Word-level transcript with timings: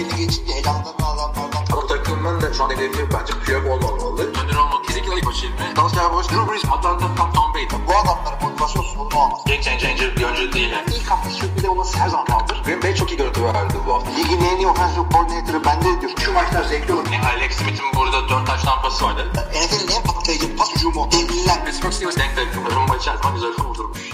belli 0.00 0.16
geçince 0.16 0.52
elamdan 0.52 0.94
adamlardan. 1.10 1.64
Ama 1.72 1.86
takımın 1.86 2.40
da 2.40 2.52
şu 2.52 2.64
an 2.64 2.70
hedefi 2.70 3.02
bence 3.14 3.32
Piyok 3.44 3.66
olmamalı. 3.66 4.22
Önder 4.22 4.56
olmak 4.56 4.84
kesinlikle 4.84 5.16
ilk 5.16 5.26
başı 5.26 5.46
ilmi. 5.46 5.76
Dallas 5.76 5.94
Cowboys, 5.94 6.28
Drew 6.28 6.52
Brees, 6.52 6.64
Atlanta, 6.64 7.14
Tom, 7.16 7.32
Tom 7.32 7.54
Brady. 7.54 7.66
Bu 7.88 7.92
adamların 8.00 8.42
motivasyon 8.42 8.82
sorunu 8.82 9.16
olmaz. 9.22 9.40
Game 9.46 9.62
changer 9.62 10.16
bir 10.16 10.24
oyuncu 10.24 10.52
değil. 10.52 10.70
Yani. 10.70 10.84
İlk 10.96 11.10
hafta 11.10 11.30
sürpriz 11.30 11.64
olması 11.64 11.98
her 11.98 12.08
zaman 12.08 12.26
kaldır. 12.26 12.62
Green 12.64 12.82
Bay 12.82 12.94
çok 12.94 13.10
iyi 13.12 13.16
görüntü 13.16 13.44
verdi 13.44 13.74
bu 13.86 13.94
hafta. 13.94 14.10
Ligin 14.10 14.40
en 14.40 14.56
iyi 14.56 14.66
offensive 14.66 15.04
coordinator'ı 15.12 15.64
bende 15.64 16.00
diyor. 16.00 16.12
Şu 16.24 16.32
maçlar 16.32 16.64
zevkli 16.64 16.92
olur. 16.92 17.06
Yani 17.12 17.26
Alex 17.26 17.52
Smith'in 17.52 17.86
burada 17.96 18.28
4 18.28 18.46
taş 18.46 18.62
tampası 18.62 19.04
vardı. 19.04 19.22
NFL'in 19.34 19.96
en 19.96 20.02
patlayıcı 20.02 20.56
pas 20.56 20.76
hücumu. 20.76 21.08
Devliler. 21.12 21.64
Pittsburgh 21.64 21.92
Steelers 21.92 22.16
denk 22.16 22.36
denk. 22.36 22.74
Rumba 22.76 22.96
içerisinde 22.96 23.32
güzel 23.34 23.52
kurdurmuş. 23.52 24.10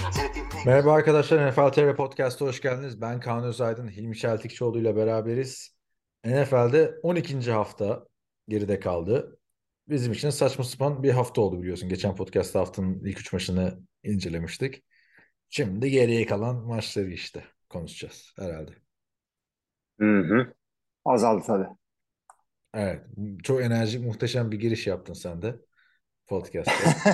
Merhaba 0.65 0.93
arkadaşlar, 0.93 1.49
NFL 1.49 1.71
TR 1.71 1.95
Podcast'a 1.95 2.45
hoş 2.45 2.61
geldiniz. 2.61 3.01
Ben 3.01 3.19
Kaan 3.19 3.43
Özaydın, 3.43 3.87
Hilmi 3.87 4.17
Çeltikçioğlu 4.17 4.79
ile 4.79 4.95
beraberiz. 4.95 5.76
NFL'de 6.25 6.99
12. 7.03 7.51
hafta 7.51 8.07
geride 8.47 8.79
kaldı. 8.79 9.39
Bizim 9.89 10.13
için 10.13 10.29
saçma 10.29 10.63
sapan 10.63 11.03
bir 11.03 11.11
hafta 11.11 11.41
oldu 11.41 11.61
biliyorsun. 11.61 11.89
Geçen 11.89 12.15
podcast'ta 12.15 12.59
haftanın 12.59 13.05
ilk 13.05 13.19
üç 13.19 13.33
maçını 13.33 13.79
incelemiştik. 14.03 14.83
Şimdi 15.49 15.91
geriye 15.91 16.25
kalan 16.25 16.55
maçları 16.55 17.09
işte 17.09 17.43
konuşacağız 17.69 18.33
herhalde. 18.39 18.71
Hı 19.99 20.19
hı. 20.19 20.53
Azaldı 21.05 21.43
tabii. 21.47 21.67
Evet, 22.73 23.03
çok 23.43 23.61
enerjik, 23.61 24.05
muhteşem 24.05 24.51
bir 24.51 24.59
giriş 24.59 24.87
yaptın 24.87 25.13
sen 25.13 25.41
de 25.41 25.55
podcast'ta. 26.27 27.13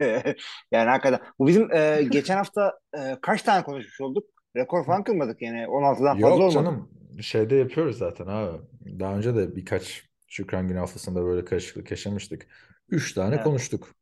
yani 0.72 0.90
hakikaten. 0.90 1.20
Bu 1.38 1.46
bizim 1.46 1.72
e, 1.72 2.02
geçen 2.10 2.36
hafta 2.36 2.78
e, 2.98 3.16
kaç 3.22 3.42
tane 3.42 3.64
konuşmuş 3.64 4.00
olduk? 4.00 4.41
Rekor 4.56 4.84
falan 4.86 5.04
kırmadık 5.04 5.42
yani. 5.42 5.68
16'dan 5.68 6.18
fazla 6.18 6.28
Yok 6.28 6.40
olmadı. 6.44 6.52
canım, 6.54 6.88
şeyde 7.20 7.56
yapıyoruz 7.56 7.98
zaten 7.98 8.26
abi. 8.26 8.58
Daha 9.00 9.16
önce 9.16 9.34
de 9.36 9.56
birkaç 9.56 10.04
Şükran 10.28 10.68
Günü 10.68 10.78
haftasında 10.78 11.24
böyle 11.24 11.44
karışıklık 11.44 11.90
yaşamıştık. 11.90 12.46
Üç 12.88 13.14
tane 13.14 13.34
Evet. 13.34 13.44
konuştuk. 13.44 13.94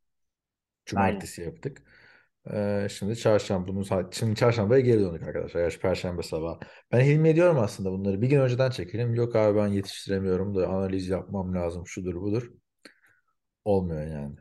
Cumartesi 0.86 1.42
yaptık. 1.42 1.82
Ee, 2.52 2.86
şimdi 2.90 3.16
çarşamba, 3.16 3.68
bunu, 3.68 3.84
şimdi 4.12 4.34
çarşambaya 4.36 4.80
geri 4.80 5.00
döndük 5.00 5.22
arkadaşlar. 5.22 5.60
Gerçi 5.62 5.80
perşembe 5.80 6.22
sabahı. 6.22 6.58
Ben 6.92 7.00
Hilmi'ye 7.00 7.36
diyorum 7.36 7.58
aslında 7.58 7.92
bunları. 7.92 8.22
Bir 8.22 8.28
gün 8.28 8.40
önceden 8.40 8.70
çekelim. 8.70 9.14
Yok 9.14 9.36
abi 9.36 9.58
ben 9.58 9.68
yetiştiremiyorum 9.68 10.54
da 10.54 10.68
analiz 10.68 11.08
yapmam 11.08 11.54
lazım. 11.54 11.86
Şudur 11.86 12.14
budur. 12.14 12.52
Olmuyor 13.64 14.06
yani. 14.06 14.36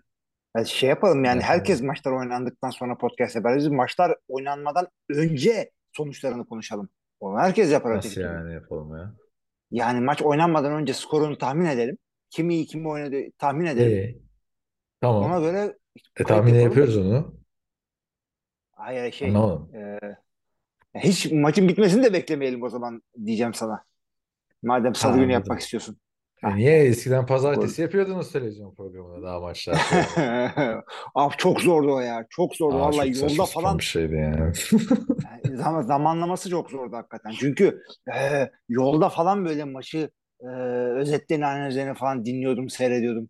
Yani 0.55 0.67
şey 0.67 0.89
yapalım 0.89 1.23
yani 1.23 1.41
Evet, 1.41 1.43
herkes 1.43 1.81
maçlar 1.81 2.11
oynandıktan 2.11 2.69
sonra 2.69 2.97
podcast 2.97 3.35
yapar. 3.35 3.57
Biz 3.57 3.67
maçlar 3.67 4.15
oynanmadan 4.27 4.87
önce 5.09 5.71
sonuçlarını 5.91 6.45
konuşalım. 6.45 6.89
Onu 7.19 7.39
herkes 7.39 7.71
yapar 7.71 7.97
Nasıl 7.97 8.21
yani 8.21 8.53
yapalım 8.53 8.97
ya? 8.97 9.13
Yani 9.71 10.01
maç 10.01 10.21
oynanmadan 10.21 10.73
önce 10.73 10.93
skorunu 10.93 11.37
tahmin 11.37 11.65
edelim. 11.65 11.97
Kimi 12.29 12.55
iyi 12.55 12.65
kimi 12.65 12.89
oynadı 12.89 13.15
tahmin 13.37 13.65
edelim. 13.65 13.91
İyi. 13.91 14.21
Tamam. 15.01 15.23
Ona 15.23 15.39
göre 15.39 15.77
E, 16.17 16.23
tahmin 16.23 16.53
yapıyoruz 16.55 16.97
onu. 16.97 17.33
Hayır 18.71 19.11
şey 19.11 19.27
Anlamadım. 19.27 19.75
e, 19.75 19.99
hiç 20.99 21.31
maçın 21.31 21.67
bitmesini 21.67 22.03
de 22.03 22.13
beklemeyelim 22.13 22.63
o 22.63 22.69
zaman 22.69 23.01
diyeceğim 23.25 23.53
sana. 23.53 23.83
Madem 24.63 24.95
salı 24.95 25.11
Ha, 25.11 25.17
günü 25.17 25.23
anladım. 25.25 25.39
yapmak 25.41 25.59
istiyorsun. 25.59 25.97
E, 26.43 26.55
niye 26.55 26.83
eskiden 26.83 27.25
pazartesi 27.25 27.81
yapıyordunuz 27.81 28.31
televizyon 28.31 28.75
programında 28.75 29.27
daha 29.27 29.39
maçlar 29.39 29.75
sonra? 29.75 30.83
Abi 31.15 31.33
çok 31.37 31.61
zordu 31.61 31.95
o 31.95 31.99
ya. 31.99 32.25
Çok 32.29 32.55
zordu. 32.55 32.75
Aa, 32.75 32.79
Vallahi 32.79 33.13
çok 33.13 33.15
saçma 33.15 33.31
yolda 33.31 33.45
sapan 33.45 33.63
falan 33.63 33.77
bir 33.77 33.83
şeydi 33.83 34.15
yani. 34.15 34.39
yani 35.45 35.57
zaman, 35.57 35.81
zamanlaması 35.81 36.49
çok 36.49 36.69
zordu 36.69 36.95
hakikaten. 36.95 37.31
Çünkü 37.39 37.81
e, 38.15 38.49
yolda 38.69 39.09
falan 39.09 39.45
böyle 39.45 39.63
maçı 39.63 40.09
e, 40.41 40.47
özetlerini 40.95 41.45
analizlerini 41.45 41.93
falan 41.93 42.25
dinliyordum, 42.25 42.69
seyrediyordum. 42.69 43.29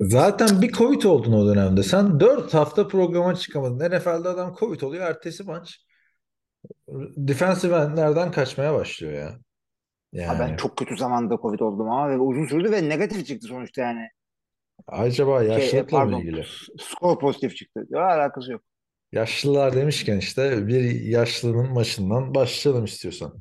Zaten 0.00 0.62
bir 0.62 0.72
Covid 0.72 1.02
oldun 1.02 1.32
o 1.32 1.46
dönemde. 1.54 1.82
Sen 1.82 2.20
4 2.20 2.54
hafta 2.54 2.88
programa 2.88 3.34
çıkamadın. 3.34 3.90
NFL'de 3.90 4.28
adam 4.28 4.54
Covid 4.58 4.80
oluyor. 4.80 5.06
Ertesi 5.06 5.44
maç 5.44 5.84
defensive 7.16 7.76
endlerden 7.76 8.30
kaçmaya 8.32 8.74
başlıyor 8.74 9.12
ya. 9.12 9.38
Ha, 10.22 10.38
ben 10.38 10.48
Yani 10.48 10.56
çok 10.56 10.76
kötü 10.76 10.96
zamanda 10.96 11.36
Covid 11.42 11.60
oldum 11.60 11.90
ama 11.90 12.10
ve 12.10 12.18
uzun 12.18 12.46
sürdü 12.46 12.70
ve 12.72 12.88
negatif 12.88 13.26
çıktı 13.26 13.46
sonuçta 13.46 13.82
yani. 13.82 14.08
acaba 14.86 15.40
Şey, 15.40 15.48
yaşlılıkla 15.52 16.00
mı 16.00 16.10
pardon, 16.10 16.20
ilgili? 16.20 16.46
skor 16.80 17.18
pozitif 17.18 17.56
çıktı. 17.56 17.86
Ya, 17.90 18.06
alakası 18.06 18.52
yok. 18.52 18.62
Yaşlılar 19.12 19.74
demişken 19.76 20.18
işte 20.18 20.66
bir 20.66 21.00
yaşlının 21.00 21.72
maçından 21.72 22.34
başlayalım 22.34 22.84
istiyorsan. 22.84 23.34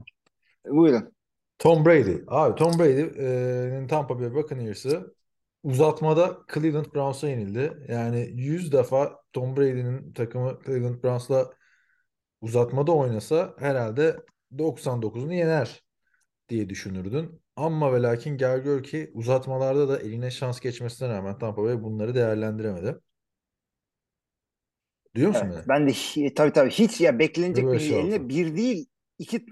Buyurun. 0.66 1.14
Tom 1.60 1.86
Brady. 1.86 2.24
Abi 2.28 2.56
Tom 2.56 2.80
Brady'nin 2.80 3.88
Tampa 3.88 4.20
Bay 4.20 4.34
Buccaneers'ı 4.34 5.16
uzatmada 5.64 6.38
Cleveland 6.54 6.86
Browns'a 6.96 7.30
yenildi. 7.30 7.86
Yani 7.90 8.30
100 8.34 8.72
defa 8.72 9.22
Tom 9.34 9.58
Brady'nin 9.58 10.14
takımı 10.14 10.60
Cleveland 10.66 11.04
Browns'la 11.04 11.50
uzatmada 12.42 12.92
oynasa 12.92 13.56
herhalde 13.60 14.18
99'unu 14.58 15.34
yener 15.34 15.84
diye 16.50 16.70
düşünürdün. 16.70 17.42
Ama 17.56 17.94
ve 17.94 18.02
lakin 18.02 18.38
gel 18.38 18.60
gör 18.60 18.84
ki 18.84 19.12
uzatmalarda 19.14 19.90
da 19.90 20.00
eline 20.00 20.32
şans 20.32 20.60
geçmesine 20.60 21.10
rağmen 21.10 21.40
Tampa 21.40 21.64
Bay 21.64 21.84
bunları 21.84 22.16
değerlendiremedi. 22.16 23.00
Duyuyor 25.16 25.30
musun 25.30 25.50
Evet, 25.50 25.56
beni? 25.56 25.64
ben 25.68 25.88
de 25.90 26.34
tabii 26.36 26.54
tabii 26.54 26.70
hiç 26.72 27.02
ya 27.02 27.20
beklenecek 27.20 27.72
bir 27.74 27.80
şey 27.80 27.98
eline 28.00 28.30
oldu. 28.30 28.30
bir 28.30 28.56
değil 28.56 28.88
iki 29.20 29.46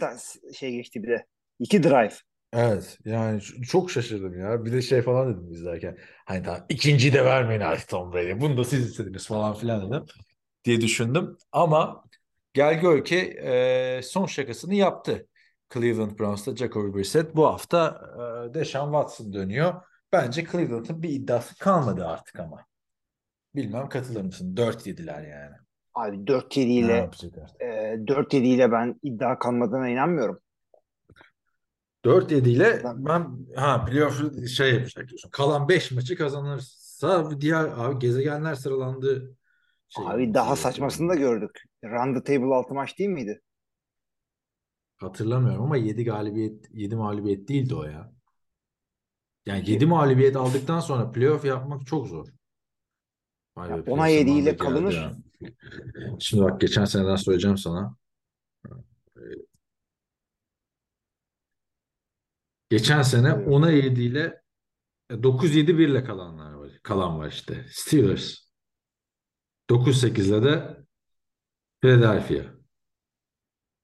şey 0.53 0.72
geçti 0.72 1.03
bir 1.03 1.07
de. 1.09 1.25
İki 1.59 1.83
drive. 1.83 2.13
Evet 2.53 2.97
yani 3.06 3.41
çok 3.41 3.91
şaşırdım 3.91 4.39
ya. 4.39 4.66
Bir 4.66 4.72
de 4.73 4.81
şey 4.81 5.01
falan 5.01 5.33
dedim 5.33 5.51
izlerken. 5.51 5.97
Hani 6.25 6.45
daha 6.45 6.66
ikinciyi 6.69 7.13
de 7.13 7.25
vermeyin 7.25 7.62
artık 7.62 7.89
Tom 7.89 8.13
Brady. 8.13 8.41
Bunu 8.41 8.57
da 8.57 8.63
siz 8.63 8.89
istediniz 8.91 9.27
falan 9.27 9.53
filan 9.53 9.91
dedim. 9.91 10.06
Diye 10.66 10.81
düşündüm. 10.81 11.38
Ama 11.51 12.03
gel 12.53 12.81
gör 12.81 13.06
ki 13.06 13.17
e, 13.44 14.01
son 14.03 14.25
şakasını 14.25 14.75
yaptı. 14.75 15.27
Cleveland 15.73 16.19
Browns'ta 16.19 16.55
Jacoby 16.55 16.97
Brissett. 16.97 17.35
Bu 17.35 17.45
hafta 17.45 18.01
e, 18.15 18.53
Deshaun 18.53 18.91
Watson 18.91 19.33
dönüyor. 19.33 19.73
Bence 20.11 20.45
Cleveland'ın 20.51 21.03
bir 21.03 21.09
iddiası 21.09 21.57
kalmadı 21.57 22.07
artık 22.07 22.39
ama. 22.39 22.65
Bilmem 23.55 23.89
katılır 23.89 24.21
mısın? 24.21 24.57
4 24.57 24.87
yediler 24.87 25.21
yani. 25.21 25.55
Abi 25.93 26.15
4-7 26.17 26.59
Ne 26.59 26.73
ile 26.73 27.09
e, 27.59 27.65
4-7 28.05 28.35
ile 28.35 28.71
ben 28.71 28.99
iddia 29.03 29.39
kalmadığına 29.39 29.89
inanmıyorum. 29.89 30.39
4-7 32.05 32.49
ile 32.49 32.81
Ben- 32.83 33.37
ha 33.55 33.85
playoff 33.85 34.47
şey 34.47 34.73
yapacak 34.73 35.07
diyorsun. 35.07 35.29
Kalan 35.29 35.69
5 35.69 35.91
maçı 35.91 36.17
kazanırsa 36.17 37.41
diğer 37.41 37.65
abi 37.77 37.99
gezegenler 37.99 38.55
sıralandı. 38.55 39.35
Şey 39.89 40.05
Abi 40.07 40.33
daha 40.33 40.55
saçmasını 40.55 41.09
da 41.09 41.15
gördük. 41.15 41.63
Run 41.83 42.13
the 42.13 42.23
table 42.23 42.55
6 42.55 42.73
maç 42.73 42.99
değil 42.99 43.09
miydi? 43.09 43.41
Hatırlamıyorum 44.97 45.63
ama 45.63 45.78
7 45.78 46.03
galibiyet 46.03 46.66
7 46.73 46.95
mağlubiyet 46.95 47.47
değildi 47.47 47.75
o 47.75 47.83
ya. 47.83 48.11
Yani 49.45 49.69
7 49.69 49.85
mağlubiyet 49.85 50.35
aldıktan 50.35 50.79
sonra 50.79 51.11
playoff 51.11 51.45
yapmak 51.45 51.88
çok 51.88 52.07
zor. 52.07 52.28
Vay 53.57 53.69
Ya 53.69 53.78
be, 53.85 53.91
ona 53.91 54.07
playoff 54.07 54.09
7 54.09 54.29
zamanı 54.29 54.41
ile 54.41 54.51
geldi 54.51 54.57
kalınır. 54.57 54.94
ya. 54.94 55.17
Şimdi 56.19 56.44
bak 56.44 56.61
geçen 56.61 56.85
seneden 56.85 57.16
söyleyeceğim 57.16 57.57
sana. 57.57 57.95
Geçen 62.69 63.01
sene 63.01 63.35
Buyurun. 63.35 63.51
10'a 63.51 63.72
7 63.72 64.01
ile 64.03 64.41
9-7-1 65.09 65.89
ile 65.91 66.03
kalanlar 66.03 66.53
var. 66.53 66.72
Kalan 66.83 67.19
var 67.19 67.27
işte. 67.31 67.65
Steelers. 67.69 68.38
9-8 69.69 70.27
ile 70.30 70.44
de 70.44 70.77
Philadelphia. 71.81 72.44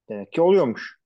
Demek 0.09 0.31
ki 0.33 0.41
oluyormuş. 0.41 1.00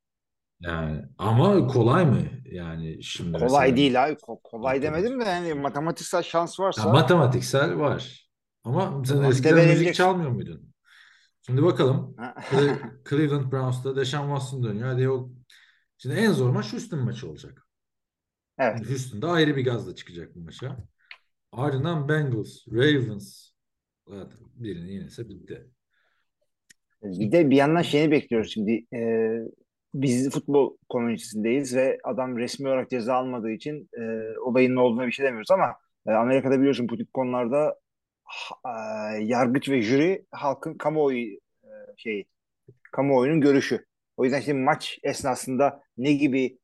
Yani 0.62 1.02
ama 1.18 1.68
kolay 1.68 2.06
mı? 2.06 2.18
Yani 2.52 3.04
şimdi 3.04 3.32
Kolay 3.34 3.42
mesela 3.42 3.78
değil 3.78 4.06
abi. 4.06 4.14
Ko- 4.14 4.40
kolay 4.44 4.82
Matematik. 4.82 4.84
demedim 4.84 5.22
de 5.22 5.26
yani 5.26 5.54
matematiksel 5.54 6.24
şans 6.24 6.60
Ya 6.60 6.66
varsa 6.66 6.90
matematiksel 6.90 7.78
var. 7.80 8.30
Ama 8.64 9.04
sen 9.06 9.24
eskiden 9.24 9.68
müzik 9.68 9.70
verilecek. 9.70 9.96
çalmıyor 9.96 10.32
muydun? 10.32 10.74
Şimdi 11.46 11.64
bakalım. 11.64 12.16
Cle- 12.52 12.80
Cleveland 13.10 13.52
Browns'ta 13.52 13.96
Deshaun 13.96 14.28
Watson 14.28 14.64
dönüyor. 14.64 14.88
Hadi 14.90 15.10
o 15.10 15.30
Şimdi 15.98 16.16
en 16.16 16.32
zor 16.32 16.50
maç 16.50 16.74
Houston 16.74 17.00
maçı 17.00 17.30
olacak. 17.30 17.68
evet. 18.58 18.90
Houston'da 18.90 19.32
ayrı 19.32 19.56
bir 19.56 19.66
gazla 19.66 19.96
çıkacak 19.96 20.36
bu 20.36 20.40
maça. 20.40 20.78
Ardından 21.52 22.10
Bengals, 22.10 22.68
Ravens. 22.72 23.50
Zaten 24.08 24.40
birini 24.56 24.94
yenilse 24.94 25.30
bitti. 25.30 25.68
Bir 27.04 27.32
de 27.32 27.50
bir 27.50 27.56
yandan 27.56 27.82
şeyini 27.82 28.12
bekliyoruz 28.12 28.52
şimdi. 28.54 28.86
Biz 29.96 30.30
futbol 30.30 30.78
komünitesindeyiz 30.90 31.76
ve 31.76 32.00
adam 32.04 32.38
resmi 32.38 32.68
olarak 32.68 32.90
ceza 32.90 33.16
almadığı 33.16 33.52
için 33.52 33.90
e, 33.94 34.02
olayın 34.40 34.76
ne 34.76 34.80
olduğuna 34.80 35.08
bir 35.08 35.12
şey 35.12 35.26
demiyoruz 35.26 35.52
ama 35.52 35.76
e, 36.08 36.12
Amerika'da 36.12 36.60
biliyorsun 36.60 36.90
bu 36.90 36.98
tip 36.98 37.14
konularda 37.14 37.76
e, 38.66 38.70
yargıç 39.24 39.70
ve 39.70 39.82
jüri 39.82 40.26
halkın 40.32 40.74
kamuoyu 40.74 41.34
e, 41.64 41.70
şeyi 41.98 42.26
kamuoyunun 42.92 43.42
görüşü. 43.42 43.86
O 44.18 44.24
yüzden 44.24 44.40
şimdi 44.40 44.60
maç 44.60 45.00
esnasında 45.04 45.82
ne 45.98 46.14
gibi 46.14 46.58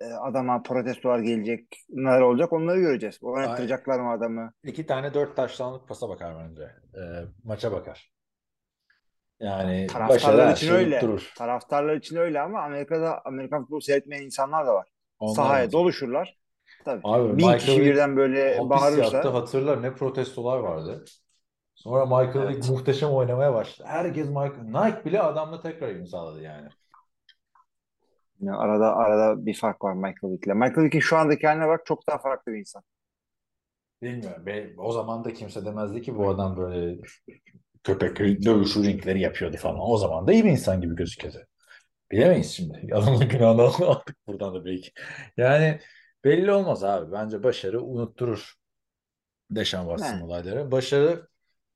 e, 0.00 0.04
adama 0.04 0.62
protestolar 0.62 1.18
gelecek, 1.18 1.84
neler 1.88 2.20
olacak 2.20 2.52
onları 2.52 2.80
göreceğiz. 2.80 3.18
Oynattıracaklar 3.22 4.00
mı 4.00 4.10
adamı? 4.10 4.52
İki 4.64 4.86
tane 4.86 5.14
dört 5.14 5.36
taşlanlık 5.36 5.88
pasa 5.88 6.08
bakar 6.08 6.34
bence. 6.38 6.62
E, 6.94 7.02
maça 7.44 7.72
bakar. 7.72 8.12
Yani 9.40 9.86
Taraftarlar 9.86 10.52
için 10.52 10.72
öyle. 10.72 10.94
unutturur. 10.94 11.32
Taraftarlar 11.38 11.96
için 11.96 12.16
öyle 12.16 12.40
ama 12.40 12.62
Amerika'da 12.62 13.22
Amerikan 13.24 13.62
futbolu 13.62 13.80
seyretmeyen 13.80 14.22
insanlar 14.22 14.66
da 14.66 14.74
var. 14.74 14.88
Onlar 15.18 15.34
Sahaya 15.34 15.68
da- 15.68 15.72
doluşurlar. 15.72 16.38
Tabii. 16.84 17.00
Abi 17.04 17.28
Bin 17.28 17.34
Michael 17.36 17.58
kişi 17.58 17.72
Vick 17.80 17.84
birden 17.84 18.16
böyle 18.16 18.58
bağırırsa 18.70 19.16
yattı 19.16 19.28
hatırlar 19.28 19.82
ne 19.82 19.94
protestolar 19.94 20.58
vardı. 20.58 21.04
Sonra 21.74 22.04
Michael 22.06 22.48
Vick 22.48 22.54
Evet. 22.58 22.70
muhteşem 22.70 23.10
oynamaya 23.10 23.54
başladı. 23.54 23.88
Herkes 23.90 24.26
Michael 24.28 24.62
Nike 24.86 25.04
bile 25.04 25.22
adamla 25.22 25.60
tekrar 25.60 25.88
imzaladı 25.88 26.42
yani. 26.42 26.68
Yani 28.40 28.56
arada 28.56 28.96
arada 28.96 29.46
bir 29.46 29.54
fark 29.54 29.84
var 29.84 29.92
Michael 29.92 30.32
Vick'le. 30.32 30.46
Michael 30.54 30.84
Vick'in 30.86 31.00
şu 31.00 31.16
andaki 31.16 31.46
haline 31.46 31.68
bak 31.68 31.86
çok 31.86 32.06
daha 32.08 32.18
farklı 32.18 32.52
bir 32.52 32.58
insan. 32.58 32.82
Bilmiyorum. 34.02 34.46
Be- 34.46 34.74
o 34.78 34.92
zaman 34.92 35.24
da 35.24 35.32
kimse 35.34 35.64
demezdi 35.64 36.02
ki 36.02 36.16
bu 36.16 36.28
adam 36.28 36.56
böyle 36.56 36.98
köpek 37.84 38.18
dövüşü 38.18 38.84
ringleri 38.84 39.20
yapıyordu 39.20 39.56
falan. 39.56 39.80
O 39.80 39.96
zaman 39.96 40.26
da 40.26 40.32
iyi 40.32 40.44
bir 40.44 40.50
insan 40.50 40.80
gibi 40.80 40.96
gözüküyordu. 40.96 41.38
Bilemeyiz 42.10 42.50
şimdi. 42.50 42.88
Adamın 42.94 43.28
günahını 43.28 43.62
aldık 43.62 44.16
buradan 44.26 44.54
da 44.54 44.64
belki. 44.64 44.90
Yani 45.36 45.80
belli 46.24 46.52
olmaz 46.52 46.84
abi. 46.84 47.12
Bence 47.12 47.42
başarı 47.42 47.82
unutturur 47.82 48.54
Deşan 49.50 49.88
Watson 49.88 50.20
olayları. 50.20 50.70
Başarılı 50.70 51.28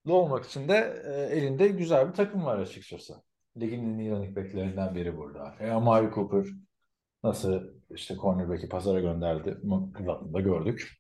olmak 0.08 0.44
için 0.44 0.68
de 0.68 1.02
e, 1.06 1.36
elinde 1.36 1.68
güzel 1.68 2.08
bir 2.08 2.14
takım 2.14 2.44
var 2.44 2.58
açıkçası. 2.58 3.14
Ligin 3.60 3.94
en 3.94 3.98
iyi 3.98 4.10
running 4.10 4.36
backlerinden 4.36 4.94
biri 4.94 5.16
burada. 5.16 5.54
E, 5.60 5.70
Amari 5.70 6.14
Cooper 6.14 6.44
nasıl 7.24 7.62
işte 7.90 8.14
cornerback'i 8.14 8.68
pazara 8.68 9.00
gönderdi. 9.00 9.58
Da 10.34 10.40
gördük. 10.40 10.92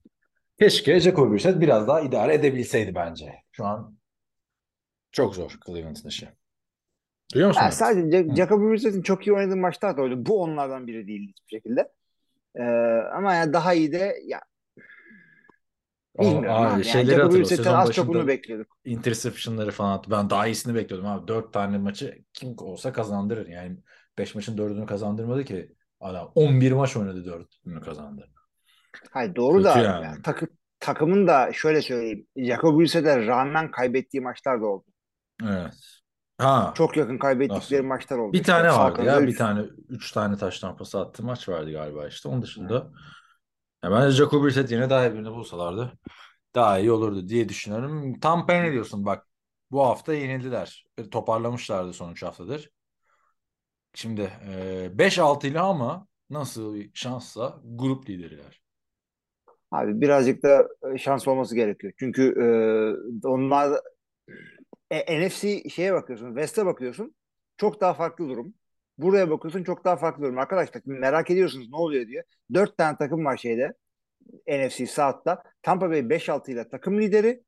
Keşke 0.58 1.00
Jacoby 1.00 1.34
Brissett 1.34 1.60
biraz 1.60 1.88
daha 1.88 2.00
idare 2.00 2.34
edebilseydi 2.34 2.94
bence. 2.94 3.34
Şu 3.52 3.64
an 3.64 3.98
çok 5.14 5.34
zor 5.34 5.58
Cleveland'ın 5.66 6.08
işi. 6.08 6.28
Duyuyor 7.34 7.48
musun? 7.48 7.62
Yani 7.62 7.72
sadece. 7.72 8.34
Jacoby 8.36 8.72
Brissett'in 8.72 9.02
çok 9.02 9.26
iyi 9.26 9.32
oynadığı 9.32 9.56
maçlar 9.56 9.96
da 9.96 10.02
oldu. 10.02 10.14
Bu 10.26 10.42
onlardan 10.42 10.86
biri 10.86 11.06
değil 11.06 11.28
hiçbir 11.28 11.56
şekilde. 11.56 11.92
Ee, 12.56 12.62
ama 13.16 13.34
yani 13.34 13.52
daha 13.52 13.74
iyi 13.74 13.92
de 13.92 14.16
ya 14.26 14.40
bilmiyorum 16.18 16.50
abi. 16.50 16.70
Yani 16.72 16.84
şeyleri 16.84 17.22
hatırla. 17.22 17.38
Brissett'ten 17.38 17.64
Sezon 17.64 17.76
az 17.78 17.92
çok 17.92 18.08
bunu 18.08 18.26
bekliyorduk. 18.26 18.76
interception'ları 18.84 19.70
falan 19.70 19.98
attı. 19.98 20.10
Ben 20.10 20.30
daha 20.30 20.46
iyisini 20.46 20.74
bekliyordum 20.74 21.08
abi. 21.08 21.28
Dört 21.28 21.52
tane 21.52 21.78
maçı 21.78 22.18
kim 22.32 22.54
olsa 22.58 22.92
kazandırır. 22.92 23.46
Yani 23.46 23.76
beş 24.18 24.34
maçın 24.34 24.58
dördünü 24.58 24.86
kazandırmadı 24.86 25.44
ki. 25.44 25.72
Adam 26.00 26.32
11 26.34 26.72
maç 26.72 26.96
oynadı 26.96 27.24
dördünü 27.24 27.80
kazandı. 27.80 28.28
Hayır 29.10 29.34
doğru 29.34 29.56
Kötü 29.56 29.64
da 29.64 29.78
yani. 29.78 30.04
yani 30.04 30.22
takı- 30.22 30.48
takımın 30.80 31.26
da 31.26 31.52
şöyle 31.52 31.82
söyleyeyim. 31.82 32.26
Jacoby 32.36 32.82
Brissett'e 32.82 33.26
rağmen 33.26 33.70
kaybettiği 33.70 34.20
maçlar 34.20 34.60
da 34.60 34.66
oldu. 34.66 34.84
Evet. 35.42 35.74
Ha. 36.38 36.74
Çok 36.74 36.96
yakın 36.96 37.18
kaybettikleri 37.18 37.82
Nasıl? 37.82 37.86
maçlar 37.86 38.18
oldu. 38.18 38.32
Bir 38.32 38.38
İşte 38.40 38.52
tane 38.52 38.68
vardı 38.72 39.02
ya. 39.02 39.20
üç- 39.20 39.28
Bir 39.28 39.36
tane, 39.36 39.60
üç 39.88 40.12
tane 40.12 40.36
taş 40.36 40.60
tampası 40.60 41.00
attığı 41.00 41.22
maç 41.24 41.48
vardı 41.48 41.72
galiba 41.72 42.08
işte. 42.08 42.28
Onun 42.28 42.42
dışında 42.42 42.92
ya 43.84 43.90
bence 43.92 44.10
Jacob 44.16 44.44
Brissett 44.44 44.70
yine 44.72 44.90
daha 44.90 45.06
iyi 45.06 45.14
birini 45.14 45.30
bulsalardı 45.32 45.92
daha 46.54 46.78
iyi 46.78 46.92
olurdu 46.92 47.28
diye 47.28 47.48
düşünüyorum. 47.48 48.20
Tam 48.20 48.46
ne 48.48 48.72
diyorsun 48.72 49.06
bak. 49.06 49.28
Bu 49.70 49.86
hafta 49.86 50.14
yenildiler. 50.14 50.86
E, 50.98 51.10
Toparlamışlardı 51.10 51.92
son 51.92 52.12
üç 52.12 52.22
haftadır. 52.22 52.70
Şimdi 53.94 54.22
e, 54.48 54.98
5-6 54.98 55.46
ile 55.46 55.60
ama 55.60 56.08
nasıl 56.30 56.76
şansla 56.94 57.60
grup 57.64 58.08
lideriler. 58.10 58.62
Abi 59.70 60.00
birazcık 60.00 60.42
da 60.42 60.68
e, 60.94 60.98
şans 60.98 61.28
olması 61.28 61.54
gerekiyor. 61.54 61.92
Çünkü 61.98 62.22
e, 63.24 63.28
onlar 63.28 63.80
e, 65.00 65.26
NFC 65.26 65.68
şeye 65.70 65.92
bakıyorsun, 65.92 66.28
West'e 66.28 66.66
bakıyorsun. 66.66 67.14
Çok 67.56 67.80
daha 67.80 67.94
farklı 67.94 68.28
durum. 68.28 68.54
Buraya 68.98 69.30
bakıyorsun 69.30 69.64
çok 69.64 69.84
daha 69.84 69.96
farklı 69.96 70.22
durum. 70.22 70.38
Arkadaşlar 70.38 70.82
merak 70.84 71.30
ediyorsunuz 71.30 71.70
ne 71.70 71.76
oluyor 71.76 72.06
diye. 72.06 72.24
Dört 72.54 72.78
tane 72.78 72.96
takım 72.96 73.24
var 73.24 73.36
şeyde. 73.36 73.74
NFC 74.48 74.86
South'ta. 74.86 75.42
Tampa 75.62 75.90
Bay 75.90 75.98
5-6 75.98 76.52
ile 76.52 76.68
takım 76.68 77.00
lideri. 77.00 77.42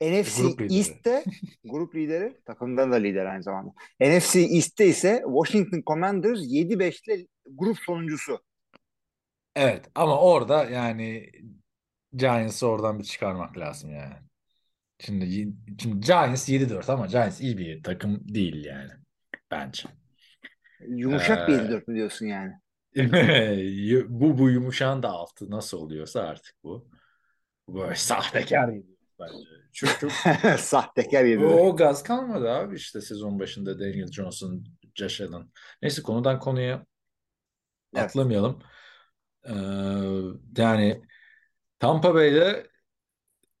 NFC 0.00 0.42
Grup 0.42 0.60
lideri. 0.60 0.76
East'te 0.76 1.24
grup 1.64 1.94
lideri. 1.94 2.40
Takımdan 2.44 2.92
da 2.92 2.96
lider 2.96 3.26
aynı 3.26 3.42
zamanda. 3.42 3.72
NFC 4.00 4.40
East'te 4.40 4.86
ise 4.86 5.22
Washington 5.26 5.82
Commanders 5.86 6.40
7-5 6.40 7.14
ile 7.14 7.26
grup 7.46 7.78
sonuncusu. 7.78 8.38
Evet 9.56 9.90
ama 9.94 10.20
orada 10.20 10.64
yani 10.64 11.30
Giants'ı 12.12 12.66
oradan 12.66 12.98
bir 12.98 13.04
çıkarmak 13.04 13.58
lazım 13.58 13.90
yani. 13.90 14.25
Şimdi, 14.98 15.52
şimdi 15.82 16.00
Giants 16.00 16.48
7-4 16.48 16.90
ama 16.90 17.06
Giants 17.06 17.40
iyi 17.40 17.58
bir 17.58 17.82
takım 17.82 18.34
değil 18.34 18.64
yani 18.64 18.90
bence. 19.50 19.88
Yumuşak 20.88 21.48
bir 21.48 21.52
Ee, 21.52 21.56
7-4 21.56 21.88
mü 21.88 21.94
diyorsun 21.94 22.26
yani? 22.26 22.52
bu 24.08 24.38
bu 24.38 24.50
yumuşağın 24.50 25.02
da 25.02 25.08
altı 25.08 25.50
nasıl 25.50 25.78
oluyorsa 25.78 26.20
artık 26.20 26.54
bu. 26.64 26.88
Böyle 27.68 27.94
sahtekar 27.94 28.68
gibi 28.68 28.96
bence. 29.20 29.48
Çok 29.72 30.00
çok 30.00 30.10
Sahtekar 30.58 31.24
o, 31.24 31.26
7-4. 31.26 31.60
o 31.60 31.76
gaz 31.76 32.02
kalmadı 32.02 32.50
abi 32.50 32.76
işte 32.76 33.00
sezon 33.00 33.38
başında 33.38 33.78
Daniel 33.78 34.12
Johnson, 34.12 34.64
Josh 34.94 35.20
Allen. 35.20 35.50
Neyse 35.82 36.02
konudan 36.02 36.38
konuya 36.40 36.86
Evet. 37.94 38.04
atlamayalım. 38.10 38.62
Ee, 39.48 39.52
yani 40.56 41.02
Tampa 41.78 42.14
Bay'de 42.14 42.66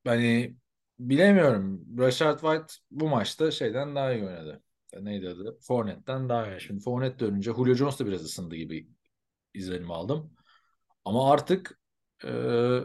hani 0.04 0.56
bilemiyorum. 0.98 1.84
Rashard 1.98 2.40
White 2.40 2.74
bu 2.90 3.08
maçta 3.08 3.50
şeyden 3.50 3.96
daha 3.96 4.12
iyi 4.12 4.24
oynadı. 4.24 4.62
Neydi 5.00 5.28
adı? 5.28 5.58
Fournette'den 5.60 6.28
daha 6.28 6.46
iyi. 6.50 6.60
Şimdi 6.60 6.82
Fournette 6.82 7.18
dönünce 7.18 7.52
Julio 7.52 7.74
Jones 7.74 8.00
da 8.00 8.06
biraz 8.06 8.24
ısındı 8.24 8.56
gibi 8.56 8.88
izlenim 9.54 9.90
aldım. 9.90 10.32
Ama 11.04 11.30
artık 11.32 11.80
e, 12.24 12.30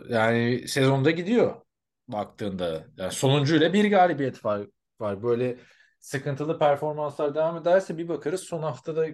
yani 0.09 0.67
sezonda 0.67 1.11
gidiyor 1.11 1.61
baktığında. 2.07 2.85
Yani 2.97 3.11
sonuncuyla 3.11 3.73
bir 3.73 3.91
galibiyet 3.91 4.45
var. 4.45 4.67
var. 4.99 5.23
Böyle 5.23 5.59
sıkıntılı 5.99 6.59
performanslar 6.59 7.35
devam 7.35 7.57
ederse 7.57 7.97
bir 7.97 8.07
bakarız 8.07 8.41
son 8.41 8.63
haftada 8.63 9.07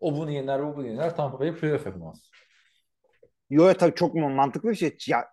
o 0.00 0.16
bunu 0.16 0.30
yener, 0.30 0.60
o 0.60 0.76
bunu 0.76 0.86
yener. 0.86 1.16
Tampa 1.16 1.40
Bay 1.40 1.54
playoff 1.56 1.86
yapamaz. 1.86 2.30
Yo 3.50 3.74
tabii 3.74 3.94
çok 3.94 4.14
mantıklı 4.14 4.70
bir 4.70 4.74
şey. 4.74 4.96
Ya, 5.06 5.24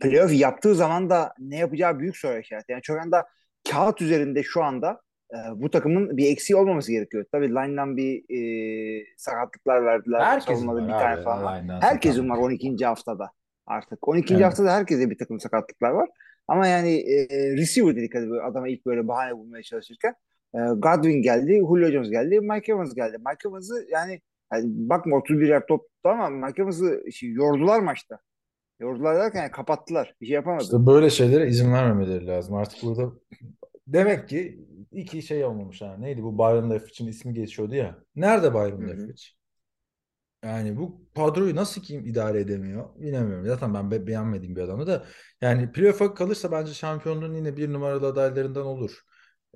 playoff 0.00 0.32
yaptığı 0.32 0.74
zaman 0.74 1.10
da 1.10 1.34
ne 1.38 1.56
yapacağı 1.56 1.98
büyük 1.98 2.16
soru 2.16 2.38
işareti. 2.38 2.72
Yani 2.72 2.82
çok 2.82 2.98
anda 2.98 3.26
kağıt 3.70 4.02
üzerinde 4.02 4.42
şu 4.42 4.64
anda 4.64 5.00
e, 5.32 5.36
bu 5.54 5.70
takımın 5.70 6.16
bir 6.16 6.30
eksiği 6.30 6.56
olmaması 6.56 6.92
gerekiyor. 6.92 7.24
Tabii 7.32 7.48
line'dan 7.48 7.96
bir 7.96 8.24
e, 8.28 9.06
sakatlıklar 9.16 9.84
verdiler. 9.84 10.20
Herkesin 10.20 10.68
var 10.68 10.82
bir 10.82 10.92
tane 10.92 11.14
abi, 11.14 11.22
falan 11.22 11.44
var. 11.44 11.58
line'dan 11.58 11.80
Herkesin 11.80 12.28
var 12.30 12.36
sakatlık. 12.36 12.62
12. 12.62 12.86
haftada 12.86 13.30
artık. 13.66 14.08
12. 14.08 14.34
Evet. 14.34 14.44
haftada 14.44 14.72
herkese 14.72 15.10
bir 15.10 15.18
takım 15.18 15.40
sakatlıklar 15.40 15.90
var. 15.90 16.08
Ama 16.48 16.66
yani 16.66 16.94
e, 16.96 17.28
receiver 17.56 17.96
dedik 17.96 18.14
hadi 18.14 18.26
adama 18.42 18.68
ilk 18.68 18.86
böyle 18.86 19.08
bahane 19.08 19.36
bulmaya 19.36 19.62
çalışırken. 19.62 20.14
E, 20.54 20.58
Godwin 20.58 21.22
geldi, 21.22 21.58
Julio 21.58 21.90
Jones 21.90 22.10
geldi, 22.10 22.40
Mike 22.40 22.72
Evans 22.72 22.94
geldi. 22.94 23.16
Mike 23.18 23.48
Evans'ı 23.48 23.86
yani, 23.90 24.20
yani 24.56 24.64
bakma 24.66 25.16
31 25.16 25.48
yer 25.48 25.66
top 25.66 25.80
tuttu 25.88 26.08
ama 26.08 26.30
Mike 26.30 26.62
Evans'ı 26.62 27.12
şey, 27.12 27.32
yordular 27.32 27.80
maçta. 27.80 28.18
Yordular 28.80 29.16
derken 29.16 29.40
yani 29.42 29.50
kapattılar. 29.50 30.14
Bir 30.20 30.26
şey 30.26 30.34
yapamadı. 30.34 30.62
İşte 30.62 30.86
böyle 30.86 31.10
şeylere 31.10 31.48
izin 31.48 31.72
vermemeleri 31.72 32.26
lazım. 32.26 32.54
Artık 32.54 32.82
burada 32.82 33.12
demek 33.86 34.28
ki 34.28 34.66
iki 34.92 35.22
şey 35.22 35.44
olmamış 35.44 35.82
ha. 35.82 35.96
Neydi 35.98 36.22
bu 36.22 36.38
Byron 36.38 36.70
Leftwich'in 36.70 37.06
ismi 37.06 37.34
geçiyordu 37.34 37.74
ya. 37.74 37.98
Nerede 38.16 38.52
hı. 38.84 38.88
Leftwich? 38.88 39.24
Yani 40.44 40.76
bu 40.76 41.08
kadroyu 41.16 41.56
nasıl 41.56 41.82
kim 41.82 42.06
idare 42.06 42.40
edemiyor 42.40 43.00
bilemiyorum. 43.00 43.46
Zaten 43.46 43.74
ben 43.74 43.90
be- 43.90 44.06
beğenmediğim 44.06 44.56
bir 44.56 44.60
adamı 44.60 44.86
da. 44.86 45.04
Yani 45.40 45.72
playoff'a 45.72 46.14
kalırsa 46.14 46.52
bence 46.52 46.74
şampiyonluğun 46.74 47.34
yine 47.34 47.56
bir 47.56 47.72
numaralı 47.72 48.06
adaylarından 48.06 48.66
olur. 48.66 49.00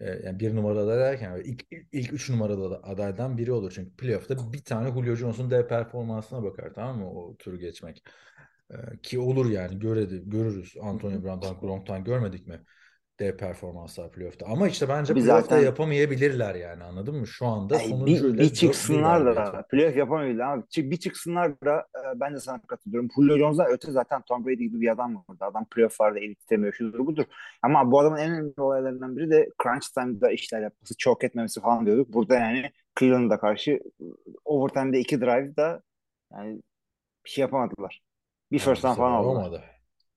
Yani 0.00 0.40
bir 0.40 0.56
numaralı 0.56 0.92
aday 0.92 0.98
derken 0.98 1.42
ilk, 1.44 1.66
ilk 1.92 2.12
üç 2.12 2.30
numaralı 2.30 2.80
adaydan 2.82 3.38
biri 3.38 3.52
olur. 3.52 3.72
Çünkü 3.74 3.96
playoff'ta 3.96 4.52
bir 4.52 4.64
tane 4.64 4.88
Julio 4.94 5.14
Jones'un 5.14 5.50
dev 5.50 5.68
performansına 5.68 6.42
bakar 6.42 6.74
tamam 6.74 6.98
mı 6.98 7.10
o 7.10 7.36
turu 7.36 7.58
geçmek. 7.58 8.04
Ee, 8.70 8.76
ki 9.02 9.18
olur 9.18 9.50
yani 9.50 9.78
göredi, 9.78 10.22
görürüz. 10.26 10.74
Antonio 10.82 11.22
Brown'dan 11.24 11.60
Gronk'tan 11.60 12.04
görmedik 12.04 12.46
mi? 12.46 12.60
Dev 13.20 13.36
performanslar 13.36 14.12
playoff'ta. 14.12 14.46
Ama 14.46 14.68
işte 14.68 14.88
bence 14.88 15.12
Tabii 15.12 15.24
playoff'ta 15.24 15.54
zaten- 15.54 15.66
yapamayabilirler 15.66 16.54
yani 16.54 16.84
anladın 16.84 17.16
mı? 17.16 17.26
Şu 17.26 17.46
anda 17.46 17.76
Ay, 17.76 17.88
sonuncuyla 17.88 18.34
bir, 18.34 18.38
bir 18.38 18.54
çıksınlar 18.54 19.36
da 19.36 19.66
playoff 19.70 20.12
ama 20.12 20.62
çık- 20.68 20.90
bir 20.90 20.96
çıksınlar 20.96 21.60
da 21.60 21.78
e, 21.78 22.20
ben 22.20 22.34
de 22.34 22.40
sana 22.40 22.60
katılıyorum. 22.66 23.10
Julio 23.16 23.38
Jones'dan 23.38 23.66
öte 23.70 23.92
zaten 23.92 24.22
Tom 24.22 24.46
Brady 24.46 24.54
gibi 24.64 24.80
bir 24.80 24.92
adam 24.92 25.16
vardı. 25.16 25.44
Adam 25.44 25.64
playoff'larda 25.64 26.18
elit 26.18 26.40
tutemiyor 26.40 26.72
şudur 26.72 27.06
budur. 27.06 27.24
Ama 27.62 27.90
bu 27.90 28.00
adamın 28.00 28.16
en 28.18 28.30
önemli 28.30 28.52
olaylarından 28.56 29.16
biri 29.16 29.30
de 29.30 29.48
crunch 29.62 29.86
time'da 29.94 30.30
işler 30.30 30.62
yapması, 30.62 30.96
choke 30.96 31.26
etmemesi 31.26 31.60
falan 31.60 31.86
diyorduk. 31.86 32.12
Burada 32.12 32.34
yani 32.34 32.70
Cleveland'a 32.98 33.40
karşı 33.40 33.80
overtime'de 34.44 34.98
iki 34.98 35.20
drive 35.20 35.56
da 35.56 35.82
yani 36.32 36.62
Bir 37.24 37.30
şey 37.30 37.42
yapamadılar. 37.42 38.00
Bir 38.52 38.58
first 38.58 38.82
down 38.82 38.96
falan 38.96 39.12
aldılar. 39.12 39.34
olmadı. 39.34 39.62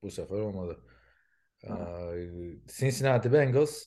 Bu 0.03 0.11
sefer 0.11 0.39
olmadı. 0.39 0.77
Ee, 1.63 1.69
Cincinnati 2.67 3.33
Bengals, 3.33 3.85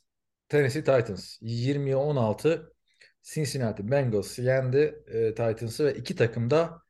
Tennessee 0.49 0.85
Titans 0.85 1.43
20'ye 1.43 1.97
16 1.97 2.75
Cincinnati 3.23 3.91
Bengals 3.91 4.39
yendi 4.39 5.03
e, 5.07 5.35
Titans'ı 5.35 5.85
ve 5.85 5.95
iki 5.95 6.17
takım 6.17 6.51
da 6.51 6.83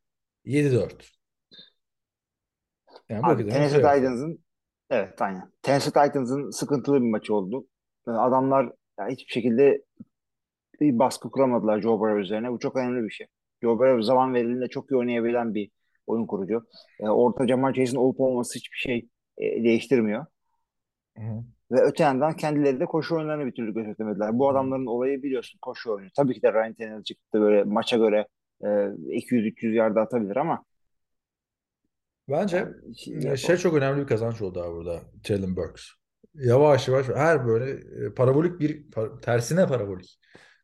7-4. 0.44 0.90
Yani 3.08 3.26
Abi 3.26 3.48
Tennessee 3.48 3.80
playoff. 3.80 3.96
Titans'ın 3.96 4.44
evet 4.90 5.22
aynen. 5.22 5.52
Tennessee 5.62 5.92
Titans'ın 5.92 6.50
sıkıntılı 6.50 7.02
bir 7.02 7.10
maçı 7.10 7.34
oldu. 7.34 7.66
Adamlar 8.06 8.72
ya 8.98 9.08
hiçbir 9.08 9.32
şekilde 9.32 9.82
bir 10.80 10.98
baskı 10.98 11.30
kuramadılar 11.30 11.80
Joe 11.80 12.00
Burrow 12.00 12.22
üzerine. 12.22 12.52
Bu 12.52 12.58
çok 12.58 12.76
önemli 12.76 13.04
bir 13.04 13.10
şey. 13.10 13.26
Joe 13.62 13.78
Burrow 13.78 14.02
zaman 14.02 14.34
verildiğinde 14.34 14.68
çok 14.68 14.90
iyi 14.90 14.96
oynayabilen 14.96 15.54
bir 15.54 15.70
oyun 16.06 16.26
kurucu. 16.26 16.66
Ee, 17.00 17.08
orta 17.08 17.46
Jamar 17.46 17.74
Chase'in 17.74 17.96
olup 17.96 18.20
olması 18.20 18.58
hiçbir 18.58 18.76
şey 18.76 19.08
e, 19.38 19.64
değiştirmiyor. 19.64 20.26
Hı. 21.16 21.44
Ve 21.70 21.80
öte 21.82 22.02
yandan 22.04 22.36
kendileri 22.36 22.80
de 22.80 22.86
koşu 22.86 23.16
oyunlarını 23.16 23.46
bir 23.46 23.52
türlü 23.52 23.74
gözetemediler. 23.74 24.38
Bu 24.38 24.48
adamların 24.50 24.86
olayı 24.86 25.22
biliyorsun 25.22 25.58
koşu 25.62 25.92
oyunu. 25.92 26.10
Tabii 26.16 26.34
ki 26.34 26.42
de 26.42 26.52
Ryan 26.52 26.74
Tannehill 26.74 27.02
çıktı 27.02 27.40
böyle 27.40 27.64
maça 27.64 27.96
göre 27.96 28.26
e, 28.64 28.66
200-300 29.16 29.74
yarda 29.74 30.00
atabilir 30.00 30.36
ama 30.36 30.64
Bence 32.28 32.68
yani 33.06 33.36
şey 33.36 33.36
şey 33.36 33.56
çok 33.56 33.74
önemli 33.74 34.02
bir 34.02 34.06
kazanç 34.06 34.42
oldu 34.42 34.62
abi 34.62 34.74
burada. 34.76 35.02
Jalen 35.24 35.56
Burks. 35.56 35.82
Yavaş 36.34 36.88
yavaş 36.88 37.08
her 37.08 37.46
böyle 37.46 37.70
e, 38.06 38.14
parabolik 38.14 38.60
bir 38.60 38.90
par- 38.90 39.20
tersine 39.20 39.66
parabolik 39.66 40.20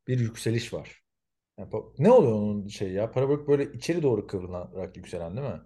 bir 0.08 0.18
yükseliş 0.20 0.72
var. 0.74 1.02
Yani 1.58 1.70
ne 1.98 2.12
oluyor 2.12 2.32
onun 2.34 2.68
şey 2.68 2.92
ya? 2.92 3.12
Parabolik 3.12 3.48
böyle 3.48 3.72
içeri 3.72 4.02
doğru 4.02 4.26
kıvrılarak 4.26 4.96
yükselen 4.96 5.36
değil 5.36 5.48
mi? 5.48 5.60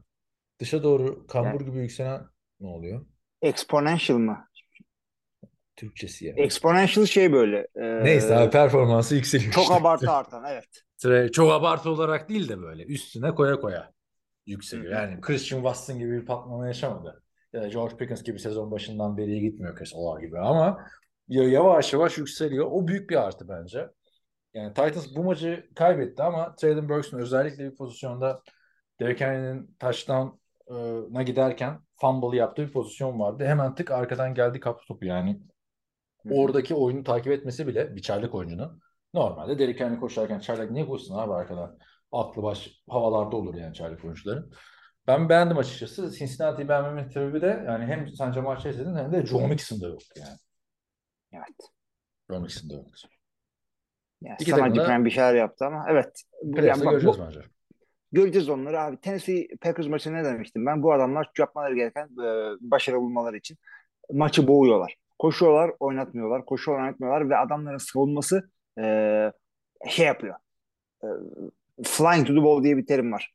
Dışa 0.61 0.83
doğru 0.83 1.29
kambur 1.29 1.61
Yani 1.61 1.67
gibi 1.67 1.79
yükselen 1.79 2.27
ne 2.61 2.69
oluyor? 2.69 3.07
exponential 3.43 4.19
mı? 4.19 4.49
Türkçesi 5.77 6.27
ya. 6.27 6.35
Exponential 6.37 7.07
şey 7.07 7.33
böyle. 7.33 7.67
Neyse 7.77 8.37
abi 8.37 8.45
e, 8.47 8.51
performansı 8.51 9.15
yükseliyor 9.15 9.53
çok 9.53 9.73
abartı 9.73 10.11
artan 10.11 10.45
evet. 10.49 10.69
Sıra- 10.97 11.33
Çok 11.33 11.53
abartı 11.53 11.91
olarak 11.91 12.29
değil 12.29 12.49
de 12.49 12.63
böyle 12.63 12.85
üstüne 12.85 13.35
koya 13.35 13.61
koya 13.61 13.91
yükseliyor. 14.47 14.93
hı. 14.93 14.97
Yani 14.97 15.21
Christian 15.21 15.59
Watson 15.59 15.99
gibi 15.99 16.21
bir 16.21 16.27
patlama 16.27 16.67
yaşamadı. 16.67 17.23
Ya 17.53 17.63
da 17.63 17.69
George 17.69 17.97
Pickens 17.97 18.23
gibi 18.23 18.39
sezon 18.39 18.71
başından 18.71 19.17
beriye 19.17 19.39
gitmiyor 19.41 19.79
kesalar 19.79 20.21
gibi 20.21 20.39
ama 20.39 20.87
ya- 21.29 21.49
yavaş 21.49 21.93
yavaş 21.93 22.19
yükseliyor. 22.19 22.67
O 22.71 22.89
büyük 22.89 23.11
bir 23.11 23.17
artı 23.27 23.49
bence. 23.49 23.87
Yani 24.55 24.69
Titans 24.75 25.17
bu 25.17 25.25
maçı 25.25 25.67
kaybetti 25.75 26.23
ama 26.23 26.55
Traylon 26.57 26.89
Burks'un 26.89 27.19
özellikle 27.19 27.71
bir 27.71 27.77
pozisyonda 27.77 28.43
Derrick 29.01 29.25
Henry'nin 29.27 29.77
touchdown'a 29.81 31.23
giderken 31.23 31.81
fumble 31.97 32.37
yaptığı 32.37 32.67
bir 32.67 32.73
pozisyon 32.73 33.21
vardı. 33.21 33.45
Hemen 33.45 33.75
tık 33.75 33.91
arkadan 33.91 34.35
geldi 34.35 34.61
kaptı 34.61 34.87
topu 34.87 35.05
yani. 35.05 35.41
Oradaki 36.31 36.75
oyunu 36.75 37.05
takip 37.05 37.33
etmesi 37.33 37.67
bile 37.67 37.97
bir 37.97 38.03
çaylak 38.03 38.35
oyuncunun. 38.35 38.81
Normalde 39.15 39.59
Derrick 39.59 39.85
Henry 39.85 40.01
koşarken 40.01 40.39
çaylak 40.39 40.71
niye 40.71 40.87
koşsun 40.87 41.15
abi 41.19 41.33
arkadan? 41.33 41.79
Aklı 42.13 42.43
baş 42.43 42.83
havalarda 42.89 43.37
olur 43.37 43.55
yani 43.55 43.75
çaylak 43.75 44.05
oyuncuların. 44.05 44.53
Ben 45.07 45.29
beğendim 45.29 45.59
açıkçası. 45.59 46.11
Cincinnati'yi 46.11 46.69
beğenmemin 46.69 47.11
sebebi 47.11 47.43
de 47.43 47.65
yani 47.67 47.85
hem 47.85 48.09
sence 48.09 48.41
maçı 48.41 48.69
izledin 48.69 48.97
hem 48.97 49.13
de 49.13 49.27
Joe 49.27 49.49
Mixon'da 49.49 49.87
yoktu 49.89 50.21
yani. 50.21 50.37
Evet. 51.33 51.71
Joe 52.31 52.41
Mixon'da 52.41 52.75
yoktu. 52.75 53.09
Yani 54.23 54.37
İki 54.41 54.51
sana 54.51 54.65
acımayan 54.65 55.05
bir 55.05 55.11
şeyler 55.11 55.35
yaptı 55.35 55.65
ama 55.65 55.87
evet. 55.89 56.23
Yani 56.43 56.85
bak 56.85 56.91
göreceğiz 56.91 57.19
bu 57.19 57.23
bence. 57.23 57.41
göreceğiz 58.13 58.49
onları 58.49 58.81
abi. 58.81 59.01
Tennessee 59.01 59.49
Packers 59.61 59.87
maçı 59.87 60.13
ne 60.13 60.25
demiştim 60.25 60.67
ben? 60.67 60.83
Bu 60.83 60.93
adamlar 60.93 61.31
yapmaları 61.39 61.75
gereken 61.75 62.05
e, 62.05 62.57
başarılı 62.61 63.01
bulmaları 63.01 63.37
için 63.37 63.59
maçı 64.13 64.49
boğuyorlar. 64.49 64.97
Koşuyorlar, 65.25 65.71
oynatmıyorlar. 65.81 66.45
Koşuyorlar, 66.45 66.85
oynatmıyorlar 66.85 67.31
ve 67.31 67.37
adamların 67.37 67.79
savunması 67.79 68.51
e, 68.79 68.83
şey 69.89 70.07
yapıyor. 70.07 70.35
E, 71.05 71.07
flying 71.85 72.27
to 72.27 72.35
the 72.35 72.43
ball 72.43 72.65
diye 72.65 72.77
bir 72.77 72.87
terim 72.87 73.13
var. 73.13 73.35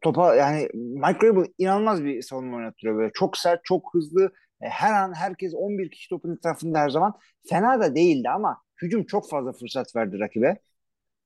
Topa 0.00 0.34
yani 0.34 0.68
Mike 0.74 1.26
Vrabel 1.26 1.52
inanılmaz 1.58 2.04
bir 2.04 2.22
savunma 2.22 2.56
oynattırıyor 2.56 2.96
böyle. 2.96 3.10
Çok 3.14 3.36
sert, 3.36 3.60
çok 3.64 3.94
hızlı. 3.94 4.32
E, 4.60 4.68
Her 4.68 4.92
an 4.92 5.14
herkes 5.14 5.54
11 5.54 5.90
kişi 5.90 6.08
topun 6.08 6.36
etrafında 6.36 6.78
her 6.78 6.90
zaman. 6.90 7.14
Fena 7.48 7.80
da 7.80 7.94
değildi 7.94 8.30
ama 8.30 8.62
hücum 8.82 9.04
çok 9.04 9.30
fazla 9.30 9.52
fırsat 9.52 9.96
verdi 9.96 10.18
rakibe. 10.20 10.58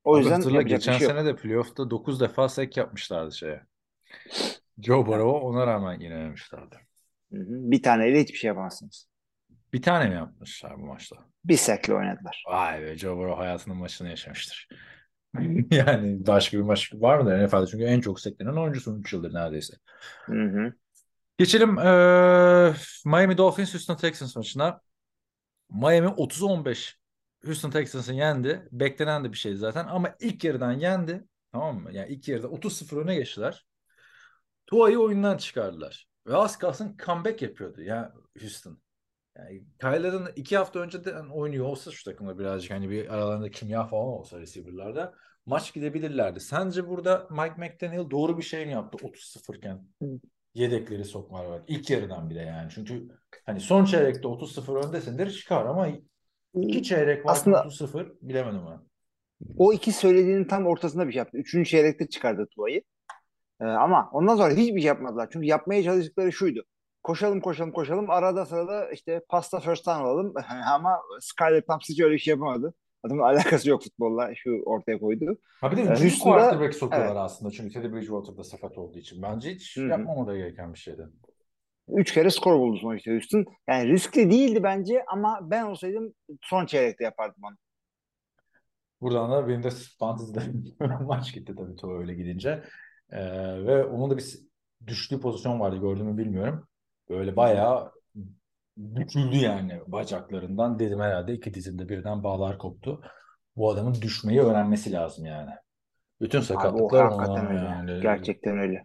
O 0.04 0.14
Abi 0.14 0.18
yüzden 0.18 0.34
hatırla 0.34 0.62
geçen 0.62 0.98
şey 0.98 1.06
sene 1.08 1.24
de 1.24 1.36
playoff'ta 1.36 1.90
9 1.90 2.20
defa 2.20 2.48
sek 2.48 2.76
yapmışlardı 2.76 3.34
şeye. 3.34 3.62
Joe. 4.78 5.06
Burrow'a 5.06 5.40
ona 5.40 5.66
rağmen 5.66 6.00
hı. 7.38 7.44
Bir 7.48 7.82
taneyle 7.82 8.20
hiçbir 8.20 8.38
şey 8.38 8.48
yapamazsınız. 8.48 9.15
Bir 9.72 9.82
tane 9.82 10.08
mi 10.08 10.14
yapmışlar 10.14 10.78
bu 10.78 10.86
maçta? 10.86 11.16
Bir 11.44 11.56
sekle 11.56 11.94
oynadılar. 11.94 12.44
Vay 12.48 12.82
be 12.82 12.98
Joe 12.98 13.16
Burrow 13.16 13.36
hayatının 13.44 13.76
maçını 13.76 14.08
yaşamıştır. 14.08 14.68
Yani 15.70 16.26
başka 16.26 16.56
bir 16.56 16.62
maç 16.62 16.92
var 16.94 17.18
mıdır 17.18 17.44
NFL'de? 17.44 17.66
Çünkü 17.66 17.84
en 17.84 18.00
çok 18.00 18.20
seklenen 18.20 18.56
oyuncusu 18.56 18.98
3 18.98 19.12
yıldır 19.12 19.34
neredeyse. 19.34 19.74
Hı 20.24 20.32
hı. 20.32 20.72
Geçelim 21.38 21.78
eee, 21.78 22.74
Miami 23.04 23.38
Dolphins 23.38 23.74
Houston 23.74 23.96
Texans 23.96 24.36
maçına. 24.36 24.80
Miami 25.70 26.08
30-15 26.08 26.98
Houston 27.44 27.70
Texans'ı 27.70 28.12
yendi. 28.12 28.68
Beklenen 28.72 29.24
de 29.24 29.32
bir 29.32 29.36
şey 29.36 29.54
zaten 29.54 29.86
ama 29.86 30.14
ilk 30.20 30.44
yarıdan 30.44 30.72
yendi. 30.72 31.24
Tamam 31.52 31.82
mı? 31.82 31.92
Yani 31.92 32.08
ilk 32.08 32.28
yarıda 32.28 32.48
30-0 32.48 32.96
öne 32.96 33.14
geçtiler. 33.14 33.66
Tua'yı 34.66 34.98
oyundan 34.98 35.36
çıkardılar. 35.36 36.08
Ve 36.26 36.36
az 36.36 36.58
kalsın 36.58 36.96
comeback 37.04 37.42
yapıyordu 37.42 37.82
ya 37.82 38.12
Houston. 38.40 38.78
Yani 39.38 39.64
Kyler'ın 39.80 40.28
iki 40.36 40.56
hafta 40.56 40.80
önceden 40.80 41.28
oynuyor 41.28 41.66
olsa 41.66 41.90
şu 41.90 42.04
takımda 42.04 42.38
birazcık 42.38 42.70
hani 42.70 42.90
bir 42.90 43.14
aralarında 43.14 43.50
kimya 43.50 43.86
falan 43.86 44.04
olsa 44.04 44.40
receiver'larda 44.40 45.14
maç 45.46 45.74
gidebilirlerdi. 45.74 46.40
Sence 46.40 46.88
burada 46.88 47.28
Mike 47.30 47.54
McDaniel 47.58 48.10
doğru 48.10 48.38
bir 48.38 48.42
şey 48.42 48.66
mi 48.66 48.72
yaptı 48.72 49.06
30-0 49.06 49.56
iken 49.56 49.86
yedekleri 50.54 51.04
sokmalar 51.04 51.44
var. 51.44 51.62
İlk 51.68 51.90
yarıdan 51.90 52.30
bile 52.30 52.42
yani. 52.42 52.70
Çünkü 52.74 53.08
hani 53.46 53.60
son 53.60 53.84
çeyrekte 53.84 54.28
30-0 54.28 54.86
öndesindir 54.86 55.30
çıkar 55.30 55.66
ama 55.66 55.88
iki 56.54 56.82
çeyrek 56.82 57.26
varken 57.26 57.32
Aslında 57.32 57.58
30-0 57.58 58.12
bilemedim 58.22 58.60
ben. 58.70 58.80
o 59.56 59.72
iki 59.72 59.92
söylediğinin 59.92 60.44
tam 60.44 60.66
ortasında 60.66 61.06
bir 61.06 61.12
şey 61.12 61.18
yaptı. 61.18 61.38
Üçüncü 61.38 61.70
çeyrekte 61.70 62.08
çıkardı 62.08 62.46
Tua'yı. 62.56 62.82
Ee, 63.60 63.64
ama 63.64 64.10
ondan 64.12 64.36
sonra 64.36 64.54
hiçbir 64.54 64.80
şey 64.80 64.88
yapmadılar. 64.88 65.28
Çünkü 65.32 65.46
yapmaya 65.46 65.82
çalıştıkları 65.82 66.32
şuydu. 66.32 66.64
Koşalım 67.06 67.40
koşalım 67.40 67.72
koşalım. 67.72 68.10
Arada 68.10 68.46
sırada 68.46 68.90
işte 68.90 69.20
pasta 69.28 69.60
first 69.60 69.86
down 69.86 70.00
alalım. 70.00 70.34
ama 70.72 71.00
Skyler 71.20 71.60
Thompson 71.60 72.04
öyle 72.04 72.14
bir 72.14 72.18
şey 72.18 72.30
yapamadı. 72.32 72.74
Adamın 73.02 73.22
alakası 73.22 73.70
yok 73.70 73.82
futbolla. 73.82 74.34
Şu 74.34 74.62
ortaya 74.64 74.98
koydu. 74.98 75.38
Ha 75.60 75.72
bir 75.72 75.76
de 75.76 75.80
Ee, 75.80 75.84
üçüncü 75.84 76.02
Houston'da 76.02 76.38
quarterback 76.38 76.74
sokuyorlar 76.74 77.06
evet. 77.06 77.20
aslında. 77.20 77.50
Çünkü 77.50 77.74
Teddy 77.74 77.92
Bridgewater'da 77.92 78.44
sakat 78.44 78.78
olduğu 78.78 78.98
için. 78.98 79.22
Bence 79.22 79.50
hiç 79.50 79.76
Hı 79.76 79.80
hı. 79.80 79.86
yapmamaları 79.86 80.38
gereken 80.38 80.74
bir 80.74 80.78
şeydi. 80.78 81.08
Üç 81.88 82.14
kere 82.14 82.30
skor 82.30 82.58
buldu 82.58 82.78
sonuçta 82.78 83.10
Houston. 83.10 83.44
Yani 83.68 83.88
riskli 83.88 84.30
değildi 84.30 84.62
bence 84.62 85.04
ama 85.08 85.38
ben 85.42 85.62
olsaydım 85.62 86.14
son 86.42 86.66
çeyrekte 86.66 87.04
yapardım 87.04 87.42
onu. 87.44 87.56
Buradan 89.00 89.32
da 89.32 89.48
benim 89.48 89.62
de 89.62 89.68
fantezide 89.98 90.40
maç 91.00 91.34
gitti 91.34 91.54
tabii 91.56 91.76
Tua 91.76 91.98
öyle 91.98 92.14
gidince. 92.14 92.62
Ee, 93.10 93.18
ve 93.66 93.84
onun 93.84 94.10
da 94.10 94.16
bir 94.16 94.38
düştüğü 94.86 95.20
pozisyon 95.20 95.60
vardı 95.60 95.76
gördüğümü 95.76 96.18
bilmiyorum. 96.18 96.68
Böyle 97.10 97.36
bayağı 97.36 97.92
büküldü 98.76 99.36
yani 99.36 99.80
bacaklarından. 99.86 100.78
Dedim 100.78 101.00
herhalde 101.00 101.32
iki 101.32 101.54
dizinde 101.54 101.88
birden 101.88 102.24
bağlar 102.24 102.58
koptu. 102.58 103.02
Bu 103.56 103.70
adamın 103.70 103.94
düşmeyi 103.94 104.40
öğrenmesi 104.40 104.92
lazım 104.92 105.26
yani. 105.26 105.50
Bütün 106.20 106.38
Abi 106.38 106.44
sakatlıklar 106.44 107.04
hakikaten 107.04 107.46
ona 107.46 107.48
öyle. 107.48 107.64
yani. 107.64 108.02
Gerçekten 108.02 108.58
öyle. 108.58 108.84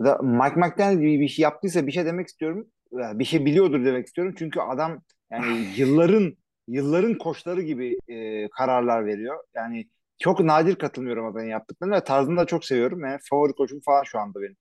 Da 0.00 0.18
Mike 0.22 0.60
McDaniel 0.60 1.20
bir 1.20 1.28
şey 1.28 1.42
yaptıysa 1.42 1.86
bir 1.86 1.92
şey 1.92 2.04
demek 2.06 2.28
istiyorum. 2.28 2.66
Bir 2.92 3.24
şey 3.24 3.46
biliyordur 3.46 3.84
demek 3.84 4.06
istiyorum. 4.06 4.34
Çünkü 4.38 4.60
adam 4.60 5.02
yani 5.30 5.66
yılların 5.76 6.36
yılların 6.68 7.18
koçları 7.18 7.62
gibi 7.62 7.96
e, 8.08 8.48
kararlar 8.48 9.06
veriyor. 9.06 9.44
Yani 9.54 9.88
çok 10.18 10.40
nadir 10.40 10.76
katılmıyorum 10.76 11.26
adamın 11.26 11.48
yaptıklarına 11.48 11.96
ve 11.96 12.04
tarzını 12.04 12.36
da 12.36 12.46
çok 12.46 12.64
seviyorum. 12.64 13.04
Yani 13.04 13.18
favori 13.30 13.52
koçum 13.52 13.80
falan 13.80 14.02
şu 14.02 14.18
anda 14.18 14.42
benim. 14.42 14.56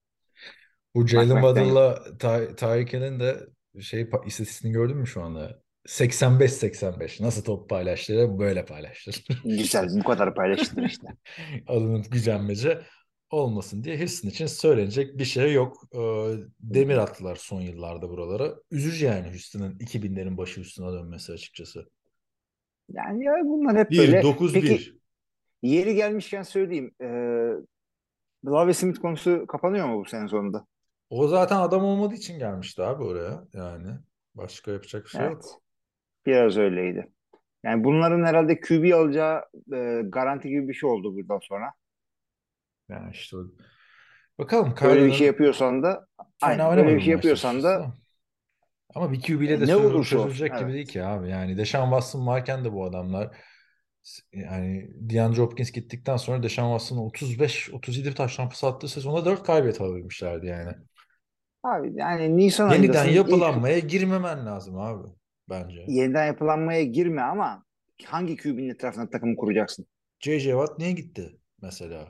Bu 0.96 1.08
Jalen. 1.08 1.28
Waddle'la 1.28 2.04
Ty- 2.20 2.56
Tyreek 2.56 2.94
Hill'in 2.94 3.20
de 3.20 3.38
şey 3.82 4.10
istatistiğini 4.26 4.74
gördün 4.74 4.98
mü 4.98 5.08
şu 5.08 5.22
anda? 5.22 5.64
85-85. 5.88 7.24
Nasıl 7.24 7.44
top 7.44 7.70
paylaştırır? 7.70 8.40
Böyle 8.40 8.66
paylaştırır. 8.66 9.26
Güzel 9.44 9.88
bu 10.00 10.04
kadar 10.04 10.36
paylaşılır 10.36 10.84
işte. 10.84 11.08
Alınıp 11.68 12.12
gücenmece 12.12 12.82
olmasın 13.30 13.84
diye 13.84 14.00
Houston 14.00 14.30
için 14.30 14.46
söylenecek 14.46 15.18
bir 15.18 15.26
şey 15.26 15.54
yok. 15.54 15.78
Ee, 15.96 16.00
demir 16.60 16.98
attılar 16.98 17.36
son 17.36 17.62
yıllarda 17.62 18.10
buralara. 18.10 18.56
Üzücü 18.72 19.06
yani 19.06 19.28
Houston'ın 19.28 19.78
2000'lerin 19.80 20.38
başı 20.38 20.62
Houston'a 20.62 20.94
dönmesi 20.94 21.32
açıkçası. 21.32 21.86
Yani 22.90 23.26
ya 23.26 23.34
bunlar 23.44 23.78
hep 23.78 23.92
böyle. 23.92 24.22
1-9-1. 24.22 24.54
Peki 24.54 24.94
yeri 25.64 25.96
gelmişken 25.96 26.44
söyleyeyim. 26.44 26.92
Ee, 27.02 27.08
Love 28.46 28.74
Smith 28.74 29.00
konusu 29.00 29.48
kapanıyor 29.48 29.88
mu 29.88 30.00
bu 30.00 30.10
sene 30.10 30.28
sonunda? 30.28 30.66
O 31.10 31.28
zaten 31.28 31.58
adam 31.58 31.84
olmadığı 31.84 32.16
için 32.16 32.40
gelmişti 32.40 32.84
abi 32.84 33.04
oraya 33.04 33.44
yani. 33.54 33.90
Başka 34.36 34.72
yapacak 34.72 35.04
bir 35.04 35.10
şey 35.10 35.22
yok. 35.22 35.32
Evet. 35.34 35.46
Biraz 36.26 36.58
öyleydi. 36.58 37.12
Yani 37.64 37.84
bunların 37.84 38.26
herhalde 38.26 38.60
QB 38.60 38.94
alacağı 38.94 39.44
e, 39.74 40.02
garanti 40.04 40.50
gibi 40.50 40.68
bir 40.68 40.74
şey 40.74 40.90
oldu 40.90 41.16
buradan 41.16 41.40
sonra. 41.40 41.74
Yani 42.90 43.12
işte 43.12 43.38
bakalım 44.40 44.76
Böyle 44.82 45.06
bir 45.06 45.12
şey 45.12 45.28
yapıyorsan 45.28 45.84
da 45.84 46.08
aynen 46.42 46.78
böyle 46.78 46.96
bir 46.96 47.02
şey 47.02 47.12
yapıyorsan 47.12 47.64
da. 47.64 47.94
Ama 48.96 49.12
bir 49.12 49.22
QB 49.22 49.42
ile 49.42 49.62
de 49.62 49.68
ne 49.68 49.76
olsun, 49.76 50.02
çözülecek 50.02 50.52
gibi 50.52 50.64
evet. 50.64 50.74
değil 50.74 50.88
ki 50.88 51.04
abi. 51.04 51.30
Yani 51.30 51.58
Deshaun 51.58 51.90
Watson 51.90 52.28
varken 52.28 52.66
de 52.66 52.74
bu 52.74 52.86
adamlar 52.86 53.38
yani 54.34 54.90
DeAndre 54.96 55.42
Hopkins 55.42 55.72
gittikten 55.72 56.18
sonra 56.18 56.44
Deshaun 56.44 56.78
Watson'ın 56.78 57.10
35-37 57.10 58.14
taştan 58.14 58.50
pas 58.50 58.64
attığı 58.64 58.88
sezonda 58.88 59.26
4 59.26 59.44
kaybet 59.44 59.82
alabilmişlerdi 59.82 60.46
yani. 60.48 60.72
Abi 61.64 61.94
yani 61.96 62.38
Nisan 62.38 62.70
Yeniden 62.70 62.82
ayındasın. 62.82 63.08
İlk- 63.10 63.16
yapılanmaya 63.16 63.80
girmemen 63.80 64.46
lazım 64.46 64.78
abi 64.78 65.08
bence. 65.50 65.86
yeniden 65.88 66.26
yapılanmaya 66.26 66.84
girme 66.84 67.22
ama 67.22 67.64
hangi 68.06 68.38
QB'nin 68.38 68.70
etrafına 68.70 69.10
takım 69.10 69.36
kuracaksın? 69.36 69.86
J.J. 70.20 70.52
Watt 70.52 70.80
niye 70.80 70.92
gitti 70.92 71.38
mesela? 71.62 72.08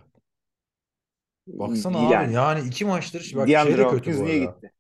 Baksana 1.48 1.98
Yani 1.98 2.25
abi 2.25 2.33
yani 2.33 2.67
iki 2.67 2.86
maçtır 2.86 3.31
bak 3.36 3.48
şey 3.48 3.77
de 3.77 3.88
kötü 3.88 4.19
bu 4.19 4.25
niye 4.25 4.39
gitti? 4.39 4.72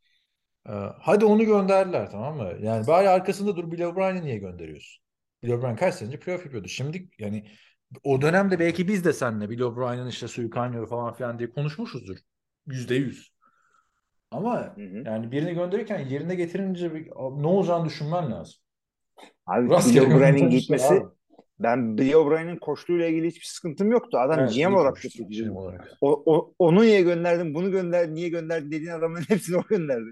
Ee, 0.69 0.71
hadi 0.99 1.25
onu 1.25 1.45
gönderdiler 1.45 2.11
tamam 2.11 2.37
mı? 2.37 2.53
Yani 2.61 2.87
bari 2.87 3.09
arkasında 3.09 3.55
dur 3.55 3.71
Bill 3.71 3.81
O'Brien'i 3.81 4.25
niye 4.25 4.37
gönderiyorsun? 4.37 5.03
Bill 5.43 5.51
O'Brien 5.51 5.75
kaç 5.75 5.95
sene 5.95 6.07
önce 6.07 6.19
playoff 6.19 6.45
yapıyordu. 6.45 6.67
Şimdi 6.67 7.09
yani 7.19 7.45
o 8.03 8.21
dönemde 8.21 8.59
belki 8.59 8.87
biz 8.87 9.05
de 9.05 9.13
seninle 9.13 9.49
Bill 9.49 9.59
O'Brien'in 9.59 10.07
işte 10.07 10.27
suyu 10.27 10.49
kaynıyor 10.49 10.87
falan 10.89 11.13
filan 11.13 11.39
diye 11.39 11.49
konuşmuşuzdur. 11.49 12.17
Yüzde 12.67 12.95
yüz. 12.95 13.32
Ama 14.33 14.75
Hı 14.75 14.81
hı. 14.81 15.03
yani 15.05 15.31
birini 15.31 15.53
gönderirken 15.53 15.99
yerine 15.99 16.35
getirince 16.35 16.93
bir, 16.93 17.07
ne 17.41 17.47
olacağını 17.47 17.85
düşünmen 17.85 18.31
lazım. 18.31 18.55
Abi 19.45 19.69
Rastgele 19.69 20.01
O'Brien'in 20.01 20.33
göndermişler 20.33 20.49
gitmesi 20.49 20.93
abi. 20.93 21.05
ben 21.59 21.97
Bill 21.97 22.13
O'Brien'in 22.13 22.57
koştuğuyla 22.57 23.07
ilgili 23.07 23.27
hiçbir 23.27 23.45
sıkıntım 23.45 23.91
yoktu. 23.91 24.17
Adam 24.17 24.39
Evet, 24.39 24.53
GM 24.55 24.73
olarak 24.75 24.97
şey 24.97 25.11
kötüydü. 25.11 25.51
olarak. 25.51 25.97
O, 26.01 26.23
o, 26.25 26.53
onu 26.59 26.81
niye 26.81 27.01
gönderdin, 27.01 27.53
bunu 27.53 27.71
gönderdin, 27.71 28.15
niye 28.15 28.29
gönderdin 28.29 28.71
dediğin 28.71 28.91
adamların 28.91 29.25
hepsini 29.29 29.57
o 29.57 29.63
gönderdi. 29.69 30.09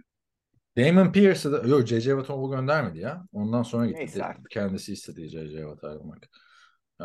Damon 0.78 1.12
Pierce'ı 1.12 1.52
da 1.52 1.68
yok 1.68 1.88
J.J. 1.88 2.10
Watt'ı 2.12 2.34
o 2.34 2.52
göndermedi 2.52 3.00
ya. 3.00 3.26
Ondan 3.34 3.64
sonra 3.64 3.86
gitti. 3.86 4.00
Neyse 4.00 4.26
artık. 4.26 4.50
Kendisi 4.50 4.94
istedi 4.94 5.30
J.J. 5.30 5.58
Watt'ı 5.58 5.88
ayrılmak. 5.88 6.24
Ee, 7.02 7.04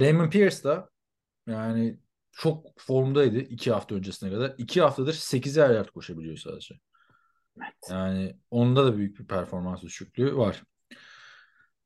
Damon 0.00 0.30
Pierce 0.30 0.64
da 0.64 0.88
yani 1.46 1.98
çok 2.34 2.80
formdaydı 2.80 3.38
iki 3.38 3.72
hafta 3.72 3.94
öncesine 3.94 4.30
kadar. 4.30 4.54
İki 4.58 4.80
haftadır 4.80 5.14
8'er 5.14 5.74
yard 5.74 5.88
koşabiliyor 5.88 6.36
sadece. 6.36 6.74
Yani 7.90 8.36
onda 8.50 8.86
da 8.86 8.96
büyük 8.96 9.18
bir 9.18 9.26
performans 9.26 9.82
düşüklüğü 9.82 10.36
var. 10.36 10.62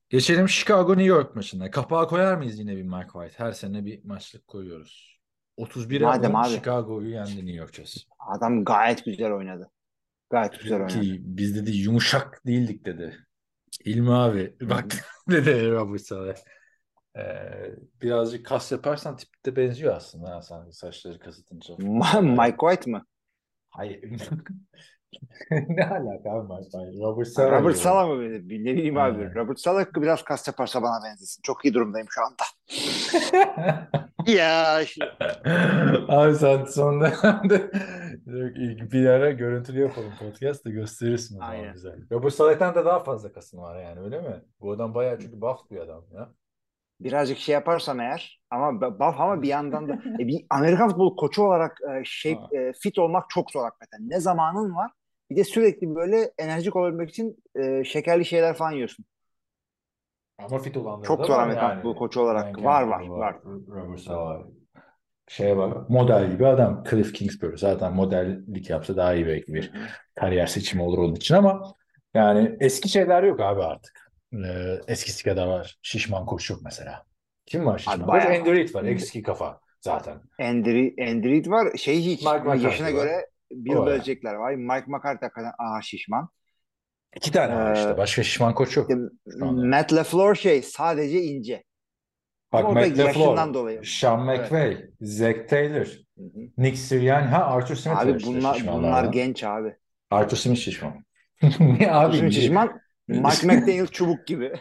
Geçelim 0.09 0.49
Chicago 0.49 0.91
New 0.91 1.03
York 1.03 1.35
maçına. 1.35 1.71
Kapağa 1.71 2.07
koyar 2.07 2.37
mıyız 2.37 2.59
yine 2.59 2.77
bir 2.77 2.83
Mike 2.83 3.09
White? 3.13 3.43
Her 3.43 3.51
sene 3.51 3.85
bir 3.85 4.03
maçlık 4.03 4.47
koyuyoruz. 4.47 5.19
31'e 5.57 6.05
Madem 6.05 6.35
10 6.35 6.43
abi. 6.43 6.49
Chicago'yu 6.49 7.09
yendi 7.09 7.35
New 7.35 7.51
York 7.51 7.73
Jets. 7.73 7.97
Adam 8.19 8.65
gayet 8.65 9.05
güzel 9.05 9.31
oynadı. 9.31 9.71
Gayet 10.29 10.59
güzel 10.59 10.77
oynadı. 10.77 11.01
Ki 11.01 11.21
biz 11.23 11.55
dedi 11.55 11.77
yumuşak 11.77 12.41
değildik 12.45 12.85
dedi. 12.85 13.25
İlmi 13.85 14.13
abi 14.13 14.55
bak 14.61 14.85
dedi 15.29 15.71
Robert 15.71 16.01
Saleh. 16.01 16.35
Ee, 17.19 17.75
birazcık 18.01 18.45
kas 18.45 18.71
yaparsan 18.71 19.17
tipte 19.17 19.55
benziyor 19.55 19.95
aslında 19.95 20.29
ha, 20.35 20.41
sen 20.41 20.69
saçları 20.69 21.19
kasıtınca. 21.19 21.75
Mike 22.21 22.57
White 22.59 22.91
mı? 22.91 23.05
Hayır. 23.69 24.03
ne 25.51 25.85
alaka 25.85 26.31
abi 26.31 26.53
Mike 26.53 26.69
White? 26.69 26.99
Robert 26.99 27.27
Saleh. 27.27 27.51
Robert. 27.51 27.77
Sala 27.77 28.07
mı 28.07 28.17
böyle? 28.17 28.37
Ne 28.39 28.49
bileyim 28.49 28.97
abi. 28.97 29.21
Evet. 29.21 29.35
Robert 29.35 29.59
Sala 29.59 29.85
biraz 29.95 30.23
kas 30.23 30.47
yaparsa 30.47 30.81
bana 30.81 31.03
benzesin. 31.05 31.41
Çok 31.41 31.65
iyi 31.65 31.73
durumdayım 31.73 32.07
şu 32.09 32.21
anda. 32.21 32.43
Ya 34.27 34.81
işte. 34.81 35.05
Abi 36.07 36.35
sen 36.35 36.65
son 36.65 37.01
dönemde 37.01 37.71
Yok, 38.25 38.57
ilk 38.57 38.91
bir 38.91 39.05
ara 39.05 39.31
görüntülü 39.31 39.81
yapalım 39.81 40.13
podcast 40.19 40.65
da 40.65 40.69
gösterirsin 40.69 41.35
o 41.35 41.39
zaman 41.39 41.51
Aynen. 41.51 41.73
bize. 41.73 41.95
Robert 42.11 42.33
Saleh'ten 42.33 42.75
de 42.75 42.85
daha 42.85 42.99
fazla 42.99 43.31
kasın 43.31 43.57
var 43.57 43.83
yani 43.83 43.99
öyle 43.99 44.21
mi? 44.21 44.43
Bu 44.61 44.71
adam 44.71 44.93
bayağı 44.95 45.19
çünkü 45.19 45.41
buff 45.41 45.71
bir 45.71 45.77
adam 45.77 46.03
ya. 46.13 46.29
Birazcık 47.01 47.37
şey 47.37 47.53
yaparsam 47.53 47.99
eğer 47.99 48.41
ama 48.51 48.81
buff 48.81 49.19
ama 49.19 49.41
bir 49.41 49.47
yandan 49.47 49.89
da 49.89 49.93
e, 50.19 50.27
bir 50.27 50.45
Amerikan 50.49 50.89
futbol 50.89 51.17
koçu 51.17 51.43
olarak 51.43 51.77
e, 52.25 52.33
Ha. 52.33 52.49
e, 52.57 52.73
fit 52.73 52.99
olmak 52.99 53.29
çok 53.29 53.51
zor 53.51 53.63
hakikaten. 53.63 54.09
Ne 54.09 54.19
zamanın 54.19 54.75
var 54.75 54.91
bir 55.31 55.35
de 55.35 55.43
sürekli 55.43 55.95
böyle 55.95 56.31
enerjik 56.37 56.75
olabilmek 56.75 57.09
için 57.09 57.43
e, 57.55 57.83
şekerli 57.83 58.25
şeyler 58.25 58.55
falan 58.55 58.71
yiyorsun. 58.71 59.05
Ama 60.37 60.59
fit 60.59 60.77
olanları 60.77 61.07
Çok 61.07 61.25
zor 61.25 61.35
var 61.35 61.43
Amerikan 61.43 61.69
yani. 61.69 61.75
futbol 61.75 61.95
koçu 61.97 62.21
olarak. 62.21 62.43
Frank 62.43 62.63
Var, 62.65 62.81
Campbell 62.89 63.09
var, 63.09 63.35
Robert 63.67 63.99
Saleh. 63.99 64.45
Şeye 65.27 65.57
bak 65.57 65.89
model 65.89 66.31
gibi 66.31 66.47
adam 66.47 66.83
Cliff 66.89 67.13
Kingsbury 67.13 67.57
zaten 67.57 67.93
modellik 67.93 68.69
yapsa 68.69 68.97
daha 68.97 69.13
iyi 69.13 69.27
belki 69.27 69.53
bir 69.53 69.71
kariyer 70.15 70.47
seçimi 70.47 70.83
olur 70.83 70.97
onun 70.97 71.15
için 71.15 71.35
ama 71.35 71.73
yani 72.13 72.57
eski 72.59 72.89
şeyler 72.89 73.23
yok 73.23 73.39
abi 73.39 73.63
artık. 73.63 74.08
Ee, 74.33 74.77
eskisi 74.87 75.23
kadar 75.23 75.47
var. 75.47 75.77
Şişman 75.81 76.25
koç 76.25 76.49
yok 76.49 76.59
mesela. 76.63 77.05
Kim 77.45 77.65
var 77.65 77.77
şişman? 77.77 77.93
Abi 77.95 78.01
koç? 78.01 78.09
bayağı 78.09 78.39
Andy 78.39 78.51
Reid 78.51 78.73
var. 78.75 78.83
Eski 78.83 79.23
kafa 79.23 79.59
zaten. 79.81 80.21
Andrew, 80.39 81.03
Andrew 81.11 81.29
Reid 81.29 81.47
var. 81.47 81.77
Şey 81.77 82.01
hiç 82.01 82.21
Mike 82.21 82.29
ama 82.29 82.55
yaşına 82.55 82.87
McCarthy 82.87 82.97
var. 82.97 83.03
göre 83.05 83.25
Bill 83.51 83.75
O 83.75 83.81
var. 83.81 83.87
Belichick'ler 83.87 84.33
var. 84.33 84.55
Mike 84.55 84.85
McCarthy 84.87 85.19
hakikaten 85.21 85.51
aha 85.59 85.81
şişman. 85.81 86.29
İki 87.15 87.31
tane 87.31 87.55
var 87.55 87.75
Ee, 87.75 87.79
işte. 87.79 87.97
Başka 87.97 88.23
şişman 88.23 88.53
koç 88.55 88.77
yok. 88.77 88.89
İşte. 88.89 89.45
Matt 89.45 89.93
LaFleur 89.93 90.35
şey 90.35 90.61
sadece 90.61 91.21
ince. 91.21 91.63
Bak 92.53 92.65
Ama 92.65 92.73
Matt 92.73 92.97
LaFleur, 92.97 93.53
dolayı. 93.53 93.81
Sean 93.85 94.25
McVay, 94.25 94.85
Zach 95.01 95.47
Taylor, 95.49 95.85
Hı 96.17 96.23
hı. 96.23 96.39
Nick 96.57 96.77
Sirianni, 96.77 97.27
ha 97.27 97.45
Arthur 97.45 97.75
Smith 97.75 97.97
var 97.97 98.05
Abi 98.05 98.17
işte 98.17 98.27
bunlar 98.29 98.53
şişmanlardan. 98.53 99.03
bunlar 99.03 99.13
genç 99.13 99.43
abi. 99.43 99.75
Arthur 100.11 100.37
Smith 100.37 100.59
şişman. 100.59 101.05
Niye 101.59 101.91
abi? 101.91 102.17
Şimdi 102.17 102.33
şişman 102.33 102.81
Mike 103.09 103.47
McDaniel 103.47 103.87
çubuk 103.87 104.27
gibi. 104.27 104.53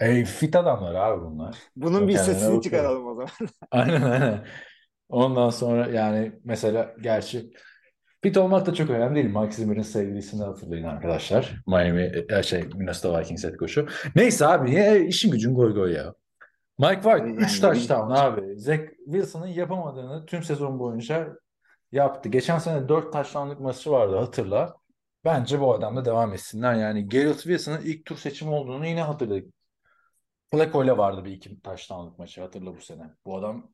Ey, 0.00 0.24
fit 0.24 0.56
adamlar 0.56 0.94
abi 0.94 1.22
bunlar. 1.24 1.56
Bunun 1.76 2.08
bir 2.08 2.16
sesini 2.16 2.62
çıkaralım 2.62 3.06
o 3.06 3.14
zaman. 3.14 3.30
Aynen 3.70 4.02
aynen. 4.02 4.44
Ondan 5.08 5.50
sonra 5.50 5.86
yani 5.88 6.32
mesela 6.44 6.94
gerçi 7.02 7.50
fit 8.22 8.36
olmak 8.36 8.66
da 8.66 8.74
çok 8.74 8.90
önemli 8.90 9.14
değil. 9.14 9.36
Mike 9.36 9.52
Zimmer'ın 9.52 9.82
sevgilisini 9.82 10.42
hatırlayın 10.42 10.84
arkadaşlar. 10.84 11.54
Miami 11.66 12.12
e, 12.28 12.42
şey 12.42 12.62
Minnesota 12.74 13.20
Vikings 13.20 13.44
head 13.44 13.54
coach'u. 13.54 13.86
Neyse 14.16 14.46
abi 14.46 14.74
ya, 14.74 14.96
işin 14.96 15.30
gücün 15.30 15.54
goy 15.54 15.74
goy 15.74 15.92
ya. 15.92 16.14
Mike 16.78 16.94
White 17.02 17.18
Yani 17.26 17.36
3 17.36 17.56
bir- 17.56 17.60
touchdown 17.60 18.10
abi. 18.10 18.58
Zach 18.60 18.80
Wilson'ın 19.04 19.46
yapamadığını 19.46 20.26
tüm 20.26 20.42
sezon 20.42 20.78
boyunca 20.78 21.28
yaptı. 21.92 22.28
Geçen 22.28 22.58
sene 22.58 22.88
4 22.88 23.12
touchdown'lık 23.12 23.60
maçı 23.60 23.90
vardı 23.90 24.16
hatırla. 24.16 24.79
Bence 25.24 25.60
bu 25.60 25.74
adamla 25.74 26.04
devam 26.04 26.32
etsinler. 26.32 26.74
Yani 26.74 27.08
Garrett 27.08 27.42
Wilson'ın 27.42 27.80
ilk 27.80 28.04
tur 28.06 28.16
seçimi 28.16 28.50
olduğunu 28.50 28.86
yine 28.86 29.02
hatırladık. 29.02 29.54
Flacco 30.50 30.84
ile 30.84 30.98
vardı 30.98 31.24
bir 31.24 31.32
iki 31.32 31.60
touchdown'lık 31.60 32.18
maçı 32.18 32.40
hatırla 32.40 32.76
bu 32.76 32.80
sene. 32.80 33.10
Bu 33.24 33.36
adam 33.36 33.70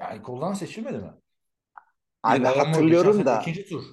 yani 0.00 0.22
koldan 0.22 0.52
seçilmedi 0.52 0.98
mi? 0.98 1.12
Abi 2.22 2.44
var, 2.44 2.56
hatırlıyorum 2.56 3.26
da 3.26 3.40
ikinci 3.40 3.68
tur. 3.68 3.84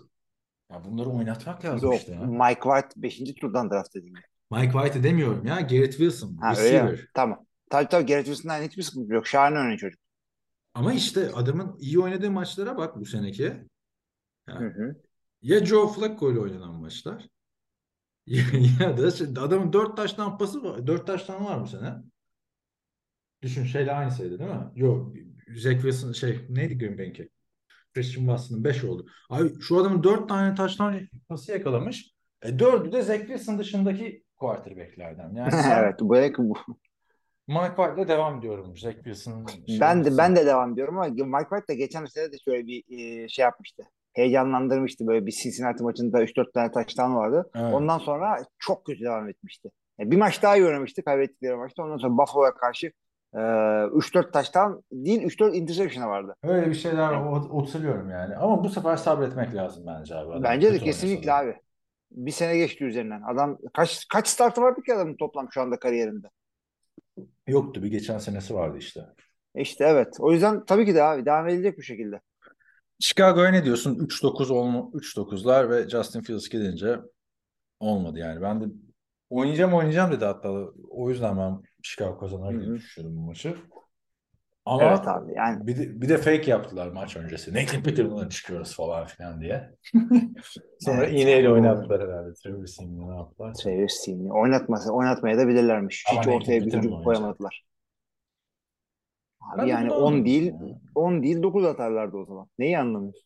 Ya 0.72 0.84
bunları 0.86 1.10
oynatmak 1.10 1.65
lazım 1.65 1.91
yok 1.91 2.00
işte 2.00 2.12
ya. 2.12 2.22
Mike 2.22 2.62
White 2.62 2.89
5. 2.96 3.34
turdan 3.34 3.72
draft 3.72 3.96
edildi. 3.96 4.19
Mike 4.52 4.72
White'ı 4.72 5.04
demiyorum 5.04 5.46
ya. 5.46 5.62
Garrett 5.62 5.91
Wilson. 5.91 6.38
Ha 6.38 6.56
öyle 6.58 6.84
mi? 6.84 6.89
receiver. 6.89 7.08
Tamam. 7.13 7.46
Tabii 7.69 7.88
tabii 7.88 8.06
Garrett 8.06 8.26
Wilson'dan 8.26 8.62
hiçbir 8.62 8.84
sıkıntı 8.84 9.13
yok. 9.13 9.28
Şahane 9.28 9.60
oynuyor 9.60 9.78
çocuk. 9.78 10.00
Ama 10.74 10.93
işte 10.93 11.32
adamın 11.36 11.78
iyi 11.80 12.00
oynadığı 12.00 12.32
maçlara 12.32 12.78
bak 12.78 13.00
bu 13.00 13.06
seneki. 13.06 13.63
Hı 14.50 14.54
hı. 14.54 14.96
Ya 15.43 15.65
Joe 15.65 15.88
Flacco 15.88 16.32
ile 16.32 16.39
oynanan 16.39 16.75
maçlar 16.75 17.29
ya 18.79 18.97
da 18.97 19.12
şey, 19.12 19.27
adamın 19.27 19.73
dört 19.73 19.97
taştan 19.97 20.38
pası 20.38 20.63
var. 20.63 20.88
Dört 20.88 21.08
taştan 21.08 21.45
var 21.45 21.62
bu 21.62 21.67
sene. 21.67 21.93
Düşün 23.41 23.63
şeyle 23.63 23.91
aynı 23.91 24.12
sayıda 24.12 24.39
değil 24.39 24.49
mi? 24.49 24.71
Yok. 24.75 25.13
Zach 25.56 25.73
Wilson 25.73 26.12
şey 26.12 26.45
neydi 26.49 26.77
Green 26.77 26.97
Bay'inki? 26.97 27.29
Christian 27.93 28.25
Watson'ın 28.25 28.63
5 28.63 28.84
oldu. 28.84 29.06
Abi 29.29 29.62
şu 29.62 29.77
adamın 29.77 30.03
4 30.03 30.29
tane 30.29 30.56
taştan 30.56 31.08
pası 31.29 31.51
yakalamış. 31.51 32.13
E, 32.41 32.60
dördü 32.60 32.91
de 32.91 33.01
Zach 33.01 33.19
Wilson 33.19 33.60
dışındaki 33.60 34.23
quarterback'lerden. 34.36 35.36
Yani 35.36 35.51
sen 35.63 35.84
evet 35.84 35.99
bu 35.99 36.13
belki 36.13 36.38
bu. 36.38 36.53
Mike 37.47 37.73
White'la 37.75 38.08
devam 38.08 38.39
ediyorum. 38.39 38.77
Zach 38.77 38.95
Wilson'ın 38.95 39.45
Ben 39.79 40.06
de 40.06 40.17
ben 40.17 40.36
de 40.36 40.45
devam 40.45 40.73
ediyorum 40.73 40.97
ama 40.97 41.08
Mike 41.08 41.49
White 41.49 41.67
de 41.67 41.75
geçen 41.75 42.06
sene 42.06 42.32
de 42.32 42.38
şöyle 42.45 42.67
bir 42.67 42.84
e, 42.89 43.29
şey 43.29 43.43
yapmıştı. 43.43 43.84
Heyecanlandırmıştı 44.13 45.08
böyle 45.08 45.26
bir 45.26 45.32
Cincinnati 45.32 45.84
maçında 45.84 46.23
3-4 46.23 46.52
tane 46.54 46.71
taştan 46.71 47.15
vardı. 47.15 47.49
Evet. 47.56 47.73
Ondan 47.73 47.97
sonra 47.97 48.38
çok 48.60 48.86
kötü 48.86 49.04
devam 49.04 49.30
etmişti. 49.30 49.69
Yani 49.99 50.12
bir 50.12 50.17
maç 50.17 50.43
daha 50.43 50.54
oynamıştı 50.54 51.04
kaybettikleri 51.04 51.56
maçta. 51.56 51.84
Ondan 51.84 51.97
sonra 51.97 52.17
Buffalo'ya 52.17 52.54
karşı 52.54 52.91
Ee, 53.36 53.39
3-4 53.39 54.32
taştan 54.32 54.84
değil 54.91 55.21
3-4 55.23 55.56
interception'a 55.56 56.10
vardı. 56.10 56.36
Öyle 56.43 56.67
bir 56.67 56.73
şeyler 56.73 57.12
o- 57.12 57.62
hatırlıyorum 57.62 58.10
yani. 58.10 58.36
Ama 58.36 58.63
bu 58.63 58.69
sefer 58.69 58.95
sabretmek 58.95 59.56
lazım 59.56 59.84
bence 59.88 60.15
abi. 60.15 60.32
Adam 60.32 60.43
Bence 60.43 60.73
de 60.73 60.80
kesinlikle 60.80 61.32
oynasa 61.32 61.47
da. 61.47 61.52
abi. 61.52 61.60
Bir 62.12 62.32
sene 62.32 62.58
geçti 62.58 62.86
üzerinden. 62.86 63.21
Adam 63.21 63.58
kaç 63.73 64.08
kaç 64.08 64.28
startı 64.28 64.62
vardı 64.62 64.82
ki 64.82 64.93
adamın 64.93 65.15
toplam 65.17 65.47
şu 65.52 65.62
anda 65.62 65.80
kariyerinde? 65.80 66.28
Yoktu 67.47 67.84
bir 67.84 67.91
geçen 67.91 68.17
senesi 68.17 68.56
vardı 68.56 68.78
işte. 68.78 69.02
E 69.56 69.62
İşte 69.62 69.86
evet. 69.86 70.08
O 70.19 70.32
yüzden 70.32 70.65
tabii 70.65 70.86
ki 70.86 70.95
de 70.95 71.04
abi 71.04 71.26
devam 71.26 71.47
edilecek 71.47 71.78
bu 71.78 71.82
şekilde. 71.82 72.19
Chicago'ya 73.04 73.52
ne 73.52 73.66
diyorsun? 73.66 73.96
3-9 74.00 74.52
olma 74.52 74.80
3-9'lar 74.94 75.70
ve 75.70 75.89
Justin 75.89 76.22
Fields 76.22 76.50
gidince 76.50 77.00
olmadı 77.80 78.20
yani. 78.20 78.42
Ben 78.42 78.62
de 78.62 78.66
oynayacağım 79.30 79.74
oynayacağım 79.74 80.12
dedi 80.12 80.26
hatta. 80.26 80.50
O 80.89 81.10
yüzden 81.10 81.38
ben 81.38 81.62
Chicago 81.82 82.18
kazanır 82.18 82.62
diye 82.62 82.76
düşünüyorum 82.76 83.18
bu 83.18 83.22
maçı. 83.22 83.56
Ama 84.66 84.84
Evet 84.84 85.08
abi 85.08 85.34
yani 85.36 85.68
bir 85.68 85.78
de, 85.78 86.02
bir 86.02 86.10
de 86.10 86.18
fake 86.18 86.52
yaptılar 86.52 86.88
maç 86.88 87.18
öncesi. 87.18 87.54
Nathan 87.54 87.84
Peterman'la 87.84 88.30
çıkıyoruz 88.30 88.76
falan 88.76 89.06
filan 89.06 89.42
diye. 89.42 89.70
Sonra 90.80 91.06
Evet. 91.06 91.22
iğneyle 91.22 91.50
oynattılar 91.50 92.02
herhalde. 92.10 92.34
Trevor 92.34 92.66
Simeon'u 92.66 93.12
ne 93.12 93.16
yaptılar? 93.16 93.54
Travis 93.54 93.94
Simi'ni 93.94 94.34
oynatmasa 94.34 94.92
oynatmaya 94.92 95.38
da 95.38 95.48
bilirlermiş. 95.48 96.06
Ama 96.12 96.22
Hiç 96.22 96.28
ortaya 96.28 96.66
bir 96.66 96.74
oynayacak. 96.74 97.04
koyamadılar. 97.04 97.63
Abi 99.51 99.69
yani 99.69 99.89
bunu 99.89 99.95
10 99.95 99.99
anlamadım 99.99 100.25
değil 100.25 100.45
ya. 100.45 100.79
10 100.95 101.23
değil 101.23 101.43
9 101.43 101.65
atarlardı 101.65 102.17
o 102.17 102.25
zaman. 102.25 102.47
Neyi 102.60 102.79
anlamıyorsun? 102.79 103.23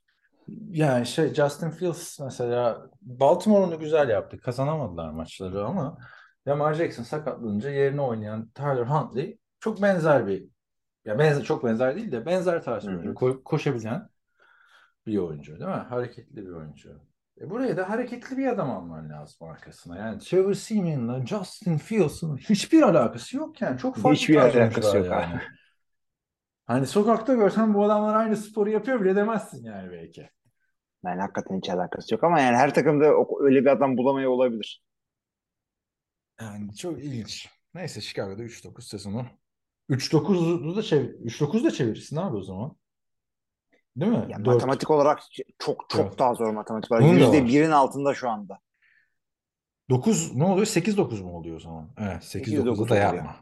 Yani 0.69 1.05
şey 1.05 1.33
Justin 1.33 1.69
Fields 1.69 2.19
mesela 2.19 2.89
Baltimore 3.01 3.65
onu 3.65 3.79
güzel 3.79 4.09
yaptı. 4.09 4.37
Kazanamadılar 4.37 5.09
maçları 5.09 5.65
ama 5.65 5.97
Lamar 6.47 6.73
Jackson 6.73 7.03
sakatlanınca 7.03 7.69
yerine 7.69 8.01
oynayan 8.01 8.49
Tyler 8.49 8.85
Huntley 8.85 9.39
çok 9.59 9.81
benzer 9.81 10.27
bir 10.27 10.45
ya 11.05 11.19
benzer 11.19 11.43
çok 11.43 11.65
benzer 11.65 11.95
değil 11.95 12.11
de 12.11 12.25
benzer 12.25 12.63
tarz 12.63 12.87
bir 12.87 12.93
oyuncu. 12.93 13.09
Ko- 13.09 13.43
koşabilen 13.43 14.09
bir 15.07 15.17
oyuncu 15.17 15.59
değil 15.59 15.69
mi? 15.69 15.75
Hareketli 15.89 16.45
bir 16.45 16.51
oyuncu. 16.51 17.01
E 17.41 17.49
buraya 17.49 17.77
da 17.77 17.89
hareketli 17.89 18.37
bir 18.37 18.47
adam 18.47 18.71
alman 18.71 19.09
lazım 19.09 19.47
arkasına. 19.47 19.97
Yani 19.97 20.19
Trevor 20.19 20.53
Simeon'la 20.53 21.25
Justin 21.25 21.77
Fields'ın 21.77 22.37
hiçbir 22.37 22.81
alakası 22.81 23.37
yok 23.37 23.61
yani. 23.61 23.77
Çok 23.79 23.95
farklı 23.95 24.15
Hiçbir 24.15 24.35
alakası 24.35 24.97
yok 24.97 25.05
yani. 25.05 25.41
Hani 26.67 26.87
sokakta 26.87 27.33
görsen 27.35 27.73
bu 27.73 27.83
adamlar 27.85 28.15
aynı 28.15 28.37
sporu 28.37 28.69
yapıyor 28.69 29.01
bile 29.01 29.15
demezsin 29.15 29.63
yani 29.65 29.91
belki. 29.91 30.29
Yani 31.05 31.21
hakikaten 31.21 31.57
hiç 31.57 31.69
alakası 31.69 32.13
yok 32.13 32.23
ama 32.23 32.39
yani 32.39 32.57
her 32.57 32.73
takımda 32.73 33.17
o- 33.17 33.43
öyle 33.43 33.61
bir 33.61 33.67
adam 33.67 33.97
bulamaya 33.97 34.29
olabilir. 34.29 34.83
Yani 36.41 36.75
çok 36.75 37.03
ilginç. 37.03 37.49
Neyse 37.73 38.01
Chicago'da 38.01 38.43
3-9 38.43 38.87
sezonu. 38.87 39.25
3-9'u 39.89 40.75
da 40.75 40.83
çevir 40.83 41.09
3-9 41.09 41.63
da 41.63 41.71
çevirirsin 41.71 42.15
abi 42.15 42.35
o 42.37 42.43
zaman. 42.43 42.75
Değil 43.95 44.11
mi? 44.11 44.25
Yani 44.29 44.45
4. 44.45 44.53
matematik 44.55 44.91
olarak 44.91 45.19
çok 45.59 45.85
çok 45.89 46.05
Evet. 46.05 46.19
daha 46.19 46.33
zor 46.33 46.51
matematik 46.53 46.91
olarak. 46.91 47.05
Bunun 47.07 47.19
da 47.19 47.23
Yüzde 47.23 47.41
var. 47.41 47.47
birin 47.47 47.71
altında 47.71 48.13
şu 48.13 48.29
anda. 48.29 48.59
9 49.89 50.35
ne 50.35 50.43
oluyor? 50.43 50.65
8-9 50.65 51.21
mu 51.21 51.37
oluyor 51.37 51.55
o 51.55 51.59
zaman? 51.59 51.89
Evet 51.97 52.23
8-9'u 52.23 52.85
8-9 52.85 52.89
da 52.89 52.93
oluyor. 52.93 53.13
yapma. 53.13 53.35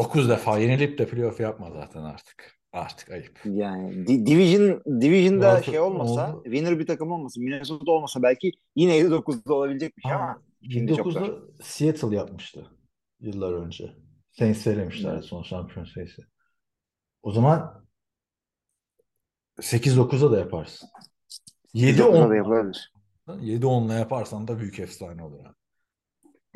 9 0.00 0.28
defa 0.28 0.58
yenilip 0.58 0.98
de 0.98 1.06
playoff 1.08 1.40
yapma 1.40 1.70
zaten 1.70 2.02
artık. 2.02 2.60
Artık 2.72 3.10
ayıp. 3.10 3.40
Yani 3.44 4.06
di- 4.06 4.26
Division 4.26 4.82
Division'da 5.00 5.56
Oldu- 5.56 5.64
şey 5.64 5.80
olmasa, 5.80 6.34
oldu. 6.36 6.42
winner 6.44 6.78
bir 6.78 6.86
takım 6.86 7.12
olmasa, 7.12 7.40
Minnesota 7.40 7.92
olmasa 7.92 8.22
belki 8.22 8.52
yine 8.76 8.98
59'da 8.98 9.54
olabilecek 9.54 9.96
bir 9.96 10.02
şey 10.02 10.12
ama 10.12 10.42
şimdi 10.70 10.96
çok 10.96 11.12
zor. 11.12 11.20
19'da 11.20 11.62
Seattle 11.62 12.16
yapmıştı 12.16 12.66
yıllar 13.20 13.52
önce. 13.52 13.92
Saints 14.32 14.58
söylemişler 14.62 15.14
Evet. 15.14 15.24
son 15.24 15.42
şampiyon 15.42 15.84
sayısı. 15.86 16.22
O 17.22 17.32
zaman 17.32 17.84
8-9'a 19.60 20.30
da 20.32 20.38
yaparsın. 20.38 20.88
9'da 21.74 22.12
da 22.12 22.36
7-10 22.36 22.36
yapılabilir. 22.36 22.92
7-10'la 23.28 23.94
yaparsan 23.94 24.48
da 24.48 24.58
büyük 24.58 24.78
efsane 24.80 25.22
olur. 25.22 25.44
ha. 25.44 25.54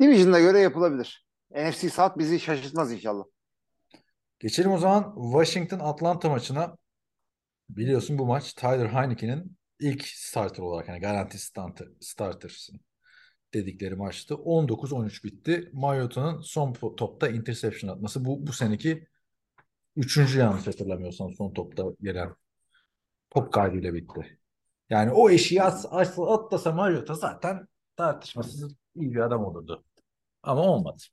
Division'da 0.01 0.39
göre 0.39 0.59
yapılabilir. 0.59 1.25
NFC 1.51 1.89
South 1.89 2.17
bizi 2.17 2.39
şaşırtmaz 2.39 2.91
inşallah. 2.93 3.23
Geçelim 4.39 4.71
o 4.71 4.77
zaman 4.77 5.15
Washington 5.31 5.79
Atlanta 5.79 6.29
maçına. 6.29 6.77
Biliyorsun 7.69 8.17
bu 8.17 8.25
maç 8.25 8.53
Tyler 8.53 8.87
Heineke'nin 8.87 9.57
ilk 9.79 10.07
starter 10.07 10.63
olarak 10.63 10.87
yani 10.87 10.99
garanti 10.99 11.37
starter, 11.37 11.87
startersın 12.01 12.79
dedikleri 13.53 13.95
maçtı. 13.95 14.33
19-13 14.33 15.23
bitti. 15.23 15.69
Mariota'nın 15.73 16.41
son 16.41 16.73
topta 16.73 17.27
interception 17.27 17.91
atması. 17.91 18.25
Bu, 18.25 18.47
bu 18.47 18.53
seneki 18.53 19.07
üçüncü 19.95 20.39
yanlış 20.39 20.67
hatırlamıyorsam 20.67 21.33
son 21.33 21.53
topta 21.53 21.83
gelen 22.01 22.35
top 23.29 23.53
kaydıyla 23.53 23.93
bitti. 23.93 24.39
Yani 24.89 25.11
o 25.11 25.29
eşiği 25.29 25.63
at, 25.63 25.85
at, 25.91 26.19
atlasa 26.19 26.71
Mariota 26.71 27.13
zaten 27.13 27.67
tartışmasız 27.95 28.75
iyi 28.95 29.13
bir 29.13 29.19
adam 29.19 29.45
olurdu. 29.45 29.83
Ama 30.43 30.61
olmadı. 30.61 31.03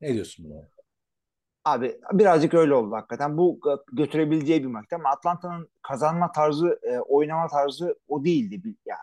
Ne 0.00 0.14
diyorsun 0.14 0.44
buna? 0.44 0.79
Abi 1.64 2.00
birazcık 2.12 2.54
öyle 2.54 2.74
oldu 2.74 2.94
hakikaten. 2.96 3.38
Bu 3.38 3.58
gö- 3.62 3.82
götürebileceği 3.92 4.62
bir 4.62 4.66
maçtı 4.68 4.96
ama 4.96 5.08
Atlanta'nın 5.10 5.68
kazanma 5.82 6.32
tarzı, 6.32 6.78
e, 6.82 6.98
oynama 6.98 7.48
tarzı 7.48 7.98
o 8.08 8.24
değildi. 8.24 8.64
Bir- 8.64 8.76
Ya, 8.86 8.96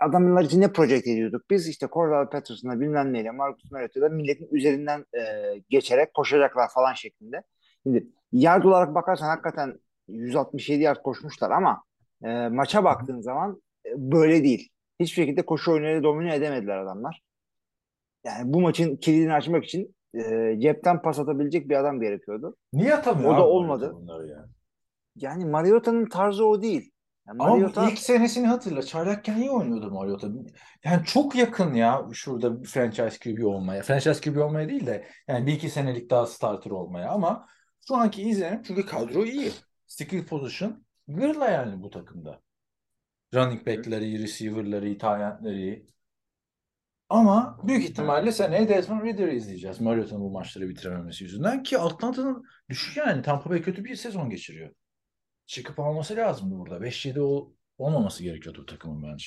adamlar 0.00 0.44
için 0.44 0.60
ne 0.60 0.72
project 0.72 1.06
ediyorduk? 1.06 1.50
Biz 1.50 1.68
işte 1.68 1.86
Cordell 1.92 2.30
Patterson'la 2.30 2.80
bilmem 2.80 3.12
neyle 3.12 3.30
Marcus 3.30 3.70
Mariota'da 3.72 4.08
milletin 4.08 4.48
üzerinden 4.52 5.04
e, 5.18 5.22
geçerek 5.70 6.14
koşacaklar 6.14 6.68
falan 6.74 6.92
şeklinde. 6.94 7.42
Şimdi 7.82 8.06
yard 8.32 8.64
olarak 8.64 8.94
bakarsan 8.94 9.26
hakikaten 9.28 9.80
167 10.08 10.82
yard 10.82 11.02
koşmuşlar 11.02 11.50
ama 11.50 11.82
e, 12.24 12.48
maça 12.48 12.84
baktığın 12.84 13.20
zaman 13.20 13.62
e, 13.86 13.90
böyle 13.96 14.44
değil. 14.44 14.68
Hiçbir 15.00 15.22
şekilde 15.22 15.46
koşu 15.46 15.72
oyunuyla 15.72 16.02
domine 16.02 16.34
edemediler 16.34 16.78
adamlar. 16.78 17.22
Yani 18.24 18.52
bu 18.54 18.60
maçın 18.60 18.96
kilidini 18.96 19.32
açmak 19.34 19.64
için 19.64 19.95
e, 20.16 20.56
cepten 20.60 21.02
pas 21.02 21.18
atabilecek 21.18 21.68
bir 21.68 21.76
adam 21.76 22.00
gerekiyordu. 22.00 22.56
Niye 22.72 22.94
atamıyor 22.94 23.34
O 23.34 23.36
da 23.36 23.48
olmadı. 23.48 23.84
Mariota 23.84 24.00
bunları 24.00 24.28
ya? 24.28 24.46
Yani 25.16 25.44
Mariota'nın 25.44 26.06
tarzı 26.06 26.46
o 26.46 26.62
değil. 26.62 26.90
Yani 27.28 27.42
Ama 27.42 27.50
Mariota 27.50 27.90
ilk 27.90 27.98
senesini 27.98 28.46
hatırla. 28.46 28.82
Çaylakken 28.82 29.36
iyi 29.36 29.50
oynuyordu 29.50 29.90
Mariota. 29.90 30.28
Yani 30.84 31.04
çok 31.04 31.34
yakın 31.34 31.74
ya 31.74 32.08
şurada 32.12 32.62
bir 32.62 32.68
franchise 32.68 33.18
QB 33.18 33.44
olmaya. 33.44 33.82
Franchise 33.82 34.30
QB 34.30 34.36
olmaya 34.36 34.68
değil 34.68 34.86
de 34.86 35.04
yani 35.28 35.46
bir 35.46 35.52
iki 35.52 35.70
senelik 35.70 36.10
daha 36.10 36.26
starter 36.26 36.70
olmaya 36.70 37.10
ama 37.10 37.46
şu 37.88 37.96
anki 37.96 38.22
izlenim 38.22 38.62
çünkü 38.62 38.86
kadro 38.86 39.24
iyi. 39.24 39.50
Skill 39.86 40.26
position 40.26 40.84
gırla 41.08 41.50
yani 41.50 41.82
bu 41.82 41.90
takımda. 41.90 42.40
Running 43.34 43.66
back'leri 43.66 44.22
receiver'ları 44.22 44.86
tight 44.86 45.04
end'leri. 45.04 45.86
Ama 47.08 47.58
büyük 47.66 47.84
ihtimalle 47.84 48.32
seneye 48.32 48.68
Desmond 48.68 49.04
Ridder'ı 49.04 49.34
izleyeceğiz. 49.34 49.80
Mariota'nın 49.80 50.20
bu 50.22 50.30
maçları 50.30 50.68
bitirememesi 50.68 51.24
yüzünden 51.24 51.62
ki 51.62 51.78
Atlanta'nın 51.78 52.44
düşük 52.70 52.96
yani 52.96 53.22
Tampa 53.22 53.50
Bay 53.50 53.62
kötü 53.62 53.84
bir 53.84 53.94
sezon 53.96 54.30
geçiriyor. 54.30 54.70
Çıkıp 55.46 55.78
alması 55.80 56.16
lazımdı 56.16 56.54
burada. 56.58 56.76
5-7 56.80 57.20
ol- 57.20 57.52
olmaması 57.78 58.22
gerekiyordu 58.22 58.58
bu 58.62 58.66
takımın 58.66 59.02
bence. 59.12 59.26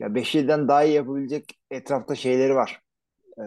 ya 0.00 0.14
5 0.14 0.34
yıldan 0.34 0.68
daha 0.68 0.84
iyi 0.84 0.94
yapabilecek 0.94 1.44
etrafta 1.70 2.14
şeyleri 2.14 2.54
var. 2.54 2.80
Ee, 3.38 3.42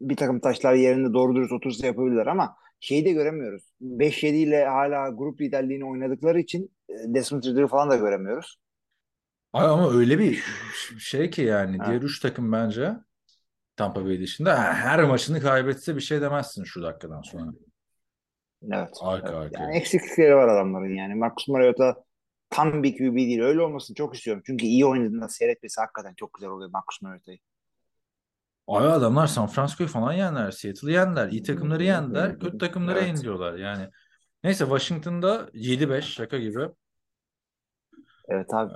bir 0.00 0.16
takım 0.16 0.40
taşlar 0.40 0.74
yerinde 0.74 1.12
doğru 1.14 1.34
dürüst 1.36 1.52
otursa 1.52 1.86
yapabilirler 1.86 2.26
ama 2.26 2.56
şeyi 2.80 3.04
de 3.04 3.12
göremiyoruz. 3.12 3.62
5-7 3.80 4.36
ile 4.36 4.64
hala 4.64 5.08
grup 5.10 5.40
liderliğini 5.40 5.84
oynadıkları 5.84 6.40
için 6.40 6.72
e, 6.88 6.94
Desmond 7.14 7.42
Ridder'ı 7.44 7.66
falan 7.66 7.90
da 7.90 7.96
göremiyoruz. 7.96 8.56
Ay 9.52 9.66
ama 9.66 9.90
öyle 9.92 10.18
bir 10.18 10.44
şey 10.98 11.30
ki 11.30 11.42
yani 11.42 11.78
Ha. 11.78 11.86
diğer 11.86 12.02
üç 12.02 12.20
takım 12.20 12.52
bence 12.52 12.94
Tampa 13.76 14.04
Bay 14.04 14.20
dışında 14.20 14.56
her 14.74 15.04
maçını 15.04 15.40
kaybetse 15.40 15.96
bir 15.96 16.00
şey 16.00 16.20
demezsin 16.20 16.64
şu 16.64 16.82
dakikadan 16.82 17.22
sonra. 17.22 17.52
Evet. 18.72 18.88
Arka 19.00 19.28
evet. 19.28 19.36
arkaya. 19.36 19.64
Yani 19.64 19.76
eksiklikleri 19.76 20.36
var 20.36 20.48
adamların 20.48 20.94
yani. 20.94 21.14
Marcus 21.14 21.48
Mariota 21.48 22.04
tam 22.50 22.82
bir 22.82 22.92
QB 22.98 23.16
değil. 23.16 23.40
Öyle 23.40 23.62
olmasını 23.62 23.94
çok 23.94 24.14
istiyorum. 24.16 24.42
Çünkü 24.46 24.66
iyi 24.66 24.86
oynadığında 24.86 25.28
seyretmesi 25.28 25.80
hakikaten 25.80 26.14
çok 26.14 26.34
güzel 26.34 26.50
oluyor 26.50 26.70
Marcus 26.70 27.02
Mariota'yı. 27.02 27.38
Ay 28.66 28.86
adamlar 28.86 29.26
San 29.26 29.46
Francisco'yu 29.46 29.88
falan 29.88 30.12
yendiler. 30.12 30.50
Seattle'ı 30.50 30.90
yendiler. 30.92 31.28
iyi 31.28 31.42
takımları 31.42 31.84
yendiler. 31.84 32.38
Kötü 32.38 32.58
takımları 32.58 32.98
Evet. 32.98 33.08
yeniliyorlar 33.08 33.54
yani. 33.54 33.88
Neyse 34.44 34.64
Washington'da 34.64 35.50
7-5 35.52 36.02
şaka 36.02 36.38
gibi. 36.38 36.68
Evet 38.28 38.54
abi. 38.54 38.72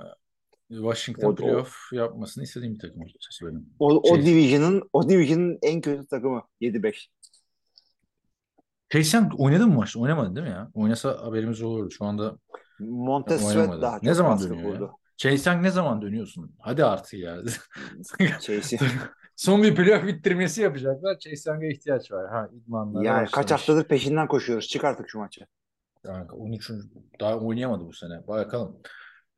Washington 0.69 1.27
O- 1.27 1.31
o- 1.31 1.35
playoff 1.35 1.93
yapmasını 1.93 2.43
istediğim 2.43 2.73
bir 2.73 2.79
takım 2.79 3.01
açıkçası 3.01 3.47
benim. 3.47 3.69
O, 3.79 3.87
o 4.11 4.15
Şey- 4.15 4.25
division'ın 4.25 4.89
o 4.93 5.09
division'ın 5.09 5.59
en 5.61 5.81
kötü 5.81 6.07
takımı 6.07 6.43
7-5. 6.61 7.09
Chase 8.89 9.17
Young 9.17 9.33
oynadın 9.37 9.69
mı 9.69 9.75
maçta? 9.75 9.99
Oynamadın 9.99 10.35
değil 10.35 10.47
mi 10.47 10.53
ya? 10.53 10.71
Oynasa 10.73 11.25
haberimiz 11.25 11.61
olurdu. 11.61 11.91
Şu 11.91 12.05
anda 12.05 12.37
Montez 12.79 13.41
Sweat 13.41 13.81
daha 13.81 13.95
Ne 13.95 14.01
çok 14.07 14.15
zaman 14.15 14.31
baskı 14.31 14.49
dönüyor 14.49 14.69
ya? 14.69 14.73
kurdu. 14.79 14.91
Chase 15.17 15.61
ne 15.63 15.71
zaman 15.71 16.01
dönüyorsun? 16.01 16.55
Hadi 16.59 16.85
artık 16.85 17.13
ya. 17.19 17.37
Chase'i. 18.41 18.79
Son 19.35 19.63
bir 19.63 19.75
playoff 19.75 20.07
bitirmesi 20.07 20.61
yapacaklar. 20.61 21.19
Chase 21.19 21.69
ihtiyaç 21.71 22.11
var. 22.11 22.29
Ha, 22.29 22.49
idmanlara 22.53 23.03
Yani 23.03 23.25
kaç 23.25 23.33
başlamış. 23.33 23.51
haftadır 23.51 23.83
peşinden 23.87 24.27
koşuyoruz. 24.27 24.67
Çık 24.67 24.83
artık 24.83 25.09
şu 25.09 25.19
maçı. 25.19 25.47
Yani 26.05 26.31
13. 26.31 26.71
daha 27.19 27.37
oynayamadı 27.39 27.85
bu 27.85 27.93
sene. 27.93 28.27
Bakalım. 28.27 28.77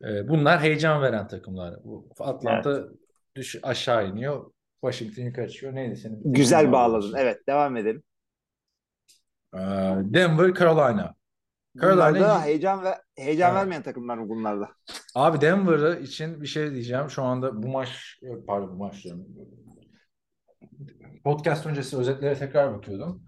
Ee, 0.04 0.28
bunlar 0.28 0.62
heyecan 0.62 1.02
veren 1.02 1.28
takımlar. 1.28 1.76
Bu 1.84 2.10
Atlanta 2.20 2.84
düş 3.36 3.60
aşağı 3.64 4.10
iniyor. 4.10 4.52
Washington 4.82 5.24
yukarı 5.24 5.50
çıkıyor. 5.50 5.76
Neydi 5.76 5.96
senin? 5.96 6.34
Güzel 6.34 6.72
bağladın. 6.72 7.14
Evet 7.18 7.48
devam 7.48 7.78
edelim. 7.78 8.04
Ee, 9.54 9.60
Denver, 10.04 10.54
Carolina. 10.54 11.16
Carolina 11.82 12.20
da 12.20 12.44
heyecan 12.44 12.84
ve 12.84 12.96
heyecan 13.18 13.50
Evet. 13.52 13.60
vermeyen 13.60 13.84
takımlar 13.84 14.18
mı 14.18 14.30
bunlar 14.30 14.60
da? 14.60 14.70
Abi 15.16 15.42
Denver 15.42 15.98
için 15.98 16.42
bir 16.42 16.48
şey 16.48 16.72
diyeceğim. 16.72 17.10
Şu 17.10 17.24
anda 17.24 17.64
bu 17.64 17.68
maç 17.68 18.20
pardon 18.48 18.70
bu 18.70 18.76
maç 18.76 19.04
diyorum. 19.04 19.28
Podcast 21.24 21.66
öncesi 21.66 21.98
özetlere 21.98 22.36
tekrar 22.36 22.74
bakıyordum. 22.74 23.24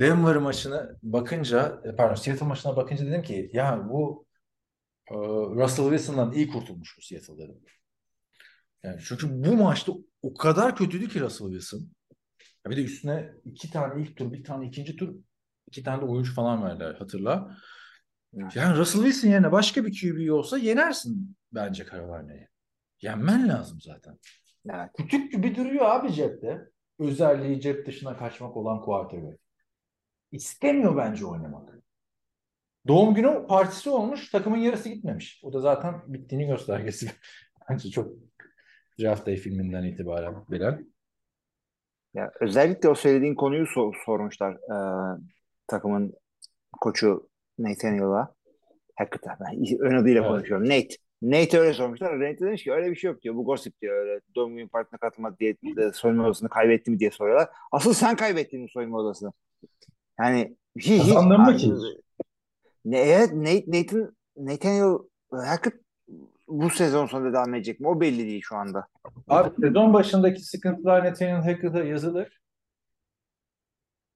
Denver 0.00 0.36
maçını 0.36 0.98
bakınca 1.02 1.80
e, 1.84 1.96
pardon 1.96 2.14
Seattle 2.14 2.46
maçına 2.46 2.76
bakınca 2.76 3.06
dedim 3.06 3.22
ki 3.22 3.50
ya 3.52 3.86
bu 3.88 4.23
Russell 5.10 5.84
Wilson'dan 5.84 6.32
iyi 6.32 6.48
kurtulmuş 6.48 6.98
bu 6.98 7.02
Seattle 7.02 7.38
dedim. 7.38 7.60
Yani 8.82 9.00
çünkü 9.04 9.44
bu 9.44 9.56
maçta 9.56 9.92
o 10.22 10.34
kadar 10.34 10.76
kötüydü 10.76 11.08
ki 11.08 11.20
Russell 11.20 11.46
Wilson. 11.48 11.78
Ya 12.64 12.70
bir 12.70 12.76
de 12.76 12.84
üstüne 12.84 13.32
iki 13.44 13.70
tane 13.70 14.02
ilk 14.02 14.16
tur, 14.16 14.32
bir 14.32 14.44
tane 14.44 14.66
ikinci 14.66 14.96
tur, 14.96 15.14
iki 15.66 15.82
tane 15.82 16.02
de 16.02 16.06
oyuncu 16.06 16.34
falan 16.34 16.62
verdiler 16.62 16.94
hatırla. 16.94 17.56
Yani 18.54 18.78
Russell 18.78 19.02
Wilson 19.02 19.28
yerine 19.28 19.52
başka 19.52 19.84
bir 19.84 20.00
QB 20.00 20.32
olsa 20.32 20.58
yenersin 20.58 21.36
bence 21.52 21.86
Carolina'yı. 21.92 22.48
Yenmen 23.02 23.48
lazım 23.48 23.80
zaten. 23.80 24.18
Evet. 24.70 24.90
Küçük 24.96 25.32
gibi 25.32 25.56
duruyor 25.56 25.84
abi 25.84 26.12
cepte. 26.12 26.68
Özelliği 26.98 27.60
cep 27.60 27.86
dışına 27.86 28.16
kaçmak 28.16 28.56
olan 28.56 28.80
quarterback. 28.80 29.40
İstemiyor 30.32 30.96
bence 30.96 31.26
oynamak. 31.26 31.73
Doğum 32.88 33.14
günü 33.14 33.46
partisi 33.46 33.90
olmuş, 33.90 34.30
takımın 34.30 34.56
yarısı 34.56 34.88
gitmemiş. 34.88 35.40
O 35.44 35.52
da 35.52 35.60
zaten 35.60 36.02
bittiğini 36.06 36.46
göstergesi. 36.46 37.10
Bence 37.70 37.90
çok 37.90 38.12
Draft 39.00 39.26
Day 39.26 39.36
filminden 39.36 39.82
itibaren 39.82 40.34
bilen. 40.50 40.94
Ya 42.14 42.30
özellikle 42.40 42.88
o 42.88 42.94
söylediğin 42.94 43.34
konuyu 43.34 43.66
sor- 43.66 43.96
sormuşlar 44.06 44.52
e, 44.54 44.76
takımın 45.66 46.12
koçu 46.80 47.28
Nathaniel'a. 47.58 48.34
Hakikaten 48.96 49.36
ben 49.40 49.78
ön 49.80 49.96
adıyla 49.96 50.20
Evet. 50.20 50.30
konuşuyorum. 50.30 50.66
Nate. 50.68 50.96
Nate 51.22 51.58
öyle 51.58 51.72
sormuşlar. 51.74 52.20
Nate 52.20 52.38
demiş 52.40 52.64
ki 52.64 52.72
öyle 52.72 52.90
bir 52.90 52.96
şey 52.96 53.10
yok 53.10 53.22
diyor. 53.22 53.34
Bu 53.34 53.44
gossip 53.44 53.80
diyor. 53.80 53.96
Öyle 53.96 54.20
doğum 54.34 54.56
günü 54.56 54.68
partisine 54.68 54.98
katılmadı 54.98 55.36
diye 55.40 55.56
soyunma 55.94 56.26
odasını 56.26 56.48
kaybetti 56.48 56.90
mi 56.90 56.98
diye 56.98 57.10
soruyorlar. 57.10 57.48
Asıl 57.72 57.92
sen 57.92 58.16
kaybettin 58.16 58.60
mi 58.60 58.70
soyunma 58.70 58.98
odasını? 58.98 59.32
Yani 60.20 60.56
hiç, 60.78 60.86
hiç 60.86 60.98
Kazandın 60.98 61.40
mı 61.40 61.56
ki? 61.56 61.72
Ne, 62.84 62.98
evet 62.98 63.32
Nathan, 63.66 64.16
Nathaniel 64.36 64.98
hakikaten 65.30 65.80
bu 66.48 66.70
sezon 66.70 67.06
sonunda 67.06 67.32
devam 67.32 67.54
edecek 67.54 67.80
mi? 67.80 67.88
O 67.88 68.00
belli 68.00 68.26
değil 68.26 68.42
şu 68.44 68.56
anda. 68.56 68.86
Abi 69.28 69.50
sezon 69.60 69.94
başındaki 69.94 70.40
sıkıntılar 70.40 71.04
Nathaniel 71.04 71.42
Hackett'a 71.42 71.84
yazılır. 71.84 72.40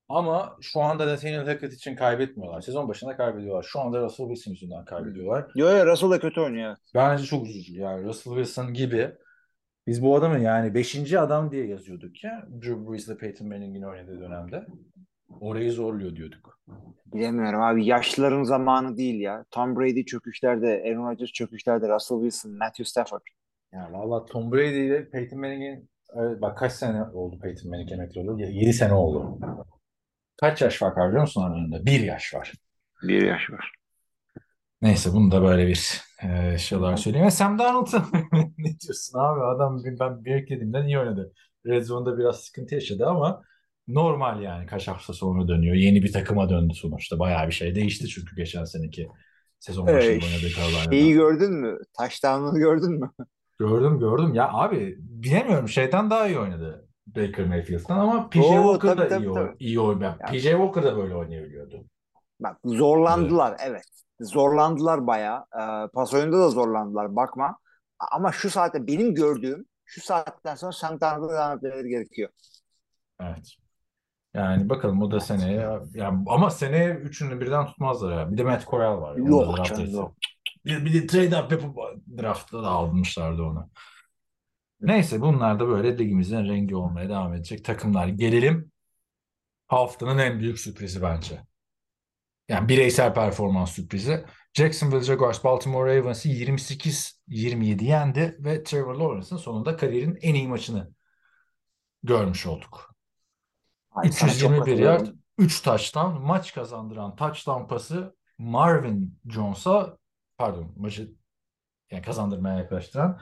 Ama 0.09 0.57
şu 0.61 0.81
anda 0.81 1.07
Nathaniel 1.07 1.47
Hackett 1.47 1.73
için 1.73 1.97
kaybetmiyorlar. 1.97 2.61
Sezon 2.61 2.89
başında 2.89 3.17
kaybediyorlar. 3.17 3.63
Şu 3.63 3.81
anda 3.81 4.01
Russell 4.01 4.27
Wilson 4.27 4.53
yüzünden 4.53 4.85
kaybediyorlar. 4.85 5.51
Yo 5.55 5.77
yo 5.77 5.87
Russell 5.87 6.11
da 6.11 6.21
kötü 6.21 6.41
oynuyor. 6.41 6.77
Bence 6.95 7.25
çok 7.25 7.47
üzücü. 7.47 7.81
Yani 7.81 8.05
Russell 8.05 8.35
Wilson 8.35 8.75
gibi 8.75 9.11
biz 9.87 10.03
bu 10.03 10.17
adamı 10.17 10.41
yani 10.41 10.75
5. 10.75 11.13
adam 11.15 11.51
diye 11.51 11.67
yazıyorduk 11.67 12.25
ya. 12.25 12.47
Drew 12.63 12.91
Brees 12.91 13.09
ile 13.09 13.17
Peyton 13.17 13.49
Manning'in 13.49 13.83
oynadığı 13.83 14.21
dönemde. 14.21 14.67
Orayı 15.41 15.73
zorluyor 15.73 16.17
diyorduk. 16.17 16.58
Bilemiyorum 17.15 17.61
abi. 17.61 17.87
Yaşlıların 17.87 18.43
zamanı 18.43 18.97
değil 18.97 19.21
ya. 19.21 19.45
Tom 19.51 19.77
Brady 19.77 20.05
çöküşlerde, 20.05 20.83
Aaron 20.87 21.11
Rodgers 21.11 21.31
çöküşlerde, 21.33 21.89
Russell 21.89 22.19
Wilson, 22.21 22.53
Matthew 22.53 22.85
Stafford. 22.85 23.21
Yani 23.73 23.93
valla 23.93 24.25
Tom 24.25 24.53
Brady 24.53 24.87
ile 24.87 25.11
Peyton 25.11 25.41
Manning'in 25.41 25.91
evet, 26.15 26.43
bak 26.43 26.59
kaç 26.59 26.73
sene 26.73 27.03
oldu 27.03 27.39
Peyton 27.43 27.71
Manning 27.71 27.93
emekli 27.93 28.21
oldu? 28.21 28.41
7 28.41 28.73
sene 28.73 28.93
oldu. 28.93 29.39
Kaç 30.37 30.63
yaş 30.63 30.83
var 30.83 31.09
biliyor 31.09 31.21
musun 31.21 31.43
aralarında? 31.43 31.87
Bir 31.87 32.01
yaş 32.01 32.35
var. 32.35 32.53
Bir 33.03 33.23
yaş 33.23 33.51
var. 33.51 33.73
Neyse 34.83 35.11
bunu 35.13 35.31
da 35.31 35.43
böyle 35.43 35.67
bir 35.67 36.03
e, 36.23 36.59
şey 36.59 36.79
olarak 36.79 36.99
söyleyeyim. 36.99 37.27
Ve 37.27 37.31
Sam 37.31 37.59
Darnold'a 37.59 38.05
ne 38.59 38.81
diyorsun 38.81 39.19
abi? 39.19 39.41
Adam 39.41 39.83
ben 40.01 40.25
beklediğimden 40.25 40.87
iyi 40.87 40.99
oynadı. 40.99 41.33
Red 41.67 41.83
Zone'da 41.83 42.19
biraz 42.19 42.41
sıkıntı 42.41 42.75
yaşadı 42.75 43.07
ama 43.07 43.43
normal 43.89 44.43
yani 44.43 44.67
kaç 44.67 44.89
hafta 44.89 45.13
sonra 45.13 45.49
dönüyor. 45.49 45.75
Yeni 45.75 46.03
bir 46.03 46.13
takıma 46.13 46.49
döndü 46.49 46.75
sonuçta. 46.75 47.19
Bayağı 47.19 47.47
bir 47.47 47.53
şey 47.53 47.75
değişti 47.75 48.09
çünkü 48.09 48.37
geçen 48.37 48.65
seneki 48.65 49.09
sezon 49.59 49.87
başında 49.87 50.03
Ee, 50.13 50.15
oynadığı 50.15 50.51
Carolina'da. 50.57 50.91
Şeyi 50.93 51.13
gördün 51.13 51.53
mü? 51.53 51.79
Touchdown'unu 51.99 52.59
gördün 52.59 52.93
mü? 53.01 53.11
Gördüm 53.59 53.99
gördüm. 53.99 54.35
Ya 54.35 54.49
abi 54.53 54.97
bilemiyorum 54.99 55.69
şeyden 55.69 56.11
daha 56.11 56.29
iyi 56.29 56.39
oynadı. 56.39 56.85
Baker 57.07 57.47
Mayfield'dan 57.47 57.99
ama 57.99 58.29
PJ 58.29 58.39
Oo, 58.39 58.73
Walker 58.73 58.89
tabii, 58.89 59.01
da 59.01 59.09
tabii, 59.09 59.25
iyi, 59.25 59.35
tabii. 59.35 59.57
iyi 59.59 59.81
oynuyor. 59.81 60.15
Ya. 60.21 60.27
PJ 60.27 60.43
Walker 60.43 60.83
da 60.83 60.97
böyle 60.97 61.15
oynayabiliyordu. 61.15 61.85
Bak 62.41 62.57
zorlandılar 62.65 63.57
evet. 63.61 63.85
Zorlandılar 64.21 65.07
bayağı. 65.07 65.39
Ee, 65.39 65.89
pas 65.95 66.15
oyunda 66.15 66.39
da 66.39 66.49
zorlandılar 66.51 67.17
bakma. 67.17 67.59
Ama 68.13 68.33
şu 68.33 68.51
saatte 68.51 68.87
benim 68.87 69.15
gördüğüm 69.15 69.65
şu 69.85 70.01
saatten 70.01 70.55
sonra 70.55 70.73
Sam 70.73 71.01
Darnold'a 71.01 71.33
devam 71.33 71.57
etmeleri 71.57 71.89
gerekiyor. 71.89 72.31
Evet. 73.21 73.57
Yani 74.35 74.69
bakalım 74.69 75.03
o 75.03 75.11
da 75.11 75.21
seneye 75.21 75.69
yani 75.95 76.25
ama 76.27 76.51
seneye 76.51 76.91
üçünü 76.95 77.41
birden 77.41 77.67
tutmazlar 77.67 78.19
ya. 78.19 78.33
Bir 78.33 78.39
de 78.39 78.45
Matt 78.45 78.67
Corral 78.67 79.01
var. 79.01 79.17
Yok 79.17 79.57
draft 79.57 79.69
canım, 79.69 79.91
yok. 79.91 80.15
Bir, 80.65 80.85
bir 80.85 80.95
de 80.95 81.07
trade 81.07 81.43
up 81.43 81.53
yapıp 81.53 81.77
draftta 82.19 82.63
da 82.63 82.69
almışlardı 82.69 83.43
onu. 83.43 83.71
Neyse 84.81 85.21
bunlar 85.21 85.61
da 85.61 85.69
böyle 85.69 85.99
ligimizin 85.99 86.45
rengi 86.45 86.77
olmaya 86.77 87.09
devam 87.09 87.35
edecek 87.35 87.65
takımlar. 87.65 88.09
Gelelim 88.09 88.73
haftanın 89.67 90.19
en 90.19 90.41
büyük 90.41 90.59
sürprizi 90.59 91.03
bence. 91.03 91.43
Yani 92.49 92.69
bireysel 92.69 93.15
performans 93.15 93.73
sürprizi. 93.73 94.25
Jacksonville 94.55 95.05
Jaguars 95.05 95.45
Baltimore 95.45 95.97
Ravens'ı 95.97 96.29
28-27 96.29 97.85
yendi 97.85 98.37
ve 98.39 98.63
Trevor 98.63 98.95
Lawrence'ın 98.95 99.39
sonunda 99.39 99.77
kariyerin 99.77 100.19
en 100.23 100.35
iyi 100.35 100.49
maçını 100.49 100.91
görmüş 102.03 102.47
olduk. 102.47 102.88
Çok 104.03 104.29
321 104.29 104.59
katılıyorum. 104.59 105.05
yard, 105.07 105.15
3 105.39 105.63
touchdown, 105.63 106.19
maç 106.23 106.55
kazandıran 106.55 107.17
touchdown 107.17 107.67
pası 107.69 108.17
Marvin 108.39 109.19
Jones'a 109.29 109.97
pardon 110.39 110.73
maçı 110.77 111.13
yani 111.91 112.03
kazandırmaya 112.03 112.59
yaklaştıran 112.59 113.21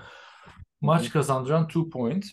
maç 0.80 1.10
kazandıran 1.10 1.64
2 1.64 1.90
point 1.90 2.24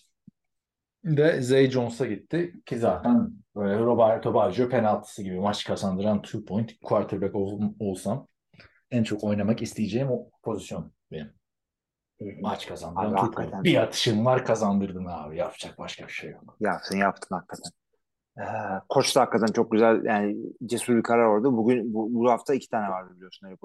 de 1.05 1.41
Zay 1.41 1.71
Jones'a 1.71 2.05
gitti 2.05 2.53
ki 2.65 2.77
zaten 2.77 3.31
böyle 3.55 3.79
Roberto 3.79 4.33
Baggio 4.33 4.69
penaltısı 4.69 5.23
gibi 5.23 5.39
maç 5.39 5.63
kazandıran 5.65 6.19
2 6.19 6.45
point 6.45 6.71
quarterback 6.83 7.35
ol- 7.35 7.73
olsam 7.79 8.27
en 8.91 9.03
çok 9.03 9.23
oynamak 9.23 9.61
isteyeceğim 9.61 10.07
o 10.11 10.29
pozisyon 10.43 10.93
benim. 11.11 11.33
Maç 12.41 12.67
kazandıran 12.67 13.05
Abi 13.05 13.15
two 13.15 13.21
hakikaten. 13.25 13.51
point. 13.51 13.63
Bir 13.65 13.77
atışın 13.77 14.25
var 14.25 14.45
kazandırdın 14.45 15.05
abi. 15.05 15.37
Yapacak 15.37 15.79
başka 15.79 16.07
bir 16.07 16.11
şey 16.11 16.29
yok. 16.31 16.57
Yaptın 16.59 16.97
yaptın 16.97 17.35
hakikaten. 17.35 17.71
Ee, 18.37 18.43
koç 18.89 19.15
da 19.15 19.21
hakikaten 19.21 19.53
çok 19.53 19.71
güzel 19.71 20.03
yani 20.03 20.37
cesur 20.65 20.95
bir 20.97 21.03
karar 21.03 21.25
oldu. 21.25 21.57
Bugün 21.57 21.93
bu, 21.93 22.13
bu 22.13 22.31
hafta 22.31 22.53
iki 22.53 22.69
tane 22.69 22.89
vardı 22.89 23.13
biliyorsun 23.15 23.47
öyle. 23.47 23.57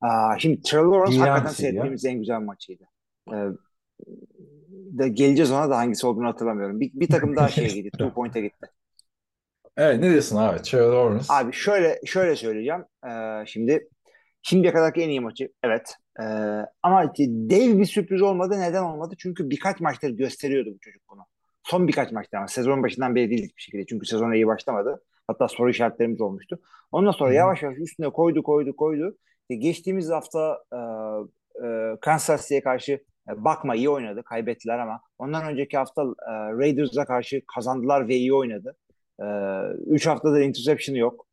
Aa, 0.00 0.38
şimdi 0.38 0.62
Trevor 0.62 0.92
Lawrence 0.92 1.18
hakikaten 1.18 1.52
seviye. 1.52 1.72
seyrettiğimiz 1.72 2.04
en 2.04 2.18
güzel 2.18 2.40
maçıydı. 2.40 2.84
Ee, 3.32 3.46
de 4.68 5.08
geleceğiz 5.08 5.50
ona 5.50 5.70
da 5.70 5.76
hangisi 5.76 6.06
olduğunu 6.06 6.26
hatırlamıyorum. 6.26 6.80
Bir, 6.80 6.90
bir 6.94 7.08
takım 7.08 7.36
daha 7.36 7.48
şeye 7.48 7.68
gitti. 7.68 7.90
Two 7.98 8.14
point'e 8.14 8.40
gitti. 8.40 8.66
Evet 9.76 10.00
ne 10.00 10.10
diyorsun 10.10 10.36
abi? 10.36 10.62
Trevor 10.62 10.92
Lawrence. 10.92 11.26
Abi 11.28 11.52
şöyle 11.52 12.00
şöyle 12.06 12.36
söyleyeceğim. 12.36 12.84
Ee, 13.08 13.46
şimdi 13.46 13.88
şimdiye 14.42 14.72
kadarki 14.72 15.00
en 15.00 15.08
iyi 15.08 15.20
maçı. 15.20 15.52
Evet. 15.62 15.94
Ee, 16.20 16.24
ama 16.82 17.12
dev 17.18 17.78
bir 17.78 17.84
sürpriz 17.84 18.22
olmadı. 18.22 18.60
Neden 18.60 18.82
olmadı? 18.82 19.14
Çünkü 19.18 19.50
birkaç 19.50 19.80
maçtır 19.80 20.10
gösteriyordu 20.10 20.70
bu 20.74 20.78
çocuk 20.78 21.02
bunu. 21.10 21.26
Son 21.70 21.88
birkaç 21.88 22.12
maçta 22.12 22.38
ama 22.38 22.48
sezon 22.48 22.82
başından 22.82 23.14
beri 23.14 23.30
değil 23.30 23.52
bir 23.56 23.62
şekilde. 23.62 23.86
Çünkü 23.86 24.06
sezona 24.06 24.34
iyi 24.34 24.46
başlamadı. 24.46 25.02
Hatta 25.26 25.48
soru 25.48 25.70
işaretlerimiz 25.70 26.20
olmuştu. 26.20 26.58
Ondan 26.92 27.10
sonra 27.10 27.30
hı. 27.30 27.34
yavaş 27.34 27.62
yavaş 27.62 27.78
üstüne 27.78 28.10
koydu 28.10 28.42
koydu 28.42 28.76
koydu. 28.76 29.16
İşte 29.40 29.54
geçtiğimiz 29.54 30.10
hafta 30.10 30.58
e, 30.72 30.78
e, 31.66 31.96
Kansas 32.00 32.42
City'ye 32.42 32.60
karşı 32.60 32.92
e, 33.28 33.44
bakma 33.44 33.74
iyi 33.74 33.90
oynadı. 33.90 34.22
Kaybettiler 34.22 34.78
ama 34.78 35.00
ondan 35.18 35.46
önceki 35.46 35.76
hafta 35.76 36.02
e, 36.02 36.32
Raiders'a 36.32 37.04
karşı 37.04 37.42
kazandılar 37.54 38.08
ve 38.08 38.14
iyi 38.14 38.34
oynadı. 38.34 38.76
3 39.86 40.06
haftadır 40.06 40.40
interception'ı 40.40 40.98
yok. 40.98 41.26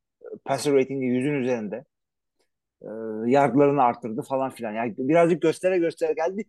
Passer 0.45 0.73
rating'i 0.73 1.05
100'ün 1.05 1.41
üzerinde. 1.41 1.85
E, 2.81 2.89
yardlarını 3.25 3.83
arttırdı 3.83 4.21
falan 4.21 4.51
filan. 4.51 4.71
Yani 4.71 4.95
birazcık 4.97 5.41
göstere 5.41 5.77
göstere 5.77 6.13
geldi. 6.13 6.45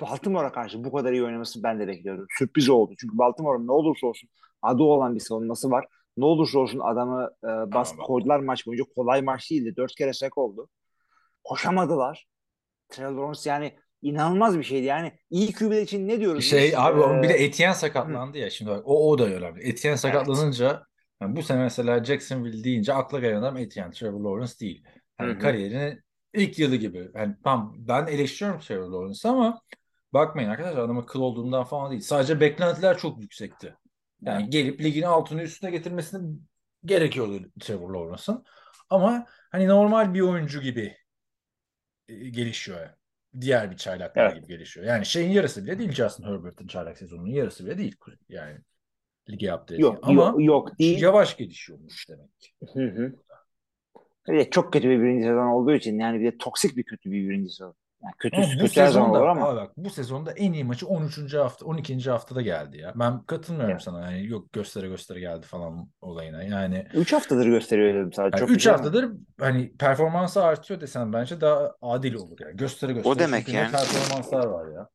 Baltimore'a 0.00 0.52
karşı 0.52 0.84
bu 0.84 0.92
kadar 0.92 1.12
iyi 1.12 1.24
oynaması 1.24 1.62
ben 1.62 1.80
de 1.80 1.86
bekliyordum. 1.86 2.26
Sürpriz 2.38 2.68
oldu. 2.68 2.94
Çünkü 3.00 3.18
Baltimore'un 3.18 3.66
ne 3.66 3.72
olursa 3.72 4.06
olsun 4.06 4.28
adı 4.62 4.82
olan 4.82 5.14
bir 5.14 5.20
savunması 5.20 5.70
var. 5.70 5.86
Ne 6.16 6.24
olursa 6.24 6.58
olsun 6.58 6.78
adamı 6.78 7.30
e, 7.44 7.48
baskı 7.48 7.98
koydular 7.98 8.40
maç 8.40 8.66
boyunca. 8.66 8.84
Kolay 8.94 9.22
maç 9.22 9.50
değildi. 9.50 9.76
Dört 9.76 9.94
kere 9.94 10.12
sek 10.12 10.38
oldu. 10.38 10.68
Koşamadılar. 11.44 12.26
Trevor 12.88 13.12
Lawrence 13.12 13.50
yani 13.50 13.76
inanılmaz 14.02 14.58
bir 14.58 14.64
şeydi. 14.64 14.86
Yani 14.86 15.12
iyi 15.30 15.52
QB'ler 15.52 15.82
için 15.82 16.08
ne 16.08 16.20
diyoruz? 16.20 16.44
Şey 16.44 16.68
biz? 16.68 16.74
abi 16.76 17.00
onun 17.00 17.22
bir 17.22 17.28
de 17.28 17.34
Ee, 17.34 17.44
Etienne 17.44 17.74
sakatlandı 17.74 18.38
ya 18.38 18.50
şimdi 18.50 18.70
bak 18.70 18.82
o 18.84 19.10
o 19.10 19.18
da 19.18 19.24
önemli. 19.24 19.68
Etienne 19.68 19.96
sakatlanınca 19.96 20.82
yani 21.22 21.36
bu 21.36 21.42
sene 21.42 21.62
mesela 21.62 22.04
Jacksonville 22.04 22.64
deyince 22.64 22.92
akla 22.92 23.20
gelen 23.20 23.36
adam 23.36 23.56
Etienne, 23.56 23.90
Trevor 23.90 24.20
Lawrence 24.20 24.52
değil. 24.60 24.84
Yani 25.20 25.32
Hı 25.32 25.34
hı. 25.34 25.38
kariyerinin 25.38 26.05
ilk 26.36 26.58
yılı 26.58 26.76
gibi. 26.76 27.10
Yani 27.14 27.36
tamam 27.44 27.74
ben 27.78 28.06
eleştiriyorum 28.06 28.60
Trevor 28.60 28.90
Lawrence'ı 28.90 29.32
ama 29.32 29.60
bakmayın 30.12 30.48
arkadaşlar 30.48 30.78
adamın 30.84 31.02
kıl 31.02 31.20
olduğundan 31.20 31.64
falan 31.64 31.90
değil. 31.90 32.02
Sadece 32.02 32.40
beklentiler 32.40 32.98
çok 32.98 33.22
yüksekti. 33.22 33.74
Yani 34.22 34.50
gelip 34.50 34.80
ligin 34.80 35.02
altını 35.02 35.42
üstüne 35.42 35.70
getirmesini 35.70 36.38
gerekiyordu 36.84 37.50
Trevor 37.60 37.90
Lawrence'ın. 37.90 38.44
Ama 38.90 39.26
hani 39.50 39.68
normal 39.68 40.14
bir 40.14 40.20
oyuncu 40.20 40.60
gibi 40.62 40.96
e, 42.08 42.14
gelişiyor. 42.28 42.80
yani. 42.80 42.90
Diğer 43.40 43.70
bir 43.70 43.76
çaylaklar 43.76 44.24
Evet. 44.24 44.34
gibi 44.36 44.46
gelişiyor. 44.46 44.86
Yani 44.86 45.06
şeyin 45.06 45.30
yarısı 45.30 45.64
bile 45.64 45.78
değil 45.78 45.92
Justin 45.92 46.24
Herbert'ın 46.24 46.66
çaylak 46.66 46.98
sezonunun 46.98 47.30
yarısı 47.30 47.66
bile 47.66 47.78
değil. 47.78 47.96
Yani 48.28 48.58
lige 49.30 49.46
yaptığı 49.46 49.80
yok, 49.80 49.98
Ama 50.02 50.22
yok, 50.22 50.44
yok 50.44 50.78
değil. 50.78 51.02
yavaş 51.02 51.36
gelişiyormuş 51.36 52.08
demek 52.08 52.40
ki. 52.40 52.48
Hı 52.74 53.12
hı. 54.26 54.36
Evet, 54.36 54.52
çok 54.52 54.72
kötü 54.72 54.88
bir 54.88 55.00
birinci 55.02 55.24
sezon 55.24 55.46
olduğu 55.46 55.74
için 55.74 55.98
yani 55.98 56.20
bir 56.20 56.32
de 56.32 56.38
toksik 56.38 56.76
bir 56.76 56.82
kötü 56.82 57.10
bir 57.10 57.28
birinci 57.28 57.50
sezon. 57.50 57.74
Yani 58.02 58.14
kötü, 58.18 58.36
Ama 58.36 58.46
bu 58.46 58.60
kötü 58.60 58.80
her 58.80 58.86
zaman 58.86 59.06
sezonda 59.06 59.18
olur 59.18 59.26
ama. 59.26 59.56
bak 59.56 59.72
bu 59.76 59.90
sezonda 59.90 60.32
en 60.32 60.52
iyi 60.52 60.64
maçı 60.64 60.86
13. 60.86 61.34
hafta 61.34 61.66
12. 61.66 62.10
haftada 62.10 62.42
geldi 62.42 62.78
ya. 62.78 62.92
Ben 62.96 63.22
katılmıyorum 63.22 63.72
Evet. 63.72 63.82
sana. 63.82 64.10
Yani 64.10 64.26
yok 64.26 64.52
göstere 64.52 64.88
göstere 64.88 65.20
geldi 65.20 65.46
falan 65.46 65.88
olayına. 66.00 66.42
Yani 66.42 66.86
3 66.94 67.12
haftadır 67.12 67.46
gösteriyor 67.46 67.94
dedim 67.94 68.12
sadece. 68.12 68.36
Yani 68.36 68.40
Çok 68.40 68.50
3 68.50 68.56
bir 68.56 68.62
şey 68.62 68.72
haftadır 68.72 69.12
hani 69.40 69.76
performansı 69.76 70.44
artıyor 70.44 70.80
desem 70.80 71.12
bence 71.12 71.40
daha 71.40 71.74
adil 71.82 72.14
olur 72.14 72.38
yani. 72.40 72.56
Gösteri 72.56 72.94
gösteri. 72.94 73.12
O 73.12 73.18
demek 73.18 73.46
çünkü 73.46 73.58
yani. 73.58 73.72
performanslar 73.72 74.46
var 74.46 74.72
ya. 74.72 74.88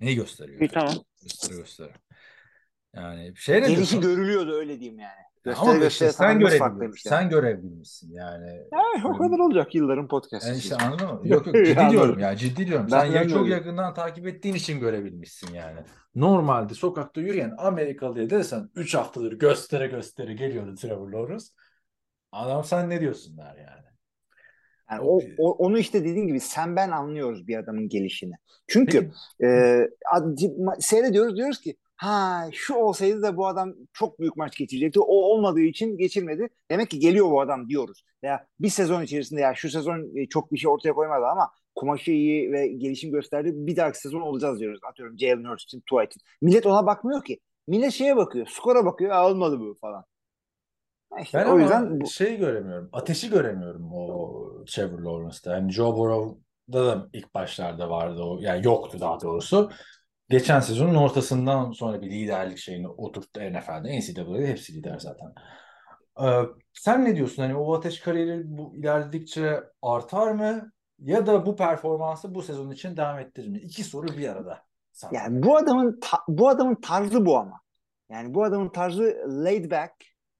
Neyi 0.00 0.16
gösteriyor? 0.16 0.60
İyi, 0.60 0.68
tamam. 0.68 0.94
Gösteri 1.22 1.56
gösteri. 1.56 1.92
Yani 2.94 3.32
şey 3.36 3.62
ne 3.62 3.68
Gelişi 3.68 4.00
görülüyordu 4.00 4.52
öyle 4.52 4.80
diyeyim 4.80 4.98
yani. 4.98 5.31
Gösteri 5.44 5.70
Ama 5.70 5.78
gösteri 5.78 6.08
işte 6.08 6.12
sen 6.12 6.58
farklıymış 6.58 7.06
yani. 7.06 7.14
Sen 7.20 7.30
görev 7.30 7.62
bilmişsin 7.62 8.12
yani. 8.12 8.50
Ya, 8.72 8.80
o 9.04 9.18
kadar 9.18 9.38
olacak 9.38 9.74
yılların 9.74 10.08
podcast'ı. 10.08 10.48
Yani 10.48 10.58
işte 10.58 10.76
anladın 10.76 11.06
mı? 11.06 11.20
Yok 11.24 11.46
yok 11.46 11.56
ciddi 11.66 11.90
diyorum 11.90 12.18
ya 12.18 12.36
ciddi 12.36 12.66
diyorum. 12.66 12.86
Ben- 12.92 13.00
Sen 13.00 13.04
ya 13.04 13.28
çok 13.28 13.48
yakından 13.48 13.94
takip 13.94 14.26
ettiğin 14.26 14.54
için 14.54 14.80
görebilmişsin 14.80 15.54
yani. 15.54 15.80
Normalde 16.14 16.74
sokakta 16.74 17.20
yürüyen 17.20 17.54
Amerikalıya 17.58 18.30
desen 18.30 18.70
3 18.76 18.94
haftadır 18.94 19.32
göstere 19.32 19.86
göstere 19.86 20.34
geliyordu 20.34 20.74
Trevor 20.74 21.10
Lawrence. 21.12 21.44
Adam 22.32 22.64
sen 22.64 22.90
ne 22.90 23.00
diyorsun 23.00 23.38
der 23.38 23.56
yani. 23.56 23.86
Yani 24.90 25.00
o, 25.02 25.20
o- 25.38 25.52
onu 25.66 25.78
işte 25.78 26.00
dediğin 26.04 26.26
gibi 26.26 26.40
sen 26.40 26.76
ben 26.76 26.90
anlıyoruz 26.90 27.46
bir 27.48 27.56
adamın 27.56 27.88
gelişini. 27.88 28.34
Çünkü 28.66 29.10
Peki, 29.38 29.46
e, 29.52 29.88
seyrediyoruz 30.78 31.36
diyoruz 31.36 31.60
ki 31.60 31.76
ha 32.02 32.48
şu 32.52 32.74
olsaydı 32.74 33.22
da 33.22 33.36
bu 33.36 33.46
adam 33.46 33.74
çok 33.92 34.20
büyük 34.20 34.36
maç 34.36 34.56
geçirecekti. 34.56 35.00
O 35.00 35.14
olmadığı 35.14 35.60
için 35.60 35.98
geçirmedi. 35.98 36.48
Demek 36.70 36.90
ki 36.90 36.98
geliyor 36.98 37.30
bu 37.30 37.40
adam 37.40 37.68
diyoruz. 37.68 38.04
Ya 38.22 38.46
bir 38.60 38.68
sezon 38.68 39.02
içerisinde 39.02 39.40
ya 39.40 39.54
şu 39.54 39.70
sezon 39.70 40.16
e, 40.16 40.28
çok 40.28 40.52
bir 40.52 40.58
şey 40.58 40.70
ortaya 40.70 40.92
koymadı 40.92 41.26
ama 41.26 41.50
kumaşı 41.74 42.10
iyi 42.10 42.52
ve 42.52 42.66
gelişim 42.68 43.12
gösterdi. 43.12 43.50
Bir 43.54 43.76
dahaki 43.76 43.98
sezon 43.98 44.20
olacağız 44.20 44.60
diyoruz. 44.60 44.80
Atıyorum 44.90 45.18
Jalen 45.18 45.44
Hurts 45.44 45.64
için, 45.64 45.82
Tua 45.86 46.04
için. 46.04 46.22
Millet 46.42 46.66
ona 46.66 46.86
bakmıyor 46.86 47.24
ki. 47.24 47.40
Millet 47.66 47.92
şeye 47.92 48.16
bakıyor. 48.16 48.46
Skora 48.46 48.84
bakıyor. 48.84 49.10
"Aa, 49.10 49.30
olmadı 49.30 49.60
bu 49.60 49.78
falan. 49.80 50.04
İşte 51.22 51.38
Ben 51.38 51.46
o 51.46 51.58
yüzden 51.58 52.00
bu, 52.00 52.06
şey 52.06 52.36
göremiyorum. 52.36 52.88
Ateşi 52.92 53.30
göremiyorum 53.30 53.92
o 53.92 54.64
Trevor 54.66 54.98
Lawrence'da. 54.98 55.54
Yani 55.54 55.72
Joe 55.72 55.96
Burrow'da 55.96 56.86
da 56.86 57.08
ilk 57.12 57.34
başlarda 57.34 57.90
vardı 57.90 58.22
o. 58.22 58.38
Yani 58.40 58.64
yoktu 58.66 59.00
daha 59.00 59.20
doğrusu. 59.20 59.70
Geçen 60.32 60.60
sezonun 60.60 60.94
ortasından 60.94 61.72
sonra 61.72 62.02
bir 62.02 62.10
liderlik 62.10 62.58
şeyini 62.58 62.88
oturttu 62.88 63.40
NFL'de. 63.40 63.98
NCAA'de 63.98 64.46
hepsi 64.46 64.74
lider 64.74 64.98
zaten. 64.98 65.32
Ee, 66.22 66.48
sen 66.72 67.04
ne 67.04 67.16
diyorsun? 67.16 67.42
Hani 67.42 67.54
o 67.56 67.74
ateş 67.74 68.00
kariyeri 68.00 68.42
bu 68.44 68.76
ilerledikçe 68.76 69.60
artar 69.82 70.32
mı? 70.32 70.72
Ya 70.98 71.26
da 71.26 71.46
bu 71.46 71.56
performansı 71.56 72.34
bu 72.34 72.42
sezon 72.42 72.70
için 72.70 72.96
devam 72.96 73.18
ettirir 73.18 73.48
mi? 73.48 73.58
İki 73.58 73.84
soru 73.84 74.06
bir 74.06 74.28
arada. 74.28 74.58
Sana. 74.92 75.10
Yani 75.14 75.42
bu 75.42 75.56
adamın 75.56 76.00
ta- 76.00 76.24
bu 76.28 76.48
adamın 76.48 76.74
tarzı 76.74 77.26
bu 77.26 77.38
ama. 77.38 77.60
Yani 78.10 78.34
bu 78.34 78.44
adamın 78.44 78.68
tarzı 78.68 79.16
laid 79.28 79.70
back, 79.70 79.92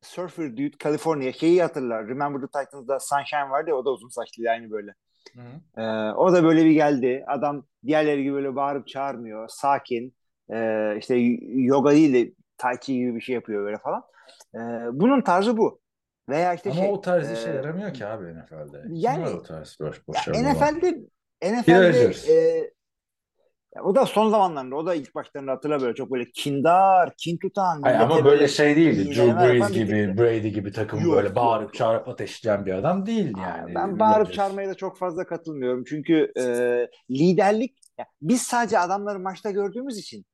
surfer 0.02 0.52
dude, 0.52 0.76
California. 0.82 1.32
Şeyi 1.32 1.62
hatırlar. 1.62 2.08
Remember 2.08 2.40
the 2.40 2.46
Titans'da 2.46 3.00
Sunshine 3.00 3.50
vardı 3.50 3.70
ya 3.70 3.76
o 3.76 3.84
da 3.84 3.90
uzun 3.90 4.08
saçlıydı 4.08 4.50
aynı 4.50 4.70
böyle. 4.70 4.94
Hı. 5.34 5.80
Ee, 5.82 6.12
o 6.12 6.32
da 6.32 6.44
böyle 6.44 6.64
bir 6.64 6.70
geldi. 6.70 7.24
Adam 7.26 7.66
diğerleri 7.86 8.22
gibi 8.22 8.34
böyle 8.34 8.56
bağırıp 8.56 8.88
çağırmıyor. 8.88 9.48
Sakin. 9.48 10.14
Ee, 10.52 10.96
işte 10.98 11.14
yoga 11.54 11.90
değil 11.90 12.14
de 12.14 12.32
tai 12.58 12.80
chi 12.80 12.94
gibi 12.94 13.14
bir 13.14 13.20
şey 13.20 13.34
yapıyor 13.34 13.64
böyle 13.64 13.78
falan. 13.78 14.02
Ee, 14.54 14.58
bunun 14.92 15.20
tarzı 15.20 15.56
bu. 15.56 15.80
Veya 16.28 16.54
işte 16.54 16.70
Ama 16.70 16.80
şey. 16.80 16.90
o 16.92 17.00
tarz 17.00 17.30
e, 17.30 17.32
işe 17.32 17.50
yaramıyor 17.50 17.94
ki 17.94 18.06
abi 18.06 18.24
NFL'de. 18.24 18.82
Kim 18.82 18.94
yani- 18.94 19.22
var 19.22 19.32
o 19.32 19.42
tarz 19.42 19.76
boş 19.80 19.96
ya 19.96 20.02
başarılı 20.08 20.38
olan? 20.38 20.54
NFL'de 20.54 20.98
NFL'de 21.42 22.32
e, 22.32 22.71
ya 23.76 23.82
o 23.82 23.94
da 23.94 24.06
son 24.06 24.30
zamanlarında 24.30 24.76
o 24.76 24.86
da 24.86 24.94
ilk 24.94 25.14
başlarında 25.14 25.52
hatırla 25.52 25.80
böyle 25.80 25.94
çok 25.94 26.10
böyle 26.10 26.30
kindar, 26.34 27.12
kin 27.16 27.38
tutan. 27.38 27.82
Hayır, 27.82 28.00
ama 28.00 28.24
böyle 28.24 28.48
şey 28.48 28.76
değildi. 28.76 29.16
Drew 29.16 29.36
Brees 29.36 29.72
gibi, 29.72 29.86
tipti. 29.86 30.18
Brady 30.18 30.48
gibi 30.48 30.72
takım 30.72 31.00
Yok, 31.00 31.14
böyle 31.14 31.34
bağırıp 31.34 31.64
yok. 31.64 31.74
çağırıp 31.74 32.08
ateşleyen 32.08 32.66
bir 32.66 32.72
adam 32.72 33.06
değil 33.06 33.32
yani. 33.42 33.74
Ben 33.74 33.98
bağırıp 33.98 34.32
çağırmaya 34.32 34.68
da 34.68 34.74
çok 34.74 34.98
fazla 34.98 35.26
katılmıyorum. 35.26 35.84
Çünkü 35.84 36.32
e, 36.38 36.44
liderlik 37.10 37.78
ya 37.98 38.06
biz 38.22 38.42
sadece 38.42 38.78
adamları 38.78 39.18
maçta 39.18 39.50
gördüğümüz 39.50 39.98
için 39.98 40.24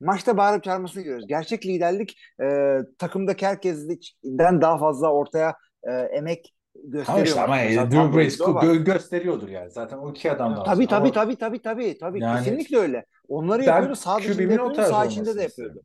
maçta 0.00 0.36
bağırıp 0.36 0.64
çağırmasını 0.64 1.02
görüyoruz. 1.02 1.26
Gerçek 1.28 1.66
liderlik 1.66 2.18
e, 2.42 2.78
takımdaki 2.98 3.46
herkesten 3.46 4.60
daha 4.60 4.78
fazla 4.78 5.12
ortaya 5.12 5.54
e, 5.82 5.92
emek 5.92 6.54
Gösteriyor. 6.90 7.26
işte 7.26 7.40
ama 7.40 7.56
Mesela 7.56 7.90
Drew 7.90 8.16
Brees 8.16 8.40
gö- 8.40 8.84
gösteriyordur 8.84 9.48
yani. 9.48 9.70
Zaten 9.70 9.98
o 9.98 10.10
iki 10.10 10.32
adamdan 10.32 10.64
Tabii 10.64 10.86
tabii 10.86 11.04
Ama 11.08 11.12
tabii 11.12 11.36
tabii 11.36 11.62
tabii 11.62 11.98
tabii. 11.98 12.20
Yani 12.20 12.44
Kesinlikle 12.44 12.78
öyle. 12.78 13.04
Onları 13.28 13.64
yapıyordu. 13.64 13.96
Sağ 13.96 14.18
dışında 14.18 14.42
yapıyordu, 14.42 14.74
sağ 14.74 15.04
içinde 15.04 15.36
de 15.36 15.42
yapıyordu. 15.42 15.82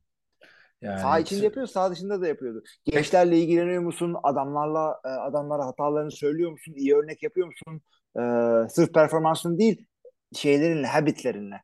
Yani 0.81 0.99
Sağ 0.99 1.19
içinde 1.19 1.43
yapıyor, 1.43 1.67
sağ 1.67 1.91
dışında 1.91 2.21
da 2.21 2.27
yapıyordu. 2.27 2.63
Gençlerle 2.85 3.37
ilgileniyor 3.37 3.81
musun? 3.81 4.15
Adamlarla 4.23 4.99
e, 5.05 5.07
adamlara 5.07 5.65
hatalarını 5.65 6.11
söylüyor 6.11 6.51
musun? 6.51 6.73
İyi 6.77 6.95
örnek 6.95 7.23
yapıyor 7.23 7.47
musun? 7.47 7.81
E, 8.17 8.21
sırf 8.69 8.93
performansın 8.93 9.57
değil, 9.59 9.85
şeylerinle, 10.35 10.87
habitlerinle. 10.87 11.61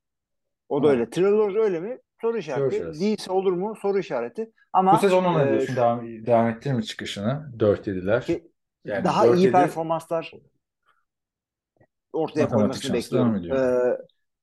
O 0.69 0.83
da 0.83 0.87
Ha. 0.87 0.91
öyle. 0.91 1.09
Trelor 1.09 1.55
öyle 1.55 1.79
mi? 1.79 1.97
Soru 2.21 2.37
işareti. 2.37 2.61
Göreceğiz. 2.61 3.01
Değilse 3.01 3.31
olur 3.31 3.53
mu? 3.53 3.75
Soru 3.81 3.99
işareti. 3.99 4.51
Ama 4.73 4.93
bu 4.93 4.97
sezon 4.97 5.23
ona 5.25 5.43
e, 5.43 5.49
diyorsun 5.49 5.67
şu- 5.67 5.75
devam, 5.75 6.01
devam 6.25 6.47
ettirir 6.47 6.73
mi 6.73 6.85
çıkışını? 6.85 7.51
4-7'ler. 7.59 8.25
ki- 8.25 8.51
Yani 8.89 9.03
daha 9.03 9.27
iyi 9.27 9.47
4-7 9.47 9.51
performanslar 9.51 10.31
ortaya 12.13 12.47
koymasını 12.47 12.93
bekliyorum. 12.93 13.35
Ee, 13.35 13.97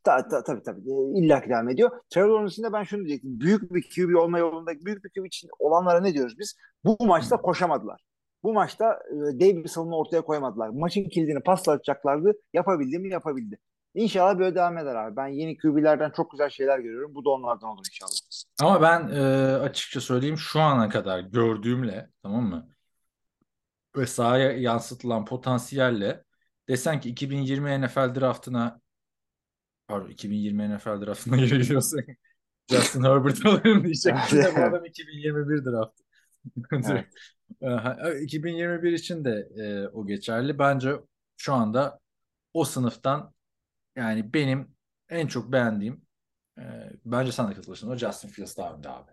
ta, 0.05 0.29
ta, 0.29 0.45
tabii 0.45 0.63
tabii. 0.63 0.81
Ee, 0.81 1.19
İlla 1.21 1.43
ki 1.43 1.49
devam 1.49 1.69
ediyor. 1.69 1.91
Trevor 2.11 2.29
Lawrence'ın 2.29 2.67
da 2.67 2.73
ben 2.73 2.83
şunu 2.83 3.05
diyecektim. 3.05 3.41
Büyük 3.41 3.75
bir 3.75 3.83
QB 3.95 4.15
olma 4.15 4.39
yolunda 4.39 4.73
büyük 4.85 5.05
bir 5.05 5.11
QB 5.11 5.27
için 5.27 5.51
olanlara 5.59 6.01
ne 6.01 6.15
diyoruz 6.15 6.39
biz? 6.39 6.57
Bu 6.85 7.07
maçta 7.07 7.37
koşamadılar. 7.37 8.01
Bu 8.43 8.53
maçta 8.53 8.99
e, 9.41 9.69
savunma 9.69 9.97
ortaya 9.97 10.23
koymadılar. 10.23 10.69
Maçın 10.69 11.05
kilidini 11.05 11.41
paslatacaklardı. 11.41 12.33
Yapabildi 12.53 12.99
mi? 12.99 13.09
Yapabildi. 13.09 13.59
İnşallah 13.95 14.39
böyle 14.39 14.55
devam 14.55 14.79
eder 14.79 14.95
abi. 14.95 15.16
Ben 15.16 15.27
yeni 15.27 15.57
QB'lerden 15.57 16.11
çok 16.16 16.31
güzel 16.31 16.51
şeyler 16.51 16.79
görüyorum. 16.79 17.14
Bu 17.14 17.25
da 17.25 17.31
onlardan 17.31 17.70
olur 17.70 17.85
inşallah. 17.91 18.11
Ama 18.61 18.83
ben 18.83 19.09
e, 19.09 19.23
açıkça 19.57 20.01
söyleyeyim 20.01 20.39
şu 20.39 20.61
ana 20.61 20.89
kadar 20.89 21.20
gördüğümle 21.20 22.11
tamam 22.23 22.45
mı? 22.45 22.68
Ve 23.97 24.07
sahaya 24.07 24.53
yansıtılan 24.53 25.24
potansiyelle 25.24 26.24
desen 26.68 27.01
ki 27.01 27.09
2020 27.09 27.82
NFL 27.82 28.14
draftına 28.14 28.80
pardon 29.86 30.09
2020 30.09 30.76
NFL 30.76 31.07
draftına 31.07 31.36
göre 31.47 31.59
gidiyorsak 31.59 32.05
Justin 32.70 33.03
Herbert 33.03 33.47
alırım 33.47 33.84
diyecektim 33.84 34.38
de 34.38 34.53
bu 34.57 34.61
adam 34.61 34.84
2021 34.84 35.64
draftı. 35.64 36.05
Evet. 36.72 37.07
Aha, 37.64 38.12
2021 38.22 38.92
için 38.92 39.24
de 39.24 39.49
e, 39.57 39.88
o 39.88 40.07
geçerli. 40.07 40.59
Bence 40.59 40.92
şu 41.36 41.55
anda 41.55 42.01
o 42.55 42.64
sınıftan 42.64 43.34
yani 43.97 44.34
benim 44.34 44.76
en 45.09 45.26
çok 45.26 45.53
beğendiğim 45.53 46.03
e, 46.59 46.62
bence 47.05 47.32
sen 47.32 47.51
de 47.51 47.55
katılırsın 47.55 47.90
o 47.90 47.97
Justin 47.97 48.28
Fields 48.28 48.57
daha 48.57 48.74
önde 48.74 48.88
abi. 48.88 49.11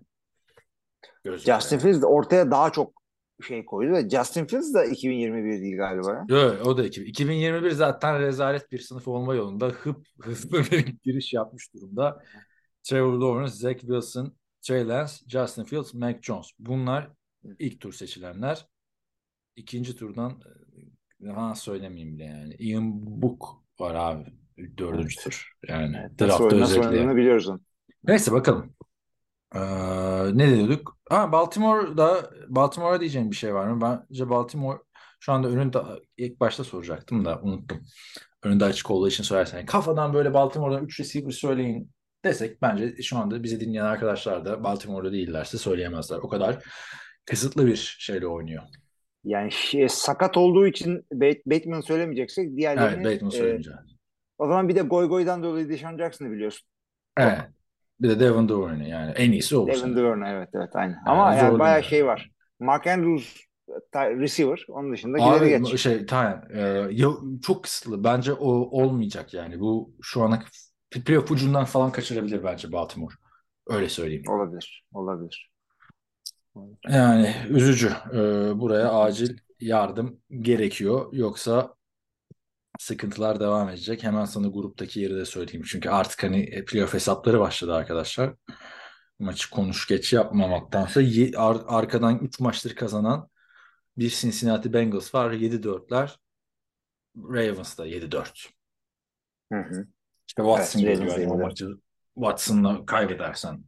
Gözümde 1.23 1.53
Justin. 1.53 1.77
Fields 1.77 2.03
ortaya 2.03 2.51
daha 2.51 2.71
çok 2.71 3.02
şey 3.41 3.65
koydu 3.65 3.93
ve 3.93 4.09
Justin 4.09 4.45
Fields 4.45 4.73
da 4.73 4.85
2021 4.85 5.61
değil 5.61 5.77
galiba. 5.77 6.25
Yok, 6.29 6.67
o 6.67 6.77
da 6.77 6.85
2000. 6.85 7.05
2021 7.05 7.71
zaten 7.71 8.19
rezalet 8.19 8.71
bir 8.71 8.79
sınıf 8.79 9.07
olma 9.07 9.35
yolunda 9.35 9.67
hıp 9.67 10.07
hızlı 10.21 10.57
bir 10.71 10.85
giriş 11.03 11.33
yapmış 11.33 11.73
durumda. 11.73 12.23
Trevor 12.83 13.13
Lawrence, 13.13 13.53
Zach 13.53 13.79
Wilson, 13.79 14.33
Trey 14.61 14.87
Lance, 14.87 15.13
Justin 15.27 15.63
Fields, 15.63 15.93
Mac 15.93 16.19
Jones. 16.21 16.51
Bunlar 16.59 17.11
ilk 17.59 17.79
tur 17.79 17.93
seçilenler. 17.93 18.67
İkinci 19.55 19.95
turdan 19.95 20.41
e, 21.25 21.27
ha 21.29 21.55
söylemeyeyim 21.55 22.15
bile 22.15 22.23
yani. 22.23 22.55
Ian 22.59 22.91
Book 23.21 23.63
var 23.79 23.95
abi. 23.95 24.25
Dördüncü 24.77 25.15
tur. 25.23 25.51
Yani 25.67 25.97
Nasıl, 26.19 26.27
draftta 26.27 26.55
özellikle. 26.55 27.15
biliyoruz 27.15 27.49
onu. 27.49 27.61
Neyse 28.03 28.31
bakalım. 28.31 28.75
Ee, 29.55 29.59
ne 30.37 30.55
diyorduk? 30.55 30.97
Ha, 31.09 31.31
Baltimore'da 31.31 32.29
Baltimore'a 32.47 32.99
diyeceğim 32.99 33.31
bir 33.31 33.35
şey 33.35 33.53
var 33.53 33.67
mı? 33.67 33.81
Bence 34.09 34.29
Baltimore 34.29 34.79
şu 35.19 35.31
anda 35.31 35.47
önünde 35.47 35.79
ilk 36.17 36.39
başta 36.39 36.63
soracaktım 36.63 37.25
da 37.25 37.39
unuttum. 37.41 37.81
Önünde 38.43 38.65
açık 38.65 38.91
olduğu 38.91 39.07
için 39.07 39.23
söylersen. 39.23 39.65
Kafadan 39.65 40.13
böyle 40.13 40.33
Baltimore'dan 40.33 40.85
3 40.85 40.99
receiver 40.99 41.31
söyleyin 41.31 41.91
desek 42.25 42.61
bence 42.61 43.01
şu 43.01 43.17
anda 43.17 43.43
bizi 43.43 43.59
dinleyen 43.59 43.85
arkadaşlar 43.85 44.45
da 44.45 44.63
Baltimore'da 44.63 45.11
değillerse 45.11 45.57
söyleyemezler. 45.57 46.17
O 46.17 46.27
kadar 46.29 46.63
kısıtlı 47.25 47.67
bir 47.67 47.95
şeyle 47.99 48.27
oynuyor. 48.27 48.63
Yani 49.23 49.51
şey, 49.51 49.89
sakat 49.89 50.37
olduğu 50.37 50.67
için 50.67 51.05
Bat- 51.13 51.45
Bateman 51.45 51.81
söylemeyeceksek 51.81 52.57
diğerlerini 52.57 53.07
Evet, 53.07 53.13
Bateman 53.15 53.31
e, 53.33 53.37
söyleyeceğim. 53.37 53.79
o 54.37 54.47
zaman 54.47 54.69
bir 54.69 54.75
de 54.75 54.81
Goy 54.81 55.07
Goy'dan 55.07 55.43
dolayı 55.43 55.69
Deshaun 55.69 55.97
Jackson'ı 55.97 56.31
biliyorsun. 56.31 56.67
Evet. 57.17 57.39
Bir 58.03 58.09
de 58.09 58.19
Devin 58.19 58.49
Duvernay 58.49 58.89
yani 58.89 59.11
en 59.11 59.31
iyisi 59.31 59.57
o 59.57 59.73
sene. 59.73 59.95
Duvernay 59.95 60.33
evet 60.33 60.49
evet 60.53 60.75
aynen. 60.75 60.97
Ama 61.05 61.35
yani 61.35 61.59
bayağı 61.59 61.75
yani. 61.75 61.85
şey 61.85 62.05
var. 62.05 62.31
Mark 62.59 62.87
Andrews 62.87 63.37
receiver. 63.95 64.65
Onun 64.69 64.93
dışında 64.93 65.23
Abi 65.23 65.49
geç. 65.49 65.79
şey 65.81 66.05
tamam 66.05 66.41
e, 66.55 66.87
çok 67.41 67.63
kısıtlı. 67.63 68.03
Bence 68.03 68.33
o 68.33 68.47
olmayacak 68.81 69.33
yani. 69.33 69.59
Bu 69.59 69.93
şu 70.01 70.23
ana 70.23 70.43
playoff 70.91 71.31
ucundan 71.31 71.65
falan 71.65 71.91
kaçırabilir 71.91 72.43
bence 72.43 72.71
Baltimore. 72.71 73.13
Öyle 73.67 73.89
söyleyeyim. 73.89 74.23
Olabilir. 74.27 74.85
Olabilir. 74.93 75.51
Yani 76.89 77.35
üzücü. 77.49 77.91
E, 78.13 78.19
buraya 78.59 78.91
acil 78.93 79.37
yardım 79.59 80.19
gerekiyor. 80.39 81.09
Yoksa 81.11 81.73
sıkıntılar 82.83 83.39
devam 83.39 83.69
edecek. 83.69 84.03
Hemen 84.03 84.25
sana 84.25 84.47
gruptaki 84.47 84.99
yeri 84.99 85.15
de 85.15 85.25
söyleyeyim. 85.25 85.65
Çünkü 85.67 85.89
artık 85.89 86.23
hani 86.23 86.39
e, 86.43 86.65
playoff 86.65 86.93
hesapları 86.93 87.39
başladı 87.39 87.73
arkadaşlar. 87.73 88.33
Maçı 89.19 89.49
konuş 89.49 89.87
geç 89.87 90.13
yapmamaktansa 90.13 91.01
ar- 91.37 91.63
arkadan 91.67 92.19
3 92.19 92.39
maçtır 92.39 92.75
kazanan 92.75 93.29
bir 93.97 94.09
Cincinnati 94.09 94.73
Bengals 94.73 95.15
var. 95.15 95.31
7-4'ler. 95.31 96.19
Ravens 97.17 97.77
da 97.77 97.85
7-4. 97.85 98.49
Hı 99.51 99.59
hı. 99.59 99.87
İşte 100.27 100.43
Watson 100.43 100.79
Evet, 100.79 100.97
geliyor 100.97 101.17
yani 101.17 101.31
o 101.33 101.37
7-4. 101.37 101.41
maçı. 101.41 101.69
Watson'la 102.15 102.85
kaybedersen 102.85 103.63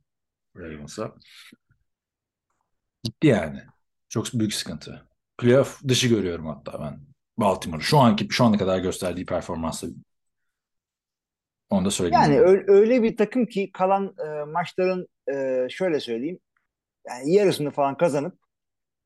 Ravens'a. 0.57 1.16
Gitti 3.03 3.28
yani. 3.28 3.61
Çok 4.09 4.34
büyük 4.34 4.53
sıkıntı. 4.53 5.07
Playoff 5.38 5.84
dışı 5.88 6.07
görüyorum 6.07 6.45
hatta 6.47 6.80
ben 6.82 7.14
Baltimore'u. 7.38 7.82
Şu 7.82 7.98
anki 7.98 8.28
şu 8.30 8.44
ana 8.46 8.58
kadar 8.58 8.80
gösterdiği 8.80 9.26
performansla 9.26 9.88
onu 11.70 11.86
da 11.86 11.92
söyleyeyim. 11.92 12.24
Yani 12.24 12.40
öyle, 12.40 12.64
öyle 12.68 13.04
bir 13.04 13.18
takım 13.18 13.46
ki 13.46 13.72
kalan 13.74 14.16
e, 14.28 14.44
maçların 14.46 15.08
e, 15.34 15.68
şöyle 15.70 16.00
söyleyeyim 16.00 16.40
yani 17.10 17.34
yarısını 17.34 17.72
falan 17.72 17.98
kazanıp 17.98 18.40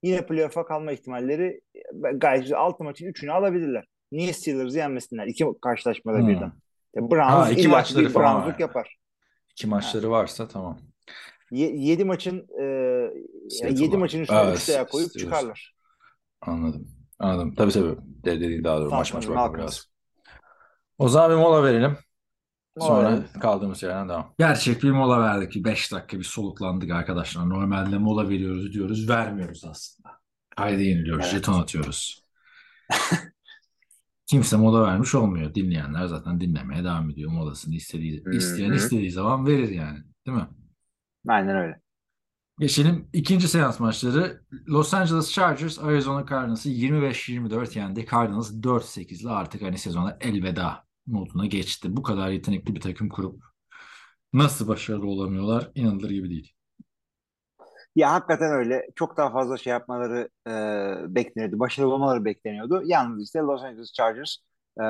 yine 0.03 0.25
playoff'a 0.25 0.65
kalma 0.65 0.91
ihtimalleri 0.91 1.61
e, 1.75 1.81
gayet 2.15 2.41
güzel. 2.41 2.57
Altı 2.59 2.83
maçın 2.83 3.05
üçünü 3.05 3.31
alabilirler. 3.31 3.85
Niye 4.11 4.33
Steelers'ı 4.33 4.77
yenmesinler? 4.77 5.27
İki 5.27 5.45
karşılaşmada 5.61 6.17
Hmm. 6.17 6.27
birden. 6.27 6.51
Ya 6.95 7.01
Browns 7.11 7.47
Ha, 7.47 7.51
iki 7.51 7.67
maçları 7.67 8.05
bir 8.05 8.09
falan 8.09 8.35
var. 8.35 8.55
yapar. 8.59 8.97
İki 9.51 9.67
maçları 9.67 10.09
varsa 10.11 10.47
tamam. 10.47 10.79
Ye, 11.51 11.71
yedi 11.75 12.05
maçın 12.05 12.37
e, 12.61 12.63
Seattle 13.49 13.67
yani 13.67 13.81
yedi 13.83 13.91
var. 13.93 13.99
maçın 13.99 14.21
üstüne 14.21 14.39
Evet, 14.39 14.69
üç 14.69 14.91
koyup 14.91 15.09
Steelers. 15.09 15.13
çıkarlar. 15.13 15.75
Anladım. 16.41 16.98
Anladım. 17.19 17.55
Tabii 17.55 17.71
tabii. 17.71 17.95
De 18.25 18.41
dediğin 18.41 18.63
daha 18.63 18.77
doğru. 18.81 18.89
Maç 18.89 19.13
maç 19.13 19.27
bakmak 19.27 19.59
lazım. 19.59 19.83
O 20.97 21.09
zaman 21.09 21.31
bir 21.31 21.35
mola 21.35 21.63
verelim. 21.63 21.97
Mola 22.77 22.87
Sonra 22.87 23.09
verelim. 23.09 23.27
kaldığımız 23.41 23.83
yerden 23.83 24.09
devam. 24.09 24.33
Gerçek 24.39 24.83
bir 24.83 24.91
mola 24.91 25.21
verdik. 25.21 25.55
Bir 25.55 25.63
5 25.63 25.91
dakika 25.91 26.17
bir 26.17 26.23
soluklandık 26.23 26.91
arkadaşlar. 26.91 27.49
Normalde 27.49 27.97
mola 27.97 28.29
veriyoruz 28.29 28.73
diyoruz. 28.73 29.09
Vermiyoruz 29.09 29.65
aslında. 29.65 30.09
Kaydı 30.57 30.81
yeniliyoruz. 30.81 31.25
Evet. 31.25 31.33
Jeton 31.35 31.61
atıyoruz. 31.61 32.23
Kimse 34.25 34.57
mola 34.57 34.83
vermiş 34.83 35.15
olmuyor. 35.15 35.55
Dinleyenler 35.55 36.05
zaten 36.05 36.41
dinlemeye 36.41 36.83
devam 36.83 37.09
ediyor. 37.09 37.31
Molasını 37.31 37.75
istediği, 37.75 38.23
isteyen 38.31 38.71
istediği 38.71 39.11
zaman 39.11 39.47
verir 39.47 39.69
yani. 39.69 39.99
Değil 40.27 40.37
mi? 40.37 40.47
Aynen 41.27 41.55
öyle. 41.55 41.81
Geçelim 42.59 43.09
ikinci 43.13 43.47
seans 43.47 43.79
maçları. 43.79 44.41
Los 44.67 44.93
Angeles 44.93 45.31
Chargers 45.31 45.79
Arizona 45.79 46.25
Cardinals'ı 46.29 46.69
25-24 46.69 47.77
yendi. 47.79 48.05
Cardinals 48.11 48.51
4-8 48.51 49.21
ile 49.21 49.29
artık 49.29 49.61
hani 49.61 49.77
sezona 49.77 50.17
elveda 50.21 50.83
moduna 51.07 51.45
geçti. 51.45 51.97
Bu 51.97 52.03
kadar 52.03 52.29
yetenekli 52.29 52.75
bir 52.75 52.81
takım 52.81 53.09
kurup 53.09 53.43
nasıl 54.33 54.67
başarılı 54.67 55.07
olamıyorlar 55.07 55.71
inanılır 55.75 56.09
gibi 56.09 56.29
değil. 56.29 56.53
Ya 57.95 58.11
hakikaten 58.11 58.51
öyle. 58.51 58.87
Çok 58.95 59.17
daha 59.17 59.31
fazla 59.31 59.57
şey 59.57 59.71
yapmaları 59.71 60.29
e, 60.47 60.51
bekleniyordu. 61.15 61.59
Başarılı 61.59 61.93
olmaları 61.93 62.25
bekleniyordu. 62.25 62.81
Yalnız 62.85 63.23
işte 63.23 63.39
Los 63.39 63.63
Angeles 63.63 63.93
Chargers 63.93 64.35
e, 64.79 64.85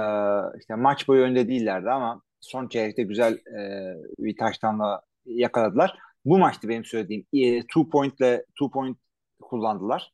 işte 0.60 0.76
maç 0.76 1.08
boyu 1.08 1.22
önde 1.22 1.48
değillerdi 1.48 1.90
ama 1.90 2.22
son 2.40 2.68
çeyrekte 2.68 3.04
güzel 3.04 3.34
e, 3.34 3.94
bir 4.20 4.38
taştanla 4.38 5.02
yakaladılar. 5.26 6.09
Bu 6.26 6.38
maçtı 6.38 6.70
benim 6.70 6.86
söylediğim. 6.86 7.26
E, 7.34 7.62
two 7.62 7.90
point'le 7.90 8.46
two 8.60 8.72
point 8.74 8.98
kullandılar. 9.42 10.12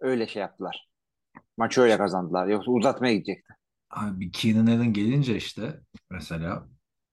Öyle 0.00 0.26
şey 0.26 0.40
yaptılar. 0.40 0.88
Maçı 1.56 1.80
öyle 1.80 1.98
kazandılar. 1.98 2.46
Yoksa 2.46 2.70
uzatmaya 2.70 3.14
gidecekti. 3.14 3.54
Abi 3.90 4.30
Keenan 4.30 4.66
Allen 4.66 4.92
gelince 4.92 5.36
işte 5.36 5.80
mesela 6.10 6.68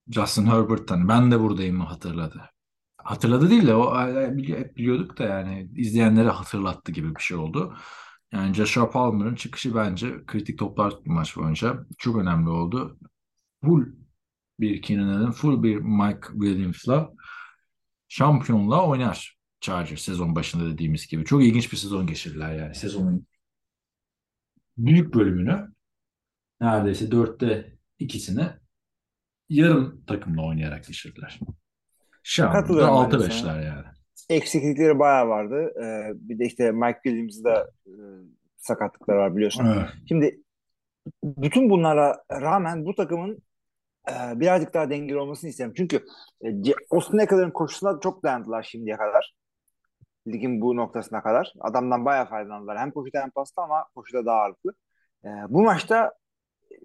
Justin 0.08 0.46
Herbert'tan 0.46 1.08
ben 1.08 1.32
de 1.32 1.40
buradayım 1.40 1.78
mı 1.78 1.84
hatırladı. 1.84 2.42
Hatırladı 2.98 3.50
değil 3.50 3.68
de 3.68 3.76
o 3.76 4.08
hep 4.08 4.78
biliyorduk 4.78 5.18
da 5.18 5.24
yani 5.24 5.70
izleyenlere 5.76 6.30
hatırlattı 6.30 6.92
gibi 6.92 7.16
bir 7.16 7.22
şey 7.22 7.38
oldu. 7.38 7.78
Yani 8.32 8.54
Joshua 8.54 8.90
Palmer'ın 8.90 9.36
çıkışı 9.36 9.76
bence 9.76 10.26
kritik 10.26 10.60
toplar 10.60 10.92
tuttu 10.92 11.12
maç 11.12 11.38
boyunca 11.38 11.86
çok 11.98 12.18
önemli 12.18 12.50
oldu. 12.50 12.98
Full 13.64 13.86
bir 14.60 14.82
Keenan 14.82 15.08
Allen, 15.08 15.32
full 15.32 15.64
bir 15.64 15.78
Mike 15.78 16.28
Williams'la 16.34 17.14
şampiyonluğa 18.14 18.88
oynar 18.88 19.38
Chargers 19.62 20.02
sezon 20.02 20.36
başında 20.36 20.74
dediğimiz 20.74 21.08
gibi. 21.08 21.26
Çok 21.26 21.44
ilginç 21.44 21.72
bir 21.72 21.78
sezon 21.78 22.08
geçirdiler 22.08 22.56
yani. 22.56 22.76
Sezonun 22.76 23.28
büyük 24.78 25.14
bölümünü 25.14 25.68
neredeyse 26.62 27.12
dörtte 27.12 27.78
ikisini 28.00 28.48
yarım 29.50 30.06
takımla 30.06 30.46
oynayarak 30.46 30.86
geçirdiler. 30.88 31.40
Şu 32.24 32.44
anda 32.44 32.54
Katılıyorum 32.54 33.12
ben 33.12 33.20
de 33.20 33.26
6-5'ler 33.26 33.66
yani. 33.66 33.86
Eksiklikleri 34.30 35.00
bayağı 35.00 35.28
vardı. 35.28 35.74
E, 35.84 36.12
bir 36.16 36.40
de 36.40 36.46
işte 36.46 36.72
Mike 36.72 37.00
Williams'da 37.04 37.72
e, 37.86 37.94
sakatlıklar 38.58 39.16
var 39.16 39.36
biliyorsun. 39.36 39.66
Evet. 39.66 39.90
Şimdi 40.08 40.42
bütün 41.24 41.70
bunlara 41.70 42.24
rağmen 42.32 42.86
bu 42.86 42.96
takımın 42.96 43.44
e, 44.10 44.40
birazcık 44.40 44.74
daha 44.74 44.90
dengeli 44.90 45.18
olmasını 45.18 45.50
isterim. 45.50 45.74
Çünkü 45.78 46.06
e, 46.46 46.48
Austin 46.92 47.18
Eckler'ın 47.18 47.52
koşusuna 47.52 48.00
çok 48.00 48.24
dayandılar 48.24 48.64
şimdiye 48.64 48.98
kadar. 48.98 49.34
Ligin 50.28 50.62
bu 50.62 50.76
noktasına 50.76 51.24
kadar. 51.24 51.54
Adamdan 51.60 52.06
bayağı 52.06 52.30
faydalandılar. 52.30 52.78
Hem 52.78 52.92
koşuda 52.92 53.22
hem 53.22 53.30
pasta 53.30 53.62
ama 53.62 53.86
koşuda 53.96 54.26
daha 54.26 54.38
ağırlıklı. 54.38 54.74
E, 55.26 55.30
bu 55.50 55.62
maçta 55.62 56.14
e, 56.72 56.76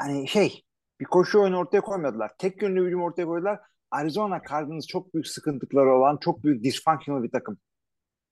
yani 0.00 0.28
şey 0.28 0.64
bir 1.00 1.04
koşu 1.04 1.40
oyunu 1.40 1.58
ortaya 1.58 1.80
koymadılar. 1.80 2.32
Tek 2.38 2.62
yönlü 2.62 2.86
hücum 2.86 3.02
ortaya 3.02 3.26
koydular. 3.26 3.60
Arizona 3.90 4.42
Cardinals 4.50 4.86
çok 4.86 5.14
büyük 5.14 5.26
sıkıntıları 5.26 5.94
olan 5.94 6.16
çok 6.16 6.44
büyük 6.44 6.64
dysfunctional 6.64 7.22
bir 7.22 7.30
takım. 7.30 7.58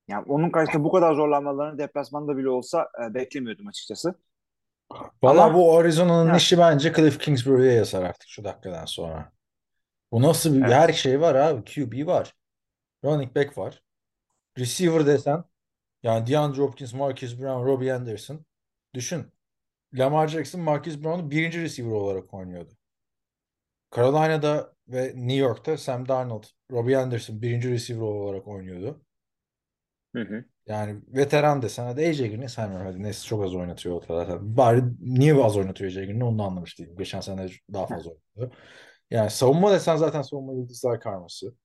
Yani 0.07 0.25
onun 0.27 0.49
karşısında 0.49 0.83
bu 0.83 0.91
kadar 0.91 1.13
zorlanmalarını 1.15 1.77
deplasmanda 1.77 2.37
bile 2.37 2.49
olsa 2.49 2.89
e, 3.05 3.13
beklemiyordum 3.13 3.67
açıkçası. 3.67 4.15
Valla 5.23 5.53
bu 5.53 5.77
Arizona'nın 5.77 6.33
işi 6.33 6.57
bence 6.57 6.93
Cliff 6.93 7.19
Kingsbury'e 7.19 7.73
yazar 7.73 8.03
artık 8.03 8.29
şu 8.29 8.43
dakikadan 8.43 8.85
sonra. 8.85 9.31
Bu 10.11 10.21
nasıl 10.21 10.53
bir 10.55 10.61
Evet. 10.61 10.73
her 10.73 10.93
şey 10.93 11.21
var 11.21 11.35
abi. 11.35 11.63
QB 11.65 12.07
var. 12.07 12.35
Running 13.05 13.35
back 13.35 13.57
var. 13.57 13.83
Receiver 14.59 15.05
desen 15.05 15.43
yani 16.03 16.27
DeAndre 16.27 16.61
Hopkins, 16.61 16.93
Marcus 16.93 17.39
Brown, 17.39 17.65
Robbie 17.65 17.93
Anderson. 17.93 18.45
Düşün. 18.93 19.31
Lamar 19.93 20.27
Jackson, 20.27 20.61
Marcus 20.61 21.03
Brown'u 21.03 21.31
birinci 21.31 21.61
receiver 21.61 21.91
olarak 21.91 22.33
oynuyordu. 22.33 22.73
Carolina'da 23.95 24.73
ve 24.87 25.13
New 25.15 25.35
York'ta 25.35 25.77
Sam 25.77 26.07
Darnold, 26.07 26.43
Robbie 26.71 26.97
Anderson 26.97 27.41
birinci 27.41 27.71
receiver 27.71 28.01
olarak 28.01 28.47
oynuyordu. 28.47 29.01
Hı 30.15 30.21
hı. 30.21 30.45
Yani 30.67 31.01
veteran 31.07 31.61
desen 31.61 31.85
hadi 31.85 32.07
AJ 32.07 32.19
Green'i 32.19 32.49
saymıyorum. 32.49 32.87
Hadi 32.87 33.03
neyse 33.03 33.25
çok 33.27 33.43
az 33.43 33.55
oynatıyor 33.55 33.95
ortada 33.95 34.25
zaten. 34.25 34.57
Bari 34.57 34.83
niye 34.99 35.43
az 35.43 35.57
oynatıyor 35.57 35.91
AJ 35.91 35.95
Green'i 35.95 36.23
onu 36.23 36.39
da 36.39 36.43
anlamış 36.43 36.79
değilim. 36.79 36.95
Geçen 36.97 37.21
sene 37.21 37.49
daha 37.73 37.87
fazla 37.87 38.11
oynadı. 38.37 38.55
Yani 39.11 39.29
savunma 39.29 39.71
desen 39.71 39.95
zaten 39.95 40.21
savunma 40.21 40.53
yıldızlar 40.53 40.99
karması. 41.01 41.55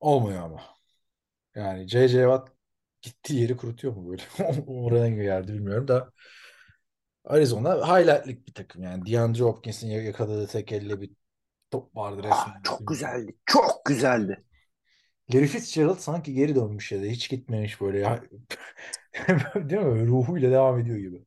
Olmuyor 0.00 0.42
ama. 0.42 0.60
Yani 1.54 1.88
J.J. 1.88 2.12
Watt 2.22 2.48
gittiği 3.02 3.40
yeri 3.40 3.56
kurutuyor 3.56 3.96
mu 3.96 4.10
böyle? 4.10 4.22
Oraya 4.66 5.08
geldi 5.08 5.52
bilmiyorum 5.52 5.88
da. 5.88 6.12
Arizona 7.24 7.88
highlight'lik 7.88 8.46
bir 8.48 8.54
takım 8.54 8.82
yani. 8.82 9.06
DeAndre 9.12 9.42
Hopkins'in 9.42 9.88
yakaladığı 9.88 10.46
tek 10.46 10.72
elle 10.72 11.00
bir 11.00 11.10
top 11.70 11.96
vardı 11.96 12.22
Ah, 12.30 12.46
resmen. 12.46 12.62
çok 12.62 12.86
güzeldi. 12.88 13.36
Çok 13.46 13.84
güzeldi. 13.84 14.44
Larry 15.34 15.46
Fitzgerald 15.46 15.98
sanki 15.98 16.34
geri 16.34 16.54
dönmüş 16.54 16.92
ya 16.92 17.02
da 17.02 17.06
hiç 17.06 17.30
gitmemiş 17.30 17.80
böyle 17.80 17.98
ya. 17.98 18.20
Değil 19.54 19.82
mi? 19.82 20.06
Ruhuyla 20.06 20.50
devam 20.50 20.78
ediyor 20.80 20.96
gibi. 20.98 21.24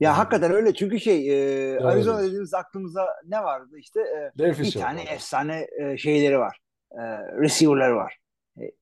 Ya 0.00 0.10
Yani. 0.10 0.16
hakikaten 0.16 0.52
öyle 0.52 0.74
çünkü 0.74 1.00
şey 1.00 1.30
e, 1.76 1.80
Arizona 1.80 2.22
dediğimiz 2.22 2.54
aklımıza 2.54 3.06
ne 3.26 3.42
vardı 3.44 3.78
işte 3.78 4.00
e, 4.00 4.32
Larry 4.38 4.58
bir 4.62 4.74
tane 4.76 5.00
var. 5.00 5.06
efsane 5.06 5.66
e, 5.80 5.96
şeyleri 5.98 6.38
var. 6.38 6.58
E, 6.92 7.00
receiver'ları 7.42 7.96
var. 7.96 8.18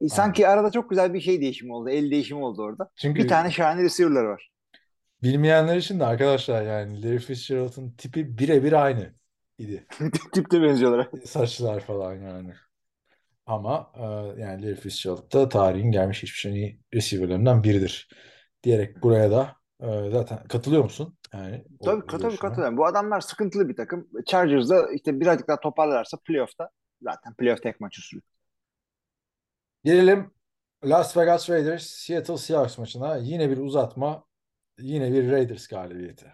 E, 0.01 0.09
sanki 0.09 0.49
arada 0.49 0.70
çok 0.70 0.90
güzel 0.90 1.14
bir 1.14 1.20
şey 1.20 1.40
değişimi 1.40 1.72
oldu. 1.74 1.90
El 1.90 2.11
değişimi 2.11 2.45
oldu 2.45 2.62
orada. 2.62 2.90
Çünkü 2.97 3.22
Bir 3.22 3.28
tane 3.28 3.51
şahane 3.51 3.82
receiver'ları 3.82 4.28
var. 4.28 4.51
bilmeyenler 5.22 5.76
için 5.76 6.01
de 6.01 6.05
arkadaşlar 6.05 6.62
yani 6.62 7.03
Larry 7.03 7.18
Fitzgerald'ın 7.18 7.90
tipi 7.90 8.38
birebir 8.38 8.72
aynı 8.72 9.14
idi. 9.59 9.86
Tipte 10.32 10.62
benziyorlar. 10.62 11.09
Saçlar 11.24 11.80
falan 11.80 12.14
yani. 12.14 12.55
Ama 13.47 13.92
e, 13.97 14.03
yani 14.40 14.62
Larry 14.62 14.74
Fitzgerald 14.74 15.32
da 15.32 15.49
tarihin 15.49 15.90
gelmiş 15.92 16.22
hiçbir 16.22 16.51
en 16.51 16.55
iyi 16.55 16.80
receiver'larından 16.95 17.64
biridir. 17.64 18.09
Diyerek 18.62 19.03
buraya 19.03 19.30
da 19.30 19.57
e, 19.80 20.11
zaten 20.11 20.45
katılıyor 20.49 20.82
musun? 20.84 21.18
Yani 21.32 21.64
o 21.78 21.84
Tabii 21.84 22.07
tabii 22.07 22.22
görüşüme. 22.22 22.36
katılıyorum. 22.36 22.76
Bu 22.76 22.86
adamlar 22.86 23.20
sıkıntılı 23.20 23.68
bir 23.68 23.76
takım. 23.76 24.09
Chargers'da 24.26 24.92
işte 24.92 25.20
birazcık 25.20 25.49
daha 25.49 25.61
toparlarsa 25.61 26.16
playoff'ta 26.16 26.70
zaten 27.03 27.34
playoff 27.34 27.62
tek 27.62 27.80
maç 27.80 27.99
usulü. 27.99 28.20
Gelelim 29.84 30.30
Las 30.84 31.16
Vegas 31.16 31.51
Raiders 31.51 31.86
Seattle 31.86 32.36
Seahawks 32.36 32.78
maçına. 32.78 33.16
Yine 33.16 33.51
bir 33.51 33.57
uzatma. 33.59 34.24
Yine 34.78 35.12
bir 35.12 35.30
Raiders 35.30 35.66
galibiyeti. 35.66 36.32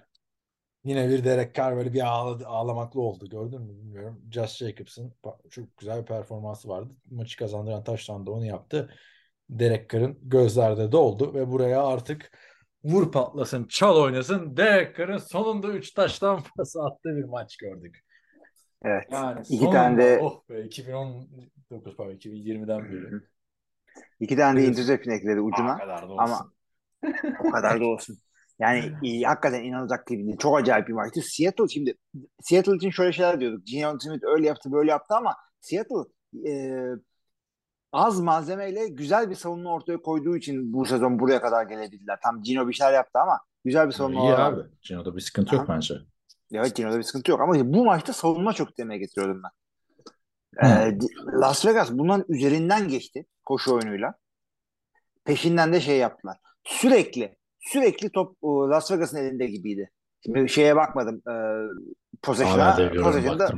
Yine 0.84 1.08
bir 1.08 1.24
Derek 1.24 1.54
Carr 1.54 1.76
böyle 1.76 1.92
bir 1.92 2.06
ağladı, 2.06 2.46
ağlamaklı 2.46 3.00
oldu. 3.00 3.28
Gördün 3.28 3.62
mü 3.62 3.78
bilmiyorum. 3.78 4.22
Josh 4.30 4.56
Jacobs'ın 4.56 5.14
çok 5.50 5.76
güzel 5.76 6.00
bir 6.00 6.06
performansı 6.06 6.68
vardı. 6.68 6.92
Maçı 7.10 7.38
kazandıran 7.38 7.84
taştan 7.84 8.26
da 8.26 8.30
onu 8.30 8.44
yaptı. 8.46 8.94
Derek 9.50 9.90
Carr'ın 9.90 10.18
gözlerde 10.22 10.92
doldu 10.92 11.34
ve 11.34 11.50
buraya 11.50 11.86
artık 11.86 12.38
vur 12.84 13.12
patlasın, 13.12 13.64
çal 13.64 13.96
oynasın. 13.96 14.56
Derek 14.56 14.96
Carr'ın 14.96 15.16
sonunda 15.16 15.68
3 15.68 15.90
taştan 15.90 16.40
pası 16.56 16.82
attığı 16.82 17.16
bir 17.16 17.24
maç 17.24 17.56
gördük. 17.56 18.04
Evet. 18.84 19.04
Yani 19.12 19.40
İki 19.40 19.56
sonunda 19.56 19.72
tane 19.72 19.98
de 19.98 20.18
oh 20.22 20.48
be 20.48 20.64
2019 20.64 21.96
pardon 21.96 22.12
2020'den 22.12 22.84
beri. 22.84 23.20
iki 24.20 24.36
tane 24.36 24.60
de 24.60 24.66
interception 24.66 25.14
ekledi 25.14 25.40
ucuna. 25.40 25.78
da 25.78 25.94
Ama 26.18 26.52
o 27.44 27.50
kadar 27.50 27.80
da 27.80 27.84
olsun. 27.84 28.18
Yani 28.60 28.92
iyi, 29.02 29.26
hakikaten 29.26 29.64
inanılacak 29.64 30.06
gibi 30.06 30.26
değil. 30.26 30.36
Çok 30.38 30.58
acayip 30.58 30.88
bir 30.88 30.92
maçtı. 30.92 31.20
Seattle 31.20 31.68
şimdi 31.68 31.94
Seattle 32.42 32.76
için 32.76 32.90
şöyle 32.90 33.12
şeyler 33.12 33.40
diyorduk. 33.40 33.66
Geno 33.66 33.98
Smith 33.98 34.24
öyle 34.24 34.46
yaptı 34.46 34.72
böyle 34.72 34.90
yaptı 34.90 35.14
ama 35.14 35.36
Seattle 35.60 36.04
e, 36.50 36.82
az 37.92 38.20
malzemeyle 38.20 38.88
güzel 38.88 39.30
bir 39.30 39.34
savunma 39.34 39.72
ortaya 39.72 40.02
koyduğu 40.02 40.36
için 40.36 40.72
bu 40.72 40.84
sezon 40.84 41.18
buraya 41.18 41.40
kadar 41.40 41.66
gelebildiler. 41.66 42.18
Tam 42.22 42.42
Gino 42.42 42.68
bir 42.68 42.72
şeyler 42.72 42.92
yaptı 42.92 43.18
ama 43.18 43.40
güzel 43.64 43.86
bir 43.86 43.92
savunma 43.92 44.20
İyi 44.20 44.32
abi. 44.32 44.60
Cino'da 44.82 45.16
bir 45.16 45.20
sıkıntı 45.20 45.54
yok 45.54 45.68
bence. 45.68 45.94
Evet 46.52 46.76
Gino'da 46.76 46.98
bir 46.98 47.02
sıkıntı 47.02 47.30
yok 47.30 47.40
ama 47.40 47.72
bu 47.74 47.84
maçta 47.84 48.12
savunma 48.12 48.52
çok 48.52 48.78
demeye 48.78 48.98
getiriyordum 48.98 49.42
ben. 49.42 49.50
Ee, 50.64 50.98
Las 51.40 51.66
Vegas 51.66 51.92
bundan 51.92 52.24
üzerinden 52.28 52.88
geçti 52.88 53.26
koşu 53.44 53.74
oyunuyla. 53.74 54.14
Peşinden 55.24 55.72
de 55.72 55.80
şey 55.80 55.98
yaptılar. 55.98 56.36
Sürekli 56.64 57.36
sürekli 57.60 58.10
top 58.12 58.36
e, 58.42 58.46
Las 58.46 58.90
Vegas'ın 58.90 59.16
elinde 59.16 59.46
gibiydi. 59.46 59.90
Şimdi 60.24 60.48
şeye 60.48 60.76
bakmadım. 60.76 61.22
E, 61.28 61.34
possession'a. 62.22 62.76
Possession'da 63.02 63.48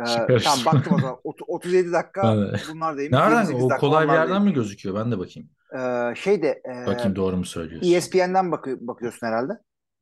e, 0.00 0.04
Çıkar. 0.06 0.42
tamam 0.44 0.64
baktım 0.74 0.94
o 0.94 0.98
zaman. 1.00 1.16
Ot- 1.24 1.42
37 1.48 1.92
dakika 1.92 2.36
bunlar 2.72 2.96
değil. 2.96 3.10
Nereden? 3.10 3.40
28 3.42 3.64
O 3.64 3.68
kolay 3.68 4.08
bir 4.08 4.12
yerden 4.12 4.28
değil. 4.34 4.40
mi 4.40 4.52
gözüküyor? 4.52 4.94
Ben 4.96 5.12
de 5.12 5.18
bakayım. 5.18 5.48
E, 5.78 6.14
şey 6.14 6.42
de 6.42 6.62
e, 6.64 6.86
Bakayım 6.86 7.16
doğru 7.16 7.36
mu 7.36 7.44
söylüyorsun? 7.44 7.92
ESPN'den 7.92 8.52
bakı- 8.52 8.86
bakıyorsun 8.86 9.26
herhalde. 9.26 9.52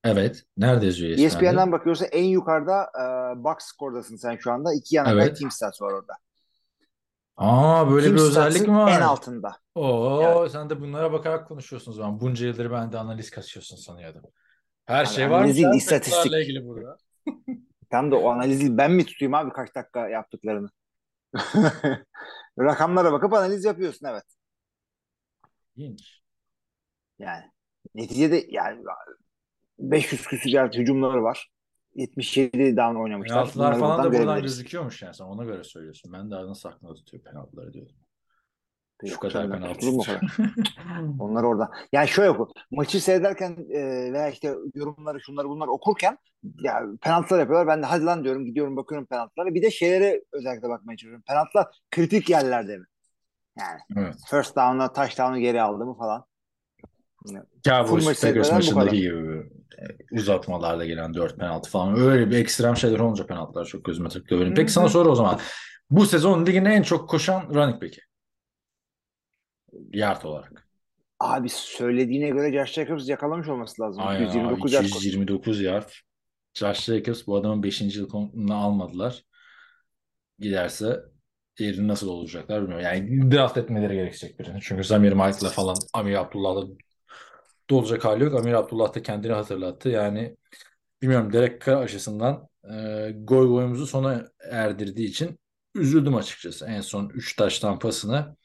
Evet. 0.04 0.42
Nerede 0.56 0.86
yazıyor 0.86 1.10
ESPN'de? 1.10 1.26
ESPN'den 1.26 1.72
bakıyorsa 1.72 2.04
en 2.06 2.24
yukarıda 2.24 2.82
e, 2.82 3.04
box 3.44 3.56
score'dasın 3.58 4.16
sen 4.16 4.36
şu 4.36 4.52
anda. 4.52 4.74
İki 4.74 4.96
yana 4.96 5.10
Evet. 5.12 5.38
team 5.38 5.50
stats 5.50 5.82
var 5.82 5.92
orada. 5.92 6.12
Aa 7.42 7.90
böyle 7.90 8.04
Team 8.06 8.16
bir 8.16 8.20
özellik 8.20 8.68
mi 8.68 8.76
var? 8.76 8.96
en 8.96 9.00
altında. 9.00 9.56
Oo 9.74 10.20
Yani- 10.22 10.50
sen 10.50 10.70
de 10.70 10.80
bunlara 10.80 11.12
bakarak 11.12 11.48
konuşuyorsun 11.48 11.92
o 11.92 11.94
zaman. 11.94 12.20
Bunca 12.20 12.46
yıldır 12.46 12.70
ben 12.70 12.92
de 12.92 12.98
analiz 12.98 13.30
kasıyorsun 13.30 13.76
sanıyordum. 13.76 14.22
Her 14.84 15.04
Abi 15.04 15.08
şey 15.10 15.30
var 15.30 15.44
mı? 15.44 15.54
sen 15.54 15.72
istatistik. 15.72 16.32
ilgili 16.32 16.66
burada. 16.66 16.96
Tam 17.90 18.10
da 18.10 18.16
o 18.16 18.30
analizi 18.30 18.78
ben 18.78 18.92
mi 18.92 19.06
tutayım 19.06 19.34
abi 19.34 19.52
kaç 19.52 19.74
dakika 19.74 20.08
yaptıklarını? 20.08 20.68
Rakamlara 22.58 23.12
bakıp 23.12 23.32
analiz 23.32 23.64
yapıyorsun 23.64 24.06
evet. 24.06 24.24
İlginç. 25.76 26.22
Yani 27.18 27.44
neticede 27.94 28.46
yani 28.48 28.84
500 29.78 30.26
küsur 30.26 30.50
hücumları 30.50 31.22
var. 31.22 31.51
77 31.94 32.76
down 32.76 32.94
oynamışlar. 32.94 33.36
Penaltılar 33.36 33.78
falan 33.78 33.98
da 33.98 34.04
buradan 34.04 34.12
görebiliriz. 34.12 34.42
gözüküyormuş 34.42 35.02
yani 35.02 35.14
sen 35.14 35.24
ona 35.24 35.44
göre 35.44 35.64
söylüyorsun. 35.64 36.12
Ben 36.12 36.30
de 36.30 36.34
nasıl 36.34 36.68
aklına 36.68 36.94
tutuyor 36.94 37.22
penaltıları 37.22 37.72
diyordum. 37.72 37.96
Şu 39.06 39.18
kadar 39.18 39.50
penaltı. 39.50 39.86
Onlar 41.20 41.42
orada. 41.42 41.70
Yani 41.92 42.08
şöyle 42.08 42.30
oku. 42.30 42.52
Maçı 42.70 43.00
seyrederken 43.00 43.56
e, 43.70 44.12
veya 44.12 44.28
işte 44.28 44.54
yorumları 44.74 45.20
şunları 45.20 45.48
bunları 45.48 45.70
okurken 45.70 46.18
ya 46.62 46.82
penaltılar 47.00 47.38
yapıyorlar. 47.38 47.66
Ben 47.66 47.82
de 47.82 47.86
hadi 47.86 48.04
lan 48.04 48.24
diyorum 48.24 48.44
gidiyorum 48.44 48.76
bakıyorum 48.76 49.06
penaltılara. 49.06 49.54
Bir 49.54 49.62
de 49.62 49.70
şeylere 49.70 50.24
özellikle 50.32 50.68
bakmaya 50.68 50.96
çalışıyorum. 50.96 51.24
Penaltılar 51.28 51.66
kritik 51.90 52.30
yerlerde 52.30 52.78
mi? 52.78 52.84
Yani 53.58 53.80
Evet. 53.96 54.14
first 54.30 54.56
down'a 54.56 54.92
touchdown'u 54.92 55.38
geri 55.38 55.62
aldı 55.62 55.86
mı 55.86 55.94
falan. 55.98 56.24
Full 57.26 57.40
Cowboys 57.64 58.20
Packers 58.20 58.52
maçındaki 58.52 58.96
gibi 58.96 59.42
e, 59.78 60.16
uzatmalarla 60.16 60.86
gelen 60.86 61.14
4 61.14 61.36
penaltı 61.36 61.70
falan. 61.70 62.00
Öyle 62.00 62.30
bir 62.30 62.36
ekstrem 62.36 62.76
şeyler 62.76 62.98
olunca 62.98 63.26
penaltılar 63.26 63.64
çok 63.64 63.84
gözüme 63.84 64.08
takılıyor 64.08 64.40
benim. 64.40 64.54
Peki 64.54 64.72
sana 64.72 64.88
soru 64.88 65.10
o 65.10 65.14
zaman. 65.14 65.38
Bu 65.90 66.06
sezon 66.06 66.46
ligin 66.46 66.64
en 66.64 66.82
çok 66.82 67.08
koşan 67.10 67.54
running 67.54 67.82
back'i. 67.82 68.00
Yard 69.92 70.22
olarak. 70.22 70.68
Abi 71.20 71.48
söylediğine 71.48 72.28
göre 72.28 72.52
Josh 72.52 72.72
Jacobs 72.72 73.08
yakalamış 73.08 73.48
olması 73.48 73.82
lazım. 73.82 74.02
Aynen 74.06 74.22
abi 74.22 74.28
229 74.28 74.72
yard 74.72 74.82
koştu. 74.82 74.98
229 74.98 75.60
yard. 75.60 75.90
Josh 76.54 76.84
Jacobs 76.84 77.26
bu 77.26 77.36
adamın 77.36 77.62
5. 77.62 77.80
yılını 77.80 78.54
almadılar. 78.54 79.24
Giderse 80.38 81.00
yerini 81.58 81.88
nasıl 81.88 82.08
olacaklar 82.08 82.62
bilmiyorum. 82.62 82.84
Yani 82.84 83.30
draft 83.32 83.56
etmeleri 83.56 83.94
gerekecek 83.94 84.38
birini. 84.38 84.58
Çünkü 84.62 84.84
Zamir 84.84 85.12
Mike'la 85.12 85.48
falan 85.48 85.76
Amir 85.94 86.14
Abdullah'la 86.14 86.66
dolacak 87.70 88.04
hali 88.04 88.24
yok. 88.24 88.34
Amir 88.34 88.52
Abdullah 88.52 88.94
da 88.94 89.02
kendini 89.02 89.32
hatırlattı. 89.32 89.88
Yani 89.88 90.36
bilmiyorum 91.02 91.32
Derek 91.32 91.66
Carr 91.66 91.82
açısından 91.82 92.48
e, 92.64 93.10
goy 93.24 93.48
goyumuzu 93.48 93.86
sona 93.86 94.28
erdirdiği 94.50 95.08
için 95.08 95.40
üzüldüm 95.74 96.16
açıkçası. 96.16 96.66
En 96.66 96.80
son 96.80 97.08
3 97.08 97.36
taştan 97.36 97.78
pasını 97.78 98.36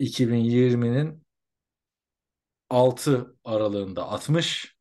2020'nin 0.00 1.22
6 2.70 3.36
aralığında 3.44 4.10
atmış. 4.10 4.78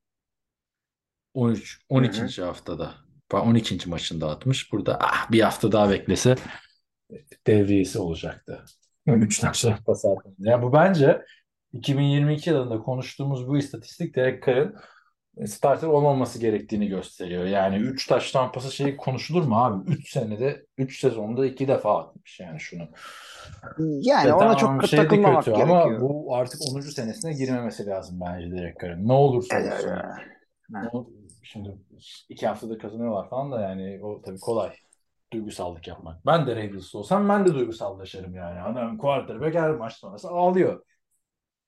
13 1.34 1.82
12. 1.90 2.42
haftada. 2.42 2.96
Pardon, 3.30 3.48
12. 3.48 3.90
maçında 3.90 4.30
atmış. 4.30 4.72
Burada 4.72 4.98
ah 5.02 5.32
bir 5.32 5.42
hafta 5.42 5.72
daha 5.72 5.90
beklese 5.90 6.36
devriyesi 7.48 8.00
olacaktı. 8.00 8.66
3 9.08 9.40
taştan 9.40 9.84
pas. 9.84 10.04
Yani 10.40 10.64
bu 10.64 10.74
bence 10.74 11.26
2022 11.74 12.50
yılında 12.50 12.80
konuştuğumuz 12.80 13.48
bu 13.48 13.58
istatistik 13.58 14.16
Derek 14.16 14.46
Carr'ın 14.46 14.76
starter 15.46 15.88
olmaması 15.88 16.40
gerektiğini 16.40 16.88
gösteriyor. 16.88 17.46
Yani 17.46 17.76
3 17.78 18.08
taştan 18.08 18.52
pası 18.52 18.72
şey 18.72 18.98
konuşulur 18.98 19.44
mu 19.44 19.64
abi? 19.64 19.92
3 19.92 20.12
senede 20.12 20.66
3 20.78 21.00
sezonda 21.00 21.46
2 21.46 21.68
defa 21.68 22.00
atmış 22.00 22.40
yani 22.40 22.60
şunu. 22.60 22.88
Yani 23.80 24.28
Ya 24.28 24.38
ona 24.38 24.56
tamam, 24.58 24.80
çok 24.80 24.90
şey 24.90 25.00
takılmamak 25.00 25.46
kötü 25.46 25.58
ama 25.58 25.84
gerekiyor. 25.84 26.02
bu 26.02 26.36
artık 26.36 26.62
10. 26.62 26.92
senesine 26.92 27.34
girmemesi 27.34 27.86
lazım 27.86 28.20
bence 28.22 28.52
Derek 28.52 28.80
Carr'ın. 28.80 29.08
Ne 29.08 29.14
olursa 29.14 29.58
olsun. 29.58 29.70
evet. 29.70 30.94
O- 30.94 31.08
Şimdi 31.44 31.78
iki 32.30 32.48
haftada 32.48 32.78
kazanıyorlar 32.78 33.30
falan 33.30 33.52
da 33.52 33.62
yani 33.62 34.00
o 34.04 34.22
tabii 34.22 34.40
kolay. 34.40 34.70
duygusallık 35.34 35.88
yapmak. 35.88 36.26
Ben 36.26 36.48
de 36.48 36.56
Raiders 36.56 36.96
olsam 36.96 37.30
ben 37.30 37.46
de 37.46 37.54
duygusallaşırım 37.54 38.36
yani. 38.36 38.62
Adam 38.62 38.98
quarterback 38.98 39.56
her 39.56 39.72
maç 39.72 39.94
sonrası 39.94 40.30
ağlıyor. 40.30 40.84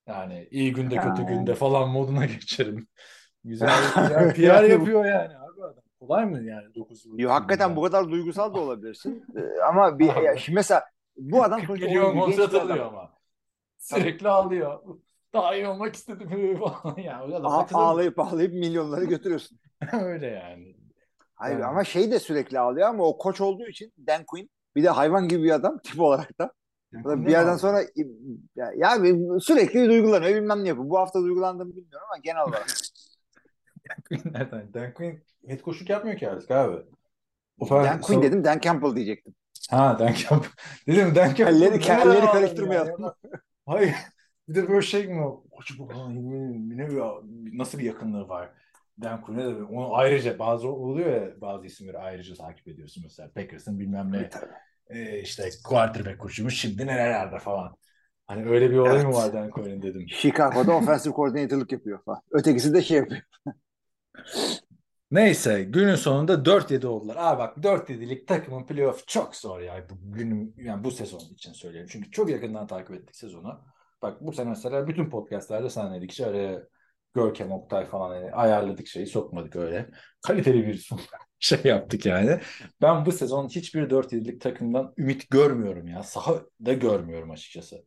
Yani 0.10 0.48
iyi 0.52 0.74
günde 0.74 0.96
kötü 0.96 1.22
Yani. 1.22 1.26
günde 1.26 1.56
falan 1.56 1.90
moduna 1.90 2.26
geçerim. 2.26 2.88
Güzel 3.44 3.70
yani 4.12 4.34
PR 4.34 4.64
yapıyor 4.70 5.06
yani 5.06 5.38
abi 5.38 5.64
adam. 5.64 5.84
Kolay 6.00 6.26
mı 6.26 6.44
yani 6.44 6.76
9 6.76 7.06
yıl? 7.06 7.20
Yo, 7.20 7.30
hakikaten 7.30 7.76
bu 7.76 7.82
kadar 7.84 8.10
duygusal 8.10 8.54
da 8.54 8.60
olabilirsin. 8.60 9.26
Ee, 9.38 9.62
ama 9.62 10.00
bir 10.00 10.16
ya 10.16 10.38
şimdi 10.38 10.56
mesela 10.56 10.84
bu 11.18 11.44
adam 11.44 11.60
40 11.60 11.68
sonuçta 11.68 11.86
genç 11.88 12.00
kontrat 12.14 12.54
alıyor 12.56 12.86
ama. 12.86 13.14
Sürekli 13.78 14.28
ağlıyor. 14.30 14.80
Daha 15.34 15.56
iyi 15.56 15.68
olmak 15.68 15.96
istedim 15.96 16.60
falan. 16.60 16.98
Yani 16.98 17.34
o 17.34 17.36
adam 17.36 17.44
da 17.44 17.78
A- 17.78 17.80
ağlayıp 17.82 18.20
ağlayıp 18.20 18.54
milyonları 18.54 19.06
götürüyorsun. 19.06 19.60
Öyle 19.94 20.28
yani. 20.28 20.76
Hayır 21.36 21.56
Yani. 21.56 21.66
ama 21.66 21.84
şey 21.84 22.12
de 22.12 22.20
sürekli 22.20 22.60
ağlıyor 22.60 22.88
ama 22.90 23.04
o 23.04 23.18
koç 23.18 23.42
olduğu 23.42 23.68
için 23.68 23.94
Dan 24.08 24.24
Quinn 24.26 24.50
bir 24.76 24.84
de 24.84 24.90
hayvan 24.90 25.28
gibi 25.28 25.44
bir 25.44 25.52
adam 25.52 25.80
tip 25.80 26.00
olarak 26.02 26.40
da. 26.40 26.54
Bir 26.94 27.32
yerden 27.32 27.58
sonra 27.58 27.82
ya, 28.56 28.72
ya 28.76 28.98
sürekli 29.40 29.90
duygulanıyor 29.90 30.36
bilmem 30.36 30.64
ne 30.64 30.68
yapıyor. 30.68 30.90
Bu 30.90 30.98
hafta 30.98 31.22
duygulandığımı 31.22 31.76
bilmiyorum 31.76 32.08
ama 32.12 32.22
genel 32.24 32.44
olarak. 32.44 32.68
Nereden? 34.26 34.74
Dan 34.74 34.94
Quinn 34.94 35.24
head 35.48 35.64
coachluk 35.64 35.90
yapmıyor 35.90 36.18
ki 36.18 36.30
artık 36.30 36.52
abi. 36.52 36.78
O 37.60 37.70
Dan 37.70 38.02
Quinn 38.02 38.22
dedim 38.22 38.44
Dan 38.44 38.60
Campbell 38.60 38.96
diyecektim. 38.96 39.36
Ha 39.70 40.00
Dan 40.00 40.14
Campbell. 40.14 40.50
Dedim 40.88 41.16
Dan 41.16 41.34
Campbell. 41.34 41.46
Kelleri- 41.46 41.80
kelleri 41.80 42.26
karıştırmayalım. 42.26 43.04
ya? 43.04 43.16
Hayır. 43.66 43.96
Bir 44.48 44.56
de 44.56 44.70
böyle 44.70 44.82
şey 44.82 45.08
mi? 45.08 45.26
o? 45.26 45.44
Koçum, 45.52 45.88
ulan 45.88 46.16
ne 46.78 46.94
ya, 46.94 47.14
nasıl 47.54 47.80
bir 47.80 47.84
yakınlığı 47.84 48.30
var? 48.30 48.50
Dan 49.02 49.22
Quinn'e 49.22 49.46
de 49.46 49.64
onu 49.64 49.96
ayrıca 49.96 50.40
bazı 50.40 50.68
oluyor 50.68 51.22
ya 51.22 51.42
bazı 51.42 51.66
isimleri 51.66 51.98
ayrıca 51.98 52.36
takip 52.36 52.68
ediyorsun 52.68 53.04
mesela 53.04 53.32
Packers'ın 53.32 53.80
bilmem 53.80 54.12
ne 54.12 54.30
Tabii. 54.30 54.46
E, 54.90 55.20
işte 55.22 55.50
quarterback 55.64 56.20
koçumuz 56.20 56.54
şimdi 56.54 56.88
nerelerde 56.88 57.40
falan. 57.40 57.76
Hani 58.28 58.50
öyle 58.50 58.72
bir 58.72 58.78
olay 58.78 59.06
mı 59.06 59.12
Evet. 59.14 59.16
var 59.16 59.34
Dan 59.34 59.50
Quinn'in 59.50 59.82
dedim. 59.82 60.06
Chicago'da 60.10 60.76
offensive 60.78 61.14
coordinator'lık 61.14 61.72
yapıyor 61.72 62.04
falan. 62.04 62.22
Ötekisi 62.32 62.74
de 62.74 62.82
şey 62.82 62.98
yapıyor. 62.98 63.22
Neyse 65.12 65.64
günün 65.64 65.96
sonunda 65.96 66.46
4-7 66.46 66.88
oldular. 66.88 67.16
Aa 67.20 67.40
bak 67.40 67.58
4-7'lik 67.64 68.28
takımın 68.28 68.66
playoff 68.66 69.08
çok 69.08 69.36
zor 69.36 69.60
ya. 69.60 69.88
Bu, 69.90 69.96
günün, 70.14 70.56
yani 70.58 70.84
bu 70.84 70.92
sezon 70.92 71.20
için 71.20 71.54
söylüyorum. 71.54 71.90
Çünkü 71.92 72.12
çok 72.12 72.30
yakından 72.30 72.68
takip 72.68 72.96
ettik 72.96 73.16
sezonu. 73.16 73.62
Bak 74.02 74.22
bu 74.22 74.34
sene 74.34 74.50
mesela 74.50 74.88
bütün 74.88 75.10
podcastlerde 75.10 75.70
senledik. 75.70 76.12
İşte 76.12 76.26
araya 76.26 76.64
Görkem, 77.14 77.52
Oktay 77.52 77.86
falan 77.86 78.16
yani 78.16 78.32
ayarladık 78.32 78.88
şeyi 78.88 79.08
sokmadık 79.08 79.56
öyle. 79.56 79.90
Kaliteli 80.22 80.68
bir 80.68 80.90
şey 81.40 81.60
yaptık 81.64 82.06
yani. 82.06 82.40
Ben 82.82 83.06
bu 83.06 83.12
sezon 83.12 83.48
hiçbir 83.48 83.90
4-7'lik 83.90 84.42
takımdan 84.42 84.94
ümit 84.98 85.30
görmüyorum 85.30 85.88
ya. 85.88 86.04
Sahada 86.04 86.74
görmüyorum 86.74 87.32
açıkçası. 87.32 87.86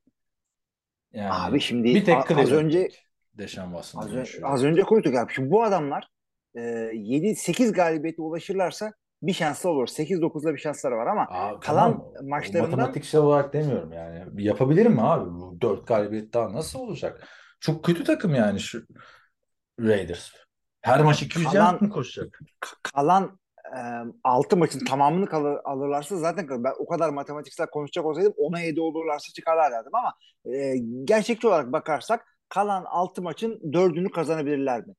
Yani 1.12 1.32
Abi 1.32 1.60
şimdi 1.60 1.94
bir 1.94 2.04
tek 2.04 2.30
az 2.30 2.52
önce 2.52 2.88
Deşan 3.34 3.64
Watson'ı 3.64 4.04
az, 4.04 4.12
önce, 4.12 4.46
az 4.46 4.64
önce 4.64 4.82
konuştuk 4.82 5.14
abi. 5.14 5.32
Şimdi 5.32 5.50
bu 5.50 5.62
adamlar 5.62 6.08
e, 6.54 6.60
7-8 6.60 7.72
galibiyete 7.72 8.22
ulaşırlarsa 8.22 8.92
bir 9.22 9.32
şanslı 9.32 9.70
olur. 9.70 9.86
8-9'da 9.86 10.54
bir 10.54 10.58
şansları 10.58 10.96
var 10.96 11.06
ama 11.06 11.26
Abi, 11.30 11.60
kalan 11.60 11.92
tamam. 11.92 12.12
Maçlarından- 12.22 12.70
matematiksel 12.70 13.20
olarak 13.20 13.52
demiyorum 13.52 13.92
yani. 13.92 14.44
Yapabilir 14.44 14.86
mi 14.86 15.02
abi? 15.02 15.30
Bu 15.30 15.60
dört 15.60 15.86
galibiyet 15.86 16.34
daha 16.34 16.52
nasıl 16.52 16.78
olacak? 16.78 17.28
Çok 17.62 17.84
kötü 17.84 18.04
takım 18.04 18.34
yani 18.34 18.60
şu 18.60 18.82
Raiders. 19.80 20.30
Her 20.80 21.00
maç 21.00 21.22
200 21.22 21.46
Kalan- 21.46 21.64
yard 21.64 21.80
mı 21.80 21.90
koşacak? 21.90 22.40
kalan 22.82 23.38
e, 23.76 23.80
6 24.24 24.56
maçın 24.56 24.84
tamamını 24.84 25.26
kalır, 25.26 25.58
alırlarsa 25.64 26.16
zaten 26.16 26.46
kalır. 26.46 26.64
Ben 26.64 26.72
o 26.78 26.86
kadar 26.86 27.10
matematiksel 27.10 27.66
konuşacak 27.66 28.04
olsaydım 28.04 28.32
10'a 28.32 28.60
7 28.60 28.80
olurlarsa 28.80 29.32
çıkarlar 29.32 29.72
derdim 29.72 29.94
ama 29.94 30.14
e, 30.56 30.76
gerçekçi 31.04 31.46
olarak 31.48 31.72
bakarsak 31.72 32.36
kalan 32.48 32.84
6 32.84 33.22
maçın 33.22 33.60
4'ünü 33.72 34.10
kazanabilirler 34.10 34.86
mi? 34.86 34.94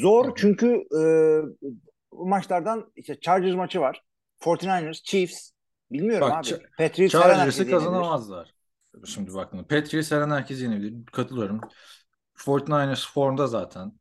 Zor 0.00 0.36
çünkü 0.36 0.84
e, 0.98 1.02
maçlardan 2.12 2.92
işte 2.96 3.20
Chargers 3.20 3.54
maçı 3.54 3.80
var. 3.80 4.02
49ers, 4.40 5.02
Chiefs 5.04 5.50
bilmiyorum 5.92 6.30
Bak, 6.30 6.46
abi. 6.46 6.46
Ch- 6.46 6.62
Patriots 6.78 7.12
Chargers'ı 7.12 7.70
kazanamazlar. 7.70 8.55
Şimdi 9.04 9.34
baktığında. 9.34 9.66
Patriots 9.66 10.12
her 10.12 10.20
an 10.20 10.30
herkes 10.30 10.62
yenebilir. 10.62 11.06
Katılıyorum. 11.06 11.60
49ers 12.34 13.12
formda 13.12 13.46
zaten. 13.46 13.92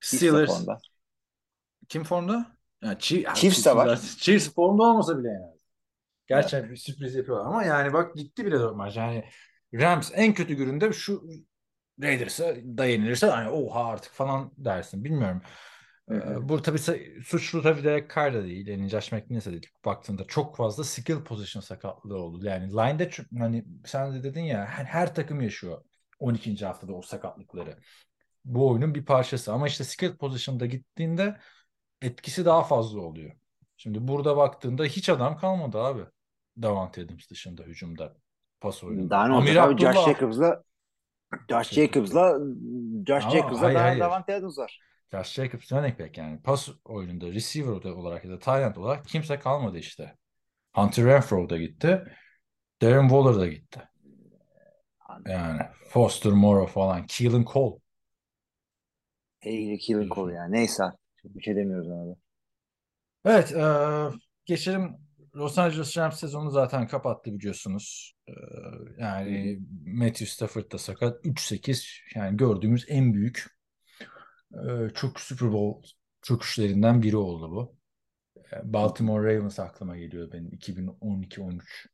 Steelers 0.00 0.50
formda. 0.50 0.78
kim 1.88 2.04
formda? 2.04 2.56
Yani 2.82 2.98
Chiefs, 2.98 3.40
Chiefs 3.40 3.66
de 3.66 3.76
var. 3.76 4.00
Chiefs 4.18 4.54
formda 4.54 4.82
olmasa 4.82 5.18
bile 5.18 5.28
yani. 5.28 5.56
Gerçekten 6.26 6.70
bir 6.70 6.76
sürpriz 6.76 7.14
yapıyorlar 7.14 7.46
ama 7.46 7.64
yani 7.64 7.92
bak 7.92 8.14
gitti 8.14 8.46
bile 8.46 8.58
maç. 8.58 8.96
Yani 8.96 9.24
Rams 9.74 10.10
en 10.14 10.34
kötü 10.34 10.54
gününde 10.54 10.92
şu 10.92 11.28
Raiders'a 12.02 12.56
da 12.56 12.86
yenilirse 12.86 13.26
hani 13.26 13.48
oha 13.50 13.84
artık 13.84 14.12
falan 14.12 14.52
dersin. 14.56 15.04
Bilmiyorum. 15.04 15.42
Ee, 16.10 16.48
bu 16.48 16.62
tabii 16.62 16.78
suçlu 17.24 17.62
tabii 17.62 17.84
Derek 17.84 18.14
Carr 18.14 18.34
da 18.34 18.44
değil. 18.44 18.66
Yani 18.66 18.88
Josh 18.88 19.12
McDaniels'e 19.12 19.50
değil. 19.50 19.66
Baktığında 19.84 20.24
çok 20.24 20.56
fazla 20.56 20.84
skill 20.84 21.24
position 21.24 21.60
sakatlığı 21.60 22.18
oldu. 22.18 22.46
Yani 22.46 22.72
line'de 22.72 23.10
hani 23.38 23.64
sen 23.86 24.14
de 24.14 24.22
dedin 24.22 24.42
ya 24.42 24.66
her, 24.66 24.84
her 24.84 25.14
takım 25.14 25.40
yaşıyor 25.40 25.84
12. 26.18 26.66
haftada 26.66 26.92
o 26.92 27.02
sakatlıkları. 27.02 27.78
Bu 28.44 28.70
oyunun 28.70 28.94
bir 28.94 29.04
parçası 29.04 29.52
ama 29.52 29.66
işte 29.66 29.84
skill 29.84 30.16
position'da 30.16 30.66
gittiğinde 30.66 31.36
etkisi 32.02 32.44
daha 32.44 32.62
fazla 32.62 33.00
oluyor. 33.00 33.32
Şimdi 33.76 34.08
burada 34.08 34.36
baktığında 34.36 34.84
hiç 34.84 35.08
adam 35.08 35.36
kalmadı 35.36 35.78
abi. 35.78 36.02
Davante 36.62 37.02
Adams 37.02 37.30
dışında 37.30 37.62
hücumda 37.62 38.16
pas 38.60 38.84
oyununda. 38.84 39.10
Daha 39.10 39.28
ne 39.28 39.34
Amir 39.34 39.56
olacak 39.56 39.70
abi? 39.70 39.82
Josh. 39.82 40.16
Jacobs'la 40.16 40.62
Josh 41.50 41.72
Jacobs'la 41.72 42.38
Josh 43.06 43.30
Jacobs'la. 43.30 43.74
Davante 44.00 44.34
Adams 44.34 44.58
var. 44.58 44.80
Josh 45.12 45.32
Jacobs 45.34 45.72
running 45.72 45.98
back 46.00 46.18
yani 46.18 46.42
pas 46.42 46.68
oyununda 46.84 47.26
receiver 47.32 47.90
olarak 47.90 48.24
ya 48.24 48.30
da 48.30 48.38
tight 48.38 48.78
olarak 48.78 49.06
kimse 49.06 49.38
kalmadı 49.38 49.78
işte. 49.78 50.16
Hunter 50.74 51.04
Renfro 51.04 51.50
da 51.50 51.58
gitti. 51.58 52.04
Darren 52.82 53.08
Waller 53.08 53.40
da 53.40 53.46
gitti. 53.48 53.88
Yani 55.26 55.62
Foster 55.88 56.32
Moreau 56.32 56.66
falan. 56.66 57.06
Keelan 57.06 57.44
Cole. 57.44 57.80
Hey, 59.40 59.78
Keelan 59.78 60.08
Cole 60.08 60.34
yani. 60.34 60.52
Neyse. 60.52 60.82
Bir 61.24 61.42
şey 61.42 61.56
demiyoruz 61.56 61.90
abi. 61.90 62.20
Evet, 63.24 63.50
eee, 63.52 64.18
geçelim. 64.46 64.96
Los 65.34 65.58
Angeles 65.58 65.96
Rams 65.98 66.20
sezonu 66.20 66.50
zaten 66.50 66.86
kapattı 66.86 67.32
biliyorsunuz. 67.32 68.14
Eee, 68.28 68.34
yani 68.98 69.58
Matthew 69.86 70.26
Stafford 70.26 70.72
da 70.72 70.78
sakat. 70.78 71.26
3-8 71.26 71.88
yani 72.14 72.36
gördüğümüz 72.36 72.84
en 72.88 73.14
büyük 73.14 73.55
eee, 74.54 74.90
çok 74.94 75.20
Super 75.20 75.52
Bowl 75.52 75.88
çöküşlerinden 76.22 77.02
biri 77.02 77.16
oldu 77.16 77.50
bu. 77.50 77.76
Eee, 78.52 78.60
Baltimore 78.64 79.36
Ravens 79.36 79.60
aklıma 79.60 79.96
geliyor 79.98 80.32
benim 80.32 80.52
2012-13. 80.52 81.88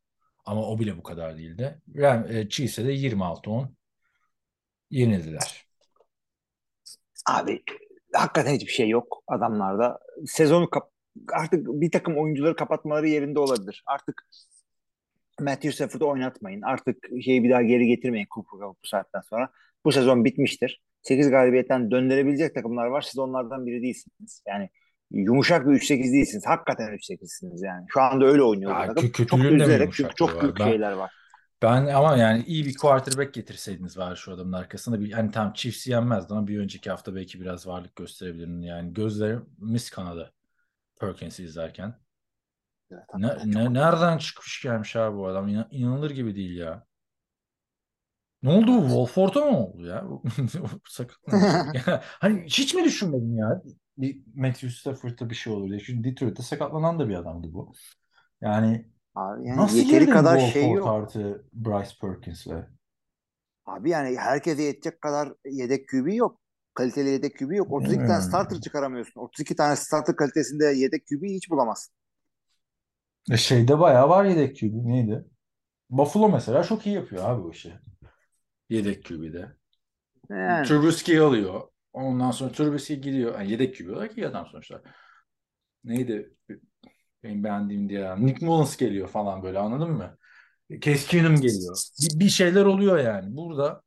Ama 0.46 0.62
o 0.68 0.78
bile 0.78 0.98
bu 0.98 1.02
kadar 1.02 1.38
değildi. 1.38 1.82
Ram, 1.96 2.26
eee, 2.30 2.48
Chiefs'e 2.48 2.84
de 2.86 2.92
26-10 2.92 3.76
yenildiler. 4.90 5.66
Abi 7.26 7.62
hakikaten 8.12 8.54
hiçbir 8.54 8.72
şey 8.72 8.88
yok 8.88 9.22
adamlarda. 9.26 9.98
Sezonu 10.26 10.70
kap- 10.70 10.92
artık 11.32 11.66
bir 11.66 11.90
takım 11.90 12.18
oyuncuları 12.18 12.56
kapatmaları 12.56 13.08
yerinde 13.08 13.38
olabilir. 13.38 13.82
Artık 13.86 14.26
Matthew 15.40 15.72
Stafford'u 15.72 16.08
oynatmayın. 16.08 16.62
Artık 16.62 16.96
şeyi 17.24 17.44
bir 17.44 17.50
daha 17.50 17.62
geri 17.62 17.86
getirmeyin 17.86 18.26
Cooper'a 18.34 18.68
bu 18.68 18.76
saatten 18.82 19.20
sonra. 19.20 19.50
Bu 19.84 19.92
sezon 19.92 20.24
bitmiştir. 20.24 20.82
8 21.02 21.30
galibiyetten 21.30 21.90
döndürebilecek 21.90 22.54
takımlar 22.54 22.86
var. 22.86 23.00
Siz 23.02 23.18
onlardan 23.18 23.66
biri 23.66 23.82
değilsiniz. 23.82 24.42
Yani 24.48 24.68
yumuşak 25.10 25.66
bir 25.66 25.72
3-8 25.72 26.12
değilsiniz. 26.12 26.46
Hakikaten 26.46 26.92
3-8'siniz 26.92 27.62
yani. 27.62 27.86
Şu 27.88 28.00
anda 28.00 28.24
öyle 28.24 28.42
oynuyor 28.42 28.80
Ya, 28.80 28.94
takım. 28.94 29.26
Çok 29.26 29.38
üzülerek 29.44 29.92
çünkü 29.92 30.14
çok 30.14 30.42
büyük 30.42 30.58
Ben- 30.60 30.64
şeyler 30.64 30.92
var. 30.92 31.12
Ben 31.62 31.86
ama 31.86 32.16
yani 32.16 32.44
iyi 32.46 32.66
bir 32.66 32.76
quarterback 32.76 33.34
getirseydiniz 33.34 33.98
var 33.98 34.16
şu 34.16 34.32
adamın 34.32 34.52
arkasında. 34.52 35.00
Bir, 35.00 35.12
hani 35.12 35.30
tam 35.30 35.52
Chiefs'i 35.52 35.90
yenmezdi 35.90 36.34
ama 36.34 36.46
bir 36.46 36.58
önceki 36.58 36.90
hafta 36.90 37.14
belki 37.14 37.40
biraz 37.40 37.66
varlık 37.66 37.96
gösterebilirim. 37.96 38.62
Yani 38.62 38.94
gözlerimiz 38.94 39.90
kanadı 39.90 40.32
Perkins'i 41.00 41.44
izlerken. 41.44 41.94
Evet, 42.92 43.02
Ne, 43.16 43.28
ne- 43.44 43.74
nereden 43.74 44.18
çıkmış 44.18 44.62
gelmiş 44.62 44.96
abi 44.96 45.16
bu 45.16 45.26
adam? 45.26 45.48
İna- 45.48 45.68
inanılır 45.70 46.10
gibi 46.10 46.36
değil 46.36 46.56
ya. 46.56 46.86
Ne 48.42 48.50
oldu 48.50 48.66
bu? 48.66 48.82
Wolford'a 48.82 49.40
mı 49.40 49.58
oldu 49.58 49.86
ya? 49.86 50.04
Sakın. 50.88 51.16
hani 52.20 52.44
hiç 52.44 52.74
mi 52.74 52.84
düşünmedin 52.84 53.36
ya? 53.36 53.62
Bir 53.98 54.20
Matthew 54.34 54.70
Stafford'da 54.70 55.30
bir 55.30 55.34
şey 55.34 55.52
olur 55.52 55.68
diye. 55.68 55.80
Çünkü 55.80 56.10
Detroit'te 56.10 56.42
sakatlanan 56.42 56.98
da 56.98 57.08
bir 57.08 57.14
adamdı 57.14 57.48
bu. 57.52 57.72
Yani 58.40 58.86
Abi 59.14 59.48
yani 59.48 59.60
nasıl 59.60 59.76
yeteri 59.76 60.06
kadar 60.06 60.38
Wolford 60.38 60.52
şey 60.62 60.70
yok. 60.70 60.88
artı 60.88 61.44
Bryce 61.52 61.90
Perkins'le? 62.00 62.68
Abi 63.66 63.90
yani 63.90 64.16
herkese 64.16 64.62
yetecek 64.62 65.00
kadar 65.00 65.32
yedek 65.44 65.88
QB 65.88 66.14
yok. 66.14 66.40
Kaliteli 66.74 67.08
yedek 67.08 67.38
QB 67.38 67.52
yok. 67.52 67.72
32 67.72 68.06
tane 68.06 68.20
starter 68.20 68.60
çıkaramıyorsun. 68.60 69.20
32 69.20 69.56
tane 69.56 69.76
starter 69.76 70.16
kalitesinde 70.16 70.64
yedek 70.64 71.06
QB 71.06 71.24
hiç 71.24 71.50
bulamazsın. 71.50 71.94
E 73.30 73.36
şeyde 73.36 73.78
bayağı 73.78 74.08
var 74.08 74.24
yedek 74.24 74.60
QB. 74.60 74.86
Neydi? 74.86 75.24
Buffalo 75.90 76.28
mesela 76.28 76.62
çok 76.62 76.86
iyi 76.86 76.94
yapıyor 76.94 77.24
abi 77.24 77.42
bu 77.42 77.50
işi. 77.50 77.72
Yedek 78.68 79.04
QB'de. 79.04 79.56
Yani. 80.30 80.66
Trubisky 80.66 81.20
alıyor. 81.20 81.68
Ondan 81.92 82.30
sonra 82.30 82.52
Trubisky 82.52 83.00
gidiyor. 83.00 83.34
Yani 83.34 83.50
yedek 83.50 83.78
QB 83.78 83.90
olarak 83.90 84.18
iyi 84.18 84.28
adam 84.28 84.46
sonuçta. 84.46 84.82
Neydi? 85.84 86.34
Benim 87.22 87.44
beğendiğim 87.44 87.88
diye. 87.88 88.16
Nick 88.26 88.46
Mullins 88.46 88.76
geliyor 88.76 89.08
falan 89.08 89.42
böyle 89.42 89.58
anladın 89.58 89.90
mı? 89.90 90.18
Case 90.80 91.06
Keenum 91.06 91.40
geliyor. 91.40 91.76
Bir, 92.02 92.20
bir 92.20 92.28
şeyler 92.28 92.64
oluyor 92.64 92.98
yani. 92.98 93.36
Burada 93.36 93.82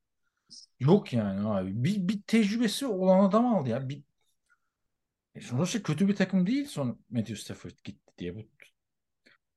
yok 0.80 1.14
yani 1.14 1.48
abi. 1.48 1.84
Bir, 1.84 2.08
bir 2.08 2.22
tecrübesi 2.22 2.88
olan 2.88 3.30
adam 3.30 3.46
aldı 3.46 3.70
ya. 3.70 3.90
Bir, 3.90 4.04
e 5.36 5.42
sonuçta 5.42 5.84
kötü 5.84 6.08
bir 6.08 6.16
takım 6.16 6.48
değil 6.48 6.66
son 6.66 7.00
Matthew 7.10 7.36
Stafford 7.36 7.72
gitti 7.84 8.14
diye. 8.18 8.36
Bu 8.36 8.44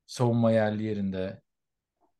savunma 0.07 0.53
yerli 0.53 0.83
yerinde 0.83 1.41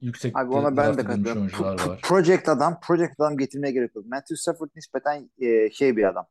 yüksek 0.01 0.39
Abi 0.39 0.53
ona 0.55 0.77
ben 0.77 0.97
de 0.97 1.05
katılıyorum. 1.05 1.43
var. 1.61 2.01
project 2.03 2.49
adam, 2.49 2.81
project 2.83 3.21
adam 3.21 3.37
getirmeye 3.37 3.73
gerek 3.73 3.97
yok. 3.97 4.07
Matthew 4.07 4.37
Stafford 4.37 4.69
nispeten 4.77 5.31
e, 5.41 5.71
şey 5.71 5.97
bir 5.97 6.05
adam. 6.05 6.27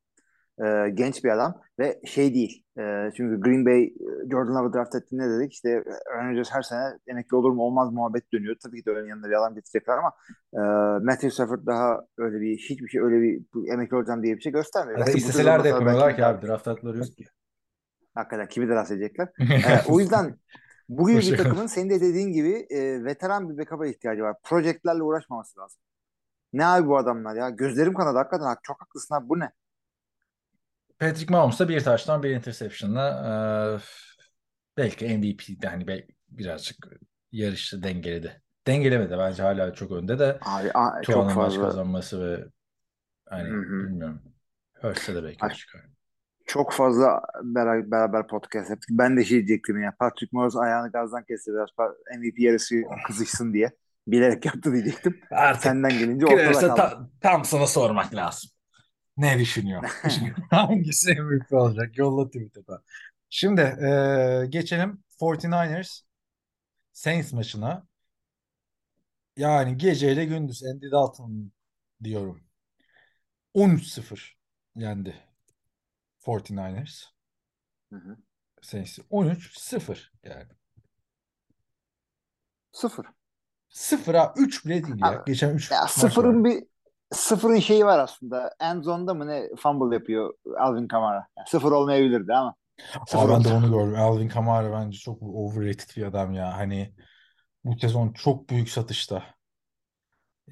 E, 0.66 0.90
genç 0.94 1.24
bir 1.24 1.30
adam 1.30 1.62
ve 1.80 2.00
şey 2.06 2.34
değil. 2.34 2.64
E, 2.80 3.12
çünkü 3.18 3.42
Green 3.42 3.66
Bay 3.66 3.84
e, 3.84 3.94
Jordan 4.32 4.56
Love'ı 4.56 4.74
draft 4.74 4.96
ettiğinde 4.96 5.30
dedik 5.30 5.54
işte 5.54 5.84
Aaron 6.14 6.30
Rodgers 6.30 6.52
her 6.52 6.62
sene 6.62 6.82
emekli 7.08 7.36
olur 7.36 7.52
mu 7.52 7.64
olmaz 7.64 7.94
muhabbet 7.94 8.34
dönüyor. 8.34 8.56
Tabii 8.64 8.80
ki 8.80 8.86
de 8.86 8.92
öyle 8.92 9.10
yanında 9.10 9.30
bir 9.30 9.34
adam 9.34 9.56
getirecekler 9.56 9.98
ama 9.98 10.12
e, 10.54 10.60
Matthew 11.06 11.32
Stafford 11.32 11.66
daha 11.66 12.02
öyle 12.18 12.42
bir 12.42 12.58
hiçbir 12.58 12.88
şey 12.88 13.02
öyle 13.02 13.22
bir 13.22 13.42
emekli 13.74 13.96
olacağım 13.96 14.24
diye 14.24 14.36
bir 14.36 14.42
şey 14.42 14.52
göstermiyor. 14.52 15.00
Hatta 15.00 15.12
isteseler 15.12 15.64
de 15.64 15.68
yapamıyorlar 15.68 16.16
ki 16.16 16.26
abi. 16.26 16.48
Draft 16.48 16.68
hakları 16.68 16.98
yok 16.98 17.08
ki. 17.08 17.26
Hakikaten 18.16 18.48
kimi 18.48 18.68
draft 18.68 18.92
edecekler. 18.92 19.28
E, 19.40 19.92
o 19.92 20.00
yüzden 20.00 20.36
bu 20.90 21.10
gibi 21.10 21.28
bir 21.28 21.36
takımın 21.36 21.68
senin 21.68 21.90
de 21.90 22.02
dediğin 22.02 22.32
gibi 22.34 22.68
e, 22.70 23.04
veteran 23.06 23.50
bir 23.50 23.58
backup'a 23.58 23.88
ihtiyacı 23.88 24.22
var. 24.24 24.36
Projektlerle 24.44 25.04
uğraşmaması 25.04 25.60
lazım. 25.60 25.80
Ne 26.54 26.66
abi 26.68 26.88
bu 26.88 26.98
adamlar 26.98 27.36
ya? 27.36 27.52
Gözlerim 27.52 27.94
kanadı 27.94 28.18
hakikaten. 28.18 28.46
Hak- 28.46 28.64
Çok 28.64 28.82
haklısın 28.82 29.16
abi. 29.16 29.30
Bu 29.30 29.40
ne? 29.40 29.52
Patrick 31.00 31.30
Mahomes 31.32 31.60
da 31.60 31.70
bir 31.70 31.84
taştan 31.84 32.24
bir 32.24 32.30
interception'la 32.30 33.06
eee, 33.76 33.82
belki 34.78 35.06
MVP'de 35.06 35.68
hani 35.68 35.88
bel- 35.88 36.08
birazcık 36.30 36.78
yarışı 37.32 37.84
dengeledi. 37.84 38.42
Dengelemedi 38.68 39.18
bence 39.18 39.44
hala 39.44 39.74
çok 39.74 39.92
önde 39.92 40.20
de 40.20 40.40
Abi 40.42 40.72
a- 40.74 41.06
çok 41.08 41.10
Tuan'ın 41.10 41.38
maç 41.38 41.60
fazla 41.60 41.62
kazanması 41.62 42.22
ve 42.22 42.46
hani 43.26 43.50
Hı 43.50 43.56
hı. 43.62 43.90
bilmiyorum. 43.90 44.22
Hurts'e 44.82 45.16
de 45.16 45.24
belki 45.24 45.40
Ay, 45.42 45.50
çıkar. 45.52 45.86
Çok 46.48 46.74
fazla 46.74 47.22
beraber, 47.44 47.92
beraber 47.92 48.28
podcast 48.28 48.70
yaptık. 48.70 48.90
Ben 48.92 49.18
de 49.18 49.26
şey 49.26 49.38
diyecektim 49.38 49.82
ya. 49.84 49.96
Patrick 50.00 50.30
Mahomes 50.32 50.56
ayağını 50.56 50.92
gazdan 50.92 51.24
kesti 51.24 51.52
biraz 51.54 51.70
MVP 52.20 52.40
yarısı 52.40 52.76
kızışsın 53.08 53.54
diye. 53.54 53.72
Bilerek 54.08 54.46
yaptı 54.46 54.74
diyecektim. 54.74 55.20
Artık 55.32 55.64
Senden 55.64 55.92
gelince 55.92 56.26
ortada 56.26 56.52
kaldı. 56.60 56.76
ta- 56.76 57.10
tam 57.22 57.46
sana 57.46 57.68
sormak 57.68 58.16
lazım. 58.16 58.50
Ne 59.18 59.40
düşünüyor? 59.40 59.84
Hangisi 60.52 61.14
MVP 61.22 61.54
olacak? 61.54 61.98
Yolla 61.98 62.26
Twitter'da. 62.28 62.82
Şimdi 63.30 63.62
eee, 63.82 64.46
geçelim 64.50 65.04
49ers 65.22 66.02
Saints 66.94 67.34
maçına. 67.34 67.88
Yani 69.38 69.78
geceyle 69.78 70.26
gündüz 70.26 70.64
Andy 70.64 70.92
Dalton 70.92 71.52
diyorum. 72.04 72.42
13-0 73.56 74.34
yendi 74.76 75.16
49ers. 76.28 77.04
Hı 77.94 77.96
hı. 77.96 78.18
Saints'i 78.62 79.02
13-0 79.02 80.12
yani. 80.24 80.48
Sıfır. 82.72 83.06
0'a 83.70 84.34
3 84.38 84.66
bile 84.66 84.84
değil 84.84 85.02
ya. 85.02 85.08
Abi, 85.08 85.18
Geçen 85.26 85.56
3 85.56 85.72
Ya 85.72 85.88
sıfırın 85.88 86.46
bir 86.46 86.64
sıfırın 87.12 87.60
şeyi 87.60 87.86
var 87.86 88.00
aslında. 88.00 88.56
End 88.60 88.84
zone'da 88.84 89.14
mı 89.14 89.28
ne 89.28 89.50
fumble 89.60 89.96
yapıyor 89.96 90.34
Alvin 90.60 90.88
Kamara. 90.88 91.28
Yani 91.38 91.48
sıfır 91.48 91.72
olmayabilirdi 91.72 92.34
ama 92.34 92.56
sıfır 93.08 93.30
Aa, 93.30 93.34
ben 93.34 93.44
de 93.44 93.54
onu 93.54 93.72
gördüm. 93.72 94.00
Alvin 94.00 94.28
Kamara 94.28 94.72
bence 94.72 94.98
çok 94.98 95.24
overrated 95.24 95.98
bir 95.98 96.04
adam 96.04 96.34
ya. 96.34 96.58
Hani 96.58 96.94
bu 97.64 97.80
sezon 97.80 98.14
çok 98.14 98.50
büyük 98.50 98.70
satışta. 98.70 99.24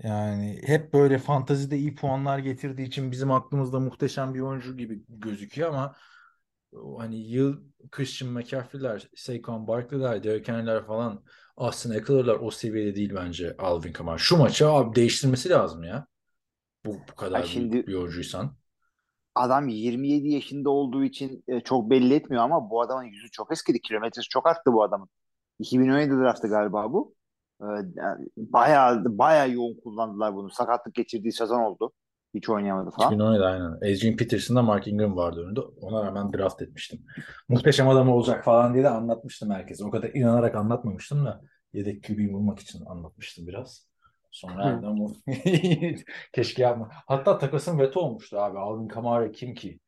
Yani 0.03 0.61
hep 0.65 0.93
böyle 0.93 1.17
fantazide 1.17 1.77
iyi 1.77 1.95
puanlar 1.95 2.39
getirdiği 2.39 2.83
için 2.87 3.11
bizim 3.11 3.31
aklımızda 3.31 3.79
muhteşem 3.79 4.33
bir 4.33 4.39
oyuncu 4.39 4.77
gibi 4.77 5.03
gözüküyor 5.09 5.69
ama 5.69 5.95
hani 6.97 7.15
yıl 7.29 7.63
Christian 7.91 8.31
McCaffrey'ler, 8.31 9.09
Saquon 9.15 9.67
Barkley'ler, 9.67 10.23
Derrick 10.23 10.51
Henry'ler 10.53 10.85
falan 10.87 11.23
Austin 11.57 11.91
Eckler'lar 11.91 12.35
o 12.41 12.51
seviyede 12.51 12.95
değil 12.95 13.11
bence 13.15 13.55
Alvin 13.57 13.93
Kamara. 13.93 14.17
Şu 14.17 14.37
maçı 14.37 14.69
abi 14.69 14.95
değiştirmesi 14.95 15.49
lazım 15.49 15.83
ya. 15.83 16.07
Bu, 16.85 17.07
bu 17.09 17.15
Ay 17.33 17.43
kadar 17.43 17.43
şimdi 17.43 17.85
büyük 17.85 17.87
bir 17.87 17.93
oyuncuysan. 17.95 18.57
adam 19.35 19.67
27 19.67 20.29
yaşında 20.31 20.69
olduğu 20.69 21.03
için 21.03 21.43
e, 21.47 21.59
çok 21.61 21.89
belli 21.89 22.13
etmiyor 22.13 22.43
ama 22.43 22.69
bu 22.69 22.81
adamın 22.81 23.03
yüzü 23.03 23.31
çok 23.31 23.51
eskidi. 23.51 23.81
Kilometresi 23.81 24.29
çok 24.29 24.47
arttı 24.47 24.73
bu 24.73 24.83
adamın. 24.83 25.09
2017 25.59 26.11
draftı 26.11 26.47
galiba 26.47 26.93
bu. 26.93 27.15
Ee, 27.61 27.65
yani 27.95 28.27
bayağı 28.37 29.03
bayağı 29.05 29.51
yoğun 29.51 29.75
kullandılar 29.83 30.35
bunu. 30.35 30.49
Sakatlık 30.49 30.95
geçirdiği 30.95 31.31
sezon 31.31 31.61
oldu. 31.61 31.91
Hiç 32.33 32.49
oynayamadı 32.49 32.91
falan. 32.91 33.07
2017 33.09 33.43
aynen. 33.43 33.71
Adrian 33.71 34.15
Peterson'da 34.15 34.61
Mark 34.61 34.87
Ingram 34.87 35.15
vardı 35.17 35.43
önünde. 35.45 35.59
Ona 35.59 36.05
rağmen 36.05 36.33
draft 36.33 36.61
etmiştim. 36.61 36.99
Muhteşem 37.49 37.89
adam 37.89 38.09
olacak 38.09 38.43
falan 38.43 38.73
diye 38.73 38.83
de 38.83 38.89
anlatmıştım 38.89 39.51
herkese. 39.51 39.85
O 39.85 39.91
kadar 39.91 40.09
inanarak 40.13 40.55
anlatmamıştım 40.55 41.25
da 41.25 41.41
yedek 41.73 42.03
QB'yi 42.03 42.33
bulmak 42.33 42.59
için 42.59 42.85
anlatmıştım 42.85 43.47
biraz. 43.47 43.87
Sonra 44.31 44.65
harbiden 44.65 44.97
bu 44.97 45.13
keşke 46.33 46.61
yapma. 46.61 46.89
Hatta 46.91 47.37
takasın 47.37 47.79
veto 47.79 47.99
olmuştu 47.99 48.39
abi. 48.39 48.59
Alvin 48.59 48.87
Kamara 48.87 49.31
kim 49.31 49.53
ki? 49.53 49.79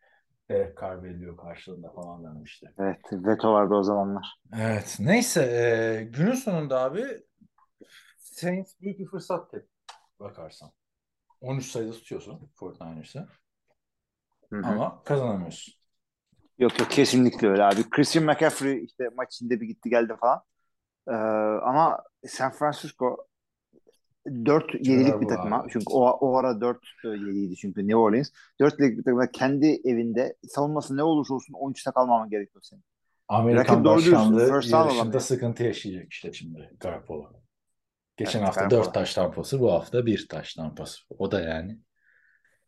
Carr 0.49 1.03
veriliyor 1.03 1.37
karşılığında 1.37 1.89
falan 1.89 2.23
denmişti. 2.23 2.73
Evet, 2.79 2.97
veto 3.11 3.53
vardı 3.53 3.73
o 3.73 3.83
zamanlar. 3.83 4.39
Evet. 4.59 4.97
Neyse. 4.99 5.41
e, 5.41 6.03
günün 6.03 6.33
sonunda 6.33 6.79
abi 6.79 7.03
Saints 8.37 8.73
büyük 8.81 8.99
bir 8.99 9.05
fırsat 9.05 9.51
tep 9.51 9.67
bakarsan. 10.19 10.71
13 11.41 11.65
sayıda 11.65 11.91
tutuyorsun 11.91 12.49
49ers'ı. 12.55 13.27
Hı 14.49 14.59
hı. 14.59 14.65
Ama 14.65 15.03
kazanamıyorsun. 15.03 15.73
Yok 16.59 16.79
yok 16.79 16.91
kesinlikle 16.91 17.47
öyle 17.47 17.63
abi. 17.63 17.89
Christian 17.89 18.25
McCaffrey 18.25 18.83
işte 18.83 19.09
maç 19.15 19.35
içinde 19.35 19.61
bir 19.61 19.67
gitti 19.67 19.89
geldi 19.89 20.13
falan. 20.19 20.41
Ee, 21.07 21.11
ama 21.63 22.03
San 22.27 22.51
Francisco 22.51 23.27
4-7'lik 24.25 25.21
bir 25.21 25.27
takıma. 25.27 25.59
abi. 25.59 25.69
Çünkü 25.71 25.85
o, 25.89 26.09
o 26.09 26.37
ara 26.37 26.51
4-7'ydi 26.61 27.55
çünkü 27.55 27.81
New 27.81 27.95
Orleans. 27.95 28.31
4'lik 28.59 28.97
bir 28.97 29.03
takıma 29.03 29.31
kendi 29.31 29.81
evinde 29.83 30.35
savunması 30.47 30.97
ne 30.97 31.03
olursa 31.03 31.33
olsun 31.33 31.53
13'te 31.53 31.91
kalmaman 31.91 32.29
gerekiyor 32.29 32.61
senin. 32.63 32.83
Amerikan 33.27 33.75
Rakip 33.75 33.85
başkanlığı 33.85 34.61
yarışında 34.69 35.19
sıkıntı 35.19 35.63
yaşayacak 35.63 36.11
işte 36.11 36.33
şimdi 36.33 36.75
Garoppolo. 36.79 37.46
Geçen 38.17 38.39
Evet, 38.39 38.47
hafta. 38.47 38.69
4 38.69 38.93
taş 38.93 39.13
tampası, 39.13 39.59
bu 39.59 39.73
hafta 39.73 40.05
1 40.05 40.27
taş 40.27 40.53
tampası. 40.53 41.01
O 41.09 41.31
da 41.31 41.41
yani. 41.41 41.79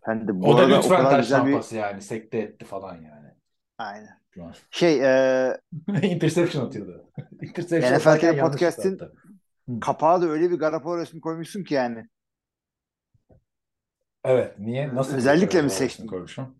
Sen 0.05 0.27
de 0.27 0.41
bu 0.41 0.47
O 0.47 0.57
da 0.57 0.61
arada 0.61 0.75
o 0.75 0.77
lütfen 0.77 0.97
kadar 0.97 1.11
taş 1.11 1.25
güzel 1.25 1.45
bir... 1.45 1.51
tampası 1.51 1.75
yani. 1.75 2.01
Sekte 2.01 2.37
etti 2.37 2.65
falan 2.65 2.95
yani. 2.95 3.27
Aynen. 3.77 4.19
Şey 4.71 5.01
e, 5.05 5.57
Interception 6.01 6.65
atıyordu. 6.65 7.11
Interception 7.41 7.97
NFL 7.97 8.23
yanlış 8.23 8.39
Podcast'in 8.39 8.99
kapağı 9.81 10.21
da 10.21 10.25
öyle 10.25 10.51
bir 10.51 10.59
Garoppolo 10.59 10.97
resmi 10.97 11.21
koymuşsun 11.21 11.63
ki 11.63 11.73
yani. 11.73 12.07
Evet. 14.23 14.59
Niye? 14.59 14.95
Nasıl 14.95 15.13
bir 15.13 15.17
Özellikle 15.17 15.61
mi 15.61 15.69
seçtin? 15.69 16.07
koymuşum? 16.07 16.59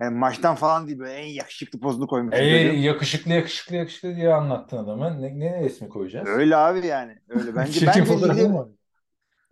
Yani 0.00 0.18
maçtan 0.18 0.54
falan 0.54 0.86
değil 0.86 0.98
böyle 0.98 1.12
en 1.12 1.26
yakışıklı 1.26 1.80
pozunu. 1.80 2.30
Ey 2.32 2.68
çocuğun. 2.68 2.80
yakışıklı 2.82 3.32
yakışıklı 3.32 3.76
yakışıklı 3.76 4.16
diye 4.16 4.34
anlattın 4.34 4.76
adamı. 4.76 5.22
Ne, 5.22 5.38
ne 5.38 5.60
resmi 5.60 5.88
koyacağız? 5.88 6.28
Öyle 6.28 6.56
abi 6.56 6.86
yani. 6.86 7.18
Öyle. 7.28 7.56
Bence, 7.56 7.86
bence 7.86 8.00
ligde, 8.00 8.48
mı 8.48 8.72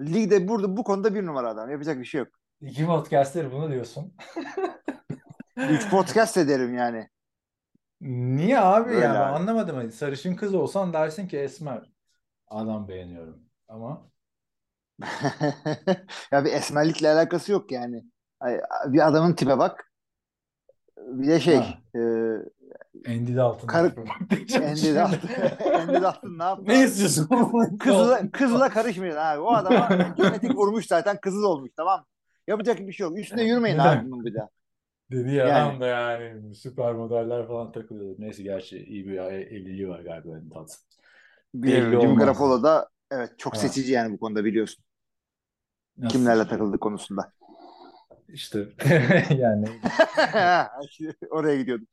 ligde 0.00 0.48
burada 0.48 0.76
bu 0.76 0.84
konuda 0.84 1.14
bir 1.14 1.26
numara 1.26 1.48
adam. 1.48 1.70
Yapacak 1.70 1.98
bir 1.98 2.04
şey 2.04 2.18
yok. 2.18 2.28
İki 2.60 2.86
podcastleri 2.86 3.52
bunu 3.52 3.70
diyorsun. 3.70 4.14
Üç 5.56 5.90
podcast 5.90 6.36
ederim 6.36 6.74
yani. 6.74 7.08
Niye 8.00 8.60
abi 8.60 8.88
Böyle 8.88 9.00
ya? 9.00 9.14
Ben 9.14 9.20
abi. 9.20 9.36
anlamadım. 9.36 9.76
Hani 9.76 9.92
sarışın 9.92 10.34
kız 10.34 10.54
olsan 10.54 10.92
dersin 10.92 11.28
ki 11.28 11.38
Esmer. 11.38 11.90
Adam 12.48 12.88
beğeniyorum. 12.88 13.42
Ama 13.68 14.10
ya 16.32 16.44
bir 16.44 16.52
esmerlikle 16.52 17.10
alakası 17.10 17.52
yok 17.52 17.72
yani. 17.72 18.02
Bir 18.86 19.08
adamın 19.08 19.32
tipe 19.32 19.58
bak. 19.58 19.92
Bir 21.06 21.28
de 21.28 21.40
şey 21.40 21.56
Ha. 21.56 21.78
e, 21.94 22.00
Kar- 23.66 23.88
tipe 23.88 24.02
bak 24.02 24.30
diyeceğim 24.30 24.64
Andy 24.68 24.76
şimdi. 24.80 24.94
Dalton, 24.96 25.72
Andy 25.74 26.02
Dalton 26.02 26.38
ne 26.38 26.42
yaptı? 26.44 26.64
Ne 26.66 26.84
istiyorsun? 26.84 27.28
Kızla, 27.78 28.30
kızla 28.32 28.68
karışmayın 28.68 29.16
abi. 29.16 29.40
O 29.40 29.52
adama 29.52 30.14
genetik 30.16 30.54
vurmuş 30.56 30.86
zaten 30.86 31.16
kızız 31.20 31.44
olmuş 31.44 31.70
tamam 31.76 32.00
mı? 32.00 32.06
Yapacak 32.46 32.78
bir 32.78 32.92
şey 32.92 33.04
yok. 33.06 33.18
Üstüne 33.18 33.42
yürümeyin 33.44 33.78
abi 33.78 34.10
bunun 34.10 34.24
bir 34.24 34.34
daha. 34.34 34.48
Dedi 35.10 35.34
ya 35.34 35.46
Yani. 35.48 35.62
adam 35.62 35.80
da 35.80 35.86
yani 35.86 36.54
süper 36.54 36.92
modeller 36.92 37.46
falan 37.46 37.72
takılıyor. 37.72 38.14
Neyse 38.18 38.42
gerçi 38.42 38.78
iyi 38.78 39.06
bir 39.06 39.16
evliliği 39.18 39.88
var 39.88 40.00
galiba 40.00 40.32
Andy 40.34 40.50
Dalton. 40.50 40.76
Biliyorum. 41.54 41.92
Belli 41.92 42.00
Jimmy 42.00 42.12
olmaz. 42.12 42.24
Garoppolo 42.24 42.62
da 42.62 42.88
evet 43.10 43.30
çok 43.38 43.54
Ha. 43.54 43.58
seçici 43.58 43.92
yani 43.92 44.12
bu 44.12 44.18
konuda 44.18 44.44
biliyorsun. 44.44 44.84
Nasıl 45.98 46.18
Kimlerle 46.18 46.42
işte? 46.42 46.50
takıldığı 46.56 46.78
konusunda. 46.78 47.32
İşte 48.28 48.68
yani 49.38 49.68
Oraya 51.30 51.56
gidiyordum. 51.56 51.86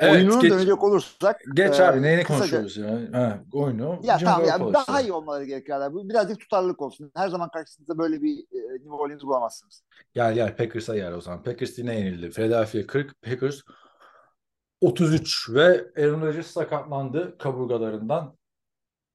Evet, 0.00 0.12
Oyununa 0.12 0.40
geç- 0.42 0.50
dönecek 0.50 0.84
olursak 0.84 1.40
geç 1.54 1.80
e, 1.80 1.84
abi 1.84 2.02
neyini 2.02 2.22
kısaca- 2.22 2.38
konuşuyoruz 2.38 2.76
ya? 2.76 3.20
Ha, 3.20 3.44
oyunu. 3.52 4.00
Ya 4.02 4.18
tamam 4.18 4.40
ya 4.40 4.46
Garoppolo 4.46 4.72
daha 4.74 5.00
iyi 5.00 5.12
olmaları 5.12 5.44
gerekiyor. 5.44 5.92
Bu 5.92 6.08
Birazcık 6.08 6.40
tutarlılık 6.40 6.82
olsun. 6.82 7.12
Her 7.14 7.28
zaman 7.28 7.50
karşınızda 7.50 7.98
böyle 7.98 8.22
bir 8.22 8.38
e, 8.38 8.74
New 8.74 8.90
Orleans 8.92 9.22
bulamazsınız. 9.22 9.82
Gel 10.14 10.34
gel 10.34 10.56
Packers'a 10.56 10.96
gel 10.96 11.12
o 11.12 11.20
zaman. 11.20 11.42
Packers 11.42 11.78
yine 11.78 12.00
yenildi. 12.00 12.30
Philadelphia 12.30 12.86
40, 12.86 13.22
Packers 13.22 13.60
33 14.80 15.50
ve 15.50 15.86
Aaron 15.96 16.20
Rodgers 16.22 16.46
sakatlandı 16.46 17.38
kaburgalarından. 17.38 18.36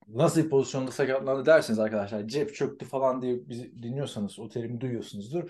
Nasıl 0.08 0.44
bir 0.44 0.50
pozisyonda 0.50 0.92
sakatlandı 0.92 1.46
dersiniz 1.46 1.80
arkadaşlar. 1.80 2.28
Cep 2.28 2.56
çöktü 2.56 2.86
falan 2.86 3.22
diye 3.22 3.50
bizi 3.50 3.84
dinliyorsanız 3.84 4.40
o 4.40 4.50
terimi 4.50 4.82
duyuyorsunuzdur. 4.82 5.50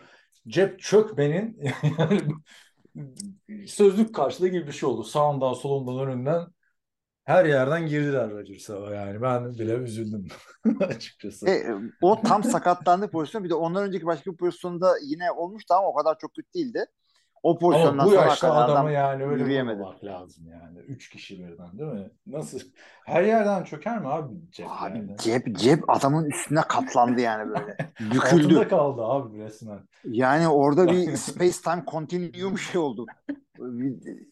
Cep 0.49 0.79
çökmenin 0.79 1.61
yani 1.99 2.21
sözlük 3.67 4.15
karşılığı 4.15 4.47
gibi 4.47 4.67
bir 4.67 4.71
şey 4.71 4.89
oldu. 4.89 5.03
Sağından 5.03 5.53
solundan 5.53 6.07
önünden 6.07 6.47
her 7.23 7.45
yerden 7.45 7.87
girdiler 7.87 8.31
Rodgers'a 8.31 8.95
yani. 8.95 9.21
Ben 9.21 9.53
bile 9.53 9.73
üzüldüm 9.73 10.27
açıkçası. 10.79 11.49
E, 11.49 11.63
o 12.01 12.21
tam 12.21 12.43
sakatlandığı 12.43 13.11
pozisyon. 13.11 13.43
Bir 13.43 13.49
de 13.49 13.55
ondan 13.55 13.83
önceki 13.83 14.05
başka 14.05 14.31
bir 14.31 14.37
pozisyonda 14.37 14.95
yine 15.03 15.31
olmuştu 15.31 15.73
ama 15.73 15.87
o 15.87 15.95
kadar 15.95 16.17
çok 16.19 16.35
kötü 16.35 16.53
değildi. 16.53 16.85
O 17.43 17.59
pozisyondan 17.59 18.03
Ama 18.03 18.11
bu 18.11 18.15
yaşta 18.15 18.53
adamı 18.53 18.73
adam 18.73 18.89
yani 18.91 19.23
öyle 19.23 19.43
yürüyemedi. 19.43 19.81
lazım 20.03 20.47
yani. 20.47 20.79
Üç 20.79 21.09
kişi 21.09 21.39
birden 21.39 21.79
değil 21.79 21.91
mi? 21.91 22.09
Nasıl? 22.27 22.59
Her 23.05 23.23
yerden 23.23 23.63
çöker 23.63 23.99
mi 24.01 24.07
abi 24.07 24.33
cep 24.51 24.67
Abi 24.69 24.97
yani? 24.97 25.17
cep 25.17 25.55
cep 25.55 25.89
adamın 25.89 26.25
üstüne 26.25 26.61
katlandı 26.61 27.21
yani 27.21 27.49
böyle. 27.49 27.77
Büküldü. 27.99 28.45
Altında 28.45 28.67
kaldı 28.67 29.01
abi 29.03 29.39
resmen. 29.39 29.79
Yani 30.03 30.47
orada 30.47 30.87
bir 30.87 31.15
space 31.15 31.57
time 31.63 31.83
continuum 31.91 32.57
şey 32.57 32.81
oldu. 32.81 33.05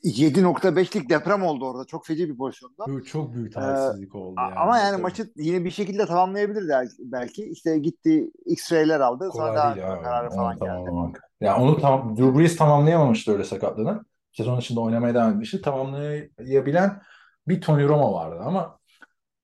7.5'lik 0.04 1.10
deprem 1.10 1.44
oldu 1.44 1.66
orada. 1.66 1.86
Çok 1.86 2.06
feci 2.06 2.30
bir 2.30 2.38
pozisyonda. 2.38 3.04
Çok 3.06 3.34
büyük 3.34 3.54
talihsizlik 3.54 4.16
oldu 4.16 4.36
A- 4.40 4.44
yani. 4.44 4.56
Ama 4.56 4.78
yani 4.78 5.02
maçı 5.02 5.32
yine 5.36 5.66
bir 5.66 5.72
şekilde 5.72 6.06
tamamlayabilirdi 6.06 6.74
belki-. 7.00 7.46
İşte 7.46 7.80
gitti 7.80 8.32
X-ray'ler 8.46 9.00
aldı. 9.00 9.30
Sonra 9.34 9.48
kolay 9.48 9.56
devam 9.58 9.76
değil 9.76 9.92
abi. 9.94 10.04
kararı 10.04 10.30
falan 10.30 10.54
geldi. 10.60 10.66
tamamlamak. 10.70 11.22
Ya 11.42 11.58
onu 11.58 11.78
tam 11.82 12.18
Drew 12.18 12.40
Brees 12.40 12.58
tamamlayamamıştı 12.58 13.32
öyle 13.32 13.44
sakatlığını. 13.44 14.06
Sezon 14.32 14.60
içinde 14.60 14.80
oynamaya 14.80 15.14
devam 15.14 15.32
etmişti. 15.32 15.62
Tamamlayabilen 15.62 17.02
bir 17.48 17.62
Tony 17.62 17.88
Romo 17.88 18.14
vardı 18.14 18.40
ama 18.46 18.80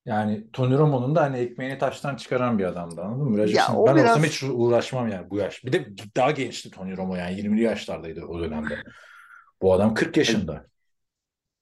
yani 0.06 0.46
Tony 0.52 0.78
Romo'nun 0.78 1.14
da 1.14 1.22
hani 1.22 1.38
ekmeğini 1.38 1.78
taştan 1.78 2.16
çıkaran 2.16 2.58
bir 2.58 2.64
adamdı 2.64 3.02
anladın 3.02 3.24
mı? 3.30 3.38
Rodgers'ın- 3.38 3.74
o 3.74 3.86
ben 3.86 3.96
biraz- 3.96 4.10
olsam 4.10 4.22
hiç 4.24 4.42
uğraşmam 4.42 5.08
yani 5.08 5.30
bu 5.30 5.36
yaş. 5.36 5.64
Bir 5.64 5.72
de 5.72 5.86
daha 6.16 6.30
gençti 6.30 6.70
Tony 6.70 6.96
Romo 6.96 7.16
yani 7.16 7.34
20'li 7.40 7.62
yaşlardaydı 7.62 8.24
o 8.24 8.40
dönemde. 8.40 8.74
Bu 9.64 9.72
adam 9.74 9.94
40 9.94 10.16
yaşında. 10.16 10.66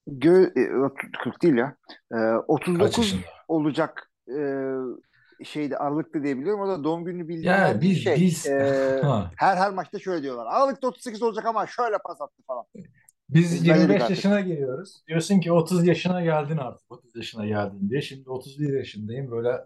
Gö 0.06 0.42
e, 0.44 0.94
40 1.24 1.42
değil 1.42 1.54
ya. 1.54 1.76
E, 2.12 2.16
Kaç 2.16 2.44
39 2.48 2.98
yaşında? 2.98 3.26
olacak 3.48 4.10
e, 4.28 5.44
şeyde 5.44 5.78
Aralık'ta 5.78 6.22
diyebiliyorum. 6.22 6.60
O 6.60 6.68
da 6.68 6.84
doğum 6.84 7.04
günü 7.04 7.28
bildiğim 7.28 7.44
Ya 7.44 7.60
verdiği 7.62 7.90
biz 7.90 8.02
şey. 8.04 8.16
biz 8.16 8.46
e, 8.46 9.00
Ha. 9.02 9.30
her 9.36 9.56
her 9.56 9.70
maçta 9.70 9.98
şöyle 9.98 10.22
diyorlar. 10.22 10.46
Aralık'ta 10.46 10.88
38 10.88 11.22
olacak 11.22 11.46
ama 11.46 11.66
şöyle 11.66 11.98
pas 11.98 12.20
attı 12.20 12.42
falan. 12.46 12.64
Biz 13.30 13.52
Ezberledik 13.52 13.80
25 13.80 14.02
artık. 14.02 14.10
yaşına 14.10 14.40
geliyoruz. 14.40 15.02
Diyorsun 15.08 15.40
ki 15.40 15.52
30 15.52 15.86
yaşına 15.86 16.22
geldin 16.22 16.56
artık. 16.56 16.92
30 16.92 17.16
yaşına 17.16 17.46
geldin 17.46 17.90
diye. 17.90 18.02
Şimdi 18.02 18.30
31 18.30 18.72
yaşındayım. 18.72 19.30
Böyle 19.30 19.58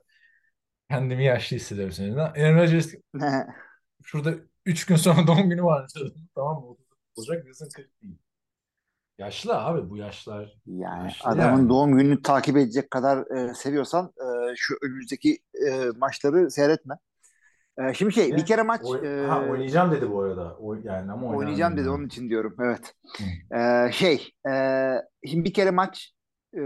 kendimi 0.91 1.25
yaşlı 1.25 1.57
hissediyorum 1.57 1.93
seninle. 1.93 2.21
Aaron 2.23 2.59
Rodgers 2.59 2.95
şurada 4.05 4.35
3 4.67 4.87
gün 4.87 4.97
sonra 4.97 5.27
doğum 5.27 5.51
günü 5.51 5.63
var. 5.63 5.87
tamam 6.35 6.63
mı? 6.63 6.67
30 6.71 6.87
olacak 7.31 7.45
diyorsun 7.45 7.69
40 7.77 8.03
değil. 8.03 8.19
Yaşlı 9.19 9.59
abi 9.65 9.91
bu 9.91 9.97
yaşlar. 9.97 10.59
Yani 10.67 11.05
Yaşlı 11.05 11.31
adamın 11.31 11.69
yani. 11.69 11.69
doğum 11.69 11.97
gününü 11.99 12.23
takip 12.23 12.57
edecek 12.57 12.91
kadar 12.91 13.37
e, 13.51 13.55
seviyorsan 13.55 14.07
e, 14.53 14.55
şu 14.57 14.75
önümüzdeki 14.83 15.39
e, 15.69 15.87
maçları 15.97 16.51
seyretme. 16.51 16.95
E, 17.79 17.95
şimdi 17.95 18.13
şey 18.15 18.31
Ne? 18.31 18.37
bir 18.37 18.47
kere 18.47 18.63
maç 18.63 18.83
Oy- 18.83 19.01
e, 19.03 19.09
ha, 19.27 19.47
oynayacağım 19.47 19.91
dedi 19.93 20.11
bu 20.11 20.21
arada. 20.23 20.57
O, 20.59 20.75
yani 20.75 21.13
ama 21.13 21.29
oynayacağım 21.29 21.77
dedi 21.77 21.89
oynamıyor. 21.89 21.91
onun 21.91 22.07
için 22.07 22.29
diyorum. 22.29 22.57
Evet. 22.61 22.95
E, 23.89 23.93
şey 23.93 24.31
e, 24.51 24.53
şimdi 25.29 25.45
bir 25.45 25.55
kere 25.55 25.71
maç 25.71 26.13
e, 26.57 26.61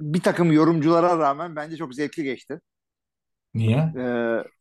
bir 0.00 0.22
takım 0.22 0.52
yorumculara 0.52 1.18
rağmen 1.18 1.56
bence 1.56 1.76
çok 1.76 1.94
zevkli 1.94 2.22
geçti. 2.24 2.60
Niye? 3.54 3.94
E, 3.94 4.55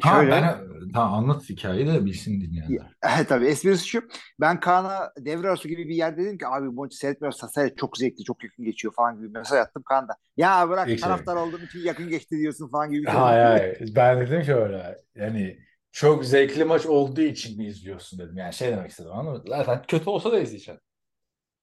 Ha 0.00 0.20
şöyle 0.20 0.30
ben 0.30 0.58
tamam 0.92 1.14
anlat 1.14 1.50
hikayeyi 1.50 1.86
de 1.86 2.04
bilsin 2.04 2.40
dinleyenler. 2.40 2.96
Evet 3.02 3.28
tabii 3.28 3.46
esprisi 3.46 3.88
şu. 3.88 4.02
Ben 4.40 4.60
Kaan'a 4.60 5.12
devre 5.18 5.48
arası 5.48 5.68
gibi 5.68 5.88
bir 5.88 5.94
yer 5.94 6.16
dedim 6.16 6.38
ki 6.38 6.46
abi 6.46 6.66
bu 6.68 6.72
maçı 6.72 6.96
seyretmiyorsan 6.96 7.48
seyret 7.48 7.78
çok 7.78 7.98
zevkli 7.98 8.24
çok 8.24 8.44
yakın 8.44 8.64
geçiyor 8.64 8.94
falan 8.94 9.16
gibi 9.16 9.28
mesaj 9.28 9.58
attım 9.58 9.82
Kaan'da. 9.82 10.16
Ya 10.36 10.68
bırak 10.68 10.88
İlk 10.90 11.00
taraftar 11.02 11.36
olduğum 11.36 11.62
için 11.62 11.78
yakın 11.78 12.08
geçti 12.08 12.38
diyorsun 12.38 12.68
falan 12.68 12.90
gibi 12.90 13.04
şey. 13.06 13.14
Hayır 13.14 13.44
hayır. 13.44 13.94
Ben 13.96 14.20
dedim 14.20 14.42
ki 14.42 14.54
öyle. 14.54 14.96
Yani 15.14 15.58
çok 15.92 16.24
zevkli 16.24 16.64
maç 16.64 16.86
olduğu 16.86 17.20
için 17.20 17.58
mi 17.58 17.66
izliyorsun 17.66 18.18
dedim. 18.18 18.36
Yani 18.36 18.52
şey 18.52 18.72
demek 18.72 18.90
istedim 18.90 19.10
anladın 19.12 19.42
mı? 19.42 19.48
Zaten 19.48 19.82
kötü 19.88 20.10
olsa 20.10 20.32
da 20.32 20.38
izleyeceksin. 20.40 20.80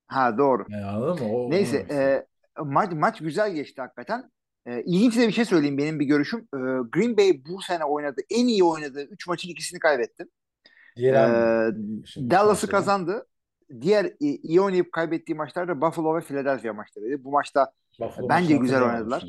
Ha 0.07 0.37
doğru. 0.37 0.65
Yani 0.69 0.85
anladın 0.85 1.27
mı? 1.27 1.33
O, 1.33 1.51
Neyse 1.51 1.77
e, 1.91 2.25
maç, 2.63 2.91
maç 2.91 3.19
güzel 3.19 3.53
geçti 3.53 3.81
hakikaten. 3.81 4.31
E, 4.65 4.81
ilginç 4.83 5.17
de 5.17 5.27
bir 5.27 5.33
şey 5.33 5.45
söyleyeyim 5.45 5.77
benim 5.77 5.99
bir 5.99 6.05
görüşüm. 6.05 6.39
E, 6.39 6.57
Green 6.91 7.17
Bay 7.17 7.41
bu 7.49 7.61
sene 7.61 7.83
oynadı. 7.85 8.21
En 8.29 8.47
iyi 8.47 8.63
oynadığı 8.63 9.03
3 9.03 9.27
maçın 9.27 9.49
ikisini 9.49 9.79
kaybetti. 9.79 10.25
Diğer 10.97 11.13
E, 11.13 11.73
Dallas'ı 12.17 12.67
kazandı. 12.67 13.27
Diğer 13.81 14.05
e, 14.05 14.13
iyi 14.19 14.61
oynayıp 14.61 14.91
kaybettiği 14.91 15.35
maçlar 15.35 15.67
da 15.67 15.81
Buffalo 15.81 16.15
ve 16.15 16.21
Philadelphia 16.21 16.73
maçlarıydı. 16.73 17.23
Bu 17.23 17.31
maçta 17.31 17.71
Buffalo 17.99 18.29
bence 18.29 18.57
güzel 18.57 18.81
oynadılar. 18.83 19.23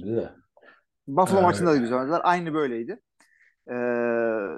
Buffalo 1.06 1.40
Ee, 1.40 1.42
maçında 1.42 1.72
da 1.72 1.76
güzel 1.76 1.98
oynadılar. 1.98 2.20
Aynı 2.24 2.54
böyleydi. 2.54 3.00
Ee, 3.68 3.74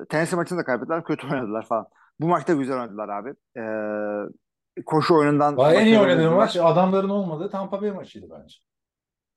Tennessee 0.09 0.37
maçında 0.37 0.61
da 0.61 0.65
kaybettiler. 0.65 1.05
Kötü 1.05 1.27
oynadılar 1.27 1.67
falan. 1.67 1.87
Bu 2.21 2.27
maçta 2.29 2.53
güzel 2.55 2.77
oynadılar 2.77 3.09
abi. 3.09 3.35
Ee, 3.57 4.83
koşu 4.87 5.15
oyunundan 5.15 5.57
en 5.81 5.87
iyi 5.87 5.99
oldular. 6.25 6.37
maç 6.37 6.57
adamların 6.57 7.09
olmadığı 7.09 7.51
Tampa 7.51 7.83
Bay 7.83 7.91
maçıydı 7.91 8.27
bence. 8.31 8.57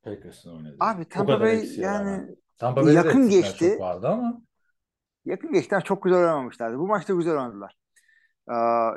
Packers'ın 0.04 0.56
oynadığı. 0.58 0.78
Abi 0.80 1.06
Tampa 1.06 1.40
Bay 1.40 1.66
yani 1.78 1.82
rağmen. 1.82 2.36
Tampa 2.58 2.82
Bay'de 2.82 2.92
de 2.92 3.08
yakın 3.08 3.30
geçti. 3.30 3.70
çok 3.72 3.80
vardı 3.80 4.08
ama 4.08 4.42
yakın 5.26 5.54
geçti. 5.54 5.76
Çok 5.84 6.04
güzel 6.04 6.20
oynamamışlardı. 6.20 6.78
Bu 6.78 6.88
maçta 6.88 7.14
güzel 7.14 7.34
oynadılar. 7.34 7.76
Ee, 8.50 8.54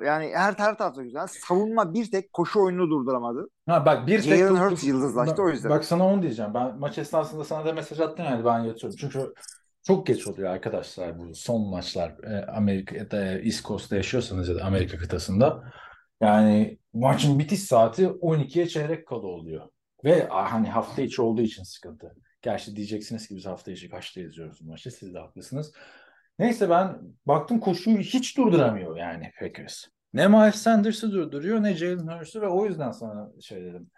yani 0.07 0.31
her, 0.35 0.55
her 0.59 0.79
tarafta 0.79 1.03
güzel. 1.03 1.27
Savunma 1.27 1.95
bir 1.95 2.11
tek 2.11 2.33
koşu 2.33 2.61
oyununu 2.63 2.91
durduramadı. 2.91 3.49
Ha 3.67 3.87
bak 3.87 4.07
bir 4.07 4.23
tek 4.23 4.39
Jalen 4.39 4.71
Hurts 4.71 4.85
yıldızlaştı 4.85 5.43
o 5.43 5.49
yüzden. 5.49 5.71
Bak 5.71 5.85
sana 5.85 6.07
onu 6.07 6.23
diyeceğim. 6.23 6.55
Ben 6.55 6.79
maç 6.79 6.99
esnasında 6.99 7.45
sana 7.45 7.67
da 7.67 7.73
mesaj 7.73 8.01
attım 8.01 8.25
yani 8.25 8.45
ben 8.45 8.59
yatıyorum. 8.59 8.97
Çünkü 9.01 9.35
çok 9.83 10.07
geç 10.07 10.27
oluyor 10.27 10.51
arkadaşlar 10.51 11.19
bu 11.19 11.35
son 11.35 11.69
maçlar. 11.69 12.11
E, 12.11 12.47
Amerika'da 12.47 13.25
e, 13.27 13.47
East 13.47 13.65
Coast'ta 13.65 13.97
yaşıyorsanız 13.97 14.49
ya 14.49 14.55
da 14.55 14.65
Amerika 14.65 14.99
kıtasında. 14.99 15.73
Yani 16.21 16.79
maçın 16.93 17.39
bitiş 17.39 17.63
saati 17.63 18.07
12'ye 18.07 18.69
çeyrek 18.69 19.07
kala 19.07 19.27
oluyor. 19.27 19.69
Ve 20.05 20.29
hani 20.29 20.69
hafta 20.69 21.03
içi 21.03 21.23
olduğu 21.23 21.43
için 21.43 21.63
sıkıntı. 21.63 22.15
Gerçi 22.43 22.77
diyeceksiniz 22.77 23.29
ki 23.29 23.37
biz 23.37 23.47
hafta 23.47 23.73
içi 23.73 23.89
kaçta 23.89 24.21
izliyoruz 24.21 24.61
bu 24.65 24.69
maçı. 24.71 24.91
Siz 24.91 25.15
de 25.15 25.19
haklısınız. 25.19 25.73
Neyse 26.39 26.71
ben 26.71 26.99
baktım 27.27 27.61
koşuyu 27.61 27.99
hiç 27.99 28.37
durduramıyor 28.37 28.97
yani 28.97 29.33
Packers. 29.41 29.85
Ne 30.13 30.29
Miles 30.29 30.55
Sanders'ı 30.55 31.13
durduruyor 31.13 31.63
ne 31.63 31.75
Jalen 31.75 32.19
Hurts'u 32.19 32.41
ve 32.41 32.49
o 32.49 32.67
yüzden 32.67 32.91
sana 32.91 33.31
şey 33.41 33.65
dedim. 33.65 33.91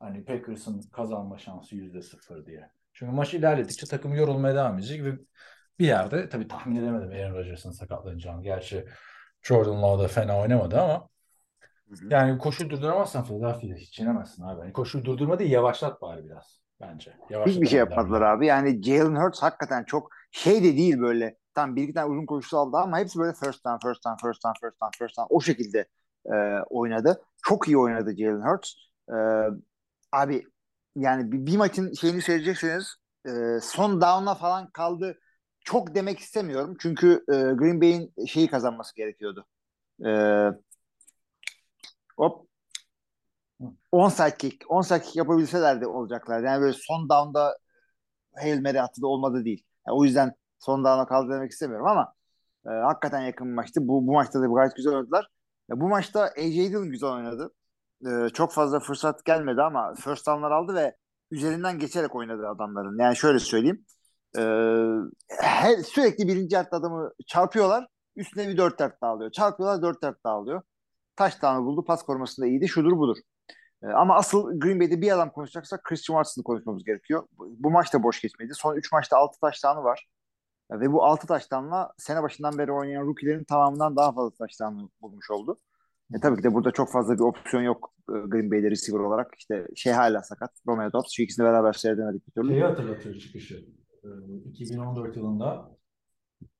Hani 0.00 0.24
Packers'ın 0.24 0.80
kazanma 0.80 1.38
şansı 1.38 1.76
yüzde 1.76 2.02
sıfır 2.02 2.46
diye. 2.46 2.70
Çünkü 2.92 3.12
maç 3.12 3.34
ilerledikçe 3.34 3.86
takım 3.86 4.14
yorulmaya 4.14 4.54
devam 4.54 4.78
edecek 4.78 5.04
ve 5.04 5.12
bir 5.78 5.86
yerde 5.86 6.28
tabii 6.28 6.48
tahmin 6.48 6.76
edemedim 6.76 7.10
Aaron 7.10 7.34
Rodgers'ın 7.34 7.70
sakatlanacağını. 7.70 8.42
Gerçi 8.42 8.86
Jordan 9.42 9.82
Love 9.82 10.02
da 10.02 10.08
fena 10.08 10.38
oynamadı 10.38 10.80
ama 10.80 11.08
Hı 11.90 12.06
hı. 12.06 12.08
yani 12.10 12.38
koşu 12.38 12.70
durduramazsan 12.70 13.24
Philadelphia'da 13.24 13.74
hiç 13.74 13.98
yenemezsin 13.98 14.42
abi. 14.42 14.60
Yani 14.60 14.72
koşuyu 14.72 15.04
durdurma 15.04 15.38
değil 15.38 15.50
yavaşlat 15.50 16.02
bari 16.02 16.24
biraz 16.24 16.60
bence. 16.80 17.16
Hiçbir 17.46 17.66
şey 17.66 17.78
yapmadılar 17.78 18.20
abi. 18.22 18.46
Yani 18.46 18.82
Jalen 18.82 19.16
Hurts 19.16 19.42
hakikaten 19.42 19.84
çok 19.84 20.10
şey 20.30 20.64
de 20.64 20.76
değil 20.76 21.00
böyle. 21.00 21.36
Tam 21.54 21.76
bir 21.76 21.82
iki 21.82 21.94
tane 21.94 22.12
uzun 22.12 22.26
koşusu 22.26 22.58
aldı 22.58 22.76
ama 22.76 22.98
hepsi 22.98 23.18
böyle 23.18 23.32
first 23.32 23.64
down, 23.64 23.88
first 23.88 24.04
down, 24.06 24.26
first 24.26 24.44
down, 24.44 24.54
first 24.60 24.80
down, 24.80 24.98
first 24.98 25.16
down. 25.18 25.26
O 25.30 25.40
şekilde 25.40 25.88
e, 26.26 26.34
oynadı. 26.70 27.22
Çok 27.42 27.68
iyi 27.68 27.78
oynadı 27.78 28.14
Jalen 28.16 28.40
Hurts. 28.40 28.72
E, 29.08 29.16
abi 30.12 30.46
yani 30.96 31.32
bir, 31.32 31.46
bir 31.46 31.56
maçın 31.56 31.92
şeyini 31.92 32.22
söyleyecekseniz 32.22 32.96
e, 33.26 33.60
son 33.62 34.00
down'a 34.00 34.34
falan 34.34 34.70
kaldı. 34.70 35.18
Çok 35.64 35.94
demek 35.94 36.18
istemiyorum. 36.18 36.76
Çünkü 36.80 37.24
e, 37.28 37.32
Green 37.32 37.80
Bay'in 37.80 38.26
şeyi 38.26 38.48
kazanması 38.48 38.96
gerekiyordu. 38.96 39.46
E, 40.06 40.10
hop 42.20 42.46
10 43.92 44.08
sidekick, 44.08 44.64
10 44.68 44.82
sidekick 44.82 45.16
yapabilseler 45.16 45.80
de 45.80 45.86
olacaklar. 45.86 46.42
Yani 46.42 46.62
böyle 46.62 46.76
son 46.80 47.08
down'da 47.08 47.58
Hail 48.34 48.62
Mary 48.62 48.80
attı 48.80 49.02
da 49.02 49.06
olmadı 49.06 49.44
değil. 49.44 49.64
Yani 49.86 49.96
o 49.96 50.04
yüzden 50.04 50.34
son 50.58 50.84
down'a 50.84 51.06
kaldı 51.06 51.32
demek 51.32 51.50
istemiyorum 51.52 51.86
ama 51.86 52.14
e, 52.66 52.70
hakikaten 52.70 53.20
yakın 53.20 53.48
bir 53.48 53.52
maçtı. 53.54 53.88
Bu, 53.88 54.06
bu 54.06 54.12
maçta 54.12 54.40
da 54.40 54.46
gayet 54.46 54.76
güzel 54.76 54.92
oynadılar. 54.92 55.28
E, 55.72 55.80
bu 55.80 55.88
maçta 55.88 56.22
AJ 56.22 56.56
Dillon 56.56 56.90
güzel 56.90 57.10
oynadı. 57.10 57.52
E, 58.06 58.28
çok 58.28 58.52
fazla 58.52 58.80
fırsat 58.80 59.24
gelmedi 59.24 59.62
ama 59.62 59.94
first 59.94 60.26
down'lar 60.26 60.50
aldı 60.50 60.74
ve 60.74 60.96
üzerinden 61.30 61.78
geçerek 61.78 62.14
oynadı 62.14 62.48
adamların. 62.48 62.98
Yani 62.98 63.16
şöyle 63.16 63.38
söyleyeyim. 63.38 63.84
E, 64.38 64.42
her, 65.28 65.76
sürekli 65.76 66.28
birinci 66.28 66.54
yarıda 66.54 66.76
adamı 66.76 67.12
çarpıyorlar. 67.26 67.86
Üstüne 68.16 68.48
bir 68.48 68.56
dört 68.56 68.78
dert 68.78 69.02
daha 69.02 69.10
alıyor. 69.10 69.30
Çarpıyorlar 69.30 69.82
dört 69.82 70.02
dert 70.02 70.24
daha 70.24 70.34
alıyor. 70.34 70.62
Touchdown'ı 71.20 71.64
buldu. 71.64 71.84
Pas 71.84 72.02
korumasında 72.02 72.46
iyiydi. 72.46 72.68
Şudur 72.68 72.98
budur. 72.98 73.16
E, 73.82 73.86
ama 73.86 74.14
asıl 74.16 74.60
Green 74.60 74.80
Bay'de 74.80 75.00
bir 75.00 75.12
adam 75.12 75.30
konuşacaksak 75.30 75.84
Christian 75.84 76.16
Watson'ı 76.16 76.44
konuşmamız 76.44 76.84
gerekiyor. 76.84 77.26
Bu, 77.38 77.56
bu 77.58 77.70
maç 77.70 77.94
da 77.94 78.02
boş 78.02 78.20
geçmedi. 78.20 78.52
Son 78.54 78.76
3 78.76 78.92
maçta 78.92 79.16
6 79.16 79.40
touchdown'ı 79.40 79.84
var. 79.84 80.08
E, 80.70 80.80
ve 80.80 80.92
bu 80.92 81.04
6 81.04 81.26
touchdown'la 81.26 81.92
sene 81.98 82.22
başından 82.22 82.58
beri 82.58 82.72
oynayan 82.72 83.06
rookie'lerin 83.06 83.44
tamamından 83.44 83.96
daha 83.96 84.12
fazla 84.12 84.30
touchdown'ı 84.30 84.88
bulmuş 85.00 85.30
oldu. 85.30 85.56
E, 86.14 86.20
tabii 86.20 86.36
ki 86.36 86.42
de 86.42 86.54
burada 86.54 86.70
çok 86.70 86.92
fazla 86.92 87.14
bir 87.14 87.20
opsiyon 87.20 87.62
yok 87.62 87.92
e, 88.08 88.12
Green 88.12 88.50
Bay'de 88.50 88.70
receiver 88.70 89.00
olarak. 89.00 89.34
İşte 89.38 89.66
şey 89.76 89.92
hala 89.92 90.22
sakat. 90.22 90.50
Romeo 90.66 90.92
Dobbs. 90.92 91.12
Şu 91.12 91.22
ikisini 91.22 91.44
beraber 91.44 91.72
seyredemedik 91.72 92.26
bir 92.26 92.32
türlü. 92.32 92.48
Şeyi 92.48 92.62
hatırlatıyor 92.62 93.14
çıkışı. 93.14 93.64
Ee, 94.04 94.08
2014 94.44 95.16
yılında 95.16 95.70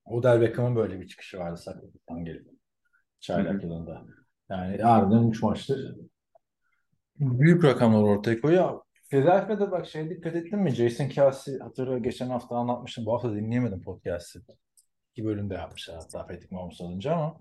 Odell 0.04 0.40
Beckham'ın 0.40 0.76
böyle 0.76 1.00
bir 1.00 1.06
çıkışı 1.06 1.38
vardı 1.38 1.56
sakatlıktan 1.56 2.24
gelip. 2.24 2.46
Çaylak 3.20 3.62
yılında. 3.62 4.06
Yani 4.50 4.82
harbiden 4.82 5.28
3 5.28 5.42
maçtır 5.42 5.96
büyük 7.20 7.64
rakamlar 7.64 8.02
ortaya 8.02 8.40
koyuyor. 8.40 8.80
Philadelphia'da 9.08 9.70
bak 9.70 9.86
şey 9.86 10.10
dikkat 10.10 10.36
ettin 10.36 10.58
mi? 10.58 10.70
Jason 10.70 11.08
Kelsey 11.08 11.58
hatırla 11.58 11.98
geçen 11.98 12.30
hafta 12.30 12.56
anlatmıştım. 12.56 13.06
Bu 13.06 13.12
hafta 13.12 13.34
dinleyemedim 13.34 13.82
podcast'ı. 13.82 14.42
İki 15.12 15.24
bölümde 15.24 15.54
yapmışlar 15.54 15.96
hatta 15.96 16.26
Patrick 16.26 16.54
Mahomes 16.54 16.80
alınca 16.80 17.12
ama 17.12 17.40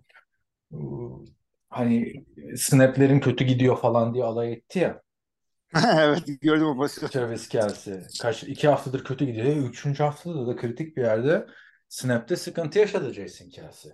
ıı, 0.73 1.25
hani 1.69 2.25
snaplerin 2.55 3.19
kötü 3.19 3.43
gidiyor 3.45 3.77
falan 3.77 4.13
diye 4.13 4.23
alay 4.23 4.53
etti 4.53 4.79
ya. 4.79 5.01
evet 5.95 6.41
gördüm 6.41 6.65
o 6.65 6.77
pozisyonu. 6.77 7.11
Travis 7.11 7.49
Kelsey. 7.49 7.99
Kaç, 8.21 8.43
iki 8.43 8.67
haftadır 8.67 9.03
kötü 9.03 9.25
gidiyor. 9.25 9.69
Üçüncü 9.69 10.03
haftada 10.03 10.47
da 10.47 10.55
kritik 10.55 10.97
bir 10.97 11.01
yerde 11.01 11.47
snap'te 11.89 12.35
sıkıntı 12.35 12.79
yaşadı 12.79 13.13
Jason 13.13 13.49
Kelsey. 13.49 13.91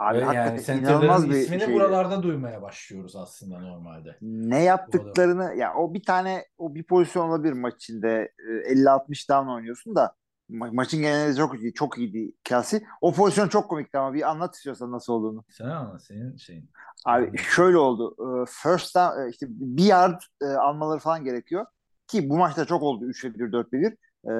Abi 0.00 0.18
Ve 0.18 0.24
hakikaten 0.24 0.74
yani 0.74 0.82
inanılmaz 0.82 1.28
bir 1.30 1.34
ismini 1.34 1.60
şeydi. 1.60 1.74
buralarda 1.74 2.22
duymaya 2.22 2.62
başlıyoruz 2.62 3.16
aslında 3.16 3.58
normalde. 3.60 4.16
Ne 4.22 4.62
yaptıklarını 4.62 5.54
ya 5.56 5.74
o 5.74 5.94
bir 5.94 6.02
tane 6.02 6.44
o 6.58 6.74
bir 6.74 6.82
pozisyon 6.82 7.28
olabilir 7.28 7.52
maç 7.52 7.74
içinde 7.74 8.32
E, 8.66 8.72
50-60 8.72 9.28
down 9.28 9.48
oynuyorsun 9.48 9.94
da 9.96 10.14
ma- 10.50 10.74
maçın 10.74 11.00
genelinde 11.00 11.36
çok 11.36 11.60
iyi, 11.62 11.72
çok 11.74 11.98
iyiydi 11.98 12.32
Kelsey. 12.44 12.82
O 13.00 13.12
pozisyon 13.12 13.48
çok 13.48 13.68
komikti 13.70 13.98
ama 13.98 14.14
bir 14.14 14.30
anlat 14.30 14.54
istiyorsan 14.54 14.92
nasıl 14.92 15.12
olduğunu. 15.12 15.44
Sen 15.48 15.64
anlat 15.68 16.02
senin 16.02 16.36
şeyin. 16.36 16.70
Abi 17.06 17.38
şöyle 17.38 17.76
oldu. 17.78 18.16
E, 18.18 18.44
First 18.48 18.94
down 18.96 19.20
e, 19.20 19.30
işte 19.30 19.46
bir 19.50 19.84
yard 19.84 20.20
e, 20.42 20.46
almaları 20.46 20.98
falan 20.98 21.24
gerekiyor. 21.24 21.66
Ki 22.06 22.30
bu 22.30 22.36
maçta 22.36 22.64
çok 22.64 22.82
oldu 22.82 23.04
3 23.04 23.24
ve 23.24 23.34
1 23.34 23.52
4 23.52 23.72
ve 23.72 23.80
1. 23.80 23.86
E, 23.86 24.32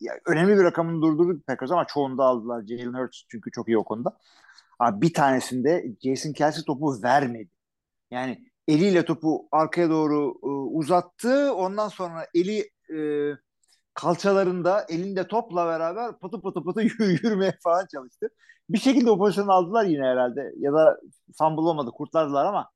ya, 0.00 0.14
önemli 0.26 0.56
bir 0.58 0.64
rakamını 0.64 1.02
durdurdu 1.02 1.40
Packers 1.46 1.70
ama 1.70 1.84
çoğunda 1.84 2.24
aldılar. 2.24 2.62
Jalen 2.66 2.92
Hurts 2.98 3.22
çünkü 3.28 3.50
çok 3.50 3.68
iyi 3.68 3.78
o 3.78 3.84
konuda. 3.84 4.16
Abi 4.80 5.00
bir 5.00 5.14
tanesinde 5.14 5.86
Jason 6.02 6.32
Kelsey 6.32 6.64
topu 6.64 7.02
vermedi. 7.02 7.50
Yani 8.10 8.44
eliyle 8.68 9.04
topu 9.04 9.48
arkaya 9.52 9.90
doğru 9.90 10.34
e, 10.42 10.46
uzattı. 10.48 11.54
Ondan 11.54 11.88
sonra 11.88 12.26
eli 12.34 12.70
e, 12.96 12.98
kalçalarında 13.94 14.86
elinde 14.88 15.28
topla 15.28 15.66
beraber 15.66 16.18
pıtı 16.18 16.40
pıtı 16.40 16.64
pıtı 16.64 16.80
yürümeye 17.02 17.58
falan 17.62 17.86
çalıştı. 17.92 18.28
Bir 18.70 18.78
şekilde 18.78 19.10
o 19.10 19.18
pozisyonu 19.18 19.52
aldılar 19.52 19.84
yine 19.84 20.04
herhalde. 20.04 20.52
Ya 20.58 20.72
da 20.72 21.00
fumble 21.38 21.60
olmadı 21.60 21.90
kurtardılar 21.90 22.44
ama 22.44 22.70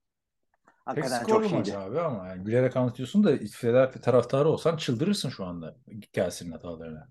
Pek 0.66 1.04
hakikaten 1.04 1.26
çok 1.26 1.44
skorlu 1.44 1.58
maç 1.58 1.72
abi 1.72 2.00
ama 2.00 2.28
yani 2.28 2.44
gülerek 2.44 2.76
anlatıyorsun 2.76 3.24
da 3.24 3.36
Philadelphia 3.36 4.00
taraftarı 4.00 4.48
olsan 4.48 4.76
çıldırırsın 4.76 5.28
şu 5.28 5.44
anda 5.44 5.76
Kelsey'nin 6.12 6.52
hatalarına. 6.52 7.08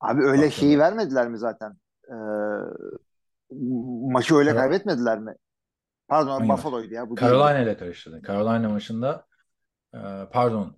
Abi 0.00 0.20
öyle 0.20 0.32
Baktığında. 0.32 0.50
şeyi 0.50 0.78
vermediler 0.78 1.28
mi 1.28 1.38
zaten? 1.38 1.76
Ee, 2.08 2.14
maçı 4.12 4.34
öyle 4.36 4.50
Evet. 4.50 4.60
kaybetmediler 4.60 5.18
mi? 5.18 5.34
Pardon 6.08 6.30
Hangi? 6.30 6.48
Buffalo'ydu 6.48 6.94
ya. 6.94 7.10
Bu. 7.10 7.16
Carolina 7.16 7.58
ile 7.58 7.76
karıştırdın. 7.76 8.22
Carolina 8.22 8.68
maçında 8.68 9.26
e, 9.94 9.98
pardon 10.32 10.76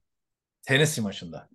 Tennessee 0.62 1.02
maçında. 1.04 1.48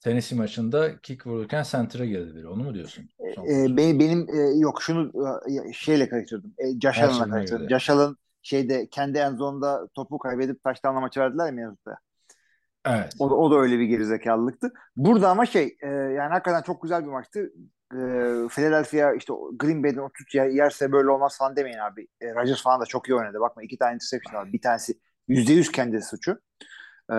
Tennessee 0.00 0.38
maçında 0.38 1.00
kick 1.00 1.26
vururken 1.26 1.62
center'a 1.62 2.04
girdi 2.04 2.34
biri. 2.34 2.48
Onu 2.48 2.64
mu 2.64 2.74
diyorsun? 2.74 3.08
Ee, 3.20 3.34
maç. 3.36 3.76
benim, 3.76 4.00
benim 4.00 4.26
e, 4.34 4.58
yok 4.58 4.82
şunu 4.82 5.12
e, 5.68 5.72
şeyle 5.72 6.08
karıştırdım. 6.08 6.54
E, 6.58 6.80
Josh 6.80 6.98
Allen'la 7.02 7.30
karıştırdım. 7.30 7.70
Josh 7.70 7.90
Allen 7.90 8.16
şeyde 8.42 8.88
kendi 8.90 9.18
en 9.18 9.36
zonda 9.36 9.88
topu 9.94 10.18
kaybedip 10.18 10.64
taştanla 10.64 11.00
maçı 11.00 11.20
verdiler 11.20 11.46
ya 11.46 11.52
Minnesota'ya. 11.52 11.96
Evet. 12.86 13.14
O, 13.18 13.30
da- 13.30 13.34
o 13.34 13.50
da 13.50 13.56
öyle 13.56 13.78
bir 13.78 13.84
gerizekalılıktı. 13.84 14.72
Burada 14.96 15.30
ama 15.30 15.46
şey 15.46 15.76
e, 15.82 15.88
yani 15.88 16.30
hakikaten 16.32 16.62
çok 16.62 16.82
güzel 16.82 17.02
bir 17.02 17.10
maçtı. 17.10 17.52
E, 17.92 17.96
Philadelphia 18.48 19.14
işte 19.14 19.32
Green 19.56 19.82
Bay'den 19.84 20.00
33 20.00 20.34
yer, 20.34 20.46
yerse 20.46 20.92
böyle 20.92 21.10
olmaz 21.10 21.38
falan 21.38 21.56
demeyin 21.56 21.78
abi. 21.78 22.08
E, 22.20 22.34
Rodgers 22.34 22.62
falan 22.62 22.80
da 22.80 22.86
çok 22.86 23.08
iyi 23.08 23.14
oynadı. 23.14 23.40
Bakma 23.40 23.62
iki 23.62 23.78
tane 23.78 23.94
interception 23.94 24.34
var. 24.34 24.52
Bir 24.52 24.60
tanesi 24.60 24.98
%100 25.28 25.72
kendi 25.72 26.02
suçu. 26.02 26.32
E, 27.12 27.16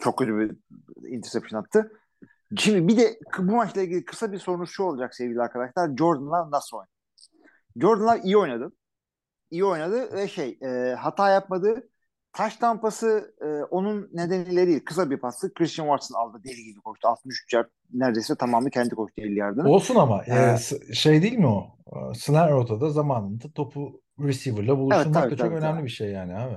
çok 0.00 0.18
kötü 0.18 0.38
bir 0.38 0.56
interception 1.08 1.60
attı. 1.62 1.92
Şimdi 2.56 2.88
bir 2.88 2.96
de 2.96 3.18
bu 3.38 3.42
maçla 3.52 3.82
ilgili 3.82 4.04
kısa 4.04 4.32
bir 4.32 4.38
sorunuz 4.38 4.70
şu 4.70 4.82
olacak 4.82 5.14
sevgili 5.14 5.42
arkadaşlar. 5.42 5.96
Jordan'lar 5.96 6.50
nasıl 6.50 6.76
oynadı? 6.76 6.90
Jordan'lar 7.76 8.20
iyi 8.24 8.38
oynadı. 8.38 8.72
İyi 9.50 9.64
oynadı 9.64 10.12
ve 10.12 10.28
şey 10.28 10.58
e, 10.62 10.94
hata 10.94 11.30
yapmadı. 11.30 11.88
Taş 12.32 12.56
tampası 12.56 13.34
e, 13.40 13.46
onun 13.64 14.08
nedeniyle 14.12 14.66
değil. 14.66 14.84
Kısa 14.84 15.10
bir 15.10 15.16
pastı. 15.16 15.54
Christian 15.54 15.86
Watson 15.86 16.14
aldı. 16.14 16.40
Deli 16.44 16.64
gibi 16.64 16.80
koştu. 16.80 17.08
63 17.08 17.52
yard 17.52 17.68
neredeyse 17.92 18.34
tamamı 18.34 18.70
kendi 18.70 18.94
koştu 18.94 19.22
50 19.22 19.34
yardını. 19.38 19.68
Olsun 19.68 19.94
ama 19.94 20.24
e, 20.24 20.34
Ee, 20.34 20.56
s- 20.56 20.94
şey 20.94 21.22
değil 21.22 21.38
mi 21.38 21.46
o? 21.46 21.76
E, 21.86 22.14
Slant 22.14 22.50
rotada 22.50 22.90
zamanında 22.90 23.52
topu 23.54 24.02
receiver'la 24.20 24.78
buluşturmak 24.78 25.14
tabii, 25.14 25.30
da 25.32 25.36
çok 25.36 25.46
tabii, 25.46 25.54
önemli 25.56 25.76
tabii. 25.76 25.84
bir 25.84 25.90
şey 25.90 26.10
yani 26.10 26.36
abi. 26.36 26.54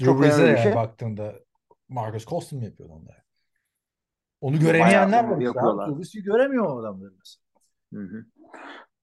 Drew 0.00 0.04
Çok 0.04 0.20
Brees'e 0.22 0.34
önemli 0.36 0.52
bir 0.52 0.56
yani 0.58 0.62
şey. 0.64 0.74
baktığında 0.74 1.34
Marcus 1.88 2.26
Colston 2.26 2.58
mu 2.58 2.64
yapıyordu 2.64 2.92
onları? 2.92 3.20
Onu 4.40 4.58
göremeyenler 4.58 5.24
var. 5.24 5.40
Drew 5.40 5.98
Brees'i 5.98 6.22
göremiyor 6.22 6.64
o 6.66 6.78
adamları 6.80 7.12
mesela. 7.18 7.42
Hı 7.94 8.16
hı. 8.16 8.24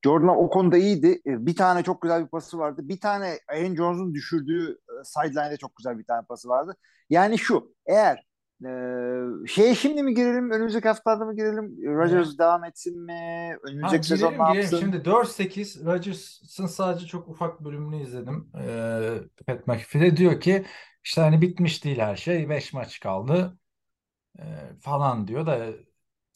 Jordan 0.03 0.29
o 0.29 0.49
konuda 0.49 0.77
iyiydi. 0.77 1.21
E, 1.25 1.45
Bir 1.45 1.55
tane 1.55 1.83
çok 1.83 2.01
güzel 2.01 2.23
bir 2.23 2.27
pası 2.29 2.57
vardı. 2.57 2.81
Bir 2.83 2.99
tane 2.99 3.39
Aaron 3.49 3.75
Jones'un 3.75 4.13
düşürdüğü 4.13 4.71
e, 4.71 4.86
sideline'de 5.03 5.57
çok 5.57 5.75
güzel 5.75 5.99
bir 5.99 6.03
tane 6.03 6.25
pası 6.25 6.49
vardı. 6.49 6.75
Yani 7.09 7.37
şu 7.37 7.75
eğer 7.85 8.27
e, 8.65 8.69
şeye 9.47 9.75
şimdi 9.75 10.03
mi 10.03 10.13
girelim 10.13 10.51
önümüzdeki 10.51 10.87
haftalarda 10.87 11.25
mı 11.25 11.35
girelim 11.35 11.77
Rodgers 11.95 12.37
devam 12.37 12.63
etsin 12.63 13.05
mi 13.05 13.13
Ha, 13.51 13.69
önümüzdeki 13.69 14.07
sezon 14.07 14.29
girelim 14.29 14.45
ne 14.45 14.51
girelim. 14.51 14.61
yapsın 14.61 14.79
Şimdi 14.79 14.97
4-8 14.97 15.85
Rodgers'ın 15.85 16.65
sadece 16.67 17.05
çok 17.05 17.27
ufak 17.27 17.63
bölümünü 17.63 18.01
izledim. 18.01 18.51
Ee, 18.59 19.19
Pat 19.47 19.67
McAfee 19.67 20.17
diyor 20.17 20.39
ki 20.39 20.65
işte 21.03 21.21
hani 21.21 21.41
bitmiş 21.41 21.83
değil 21.83 21.99
her 21.99 22.15
şey. 22.15 22.49
5 22.49 22.73
maç 22.73 22.99
kaldı 22.99 23.59
ee, 24.39 24.43
falan 24.81 25.27
diyor 25.27 25.45
da 25.45 25.67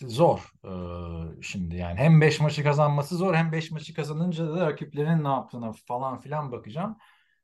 zor 0.01 0.51
ee, 0.65 1.41
şimdi 1.41 1.75
yani. 1.75 1.99
Hem 1.99 2.21
5 2.21 2.39
maçı 2.39 2.63
kazanması 2.63 3.15
zor 3.15 3.33
hem 3.35 3.51
5 3.51 3.71
maçı 3.71 3.93
kazanınca 3.93 4.47
da 4.55 4.65
rakiplerin 4.65 5.23
ne 5.23 5.27
yaptığına 5.27 5.71
falan 5.87 6.19
filan 6.19 6.51
bakacağım. 6.51 6.97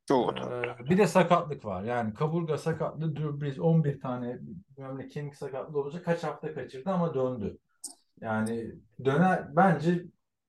Doğru. 0.09 0.53
Ee, 0.83 0.89
bir 0.89 0.97
de 0.97 1.07
sakatlık 1.07 1.65
var. 1.65 1.83
Yani 1.83 2.13
kaburga 2.13 2.57
sakatlığı 2.57 3.15
Drew 3.15 3.41
Brees 3.41 3.59
11 3.59 3.99
tane 4.01 4.39
bilmem 4.41 4.97
ne 4.99 5.07
kemik 5.07 5.35
sakatlığı 5.35 5.79
olacak 5.79 6.05
kaç 6.05 6.23
hafta 6.23 6.53
kaçırdı 6.53 6.89
ama 6.89 7.13
döndü. 7.13 7.57
Yani 8.21 8.71
döner 9.05 9.55
bence 9.55 10.05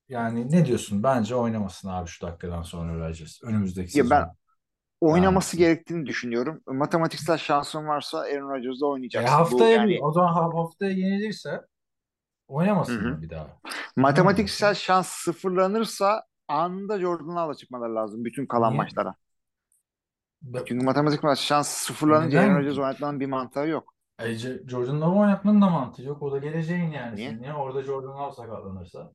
yani 0.09 0.53
ne 0.53 0.67
diyorsun? 0.67 1.03
Bence 1.03 1.35
oynamasın 1.35 1.89
abi 1.89 2.09
şu 2.09 2.27
dakikadan 2.27 2.63
sonra 2.63 3.09
Rodgers. 3.09 3.43
Önümüzdeki 3.45 3.99
Ya 3.99 4.11
ben 4.11 4.27
oynaması 5.01 5.49
etsin. 5.49 5.59
gerektiğini 5.59 6.07
düşünüyorum. 6.07 6.63
Matematiksel 6.67 7.39
şansın 7.39 7.87
varsa 7.87 8.19
Aaron 8.19 8.51
Rodgers'da 8.51 8.87
E 8.87 8.89
oynayacaksın. 8.89 9.51
Bu 9.51 9.69
haftaya 9.69 9.71
yani 9.73 9.99
o 10.03 10.13
zaman 10.13 10.33
ha- 10.33 10.51
haftaya 10.55 10.91
yenilirse 10.93 11.61
oynamasın 12.49 13.05
hı. 13.05 13.09
mı 13.09 13.23
bir 13.23 13.31
daha? 13.31 13.61
matematiksel 13.97 14.69
Oynamaması. 14.69 14.83
şans 14.85 15.09
sıfırlanırsa 15.09 16.23
anında 16.49 17.01
Jordan'la 17.01 17.41
ala 17.41 17.55
çıkmaları 17.55 17.95
lazım 17.95 18.25
bütün 18.25 18.47
kalan 18.47 18.71
Niye? 18.71 18.77
maçlara. 18.77 19.15
Çünkü 20.67 20.85
matematik 20.85 21.21
şans 21.37 21.69
sıfırlanınca 21.69 22.41
Neden? 22.41 22.51
Aaron 22.51 22.61
Rodgers 22.61 22.79
oynatmanın 22.79 23.21
bir 23.21 23.27
mantığı 23.27 23.61
yok. 23.61 23.95
Ayrıca 24.19 24.69
Jordan 24.69 25.01
Love'u 25.01 25.21
oynatmanın 25.21 25.63
da 25.63 25.71
mantığı 25.71 26.03
yok. 26.03 26.23
O 26.23 26.33
da 26.33 26.39
geleceğin 26.39 26.91
yani 26.91 27.17
Niye? 27.17 27.39
Ya 27.45 27.57
orada 27.57 27.83
Jordan 27.83 28.11
Love 28.11 28.33
sakatlanırsa. 28.33 29.13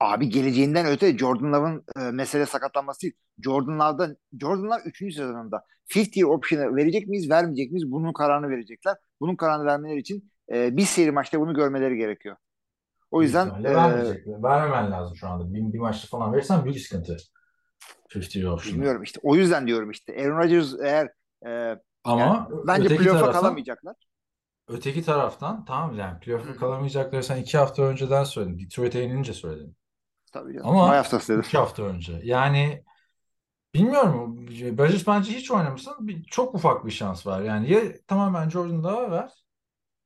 Abi 0.00 0.28
geleceğinden 0.28 0.86
öte 0.86 1.18
Jordan 1.18 1.52
Love'ın 1.52 1.84
e, 1.96 2.10
mesele 2.10 2.46
sakatlanması 2.46 3.02
değil. 3.02 3.14
Jordan 3.44 3.78
Love'dan 3.78 4.16
Jordan 4.40 4.64
Love 4.64 4.82
3. 4.84 4.98
sezonunda 4.98 5.64
50 5.96 6.18
year 6.18 6.28
option'ı 6.28 6.76
verecek 6.76 7.08
miyiz, 7.08 7.30
vermeyecek 7.30 7.72
miyiz? 7.72 7.90
Bunun 7.90 8.12
kararını 8.12 8.50
verecekler. 8.50 8.96
Bunun 9.20 9.36
kararını 9.36 9.66
vermeleri 9.66 9.98
için 9.98 10.30
e, 10.52 10.76
bir 10.76 10.82
seri 10.82 11.10
maçta 11.10 11.40
bunu 11.40 11.54
görmeleri 11.54 11.96
gerekiyor. 11.96 12.36
O 13.10 13.22
yüzden 13.22 13.46
e. 13.64 13.74
Vermemen 14.42 14.90
lazım 14.90 15.16
şu 15.16 15.28
anda. 15.28 15.54
Bir, 15.54 15.72
bir 15.72 15.78
maçta 15.78 16.08
falan 16.18 16.32
verirsen 16.32 16.64
büyük 16.64 16.80
sıkıntı. 16.80 17.16
50 18.16 18.48
option'ı. 18.48 18.74
bilmiyorum 18.74 19.02
işte. 19.02 19.20
O 19.22 19.36
yüzden 19.36 19.66
diyorum 19.66 19.90
işte. 19.90 20.12
Aaron 20.12 20.38
Rodgers 20.38 20.74
eğer 20.82 21.08
e, 21.46 21.78
Ama 22.04 22.20
yani 22.20 22.46
bence 22.66 22.96
playoff'a 22.96 23.32
kalamayacaklar. 23.32 23.96
öteki 24.68 25.02
taraftan 25.02 25.64
tamam 25.64 25.98
yani 25.98 26.20
playoff'a 26.20 26.56
kalamayacakları 26.56 27.22
sen 27.24 27.36
iki 27.36 27.58
hafta 27.58 27.82
önceden 27.82 28.24
söyledin. 28.24 28.58
Detroit'e 28.58 28.98
yenince 28.98 29.32
söyledin. 29.32 29.76
Tabii 30.32 30.52
canım. 30.54 30.66
Ama 30.68 30.86
May 30.86 30.96
haftası 30.96 31.32
dedim. 31.32 31.42
iki 31.46 31.58
hafta 31.58 31.82
önce. 31.82 32.20
Yani 32.24 32.84
bilmiyorum. 33.74 34.46
Rodgers 34.78 35.06
bence 35.06 35.32
hiç 35.32 35.50
oynamasın. 35.50 35.94
Bir, 36.08 36.24
çok 36.24 36.54
ufak 36.54 36.86
bir 36.86 36.90
şans 36.90 37.26
var. 37.26 37.42
Yani 37.42 37.72
ya 37.72 37.80
tamamen 38.06 38.50
Jordan 38.50 38.82
Love'a 38.84 39.10
ver. 39.10 39.30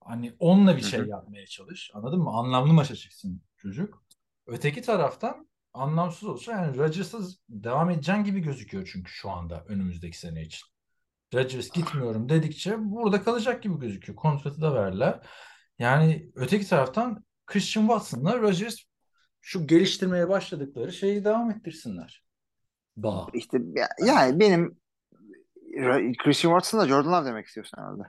Hani 0.04 0.36
onunla 0.38 0.76
bir 0.76 0.82
şey 0.82 1.00
yapmaya 1.00 1.46
çalış. 1.46 1.90
Anladın 1.94 2.20
mı? 2.20 2.30
Anlamlı 2.30 2.72
maça 2.72 2.94
çıksın 2.96 3.42
çocuk. 3.56 4.02
Öteki 4.46 4.82
taraftan 4.82 5.47
anlamsız 5.78 6.28
olsa 6.28 6.52
yani 6.52 6.76
Rodgers'ız 6.78 7.40
devam 7.48 7.90
edeceğin 7.90 8.24
gibi 8.24 8.40
gözüküyor 8.40 8.88
çünkü 8.92 9.10
şu 9.12 9.30
anda 9.30 9.64
önümüzdeki 9.68 10.18
sene 10.18 10.42
için. 10.42 10.66
Rodgers 11.34 11.70
gitmiyorum 11.70 12.28
dedikçe 12.28 12.74
burada 12.78 13.22
kalacak 13.22 13.62
gibi 13.62 13.78
gözüküyor. 13.78 14.16
Kontratı 14.16 14.60
da 14.60 14.74
verdiler. 14.74 15.26
Yani 15.78 16.30
öteki 16.34 16.68
taraftan 16.68 17.24
Christian 17.46 17.86
Watson'la 17.86 18.38
Rodgers 18.38 18.76
şu 19.40 19.66
geliştirmeye 19.66 20.28
başladıkları 20.28 20.92
şeyi 20.92 21.24
devam 21.24 21.50
ettirsinler. 21.50 22.24
Bağ. 22.96 23.26
İşte 23.34 23.58
ya- 23.76 23.88
yani 24.06 24.40
benim 24.40 24.78
Christian 26.24 26.52
Watson'la 26.52 26.88
Jordan 26.88 27.12
Love 27.12 27.26
demek 27.26 27.46
istiyorsun 27.46 27.78
herhalde. 27.78 28.02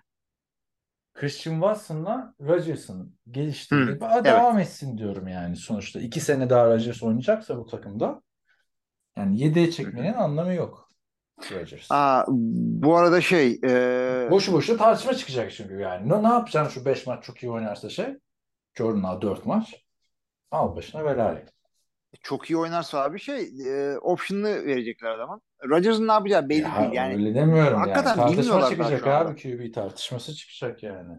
Christian 1.14 1.53
Watson'la 1.53 2.34
Rodgers'ın 2.41 3.16
geliştirdiği 3.32 3.95
Hı, 3.95 4.10
evet. 4.14 4.26
devam 4.26 4.60
etsin 4.60 4.97
diyorum 4.97 5.28
yani 5.28 5.55
sonuçta. 5.55 5.99
iki 5.99 6.20
sene 6.20 6.49
daha 6.49 6.66
Rodgers 6.66 7.03
oynayacaksa 7.03 7.57
bu 7.57 7.66
takımda 7.66 8.22
yani 9.18 9.39
7'ye 9.39 9.72
çekmenin 9.72 10.14
anlamı 10.14 10.53
yok 10.53 10.89
Rodgers. 11.51 11.88
Aa, 11.91 12.26
bu 12.28 12.95
arada 12.95 13.22
şey 13.22 13.60
e, 13.64 14.28
Boşu 14.32 14.53
boşuna 14.53 14.78
tartışma 14.78 15.14
çıkacak 15.14 15.51
çünkü 15.51 15.80
yani. 15.80 16.10
Ne, 16.10 16.24
ne 16.24 16.28
yapacaksın 16.28 16.80
şu 16.80 16.86
5 16.86 17.07
maç 17.07 17.24
çok 17.24 17.43
iyi 17.43 17.51
oynarsa 17.51 17.89
şey? 17.89 18.18
Jordan'a 18.78 19.22
4 19.22 19.45
maç. 19.45 19.76
Al 20.51 20.76
başına 20.76 21.05
belaya. 21.05 21.45
Çok 22.22 22.49
iyi 22.49 22.57
oynarsa 22.57 23.03
abi 23.03 23.20
şey 23.20 23.41
e, 23.93 23.97
option'ını 23.99 24.66
verecekler 24.66 25.10
adamın. 25.10 25.41
Rodgers'ın 25.70 26.07
ne 26.07 26.12
yapacağı 26.12 26.49
belli 26.49 26.62
Ya 26.62 26.82
değil. 26.82 26.93
Yani 26.93 27.14
öyle 27.16 27.36
demiyorum 27.36 27.74
yani. 27.74 27.80
hakikaten 27.80 28.16
Tartışma 28.18 28.41
bilmiyorlar 28.41 28.80
daha 28.80 28.89
çıkacak 28.89 29.07
abi 29.07 29.41
QB 29.41 29.74
tartışması 29.74 30.36
çıkacak 30.36 30.84
yani. 30.84 31.18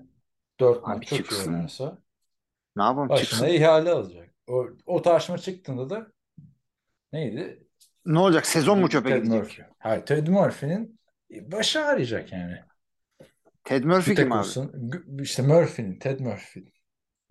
4 0.61 0.79
Abi 0.85 0.95
maç 0.97 1.07
çok 1.07 1.19
iyi 1.19 1.23
çıksın. 1.23 1.53
oynarsa 1.55 1.99
ne 2.77 2.83
yapalım 2.83 3.09
başına 3.09 3.41
çıksın. 3.41 3.47
ihale 3.57 3.91
alacak. 3.91 4.35
O, 4.49 4.67
o 4.87 5.03
tartışma 5.03 5.39
çıktığında 5.39 5.91
da 5.91 6.07
neydi? 7.13 7.67
Ne 8.07 8.19
olacak? 8.19 8.47
Sezon 8.47 8.79
mu 8.79 8.89
çöpe 8.89 9.09
Ted 9.09 9.17
gidecek? 9.25 9.41
Murphy. 9.43 9.67
Hayır 9.79 10.07
Ted 10.07 10.27
Murphy'nin 10.29 11.01
başı 11.31 11.81
ağrıyacak 11.85 12.33
yani. 12.33 12.59
Ted 13.65 13.85
Murphy 13.85 14.15
kim 14.15 14.33
abi? 14.33 14.39
Nicholson, 14.39 14.91
G- 14.91 15.23
işte 15.23 15.43
Murphy'nin, 15.43 15.99
Ted 15.99 16.21
Murphy. 16.21 16.73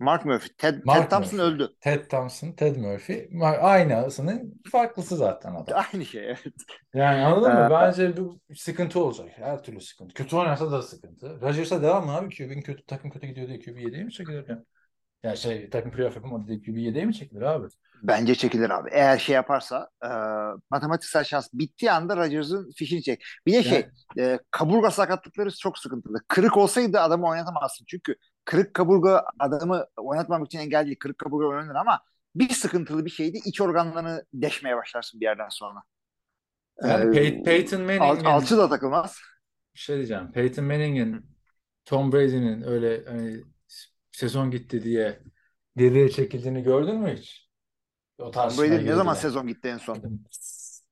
Mark 0.00 0.24
Murphy. 0.24 0.48
Ted, 0.58 0.82
Mark 0.84 1.02
Ted 1.02 1.10
Thompson 1.10 1.38
Murphy. 1.38 1.42
öldü. 1.54 1.76
Ted 1.80 2.04
Thompson, 2.10 2.52
Ted 2.52 2.76
Murphy. 2.76 3.18
Ma- 3.32 3.58
Aynısının 3.58 4.60
farklısı 4.72 5.16
zaten 5.16 5.54
adam. 5.54 5.84
Aynı 5.94 6.06
şey 6.06 6.24
evet. 6.26 6.54
Yani 6.94 7.24
anladın 7.26 7.52
mı? 7.54 7.66
Ee, 7.66 7.70
Bence 7.70 8.16
bu 8.16 8.40
sıkıntı 8.56 9.00
olacak. 9.04 9.28
Her 9.34 9.62
türlü 9.62 9.80
sıkıntı. 9.80 10.14
Kötü 10.14 10.36
oynarsa 10.36 10.72
da 10.72 10.82
sıkıntı. 10.82 11.40
Rodgers'a 11.40 11.82
devam 11.82 12.04
mı 12.06 12.12
abi? 12.16 12.36
QB'nin 12.36 12.62
kötü, 12.62 12.86
takım 12.86 13.10
kötü 13.10 13.26
gidiyor 13.26 13.48
diye 13.48 13.60
QB 13.60 13.78
7'ye 13.82 14.04
mi 14.04 14.12
çekilir 14.12 14.48
ya? 14.48 14.64
Ya 15.22 15.36
şey 15.36 15.70
takım 15.70 15.92
playoff 15.92 16.16
yapamadı 16.16 16.48
diye 16.48 16.60
QB 16.60 16.76
7'ye 16.78 17.04
mi 17.04 17.14
çekilir 17.14 17.42
abi? 17.42 17.68
Bence 18.02 18.34
çekilir 18.34 18.70
abi. 18.70 18.88
Eğer 18.92 19.18
şey 19.18 19.34
yaparsa 19.34 19.88
e, 20.04 20.08
matematiksel 20.70 21.24
şans 21.24 21.48
bittiği 21.52 21.92
anda 21.92 22.16
Rodgers'ın 22.16 22.70
fişini 22.76 23.02
çek. 23.02 23.22
Bir 23.46 23.52
de 23.52 23.62
şey 23.62 23.88
e, 24.18 24.38
kaburga 24.50 24.90
sakatlıkları 24.90 25.50
çok 25.56 25.78
sıkıntılı. 25.78 26.18
Kırık 26.28 26.56
olsaydı 26.56 27.00
adamı 27.00 27.28
oynatamazsın. 27.28 27.84
Çünkü 27.88 28.16
kırık 28.44 28.74
kaburga 28.74 29.24
adamı 29.38 29.86
oynatmamak 29.96 30.46
için 30.46 30.58
engel 30.58 30.86
değil. 30.86 30.96
Kırık 31.00 31.18
kaburga 31.18 31.46
oynanır 31.46 31.74
ama 31.74 32.00
bir 32.34 32.48
sıkıntılı 32.48 33.04
bir 33.04 33.10
şeydi. 33.10 33.38
iç 33.44 33.60
organlarını 33.60 34.24
deşmeye 34.34 34.76
başlarsın 34.76 35.20
bir 35.20 35.24
yerden 35.26 35.48
sonra. 35.48 35.82
Yani 36.84 37.04
Ee, 37.04 37.10
Pey- 37.12 37.42
Peyton 37.42 37.82
Al, 37.98 38.08
Manning'in 38.10 38.24
alçı 38.24 38.58
da 38.58 38.68
takılmaz. 38.68 39.18
bir 39.74 39.78
şey 39.80 39.96
diyeceğim. 39.96 40.32
Peyton 40.32 40.64
Manning'in 40.64 41.26
Tom 41.84 42.12
Brady'nin 42.12 42.62
öyle 42.62 43.04
hani 43.06 43.44
sezon 44.12 44.50
gitti 44.50 44.82
diye 44.84 45.22
geriye 45.76 46.08
çekildiğini 46.10 46.62
gördün 46.62 46.96
mü 47.00 47.16
hiç? 47.16 47.49
O 48.20 48.32
Brady 48.32 48.86
ne 48.86 48.94
zaman 48.94 49.14
girdiler. 49.14 49.14
sezon 49.14 49.46
gitti 49.46 49.68
en 49.68 49.78
son? 49.78 49.96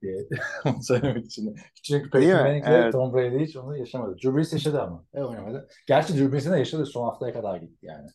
diye 0.03 0.29
onu 0.65 0.83
söylemek 0.83 1.27
için. 1.27 1.57
Çünkü 1.83 2.11
Peyton? 2.11 2.41
Manning'le 2.41 2.67
Evet. 2.67 2.93
Tom 2.93 3.15
Brady 3.15 3.45
hiç 3.45 3.57
onu 3.57 3.77
yaşamadı. 3.77 4.17
Drew 4.17 4.37
Brees 4.37 4.53
yaşadı 4.53 4.83
ama. 4.83 5.05
E 5.15 5.23
oynamadı. 5.23 5.69
Gerçi 5.87 6.15
Drew 6.15 6.33
Brees'in 6.33 6.53
de 6.53 6.59
yaşadı. 6.59 6.87
Son 6.87 7.05
haftaya 7.05 7.33
kadar 7.33 7.57
gitti 7.57 7.87
yani. 7.87 8.09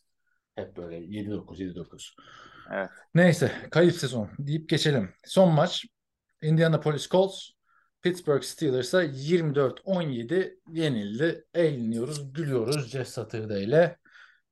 Hep 0.56 0.76
böyle 0.76 0.98
7-9, 0.98 1.58
7-9. 1.58 2.14
Evet. 2.72 2.90
Neyse. 3.14 3.52
Kayıp 3.70 3.94
sezon 3.94 4.28
deyip 4.38 4.68
geçelim. 4.68 5.10
Son 5.24 5.52
maç. 5.52 5.84
Indianapolis 6.42 7.08
Colts 7.08 7.50
Pittsburgh 8.02 8.42
Steelers'a 8.42 9.04
24-17 9.04 10.58
yenildi. 10.72 11.44
Eğleniyoruz, 11.54 12.32
gülüyoruz 12.32 12.90
Jeff 12.90 13.08
Saturday 13.08 13.64
ile. 13.64 13.98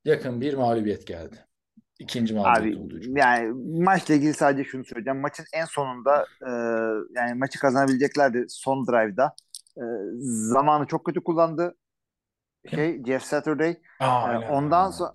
Yakın 0.04 0.40
bir 0.40 0.54
mağlubiyet 0.54 1.06
geldi. 1.06 1.46
İkinci 2.02 2.34
mağlubiyet 2.34 2.76
Abi 2.76 2.76
olduğu 2.76 2.98
için. 2.98 3.16
yani 3.16 3.52
maçla 3.84 4.14
ilgili 4.14 4.34
sadece 4.34 4.64
şunu 4.64 4.84
söyleyeceğim. 4.84 5.20
Maçın 5.20 5.46
en 5.54 5.64
sonunda 5.64 6.28
e, 6.46 6.50
yani 7.20 7.34
maçı 7.34 7.58
kazanabileceklerdi 7.58 8.46
son 8.48 8.86
drive'da. 8.86 9.34
E, 9.76 9.82
zamanı 10.20 10.86
çok 10.86 11.06
kötü 11.06 11.24
kullandı. 11.24 11.74
Şey 12.66 13.04
Jeff 13.04 13.22
Saturday. 13.24 13.70
Aa, 14.00 14.26
E, 14.26 14.38
ondan 14.38 14.90
sonra 14.90 15.14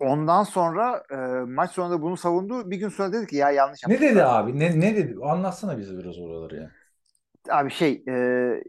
ondan 0.00 0.44
sonra 0.44 1.04
e, 1.12 1.16
maç 1.46 1.70
sonunda 1.72 2.02
bunu 2.02 2.16
savundu. 2.16 2.70
Bir 2.70 2.76
gün 2.78 2.88
sonra 2.88 3.12
dedi 3.12 3.26
ki 3.26 3.36
ya 3.36 3.50
yanlış 3.50 3.84
Ne 3.86 4.00
yaptık. 4.00 4.00
dedi 4.00 4.24
abi? 4.24 4.58
Ne, 4.58 4.80
ne 4.80 4.96
dedi? 4.96 5.16
Anlatsana 5.24 5.78
bize 5.78 5.98
biraz 5.98 6.18
oraları 6.18 6.56
ya. 6.56 6.76
Abi 7.50 7.70
şey 7.70 8.02
e, 8.08 8.12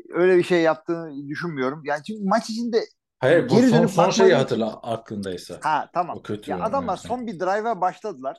öyle 0.09 0.37
bir 0.37 0.43
şey 0.43 0.61
yaptığını 0.61 1.27
düşünmüyorum. 1.29 1.81
Yani 1.85 2.03
çünkü 2.03 2.23
maç 2.23 2.49
içinde 2.49 2.77
Hayır 3.25 3.49
bu 3.49 3.55
Geri 3.55 3.67
son, 3.69 3.77
dönüp 3.79 3.89
son 3.89 4.09
şeyi 4.09 4.33
hatırla 4.33 4.73
aklındaysa. 4.73 5.63
ha 5.63 5.89
tamam. 5.93 6.17
O 6.17 6.21
kötü 6.21 6.51
Ya 6.51 6.57
oyun 6.57 6.65
adamlar 6.65 6.79
oynarken. 6.93 7.09
son 7.09 7.27
bir 7.27 7.39
drive'a 7.39 7.81
başladılar. 7.81 8.37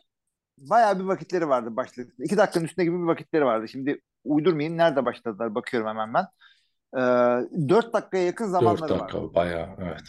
Bayağı 0.59 0.99
bir 0.99 1.05
vakitleri 1.05 1.49
vardı 1.49 1.77
başladıkta. 1.77 2.25
İki 2.25 2.37
dakikanın 2.37 2.65
üstünde 2.65 2.85
gibi 2.85 2.99
bir 2.99 3.07
vakitleri 3.07 3.45
vardı. 3.45 3.69
Şimdi 3.69 4.01
uydurmayayım. 4.25 4.79
Nerede 4.79 5.05
başladılar? 5.05 5.55
Bakıyorum 5.55 5.89
hemen 5.89 6.15
ben. 6.15 6.27
Ee, 6.97 7.69
4 7.69 7.93
dakikaya 7.93 8.25
yakın 8.25 8.45
4 8.45 8.51
zamanları 8.53 8.89
dakika 8.89 9.19
vardı. 9.23 9.35
bayağı 9.35 9.69
evet. 9.79 10.03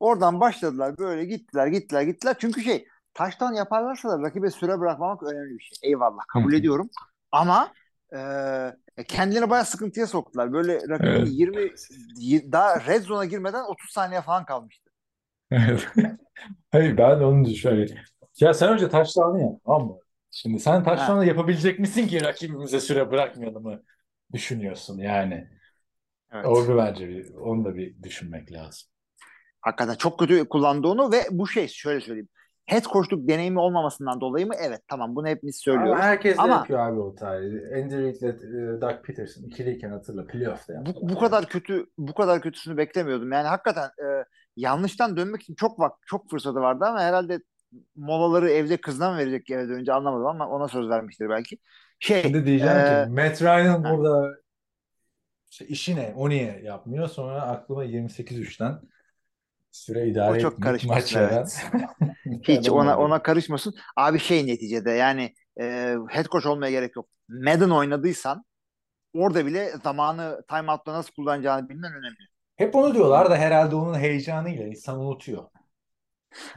Oradan 0.00 0.40
başladılar. 0.40 0.98
Böyle 0.98 1.24
gittiler, 1.24 1.66
gittiler, 1.66 2.02
gittiler. 2.02 2.36
Çünkü 2.38 2.62
şey 2.62 2.86
taştan 3.14 3.52
yaparlarsa 3.52 4.08
da 4.08 4.22
rakibe 4.22 4.50
süre 4.50 4.80
bırakmamak 4.80 5.22
önemli 5.22 5.58
bir 5.58 5.62
şey. 5.64 5.90
Eyvallah. 5.90 6.22
Kabul 6.28 6.52
ediyorum. 6.52 6.90
Ama 7.32 7.72
e, 8.98 9.04
kendilerini 9.04 9.50
bayağı 9.50 9.64
sıkıntıya 9.66 10.06
soktular. 10.06 10.52
Böyle 10.52 10.88
rakibin 10.88 11.18
Evet. 11.18 11.28
20 11.30 11.70
y- 12.16 12.52
daha 12.52 12.86
red 12.86 13.02
zone'a 13.02 13.24
girmeden 13.24 13.64
30 13.64 13.90
saniye 13.90 14.20
falan 14.22 14.44
kalmıştı. 14.44 14.90
Evet. 15.50 15.88
Hayır 16.72 16.96
ben 16.98 17.20
onu 17.20 17.44
düşünüyorum. 17.44 17.96
Ya 18.40 18.54
sen 18.54 18.72
önce 18.72 18.88
taşlarını 18.88 19.40
yap 19.42 19.60
ama 19.64 19.94
şimdi 20.30 20.60
sen 20.60 20.84
taşlarını 20.84 21.26
yapabilecek 21.26 21.78
misin 21.78 22.06
ki 22.08 22.24
rakibimize 22.24 22.80
süre 22.80 23.10
bırakmayalım 23.10 23.62
mı 23.62 23.82
düşünüyorsun 24.32 24.98
yani. 24.98 25.48
Evet. 26.32 26.46
Orada 26.46 26.76
bence 26.76 27.08
bir, 27.08 27.34
onu 27.34 27.64
da 27.64 27.74
bir 27.76 28.02
düşünmek 28.02 28.52
lazım. 28.52 28.88
Hakikaten 29.60 29.94
çok 29.94 30.18
kötü 30.18 30.48
kullandı 30.48 30.88
onu 30.88 31.12
ve 31.12 31.22
bu 31.30 31.46
şey 31.48 31.68
şöyle 31.68 32.00
söyleyeyim. 32.00 32.28
Head 32.68 32.82
coachluk 32.82 33.28
deneyimi 33.28 33.60
olmamasından 33.60 34.20
dolayı 34.20 34.46
mı? 34.46 34.54
Evet 34.58 34.80
tamam 34.88 35.16
bunu 35.16 35.26
hepimiz 35.26 35.56
söylüyoruz. 35.56 35.92
Ama 35.92 36.02
herkes 36.02 36.38
Ama- 36.38 36.54
yapıyor 36.54 36.78
abi 36.78 37.00
o 37.00 37.14
tarihi. 37.14 37.82
Andy 37.82 37.96
Reid'le 37.96 38.22
e, 38.22 38.80
Doug 38.80 39.04
Peterson 39.04 39.42
ikiliyken 39.42 39.90
hatırla 39.90 40.26
playoff'ta 40.26 40.72
yaptılar. 40.72 41.02
bu, 41.02 41.08
bu 41.08 41.18
kadar 41.18 41.46
kötü 41.46 41.86
bu 41.98 42.14
kadar 42.14 42.40
kötüsünü 42.40 42.76
beklemiyordum. 42.76 43.32
Yani 43.32 43.48
hakikaten 43.48 43.84
e, 43.84 44.24
yanlıştan 44.56 45.16
dönmek 45.16 45.42
için 45.42 45.54
çok 45.54 45.80
vak 45.80 45.92
çok 46.06 46.30
fırsatı 46.30 46.60
vardı 46.60 46.84
ama 46.84 47.00
herhalde 47.00 47.40
molaları 47.96 48.50
evde 48.50 48.76
kızına 48.76 49.10
mı 49.10 49.18
verecek 49.18 49.50
eve 49.50 49.68
dönünce 49.68 49.92
anlamadım 49.92 50.26
ama 50.26 50.48
ona 50.48 50.68
söz 50.68 50.88
vermiştir 50.88 51.28
belki. 51.28 51.58
Şey 52.00 52.22
Şimdi 52.22 52.46
diyeceğim 52.46 52.76
e, 52.76 53.04
ki 53.04 53.10
Matt 53.10 53.42
Ryan 53.42 53.84
burada 53.84 54.34
işte 55.50 55.66
işi 55.66 55.96
ne? 55.96 56.12
O 56.16 56.28
niye 56.28 56.60
yapmıyor? 56.64 57.08
Sonra 57.08 57.42
aklıma 57.42 57.84
28-3'ten 57.84 58.80
Süre 59.70 60.08
idare 60.08 60.38
O 60.38 60.40
çok 60.40 60.62
karışmasın, 60.62 61.20
veren. 61.20 61.46
Hiç 62.42 62.70
ona 62.70 62.98
ona 62.98 63.22
karışmasın. 63.22 63.74
Abi 63.96 64.18
şey 64.18 64.46
neticede 64.46 64.90
yani 64.90 65.34
e, 65.60 65.64
head 66.08 66.26
coach 66.26 66.46
olmaya 66.46 66.70
gerek 66.70 66.96
yok. 66.96 67.08
Madden 67.28 67.70
oynadıysan 67.70 68.44
orada 69.14 69.46
bile 69.46 69.70
zamanı 69.84 70.42
timeout'ta 70.48 70.92
nasıl 70.92 71.12
kullanacağını 71.14 71.68
bilmen 71.68 71.92
önemli. 71.92 72.16
Hep 72.56 72.74
onu 72.76 72.94
diyorlar 72.94 73.30
da 73.30 73.36
herhalde 73.36 73.76
onun 73.76 73.98
heyecanıyla 73.98 74.66
insan 74.66 75.00
unutuyor. 75.00 75.44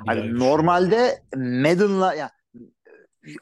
düşünüyorum. 0.07 0.39
normalde 0.39 1.23
Madden'la 1.35 2.13
ya 2.13 2.31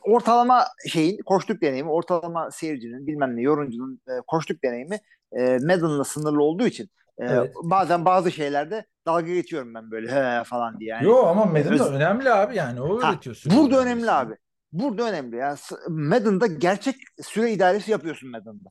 ortalama 0.01 0.65
şeyin 0.87 1.17
koştuk 1.25 1.61
deneyimi, 1.61 1.89
ortalama 1.89 2.51
seyircinin 2.51 3.07
bilmem 3.07 3.35
ne 3.35 3.41
yoruncunun 3.41 4.01
e, 4.07 4.11
koştuk 4.27 4.63
deneyimi 4.63 4.99
e, 5.31 5.41
Madden'la 5.41 6.03
sınırlı 6.03 6.43
olduğu 6.43 6.67
için 6.67 6.89
e, 7.19 7.25
Evet. 7.25 7.53
bazen 7.63 8.05
bazı 8.05 8.31
şeylerde 8.31 8.85
dalga 9.05 9.33
geçiyorum 9.33 9.73
ben 9.73 9.91
böyle 9.91 10.11
he 10.11 10.43
falan 10.43 10.79
diye. 10.79 10.89
Yani, 10.89 11.05
Yo 11.05 11.15
ama 11.25 11.45
Madden 11.45 11.73
Öz- 11.73 11.81
önemli 11.91 12.31
abi 12.31 12.55
yani 12.55 12.81
o 12.81 13.03
Ha, 13.03 13.11
öğretiyor 13.11 13.35
süre 13.35 13.53
burada 13.57 13.81
önemli 13.81 14.11
abi. 14.11 14.35
Burada 14.71 15.09
önemli. 15.09 15.35
Yani 15.35 15.57
s- 15.57 15.75
Madden'da 15.89 16.47
gerçek 16.47 16.95
süre 17.21 17.51
idaresi 17.51 17.91
yapıyorsun 17.91 18.29
Madden'da. 18.29 18.69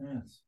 Evet. 0.00 0.42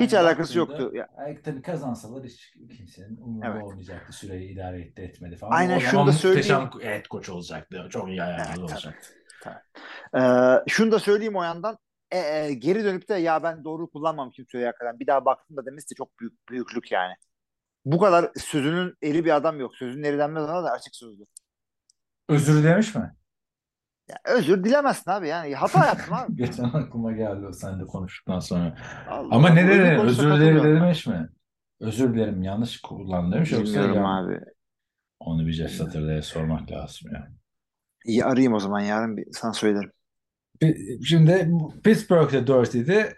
Hiç 0.00 0.14
alakası 0.14 0.58
yoktu. 0.58 0.90
Ya- 0.94 1.08
tabii 1.44 1.62
kazansalar 1.62 2.24
hiç 2.24 2.54
kimsenin 2.76 3.16
umurunda 3.16 3.46
Evet. 3.46 3.62
olmayacaktı. 3.62 4.12
Süreyi 4.12 4.52
idare 4.52 4.80
etti 4.80 5.02
etmedi 5.02 5.36
falan. 5.36 5.52
Aynen 5.52 5.76
O 5.76 5.80
şunu 5.80 6.00
da 6.00 6.04
Muhteşem 6.04 6.32
söyleyeyim. 6.34 6.70
head 6.80 7.04
coach 7.10 7.28
olacaktı. 7.30 7.86
Çok 7.90 8.08
iyi 8.08 8.22
ayarlı 8.22 8.42
Evet, 8.46 8.54
tabii. 8.56 8.64
olacaktı. 8.64 9.08
Ee, 10.18 10.20
şunu 10.68 10.92
da 10.92 10.98
söyleyeyim 10.98 11.36
o 11.36 11.42
yandan. 11.42 11.78
E, 12.10 12.18
e, 12.18 12.54
geri 12.54 12.84
dönüp 12.84 13.08
de 13.08 13.14
ya 13.14 13.42
ben 13.42 13.64
doğru 13.64 13.90
kullanmamışım 13.90 14.46
süreyi 14.46 14.66
hakikaten. 14.66 15.00
Bir 15.00 15.06
daha 15.06 15.24
baktım 15.24 15.56
da 15.56 15.66
demesi 15.66 15.90
de 15.90 15.94
çok 15.94 16.20
büyük 16.20 16.48
büyüklük 16.48 16.92
yani. 16.92 17.14
Bu 17.84 17.98
kadar 17.98 18.30
sözünün 18.36 18.94
eri 19.02 19.24
bir 19.24 19.36
adam 19.36 19.60
yok. 19.60 19.76
Sözünün 19.76 20.02
eri 20.02 20.18
denmez 20.18 20.44
ona 20.44 20.64
da 20.64 20.70
açık 20.70 20.96
sözlü. 20.96 21.24
Özür 22.28 22.62
dilemiş 22.62 22.94
mi? 22.94 23.14
Ya 24.08 24.16
özür 24.24 24.64
dilemezsin 24.64 25.10
abi 25.10 25.28
yani. 25.28 25.54
Hata 25.54 25.86
yaptın 25.86 26.12
abi. 26.12 26.36
Geçen 26.36 26.64
aklıma 26.64 27.12
geldi 27.12 27.46
o 27.46 27.52
sen 27.52 27.80
de 27.80 27.86
konuştuktan 27.86 28.40
sonra. 28.40 28.78
Allah 29.08 29.34
Ama 29.34 29.48
ne 29.48 29.68
dedi? 29.68 30.00
Özür 30.00 30.30
dilerim 30.36 30.64
demiş 30.64 31.06
mi? 31.06 31.28
Özür 31.80 32.14
dilerim 32.14 32.42
yanlış 32.42 32.80
kullandım 32.80 33.32
demiş 33.32 33.52
yoksa 33.52 33.66
Bilmiyorum 33.66 33.94
ya- 33.96 34.18
abi. 34.18 34.40
onu 35.20 35.46
bir 35.46 35.52
Jeff 35.52 35.70
Saturday'e 35.70 36.22
sormak 36.22 36.70
lazım 36.70 37.10
ya. 37.14 37.28
İyi 38.04 38.24
arayayım 38.24 38.54
o 38.54 38.60
zaman 38.60 38.80
yarın 38.80 39.16
bir 39.16 39.26
sana 39.32 39.52
söylerim. 39.52 39.92
Pi- 40.60 41.04
Şimdi 41.04 41.44
bu- 41.46 41.80
Pittsburgh'de 41.84 42.38
4-7 42.46 43.14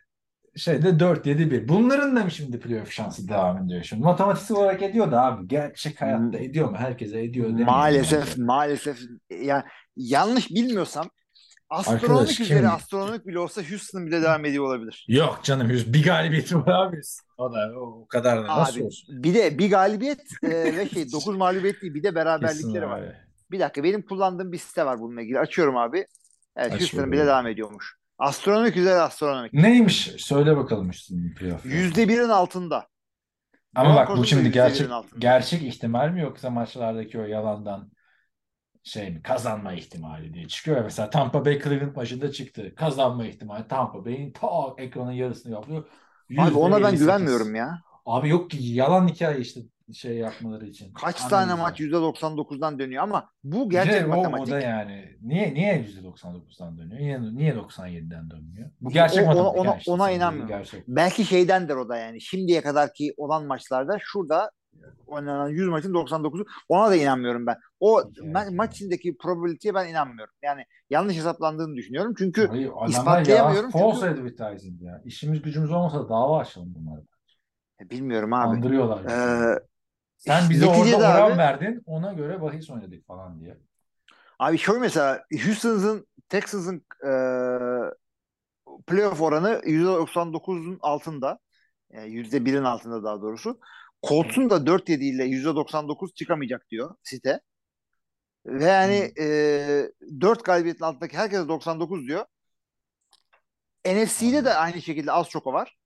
şeyde 0.56 0.88
4-7-1. 0.88 1.68
Bunların 1.68 2.16
da 2.16 2.24
mı 2.24 2.30
şimdi 2.30 2.60
playoff 2.60 2.90
şansı 2.90 3.28
devam 3.28 3.64
ediyor 3.64 3.82
şimdi? 3.82 4.02
Matematiksel 4.02 4.56
olarak 4.56 4.82
ediyor 4.82 5.12
da 5.12 5.22
abi. 5.24 5.48
Gerçek 5.48 6.00
hayatta 6.00 6.38
ediyor 6.38 6.70
mu? 6.70 6.76
Herkese 6.76 7.22
ediyor 7.22 7.48
Maalesef 7.50 8.30
bence. 8.30 8.42
maalesef 8.42 8.98
ya 9.44 9.64
yanlış 9.96 10.50
bilmiyorsam 10.50 11.10
astronomik 11.70 12.10
Arkadaş, 12.10 12.40
üzere 12.40 12.58
kim- 12.60 12.70
astronomik 12.70 13.26
bile 13.26 13.38
olsa 13.38 13.62
Houston 13.70 14.06
bile 14.06 14.22
devam 14.22 14.44
ediyor 14.44 14.64
olabilir. 14.64 15.04
Yok 15.08 15.40
canım 15.42 15.70
yüz 15.70 15.92
bir 15.92 16.04
galibiyeti 16.04 16.56
var 16.56 16.86
abi. 16.86 17.00
O 17.38 17.52
da 17.54 17.70
o 17.80 18.06
kadar 18.08 18.44
da 18.44 18.46
nasıl 18.58 18.74
Abi 18.76 18.84
olsun? 18.84 19.22
bir 19.22 19.34
de 19.34 19.58
bir 19.58 19.70
galibiyet 19.70 20.20
e, 20.42 20.48
ve 20.76 20.88
şey 20.88 21.12
9 21.12 21.36
mağlubiyet 21.36 21.82
değil 21.82 21.94
bir 21.94 22.02
de 22.02 22.14
beraberlikleri 22.14 22.62
Kesin 22.72 22.82
var. 22.82 23.02
abi. 23.02 23.12
Bir 23.50 23.60
dakika 23.60 23.84
benim 23.84 24.02
kullandığım 24.02 24.52
bir 24.52 24.58
site 24.58 24.86
var 24.86 25.00
bununla 25.00 25.22
ilgili. 25.22 25.38
Açıyorum 25.38 25.76
abi. 25.76 26.06
Evet 26.56 26.72
Aç 26.72 26.80
Houston 26.80 26.98
bakalım. 26.98 27.12
bile 27.12 27.26
devam 27.26 27.46
ediyormuş. 27.46 27.96
Astronomik 28.18 28.76
üzere 28.76 28.94
astronomik. 29.00 29.52
Neymiş? 29.52 30.10
Söyle 30.18 30.56
bakalım 30.56 30.90
üstünün 30.90 31.34
playoff. 31.34 31.64
Yüzde 31.64 32.08
birin 32.08 32.28
altında. 32.28 32.88
Ama 33.74 33.94
bak 33.96 34.16
bu 34.16 34.24
şimdi 34.24 34.50
gerçek 34.50 34.88
gerçek 35.18 35.62
ihtimal 35.62 36.10
mi 36.10 36.20
yoksa 36.20 36.50
maçlardaki 36.50 37.18
o 37.18 37.24
yalandan 37.24 37.90
şey 38.82 39.10
mi 39.10 39.22
kazanma 39.22 39.72
ihtimali 39.72 40.34
diye 40.34 40.48
çıkıyor 40.48 40.84
mesela 40.84 41.10
Tampa 41.10 41.44
Bay 41.44 41.60
Cleveland 41.62 41.96
maçında 41.96 42.32
çıktı. 42.32 42.74
Kazanma 42.74 43.26
ihtimali 43.26 43.68
Tampa 43.68 44.04
Bay'in 44.04 44.32
ta 44.32 44.48
ekranın 44.78 45.12
yarısını 45.12 45.52
yapıyor. 45.52 45.84
Abi 46.38 46.54
ona 46.54 46.82
ben 46.82 46.94
%58. 46.94 46.98
güvenmiyorum 46.98 47.54
ya. 47.54 47.82
Abi 48.06 48.28
yok 48.28 48.50
ki 48.50 48.58
yalan 48.60 49.08
hikaye 49.08 49.40
işte 49.40 49.60
şey 49.92 50.16
yapmaları 50.16 50.66
için. 50.66 50.92
Kaç 50.92 51.16
tane 51.24 51.34
Analizler. 51.52 51.62
maç 51.70 51.80
yüzde 51.80 51.96
99'dan 51.96 52.78
dönüyor 52.78 53.02
ama 53.02 53.28
bu 53.44 53.70
gerçek 53.70 54.02
o, 54.08 54.12
o 54.12 54.16
matematik. 54.16 54.54
da 54.54 54.60
yani 54.60 55.16
niye 55.22 55.54
niye 55.54 55.84
%99'dan 55.84 56.78
dönüyor? 56.78 57.00
Niye 57.00 57.20
niye 57.22 57.54
97'den 57.54 58.30
dönmüyor? 58.30 58.70
Bu 58.80 58.90
gerçek 58.90 59.26
O- 59.26 59.30
ona- 59.30 59.42
matematik 59.42 59.58
ona- 59.60 59.68
yani 59.68 59.78
işte 59.78 59.90
ona 59.92 60.04
dediğin 60.06 60.20
inanmıyorum. 60.20 60.48
Gerçek. 60.48 60.84
Belki 60.88 61.24
şeydendir 61.24 61.74
o 61.76 61.88
da 61.88 61.96
yani. 61.96 62.20
Şimdiye 62.20 62.60
kadarki 62.60 63.14
olan 63.16 63.46
maçlarda 63.46 63.98
şurada 64.00 64.50
oynanan 65.06 65.48
100 65.48 65.68
maçın 65.68 65.92
99'u 65.94 66.44
ona 66.68 66.90
da 66.90 66.96
inanmıyorum 66.96 67.46
ben. 67.46 67.56
O 67.80 68.00
Hikaye 68.10 68.32
ma- 68.32 68.44
yani. 68.44 68.56
maç 68.56 68.74
içindeki 68.76 69.16
probability'ye 69.16 69.74
ben 69.74 69.88
inanmıyorum. 69.88 70.34
Yani 70.42 70.64
yanlış 70.90 71.16
hesaplandığını 71.16 71.76
düşünüyorum. 71.76 72.14
Çünkü 72.18 72.46
Hayır, 72.48 72.70
ispatlayamıyorum 72.88 73.70
ya, 73.74 73.80
false 73.80 74.06
çünkü- 74.06 74.20
advertising 74.20 74.82
ya. 74.82 75.02
İşimiz 75.04 75.42
gücümüz 75.42 75.70
olmasa 75.72 76.08
dava 76.08 76.38
açalım 76.40 76.74
bunları. 76.74 77.00
bilmiyorum 77.90 78.32
abi. 78.32 78.56
Andırıyorlar. 78.56 79.04
Ee, 79.04 79.58
Sen 80.20 80.50
bize 80.50 80.66
neticede 80.66 80.96
orada 80.96 81.14
oran 81.14 81.30
abi- 81.30 81.38
verdin, 81.38 81.82
ona 81.86 82.12
göre 82.12 82.42
bahis 82.42 82.70
oynadık 82.70 83.06
falan 83.06 83.40
diye. 83.40 83.58
Abi 84.38 84.58
şöyle 84.58 84.80
mesela 84.80 85.24
Houston'ın 85.44 86.06
Texas'ın 86.28 86.84
e, 87.02 87.10
playoff 88.86 89.20
oranı 89.20 89.60
%99'un 89.64 90.78
altında. 90.82 91.38
Yani 91.90 92.08
%1'in 92.08 92.64
altında 92.64 93.04
daha 93.04 93.22
doğrusu. 93.22 93.60
Colts'un 94.08 94.50
da 94.50 94.66
4-7 94.66 95.04
ile 95.04 95.24
%99 95.24 96.14
çıkamayacak 96.14 96.70
diyor 96.70 96.94
site. 97.02 97.40
Ve 98.46 98.64
yani 98.64 99.12
e, 99.20 99.90
4 100.20 100.44
galibiyetin 100.44 100.84
altındaki 100.84 101.16
herkese 101.16 101.48
99 101.48 102.06
diyor. 102.06 102.24
NFC'de 103.86 104.44
de 104.44 104.54
aynı 104.54 104.82
şekilde 104.82 105.12
az 105.12 105.28
çok 105.28 105.46
o 105.46 105.52
var. 105.52 105.76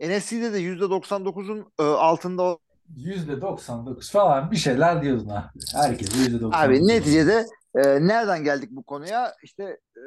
NFC'de 0.00 0.52
de 0.52 0.60
%99'un 0.60 1.72
e, 1.78 1.82
altında 1.82 2.58
%99 2.96 4.12
falan 4.12 4.50
bir 4.50 4.56
şeyler 4.56 5.02
diyordun 5.02 5.28
abi. 5.28 5.48
Herkese 5.74 6.12
%99. 6.18 6.50
Abi 6.56 6.86
neticede 6.86 7.46
e, 7.74 7.80
nereden 7.82 8.44
geldik 8.44 8.70
bu 8.72 8.82
konuya? 8.82 9.34
İşte 9.42 9.64
e, 9.96 10.02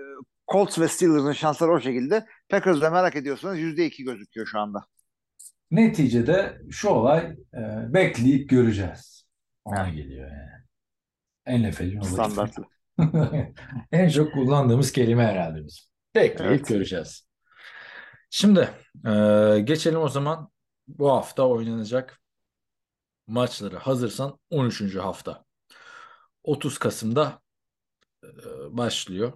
Colts 0.51 0.80
ve 0.80 0.88
Steelers'ın 0.88 1.31
şansları 1.31 1.72
o 1.72 1.80
şekilde. 1.80 2.26
Packers'da 2.49 2.89
merak 2.89 3.15
ediyorsanız 3.15 3.57
%2 3.57 4.03
gözüküyor 4.03 4.47
şu 4.47 4.60
anda. 4.60 4.85
Neticede 5.72 6.61
şu 6.72 6.89
olay 6.89 7.38
e, 7.53 7.93
bekleyip 7.93 8.49
göreceğiz. 8.49 9.26
Ona 9.65 9.89
geliyor 9.89 10.30
yani. 10.31 11.69
NFL'in 11.69 11.97
olayı. 11.97 12.14
Standartlı. 12.14 12.64
en 13.91 14.10
çok 14.10 14.34
kullandığımız 14.34 14.91
kelime 14.91 15.26
herhalde 15.26 15.65
bizim. 15.65 15.85
Bekleyip 16.15 16.51
Evet. 16.51 16.68
göreceğiz. 16.68 17.27
Şimdi 18.30 18.69
e, 19.07 19.10
geçelim 19.60 19.99
o 19.99 20.07
zaman 20.10 20.49
bu 20.88 21.11
hafta 21.11 21.47
oynanacak 21.47 22.22
maçları. 23.27 23.77
Hazırsan 23.77 24.39
13. 24.49 24.95
hafta. 24.95 25.45
30 26.43 26.77
Kasım'da 26.77 27.41
e, 28.23 28.27
başlıyor. 28.77 29.33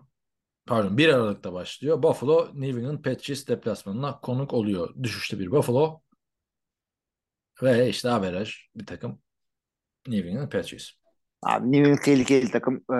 Pardon 0.65 0.97
1 0.97 1.09
Aralık'ta 1.09 1.53
başlıyor. 1.53 2.03
Buffalo 2.03 2.49
New 2.53 2.81
England 2.81 3.03
Patriots 3.03 3.47
deplasmanına 3.47 4.19
konuk 4.19 4.53
oluyor. 4.53 4.93
Düşüşte 5.03 5.39
bir 5.39 5.51
Buffalo 5.51 6.01
ve 7.63 7.89
işte 7.89 8.09
averaj 8.09 8.55
bir 8.75 8.85
takım 8.85 9.21
New 10.07 10.29
England 10.29 10.51
Patriots. 10.51 10.89
Abi 11.43 11.71
New 11.71 11.89
England 11.89 12.03
tehlikeli 12.03 12.51
takım. 12.51 12.75
E, 12.75 12.97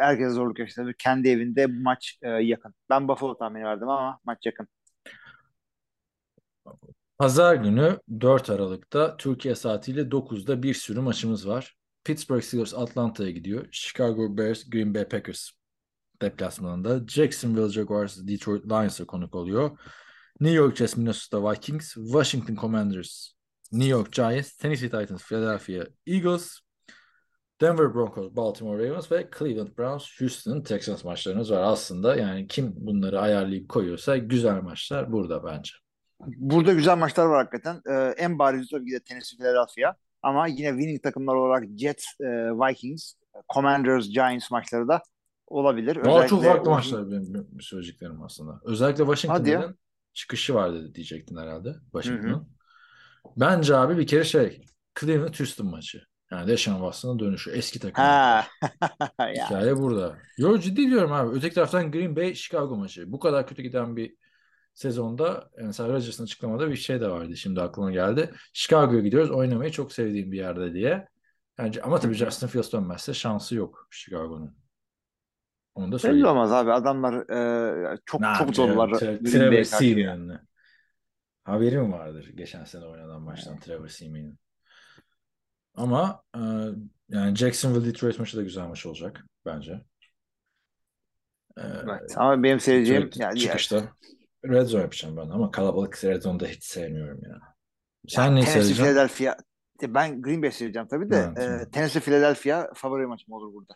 herkes 0.00 0.32
zorluk 0.32 0.58
yaşadı. 0.58 0.92
Kendi 0.98 1.28
evinde 1.28 1.68
bu 1.68 1.82
maç 1.82 2.18
e, 2.22 2.28
yakın. 2.28 2.74
Ben 2.90 3.08
Buffalo 3.08 3.38
tahmini 3.38 3.64
verdim 3.64 3.88
ama 3.88 4.20
maç 4.24 4.46
yakın. 4.46 4.68
Pazar 7.18 7.54
günü 7.54 7.98
4 8.20 8.50
Aralık'ta 8.50 9.16
Türkiye 9.16 9.54
saatiyle 9.54 10.10
9'da 10.10 10.62
bir 10.62 10.74
sürü 10.74 11.00
maçımız 11.00 11.48
var. 11.48 11.76
Pittsburgh 12.04 12.42
Steelers 12.42 12.74
Atlanta'ya 12.74 13.30
gidiyor. 13.30 13.68
Chicago 13.72 14.36
Bears 14.38 14.70
Green 14.70 14.94
Bay 14.94 15.08
Packers 15.08 15.50
deplasmanında. 16.22 17.06
Jacksonville 17.08 17.68
Jaguars 17.68 18.18
Detroit 18.28 18.64
Lions'a 18.64 19.06
konuk 19.06 19.34
oluyor. 19.34 19.78
New 20.40 20.56
York 20.56 20.76
Jets 20.76 20.96
Minnesota 20.96 21.50
Vikings, 21.50 21.94
Washington 21.94 22.54
Commanders 22.54 23.30
New 23.72 23.88
York 23.88 24.12
Giants, 24.12 24.56
Tennessee 24.56 24.90
Titans 24.90 25.24
Philadelphia 25.24 25.84
Eagles, 26.06 26.58
Denver 27.60 27.94
Broncos 27.94 28.36
Baltimore 28.36 28.88
Ravens 28.88 29.12
ve 29.12 29.28
Cleveland 29.38 29.78
Browns 29.78 30.20
Houston 30.20 30.60
Texans 30.60 31.04
maçlarımız 31.04 31.50
var. 31.50 31.62
Aslında 31.62 32.16
yani 32.16 32.46
kim 32.46 32.72
bunları 32.76 33.20
ayarlayıp 33.20 33.68
koyuyorsa 33.68 34.16
güzel 34.16 34.62
maçlar 34.62 35.12
burada 35.12 35.44
bence. 35.44 35.72
Burada 36.26 36.72
güzel 36.72 36.98
maçlar 36.98 37.26
var 37.26 37.36
hakikaten. 37.36 37.82
E, 37.90 38.14
en 38.16 38.38
bariz 38.38 38.70
tabii 38.70 38.86
ki 38.86 38.92
de 38.92 39.00
Tennessee 39.00 39.36
Philadelphia. 39.38 39.94
Ama 40.22 40.46
yine 40.46 40.68
winning 40.68 41.02
takımlar 41.02 41.34
olarak 41.34 41.64
Jets, 41.76 42.04
e, 42.20 42.24
Vikings, 42.52 43.14
Commanders, 43.54 44.08
Giants 44.08 44.50
maçları 44.50 44.88
da 44.88 45.02
olabilir. 45.46 46.04
Daha 46.04 46.26
çok 46.26 46.44
farklı 46.44 46.70
maçlar 46.70 47.10
benim 47.10 47.48
söyleyeceklerim 47.60 48.22
aslında. 48.22 48.60
Özellikle 48.64 49.04
Washington'ın 49.04 49.78
çıkışı 50.12 50.54
var 50.54 50.74
dedi 50.74 50.94
diyecektin 50.94 51.36
herhalde. 51.36 51.74
Washington'ın. 51.92 52.48
Bence 53.36 53.76
abi 53.76 53.98
bir 53.98 54.06
kere 54.06 54.24
şey 54.24 54.64
Cleveland 55.00 55.34
Houston 55.34 55.66
maçı. 55.66 56.02
Yani 56.30 56.48
Deshaun 56.48 56.74
Watson'ın 56.74 57.18
dönüşü. 57.18 57.50
Eski 57.50 57.78
takım. 57.78 58.04
Hikaye 59.20 59.76
burada. 59.76 60.18
Yo 60.38 60.58
ciddi 60.58 60.90
diyorum 60.90 61.12
abi. 61.12 61.36
Öteki 61.36 61.54
taraftan 61.54 61.90
Green 61.90 62.16
Bay 62.16 62.34
Chicago 62.34 62.76
maçı. 62.76 63.12
Bu 63.12 63.18
kadar 63.18 63.46
kötü 63.46 63.62
giden 63.62 63.96
bir 63.96 64.16
sezonda 64.78 65.50
yani 65.56 65.66
mesela 65.66 65.88
Rodgers'ın 65.88 66.24
açıklamada 66.24 66.70
bir 66.70 66.76
şey 66.76 67.00
de 67.00 67.10
vardı. 67.10 67.36
Şimdi 67.36 67.60
aklıma 67.62 67.90
geldi. 67.92 68.30
Chicago'ya 68.52 69.00
gidiyoruz 69.00 69.30
oynamayı 69.30 69.70
çok 69.70 69.92
sevdiğim 69.92 70.32
bir 70.32 70.36
yerde 70.36 70.74
diye. 70.74 71.08
Yani, 71.58 71.82
ama 71.82 72.00
tabii 72.00 72.14
Justin 72.14 72.46
Fields 72.46 72.72
dönmezse 72.72 73.14
şansı 73.14 73.54
yok 73.54 73.88
Chicago'nun. 73.90 74.56
Onu 75.74 75.92
da 75.92 75.92
Belli 75.92 75.98
söyleyeyim. 76.00 76.26
olmaz 76.26 76.52
abi. 76.52 76.72
Adamlar 76.72 77.14
e, 77.94 77.98
çok 78.06 78.20
Ne 78.20 78.32
çok 78.38 78.56
zorlar. 78.56 78.98
Trevor. 78.98 79.62
Siemian'le. 79.62 80.40
Haberi 81.44 81.78
mi 81.78 81.92
vardır 81.92 82.28
geçen 82.34 82.64
sene 82.64 82.84
oynanan 82.84 83.22
maçtan 83.22 83.58
Trevor 83.58 83.88
Siemian'ın? 83.88 84.38
Ama 85.74 86.22
e, 86.36 86.40
yani 87.08 87.36
Jacksonville 87.36 87.86
Detroit 87.86 88.18
maçı 88.18 88.36
da 88.36 88.42
güzel 88.42 88.66
maç 88.66 88.86
olacak 88.86 89.24
bence. 89.46 89.72
E, 91.56 91.62
Evet. 91.62 92.14
Ama 92.16 92.42
benim 92.42 92.58
Detroit 92.58 93.16
yani 93.16 93.40
çıkışta 93.40 93.92
Red 94.44 94.66
Zone 94.66 94.82
yapacağım 94.82 95.16
ben 95.16 95.28
ama 95.28 95.50
kalabalık 95.50 96.04
Red 96.04 96.22
Zone'da 96.22 96.46
hiç 96.46 96.64
sevmiyorum 96.64 97.20
ya. 97.24 97.40
Sen 98.08 98.36
ne 98.36 98.40
Tennessee 98.40 98.52
seveceksin? 98.52 98.84
Philadelphia 98.84 99.36
ben 99.82 100.22
Green 100.22 100.42
Bay 100.42 100.50
seveceğim 100.50 100.88
tabii 100.88 101.10
de 101.10 101.32
Evet, 101.36 101.68
e. 101.68 101.70
Tennessee 101.70 102.02
Philadelphia 102.02 102.66
favori 102.74 103.06
maçım 103.06 103.32
olur 103.32 103.54
burada. 103.54 103.74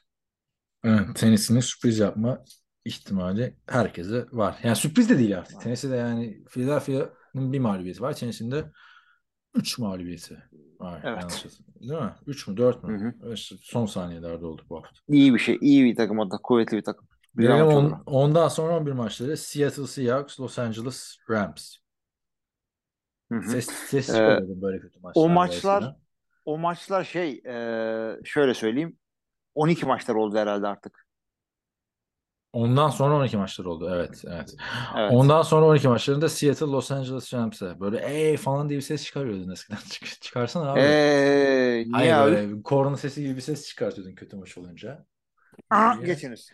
Evet, 0.84 1.16
Tennessee'nin 1.16 1.60
sürpriz 1.60 1.98
yapma 1.98 2.44
ihtimali 2.84 3.56
herkese 3.66 4.26
var. 4.32 4.59
Yani 4.62 4.76
sürpriz 4.76 5.10
de 5.10 5.18
değil 5.18 5.39
artık. 5.39 5.60
Tennessee'de 5.60 5.97
yani 5.97 6.44
Philadelphia'nın 6.51 7.52
bir 7.52 7.59
mağlubiyeti 7.59 8.02
var. 8.02 8.12
Tennessee'nin 8.12 8.51
de 8.51 8.64
3 9.55 9.78
mağlubiyeti 9.78 10.39
var. 10.80 11.01
Evet. 11.05 11.20
Yanlış. 11.20 11.44
Değil 11.80 11.93
mi? 11.93 12.14
3 12.26 12.48
mü 12.48 12.56
4 12.56 12.84
mü? 12.84 13.14
Hı 13.22 13.28
hı. 13.28 13.32
İşte 13.34 13.56
son 13.60 13.86
saniyelerde 13.86 14.47
oldu 14.47 14.62
bu 14.68 14.76
hafta. 14.76 15.01
İyi 15.09 15.34
bir 15.34 15.39
şey. 15.39 15.59
iyi 15.60 15.84
bir 15.84 15.97
takım 15.97 16.30
da. 16.30 16.39
Kuvvetli 16.43 16.76
bir 16.76 16.82
takım. 16.82 17.09
Güzel 17.34 17.56
Gelelim 17.56 17.64
maç 17.64 17.76
on- 17.76 17.76
olur. 17.76 18.06
ondan 18.06 18.48
sonra 18.48 18.76
11 18.76 18.92
maçları 18.92 19.36
Seattle 19.36 19.86
Seahawks, 19.86 20.40
Los 20.40 20.59
Angeles 20.59 21.16
Rams. 21.30 21.76
Hı 23.32 23.38
hı. 23.38 23.50
Ses, 23.50 23.66
ses 23.70 24.09
Ee, 24.14 24.38
böyle 24.62 24.80
kötü 24.80 25.00
maçlar. 25.00 25.22
o 25.22 25.28
maçlar 25.28 25.96
o 26.44 26.59
maçlar 26.59 27.04
şey 27.04 27.42
e, 27.46 28.20
şöyle 28.24 28.54
söyleyeyim 28.54 28.98
12 29.54 29.86
maçlar 29.86 30.14
oldu 30.14 30.38
herhalde 30.38 30.66
artık. 30.68 31.06
Ondan 32.52 32.88
sonra 32.90 33.14
12 33.16 33.36
maçlar 33.36 33.64
oldu. 33.64 33.90
Evet, 33.94 34.22
evet. 34.26 34.54
Evet. 34.96 35.12
Ondan 35.12 35.42
sonra 35.42 35.66
12 35.66 35.88
maçlarında 35.88 36.28
Seattle 36.28 36.66
Los 36.66 36.90
Angeles 36.90 37.34
Rams'e 37.34 37.80
böyle 37.80 37.98
ey 38.06 38.36
falan 38.36 38.68
diye 38.68 38.76
bir 38.78 38.82
ses 38.84 39.04
çıkarıyordun 39.04 39.50
eskiden. 39.50 39.78
Çık, 39.90 40.22
çıkarsana 40.22 40.72
abi. 40.72 40.82
Eee 40.82 41.84
Hayır 41.90 42.12
niye 42.12 42.14
abi? 42.14 42.38
böyle 42.48 42.62
korna 42.62 42.96
sesi 42.96 43.22
gibi 43.22 43.36
bir 43.36 43.40
ses 43.40 43.68
çıkartıyordun 43.68 44.14
kötü 44.14 44.36
maç 44.36 44.59
olunca. 44.59 45.06
Aa, 45.72 45.94
geçiniz. 45.94 46.50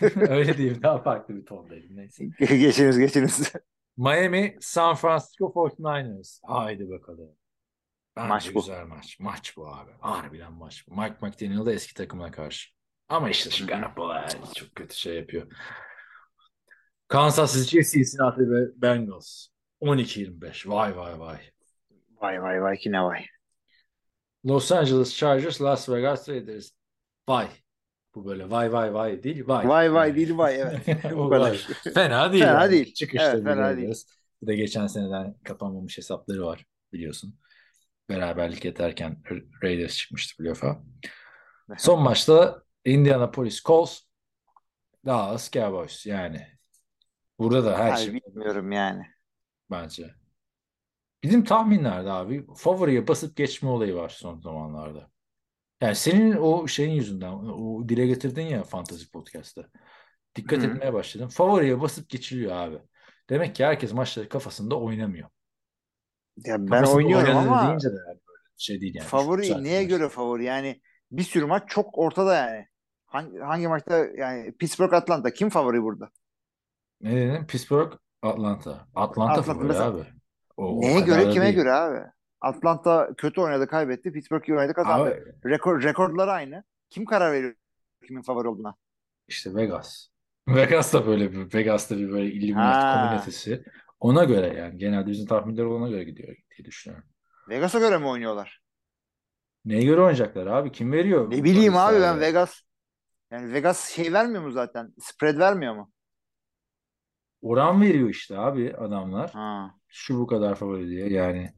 Öyle 0.16 0.58
değil 0.58 0.82
daha 0.82 1.02
farklı 1.02 1.36
bir 1.36 1.46
tondaydı 1.46 1.86
neyse. 1.90 2.24
geçiniz 2.38 2.98
geçiniz. 2.98 3.52
Miami 3.96 4.56
San 4.60 4.94
Francisco 4.94 5.44
49ers. 5.46 6.38
Haydi 6.42 6.90
bakalım. 6.90 7.30
Bence 8.16 8.28
Maç 8.28 8.54
bu. 8.54 8.60
güzel 8.60 8.84
maç. 8.86 9.16
Maç 9.20 9.56
bu 9.56 9.68
abi. 9.68 9.90
Harbiden 10.00 10.52
maç 10.52 10.84
bu. 10.88 10.94
Mike 11.00 11.14
McDaniel 11.20 11.66
da 11.66 11.72
eski 11.72 11.94
takımına 11.94 12.30
karşı. 12.30 12.70
Ama 13.08 13.30
işte 13.30 13.50
şu 13.50 13.66
Garoppolo 13.66 14.14
çok 14.54 14.74
kötü 14.74 14.96
şey 14.96 15.16
yapıyor. 15.16 15.46
Kansas 17.08 17.54
City 17.54 17.80
Cincinnati 17.92 18.40
ve 18.50 18.82
Bengals. 18.82 19.46
12-25. 19.80 20.68
Vay 20.68 20.96
vay 20.96 21.18
vay. 21.18 21.38
Vay 22.20 22.42
vay 22.42 22.62
vay 22.62 22.76
ki 22.76 22.92
ne 22.92 23.02
vay. 23.02 23.24
Los 24.46 24.72
Angeles 24.72 25.16
Chargers, 25.16 25.60
Las 25.62 25.88
Vegas 25.88 26.28
Raiders. 26.28 26.70
Vay. 27.28 27.48
Bu 28.14 28.24
böyle 28.26 28.50
vay 28.50 28.72
vay 28.72 28.94
vay 28.94 29.22
değil 29.22 29.48
vay. 29.48 29.68
Vay 29.68 29.92
vay 29.94 30.16
değil 30.16 30.36
vay 30.38 30.56
evet. 30.60 31.04
Bu 31.12 31.16
Bu 31.16 31.30
kadar. 31.30 31.56
Fena 31.94 32.32
değil. 32.32 32.44
Fena 32.44 32.62
yani. 32.62 32.72
değil. 32.72 32.94
Çıkışta 32.94 33.30
Evet, 33.30 33.44
fena 33.44 33.56
Raiders. 33.56 33.76
değil. 33.76 34.04
Bir 34.42 34.46
de 34.46 34.56
geçen 34.56 34.86
seneden 34.86 35.34
kapanmamış 35.44 35.98
hesapları 35.98 36.46
var 36.46 36.64
biliyorsun. 36.92 37.38
Beraberlik 38.08 38.64
yeterken 38.64 39.22
Raiders 39.62 39.96
çıkmıştı 39.96 40.36
playoff'a. 40.36 40.82
Son 41.78 42.02
maçta 42.02 42.62
Indianapolis 42.84 43.62
Colts, 43.62 44.00
Dallas 45.06 45.50
Cowboys 45.52 46.06
yani. 46.06 46.46
Burada 47.38 47.64
da 47.64 47.78
her 47.78 47.90
Ay, 47.92 47.96
şey 47.96 48.14
bilmiyorum 48.14 48.72
yani. 48.72 49.02
bence. 49.70 50.14
Bizim 51.22 51.44
tahminlerde 51.44 52.10
abi 52.10 52.46
favoriye 52.56 53.08
basıp 53.08 53.36
geçme 53.36 53.68
olayı 53.68 53.94
var 53.94 54.08
son 54.08 54.40
zamanlarda. 54.40 55.10
Yani 55.84 55.94
senin 55.96 56.36
o 56.36 56.68
şeyin 56.68 56.90
yüzünden 56.92 57.32
o 57.32 57.88
dile 57.88 58.06
getirdin 58.06 58.42
ya 58.42 58.62
Fantasy 58.64 59.04
Podcast'ta. 59.12 59.62
Dikkat 60.36 60.58
Hı. 60.62 60.66
etmeye 60.66 60.92
başladım. 60.92 61.28
Favoriye 61.28 61.80
basıp 61.80 62.08
geçiliyor 62.08 62.52
abi. 62.52 62.78
Demek 63.30 63.54
ki 63.54 63.64
herkes 63.64 63.92
maçları 63.92 64.28
kafasında 64.28 64.80
oynamıyor. 64.80 65.28
Ya 66.36 66.58
ben 66.58 66.66
Kafasında 66.66 66.96
oynuyorum 66.96 67.36
ama 67.36 67.66
deyince 67.68 67.88
de 67.88 67.96
yani 68.08 68.20
böyle 68.28 68.42
şey 68.56 68.80
değil 68.80 68.94
yani. 68.94 69.06
Favori 69.06 69.64
neye 69.64 69.80
maç. 69.80 69.88
göre 69.88 70.08
favori? 70.08 70.44
Yani 70.44 70.80
bir 71.10 71.22
sürü 71.22 71.44
maç 71.46 71.62
çok 71.68 71.98
ortada 71.98 72.34
yani. 72.34 72.66
Hangi, 73.06 73.38
hangi 73.38 73.68
maçta 73.68 74.06
yani 74.16 74.56
Pittsburgh 74.56 74.92
Atlanta 74.92 75.30
kim 75.32 75.48
favori 75.50 75.82
burada? 75.82 76.10
Ne 77.00 77.16
dedin? 77.16 77.46
Pittsburgh, 77.46 77.92
Atlanta. 78.22 78.70
Atlanta 78.70 79.00
Atlanta 79.32 79.42
favori 79.42 79.64
mesela- 79.66 79.90
abi. 79.90 80.04
O, 80.56 80.66
o 80.66 80.80
Neye 80.80 81.04
kadar 81.04 81.06
göre 81.20 81.30
kime 81.30 81.44
değil. 81.44 81.56
göre 81.56 81.72
abi? 81.72 81.98
Atlanta 82.40 83.10
kötü 83.16 83.40
oynadı 83.40 83.66
kaybetti. 83.66 84.12
Pittsburgh 84.12 84.48
iyi 84.48 84.54
oynadı 84.58 84.74
kazandı. 84.74 85.10
Abi, 85.44 85.50
Rekor, 85.50 85.82
rekorlar 85.82 86.28
aynı. 86.28 86.64
Kim 86.90 87.04
karar 87.04 87.32
veriyor 87.32 87.54
kimin 88.06 88.22
favori 88.22 88.48
olduğuna? 88.48 88.74
işte 89.28 89.54
Vegas. 89.54 90.08
Vegas 90.48 90.92
da 90.92 91.06
böyle 91.06 91.32
bir 91.32 91.54
Vegas'ta 91.54 91.98
bir 91.98 92.10
böyle 92.12 92.32
Illuminati 92.32 92.98
komünitesi. 93.08 93.64
Ona 94.00 94.24
göre 94.24 94.56
yani 94.58 94.78
genelde 94.78 95.10
bizim 95.10 95.26
tahminler 95.26 95.64
ona 95.64 95.88
göre 95.88 96.04
gidiyor 96.04 96.28
diye 96.56 96.64
düşünüyorum. 96.64 97.08
Vegas'a 97.48 97.78
göre 97.78 97.98
mi 97.98 98.06
oynuyorlar? 98.06 98.62
Neye 99.64 99.84
göre 99.84 100.00
oynayacaklar 100.00 100.46
abi? 100.46 100.72
Kim 100.72 100.92
veriyor? 100.92 101.30
Ne 101.30 101.44
bileyim 101.44 101.76
abi 101.76 101.94
ben 102.00 102.20
Vegas. 102.20 102.20
Vegas 102.20 102.60
yani 103.30 103.52
Vegas 103.52 103.88
şey 103.88 104.12
vermiyor 104.12 104.42
mu 104.42 104.50
zaten? 104.50 104.94
Spread 105.00 105.38
vermiyor 105.38 105.74
mu? 105.74 105.92
Oran 107.42 107.82
veriyor 107.82 108.08
işte 108.08 108.38
abi 108.38 108.76
adamlar. 108.76 109.30
Ha. 109.30 109.74
Şu 109.88 110.18
bu 110.18 110.26
kadar 110.26 110.54
favori 110.54 110.88
diye 110.88 111.08
yani. 111.08 111.52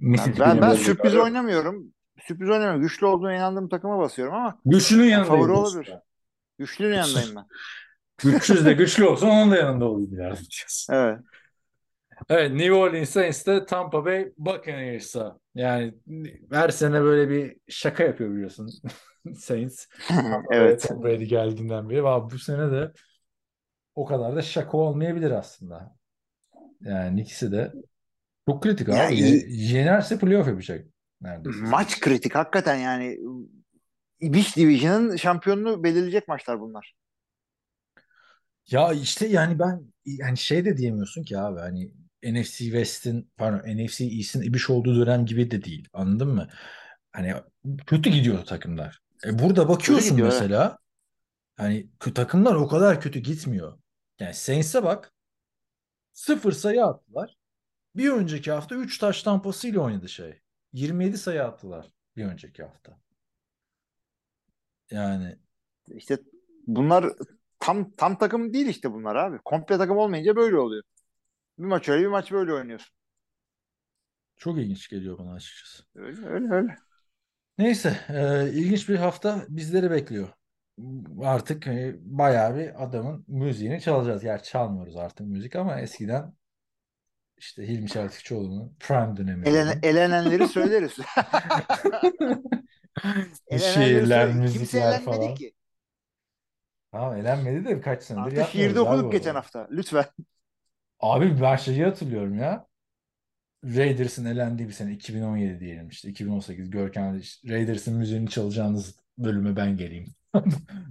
Yani 0.00 0.34
ben 0.40 0.60
ben 0.60 0.74
sürpriz 0.74 1.16
oynamıyorum. 1.16 1.92
Sürpriz 2.26 2.50
oynamıyorum. 2.50 2.80
Güçlü 2.82 3.06
olduğuna 3.06 3.34
inandığım 3.34 3.68
takıma 3.68 3.98
basıyorum 3.98 4.34
ama 4.34 4.58
Güçlünün 4.64 5.04
yanında 5.04 5.28
favori 5.28 5.52
olabilir. 5.52 5.76
olabilir. 5.78 5.98
güçlünün 6.58 6.94
yanındayım 6.94 7.36
ben. 7.36 7.44
Güçsüz 8.18 8.66
de 8.66 8.72
güçlü 8.74 9.04
olsa 9.04 9.26
onun 9.26 9.50
da 9.50 9.56
yanında 9.56 9.84
olayım 9.84 10.10
diyorsun. 10.10 10.94
Evet. 10.94 11.18
Evet 12.28 12.52
New 12.52 12.72
Orleans 12.72 13.08
Saints 13.10 13.46
de 13.46 13.66
Tampa 13.66 14.04
Bay 14.04 14.32
Buccaneers'a. 14.38 15.38
Yani 15.54 15.94
her 16.52 16.68
sene 16.68 17.02
böyle 17.02 17.28
bir 17.30 17.56
şaka 17.68 18.02
yapıyor 18.04 18.30
biliyorsun 18.30 18.70
Saints. 19.36 19.86
evet. 20.52 20.88
Tom 20.88 21.02
Brady 21.02 21.24
geldiğinden 21.24 21.90
beri. 21.90 22.00
Ama 22.00 22.30
bu 22.30 22.38
sene 22.38 22.70
de 22.72 22.92
o 23.94 24.04
kadar 24.04 24.36
da 24.36 24.42
şaka 24.42 24.76
olmayabilir 24.76 25.30
aslında. 25.30 25.96
Yani 26.80 27.20
ikisi 27.20 27.52
de 27.52 27.72
çok 28.48 28.62
kritik 28.62 28.88
abi. 28.88 29.20
Ye- 29.20 29.46
Yenerse 29.48 30.18
playoff 30.18 30.48
yapacak 30.48 30.86
neredeyse. 31.20 31.58
Maç 31.62 32.00
kritik 32.00 32.34
hakikaten 32.34 32.76
yani. 32.76 33.18
Beach 34.22 34.56
Division'ın 34.56 35.16
şampiyonunu 35.16 35.84
belirleyecek 35.84 36.28
maçlar 36.28 36.60
bunlar. 36.60 36.94
Ya 38.70 38.92
işte 38.92 39.26
yani 39.26 39.58
ben 39.58 39.92
yani 40.06 40.36
şey 40.36 40.64
de 40.64 40.76
diyemiyorsun 40.76 41.22
ki 41.22 41.38
abi 41.38 41.60
hani 41.60 41.92
NFC 42.22 42.58
West'in 42.58 43.30
pardon 43.36 43.76
NFC 43.76 44.04
East'in 44.04 44.42
ibiş 44.42 44.70
olduğu 44.70 45.06
dönem 45.06 45.26
gibi 45.26 45.50
de 45.50 45.64
değil. 45.64 45.88
Anladın 45.92 46.28
mı? 46.28 46.48
Hani 47.12 47.34
kötü 47.86 48.10
gidiyor 48.10 48.44
takımlar. 48.44 49.00
E 49.26 49.38
burada 49.38 49.68
bakıyorsun 49.68 50.10
gidiyor, 50.10 50.28
mesela 50.28 50.78
hani 51.56 51.90
kö- 52.00 52.14
takımlar 52.14 52.54
o 52.54 52.68
kadar 52.68 53.00
kötü 53.00 53.18
gitmiyor. 53.18 53.78
Yani 54.20 54.34
Saints'e 54.34 54.82
bak 54.84 55.12
sıfır 56.12 56.52
sayı 56.52 56.84
attılar. 56.84 57.36
Bir 57.96 58.10
önceki 58.10 58.52
hafta 58.52 58.74
3 58.74 58.98
taş 58.98 59.22
tampasıyla 59.22 59.80
oynadı 59.80 60.08
şey. 60.08 60.40
27 60.72 61.18
sayı 61.18 61.44
attılar 61.44 61.86
bir 62.16 62.24
önceki 62.24 62.62
hafta. 62.62 62.98
Yani 64.90 65.38
İşte 65.88 66.18
bunlar 66.66 67.06
tam 67.60 67.92
tam 67.92 68.18
takım 68.18 68.52
değil 68.52 68.66
işte 68.66 68.92
bunlar 68.92 69.16
abi. 69.16 69.38
Komple 69.44 69.78
takım 69.78 69.98
olmayınca 69.98 70.36
böyle 70.36 70.58
oluyor. 70.58 70.82
Bir 71.58 71.64
maç 71.64 71.88
öyle 71.88 72.02
bir 72.04 72.08
maç 72.08 72.32
böyle 72.32 72.54
oynuyorsun. 72.54 72.96
çok 74.36 74.58
ilginç 74.58 74.88
geliyor 74.88 75.18
bana 75.18 75.32
açıkçası. 75.32 75.84
Öyle 75.94 76.26
öyle 76.26 76.54
öyle. 76.54 76.76
Neyse, 77.58 77.96
e, 78.08 78.50
ilginç 78.52 78.88
bir 78.88 78.96
hafta 78.96 79.44
bizleri 79.48 79.90
bekliyor. 79.90 80.28
Artık 81.22 81.66
e, 81.66 81.96
bayağı 82.00 82.56
bir 82.56 82.84
adamın 82.84 83.24
müziğini 83.28 83.80
çalacağız. 83.80 84.22
Gerçi 84.22 84.50
çalmıyoruz 84.50 84.96
artık 84.96 85.26
müzik 85.26 85.56
ama 85.56 85.80
eskiden 85.80 86.34
işte 87.38 87.68
Hilmi 87.68 87.88
Çeltikçioğlu'nun 87.88 88.76
prime 88.80 89.16
dönemi. 89.16 89.48
Elene, 89.48 89.78
elenenleri 89.82 90.48
söyleriz. 90.48 90.92
Şiirler, 93.58 94.26
Kimse 94.32 94.40
müzikler 94.40 94.80
elenmedi 94.80 95.04
falan. 95.04 95.34
ki. 95.34 95.54
Tamam 96.92 97.16
elenmedi 97.16 97.64
de 97.64 97.76
birkaç 97.76 98.02
senedir 98.02 98.38
Artık 98.40 98.48
şiirde 98.48 98.80
okuduk 98.80 99.12
geçen 99.12 99.34
hafta. 99.34 99.68
Lütfen. 99.70 100.04
Abi 101.00 101.40
ben 101.40 101.56
şeyi 101.56 101.84
hatırlıyorum 101.84 102.38
ya. 102.38 102.66
Raiders'ın 103.64 104.24
elendiği 104.24 104.68
bir 104.68 104.72
sene 104.72 104.92
2017 104.92 105.60
diyelim 105.60 105.88
işte 105.88 106.08
2018 106.08 106.70
Görkem'de 106.70 107.18
işte 107.18 107.48
Raiders'ın 107.48 107.96
müziğini 107.96 108.30
çalacağınız 108.30 108.96
bölüme 109.18 109.56
ben 109.56 109.76
geleyim. 109.76 110.14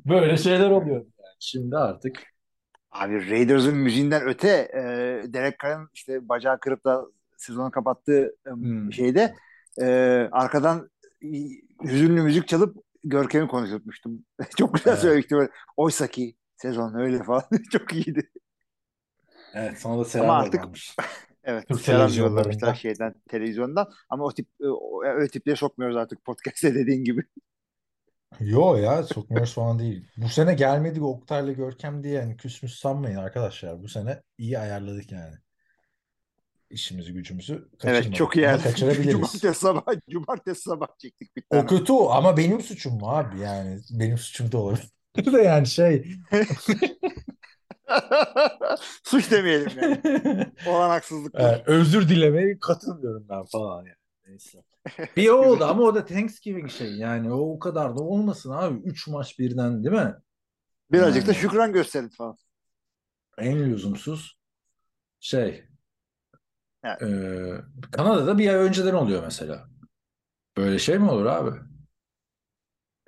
Böyle 0.05 0.37
şeyler 0.37 0.69
oluyor 0.69 0.95
yani. 0.97 1.35
Şimdi 1.39 1.77
artık 1.77 2.32
Abi 2.93 3.29
Raiders'ın 3.29 3.75
müziğinden 3.77 4.21
öte 4.27 4.47
e, 4.73 4.79
Derek 5.33 5.59
Carr'ın 5.63 5.89
işte 5.93 6.29
bacağı 6.29 6.59
kırıp 6.59 6.85
da 6.85 7.05
sezonu 7.37 7.71
kapattığı 7.71 8.35
e, 8.47 8.49
Hmm. 8.49 8.93
şeyde 8.93 9.35
e, 9.81 9.85
arkadan 10.31 10.89
e, 11.23 11.27
hüzünlü 11.83 12.21
müzik 12.21 12.47
çalıp 12.47 12.77
Görkem'i 13.03 13.47
konuşturmuştum. 13.47 14.25
Çok 14.57 14.73
güzel 14.73 14.91
Evet. 14.91 15.01
söylemişti 15.01 15.35
böyle. 15.35 15.49
Oysa 15.77 16.07
ki 16.07 16.35
sezon 16.57 16.95
öyle 16.99 17.23
falan. 17.23 17.43
Çok 17.71 17.93
iyiydi. 17.93 18.29
evet 19.53 19.77
sana 19.79 19.99
da 19.99 20.05
selam 20.05 20.25
Ama 20.29 20.39
artık-. 20.39 20.65
Evet. 21.45 21.67
Türk 21.67 21.81
selam 21.81 22.13
yollamışlar 22.13 22.75
şeyden 22.75 23.13
televizyondan. 23.29 23.91
Ama 24.09 24.23
o 24.23 24.31
tip 24.33 24.47
e, 24.61 24.67
o- 24.67 25.03
öyle 25.05 25.27
tipleri 25.27 25.55
sokmuyoruz 25.57 25.97
artık 25.97 26.25
podcast'te 26.25 26.75
dediğin 26.75 27.03
gibi. 27.03 27.23
Yo 28.39 28.75
ya 28.75 29.03
sokmuyoruz 29.03 29.53
falan 29.53 29.79
değil. 29.79 30.05
Bu 30.17 30.29
sene 30.29 30.53
gelmedi 30.53 30.95
bir 30.95 31.05
Oktay'la 31.05 31.51
Görkem 31.51 32.03
diye 32.03 32.13
yani 32.13 32.37
küsmüş 32.37 32.73
sanmayın 32.73 33.17
arkadaşlar. 33.17 33.83
Bu 33.83 33.87
sene 33.87 34.21
iyi 34.37 34.59
ayarladık 34.59 35.11
yani. 35.11 35.35
İşimizi 36.69 37.13
gücümüzü 37.13 37.53
Evet 37.53 37.79
kaçırmadık. 37.79 38.13
çok 38.13 38.35
iyi. 38.35 38.49
Ama 38.49 38.57
kaçırabiliriz. 38.63 39.11
Cumartesi 39.11 39.53
sabah, 39.59 39.83
cumartesi 40.09 40.61
sabah 40.61 40.87
çektik 40.97 41.35
bir 41.35 41.43
O 41.49 41.55
tane. 41.55 41.65
kötü 41.65 41.93
o 41.93 42.09
ama 42.09 42.37
benim 42.37 42.61
suçum 42.61 42.93
mu 42.99 43.09
abi 43.09 43.39
yani 43.39 43.79
benim 43.89 44.17
suçum 44.17 44.51
da 44.51 44.57
olabilir 44.57 44.89
de 45.33 45.41
yani 45.41 45.67
şey 45.67 46.15
Suç 49.03 49.31
demeyelim 49.31 49.71
yani. 49.81 50.01
Olan 50.65 50.89
haksızlıklar. 50.89 51.53
Evet, 51.55 51.67
özür 51.67 52.09
dilemeye 52.09 52.59
katılmıyorum 52.59 53.25
ben 53.29 53.45
falan 53.45 53.77
yani. 53.85 53.95
Neyse. 54.27 54.63
Bir 55.17 55.29
oldu 55.29 55.65
ama 55.65 55.83
o 55.83 55.95
da 55.95 56.05
Thanksgiving 56.05 56.69
şey 56.71 56.95
yani 56.95 57.33
o, 57.33 57.53
o 57.55 57.59
kadar 57.59 57.95
da 57.95 58.01
olmasın 58.01 58.51
abi. 58.51 58.79
Üç 58.79 59.07
maç 59.07 59.39
birden 59.39 59.83
değil 59.83 59.95
mi? 59.95 60.15
Birazcık 60.91 61.27
da 61.27 61.31
Yani. 61.31 61.41
şükran 61.41 61.73
gösterin 61.73 62.09
falan. 62.09 62.37
En 63.37 63.71
lüzumsuz 63.71 64.37
şey. 65.19 65.67
Evet. 66.83 67.01
Ee, 67.01 67.61
Kanada'da 67.91 68.37
bir 68.37 68.49
ay 68.49 68.55
önceden 68.55 68.93
oluyor 68.93 69.23
mesela. 69.23 69.67
Böyle 70.57 70.79
şey 70.79 70.99
mi 70.99 71.11
olur 71.11 71.25
abi? 71.25 71.59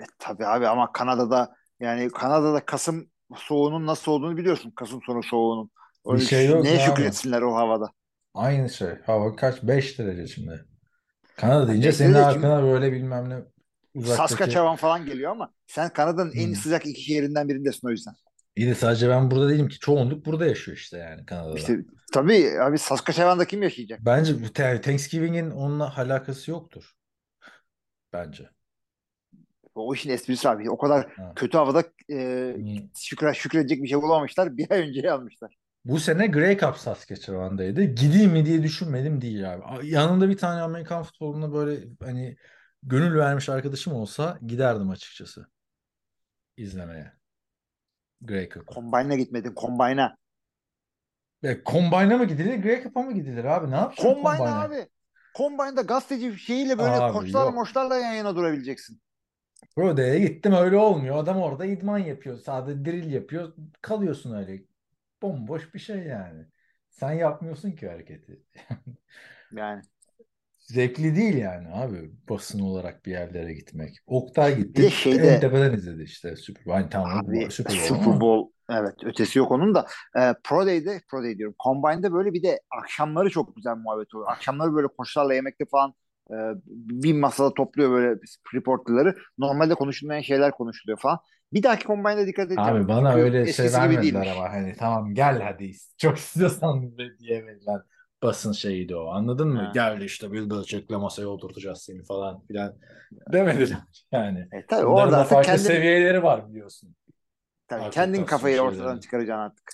E, 0.02 0.04
tabii 0.20 0.46
abi 0.46 0.68
ama 0.68 0.92
Kanada'da 0.92 1.56
yani 1.80 2.10
Kanada'da 2.12 2.66
Kasım 2.66 3.10
soğuğunun 3.36 3.88
nasıl 3.88 4.12
olduğunu 4.12 4.38
biliyorsun. 4.38 4.72
Kasım 4.72 5.02
sonu 5.06 5.24
soğuğunun. 5.24 5.72
Bir 6.06 6.20
şey 6.20 6.48
yok 6.48 6.64
Neye 6.64 6.80
şükretsinler 6.80 7.42
o 7.42 7.56
havada. 7.56 7.92
Aynı 8.34 8.70
şey. 8.70 8.90
Hava 9.06 9.36
kaç? 9.36 9.64
5 9.64 10.00
derece 10.00 10.28
şimdi. 10.28 10.66
Kanada 11.38 11.68
deyince 11.68 11.92
senin 11.92 12.14
aklına 12.14 12.64
böyle 12.64 12.92
bilmem 12.92 13.30
ne 13.30 13.36
uzaktaki... 13.96 14.30
Saskatchewan 14.30 14.76
falan 14.76 15.06
geliyor 15.06 15.32
ama 15.32 15.54
sen 15.68 15.90
Kanada'nın 15.90 16.32
en 16.32 16.48
Hmm. 16.48 16.56
sıcak 16.56 16.86
iki 16.86 17.02
şehrinden 17.02 17.50
birindesin 17.50 17.88
o 17.88 17.92
yüzden. 17.92 18.14
İyi 18.56 18.68
de 18.68 18.76
sadece 18.76 19.10
ben 19.10 19.32
burada 19.32 19.50
değilim 19.50 19.68
ki. 19.68 19.80
Çoğunluk 19.80 20.26
burada 20.26 20.46
yaşıyor 20.46 20.78
işte 20.78 20.98
yani 20.98 21.26
Kanada'da. 21.26 21.58
İşte 21.58 21.80
tabii 22.14 22.52
abi 22.62 22.78
Saskatchewan'da 22.78 23.46
kim 23.48 23.64
yaşayacak? 23.64 24.00
Bence 24.06 24.44
bu 24.44 24.54
Thanksgiving'in 24.54 25.52
onunla 25.52 25.98
alakası 25.98 26.52
yoktur. 26.52 26.92
Bence. 28.14 28.50
O 29.76 29.94
işin 29.94 30.10
esprisi 30.10 30.50
abi. 30.50 30.70
O 30.70 30.78
kadar 30.78 31.10
Ha. 31.12 31.34
kötü 31.36 31.58
havada 31.58 31.84
e, 32.12 32.54
Hmm. 32.56 32.66
şükre, 32.98 33.34
şükredecek 33.34 33.84
bir 33.84 33.88
şey 33.88 34.02
bulamamışlar. 34.02 34.58
Bir 34.58 34.72
ay 34.72 34.90
önce 34.90 35.12
almışlar. 35.12 35.56
Bu 35.86 36.00
sene 36.00 36.28
Grey 36.28 36.58
Cup 36.58 36.78
Saskatchewan'daydı. 36.78 37.84
Gideyim 37.84 38.32
mi 38.32 38.46
diye 38.46 38.64
düşünmedim 38.64 39.22
değil 39.22 39.54
abi. 39.54 39.88
Yanında 39.88 40.30
bir 40.30 40.38
tane 40.38 40.62
Amerikan 40.62 41.04
futboluna 41.04 41.54
böyle 41.54 41.88
hani 42.04 42.38
gönül 42.84 43.18
vermiş 43.18 43.50
arkadaşım 43.50 43.94
olsa 43.94 44.40
giderdim 44.46 44.90
açıkçası. 44.90 45.48
izlemeye. 46.58 47.14
Grey 48.22 48.50
Cup'ı. 48.50 48.74
Combine'a 48.74 49.16
gitmedin. 49.16 49.54
Combine'a. 49.56 50.18
E, 51.44 51.64
Combine'a 51.66 52.18
mı 52.18 52.26
gidilir, 52.26 52.56
Grey 52.64 52.84
Cup'a 52.84 53.02
mı 53.02 53.14
gidilir 53.14 53.44
abi? 53.46 53.72
Ne 53.72 53.76
yapacaksın 53.76 54.04
Combine 54.14 54.38
Combine'a? 54.38 54.62
abi. 54.62 54.88
Combine'da 55.38 55.82
gazeteci 55.82 56.40
şeyiyle 56.40 56.78
böyle 56.78 56.90
Abi 56.92 57.14
koçlarla 57.14 57.46
yok. 57.46 57.56
moçlarla 57.56 57.98
yan 57.98 58.14
yana 58.14 58.36
durabileceksin. 58.36 59.02
Pro 59.76 59.98
Day'e 59.98 60.20
gittim 60.20 60.54
öyle 60.54 60.78
olmuyor. 60.78 61.18
Adam 61.18 61.38
orada 61.38 61.66
idman 61.66 61.98
yapıyor. 61.98 62.38
Sadece 62.40 62.86
drill 62.86 63.12
yapıyor. 63.12 63.54
Kalıyorsun 63.82 64.36
öyle. 64.36 64.64
Bomboş 65.26 65.74
bir 65.74 65.80
şey 65.80 65.98
yani. 65.98 66.46
Sen 66.90 67.12
yapmıyorsun 67.12 67.72
ki 67.72 67.90
hareketi. 67.90 68.44
Yani. 69.52 69.82
Zevkli 70.58 71.16
değil 71.16 71.38
yani 71.38 71.68
abi 71.74 72.12
basın 72.30 72.60
olarak 72.60 73.06
bir 73.06 73.12
yerlere 73.12 73.54
gitmek. 73.54 73.98
Oktay 74.06 74.56
gitti. 74.58 74.74
Bir 74.82 74.84
de 74.84 74.90
şeyde- 74.90 75.28
En 75.28 75.40
tepeden 75.40 75.74
izledi 75.74 76.04
işte 76.04 76.36
Super. 76.36 76.72
Hani 76.74 76.90
tamam 76.90 77.18
Abi 77.18 77.52
Super 77.52 77.74
Bowl 77.76 77.86
Super 77.88 78.20
Bowl 78.22 78.52
evet 78.70 78.94
ötesi 79.04 79.40
yok 79.40 79.52
onun 79.52 79.76
da. 79.76 79.88
E, 80.18 80.34
Pro 80.44 80.66
Day'de 80.66 81.02
Pro 81.12 81.24
Day 81.24 81.38
diyorum. 81.38 81.56
Combine'da 81.64 82.14
böyle 82.14 82.34
bir 82.34 82.44
de 82.44 82.60
akşamları 82.82 83.30
çok 83.30 83.56
güzel 83.56 83.76
muhabbet 83.76 84.16
oluyor. 84.16 84.32
Akşamları 84.32 84.74
böyle 84.76 84.88
koçlarla 84.88 85.34
yemekte 85.34 85.66
falan 85.72 85.94
e, 86.32 86.36
bir 86.66 87.14
masada 87.14 87.54
topluyor 87.54 87.92
böyle 87.92 88.20
reporterları. 88.54 89.16
Normalde 89.38 89.76
konuşulmayan 89.76 90.22
şeyler 90.22 90.52
konuşuluyor 90.52 91.00
falan. 91.00 91.20
Bir 91.54 91.64
dahaki 91.64 91.88
Combine'da 91.88 92.28
dikkat 92.28 92.46
edeceğim. 92.46 92.70
Abi 92.76 92.88
bana 92.88 93.12
Çünkü 93.12 93.24
öyle 93.24 93.54
şey 93.54 93.74
vermediler 93.74 94.28
ama 94.36 94.50
hani 94.50 94.76
tamam 94.80 95.14
gel 95.14 95.42
hadi 95.42 95.72
çok 95.98 96.18
istiyorsan 96.18 96.98
diye 97.20 97.46
verilen 97.46 97.82
basın 98.24 98.52
şeyiydi 98.52 98.96
o 98.96 99.08
anladın 99.08 99.48
mı? 99.48 99.60
Ha. 99.60 99.72
Gel 99.74 100.02
işte 100.02 100.32
Bill 100.32 100.50
Belichick'le 100.50 100.90
masaya 100.90 101.28
oturtacağız 101.28 101.82
seni 101.82 102.04
falan 102.04 102.42
filan 102.48 102.76
demediler 103.34 103.78
yani. 104.12 104.40
E, 104.40 104.66
tabii 104.66 104.88
Bunların 104.88 105.08
orada 105.08 105.24
farklı 105.24 105.46
kendin, 105.52 105.64
seviyeleri 105.64 106.24
var 106.24 106.50
biliyorsun. 106.50 106.96
tabii 107.68 107.82
Artık 107.82 107.94
kendin 107.94 108.26
kafayı 108.26 108.56
şeyleri. 108.56 108.72
ortadan 108.72 109.00
çıkaracaksın 109.00 109.42
artık. 109.42 109.72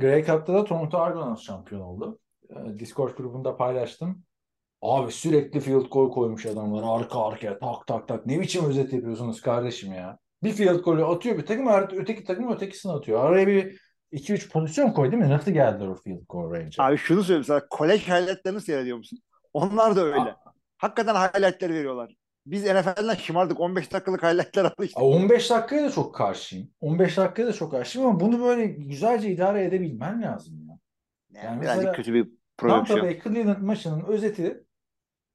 Grey 0.00 0.24
Cup'ta 0.24 0.54
da 0.54 0.64
Toronto 0.64 0.98
Argonauts 0.98 1.42
şampiyon 1.42 1.80
oldu. 1.80 2.18
Ee, 2.50 2.78
Discord 2.78 3.16
grubunda 3.16 3.56
paylaştım. 3.56 4.22
Abi 4.84 5.12
sürekli 5.12 5.60
field 5.60 5.86
goal 5.90 6.10
koymuş 6.10 6.46
adamlar 6.46 7.00
arka 7.00 7.24
arkaya 7.26 7.58
tak 7.58 7.86
tak 7.86 8.08
tak. 8.08 8.26
Ne 8.26 8.40
biçim 8.40 8.64
özet 8.64 8.92
yapıyorsunuz 8.92 9.40
kardeşim 9.40 9.92
ya? 9.92 10.18
Bir 10.42 10.52
field 10.52 10.80
golü 10.80 11.04
atıyor 11.04 11.38
bir 11.38 11.46
takım 11.46 11.68
öteki 11.92 12.24
takım 12.24 12.52
ötekisini 12.52 12.92
atıyor. 12.92 13.24
Araya 13.24 13.46
bir 13.46 13.80
2-3 14.12 14.50
pozisyon 14.50 14.92
koy 14.92 15.12
değil 15.12 15.22
mi? 15.22 15.30
Nasıl 15.30 15.50
geldiler 15.50 15.88
o 15.88 15.94
field 15.94 16.22
goal 16.28 16.50
range'e? 16.50 16.82
Abi 16.82 16.96
şunu 16.96 17.22
söyleyeyim 17.22 17.44
sana. 17.44 17.68
Kolej 17.70 18.08
highlightlarını 18.08 18.60
seyrediyor 18.60 18.96
musun? 18.96 19.18
Onlar 19.52 19.96
da 19.96 20.04
öyle. 20.04 20.34
Hakikaten 20.78 21.14
highlightları 21.14 21.72
veriyorlar. 21.72 22.14
Biz 22.46 22.64
NFL'den 22.64 23.14
şımardık. 23.14 23.60
15 23.60 23.92
dakikalık 23.92 24.22
highlightlar 24.22 24.72
alıştık. 24.78 24.98
Aa, 24.98 25.04
15 25.04 25.50
dakikaya 25.50 25.84
da 25.84 25.90
çok 25.90 26.14
karşıyım. 26.14 26.68
15 26.80 27.16
dakikaya 27.16 27.48
da 27.48 27.52
çok 27.52 27.70
karşıyım 27.70 28.08
ama 28.08 28.20
bunu 28.20 28.42
böyle 28.42 28.66
güzelce 28.66 29.30
idare 29.30 29.64
edebilmen 29.64 30.22
lazım 30.22 30.54
ya. 30.68 30.78
Yani 31.32 31.46
Yani 31.46 31.62
birazcık 31.62 31.94
kötü 31.94 32.14
bir 32.14 32.24
Tampa 32.56 32.74
prodüksiyon. 32.74 33.02
Bay 33.02 33.20
Cleveland 33.22 33.62
maçının 33.62 34.04
özeti 34.04 34.64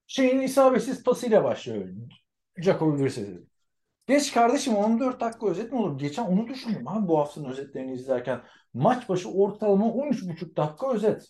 şeyin 0.09 0.39
isabetsiz 0.41 1.03
pasıyla 1.03 1.43
başlıyor. 1.43 1.87
Jacoby 2.57 3.03
Brissett'in. 3.03 3.49
Geç 4.07 4.33
kardeşim 4.33 4.75
14 4.75 5.19
dakika 5.19 5.47
özet 5.49 5.71
mi 5.71 5.79
olur? 5.79 5.99
Geçen 5.99 6.23
onu 6.23 6.47
düşündüm 6.47 6.87
abi 6.87 7.07
bu 7.07 7.19
haftanın 7.19 7.49
özetlerini 7.49 7.93
izlerken. 7.93 8.41
Maç 8.73 9.09
başı 9.09 9.29
ortalama 9.31 9.85
13,5 9.85 10.55
dakika 10.55 10.93
özet. 10.93 11.27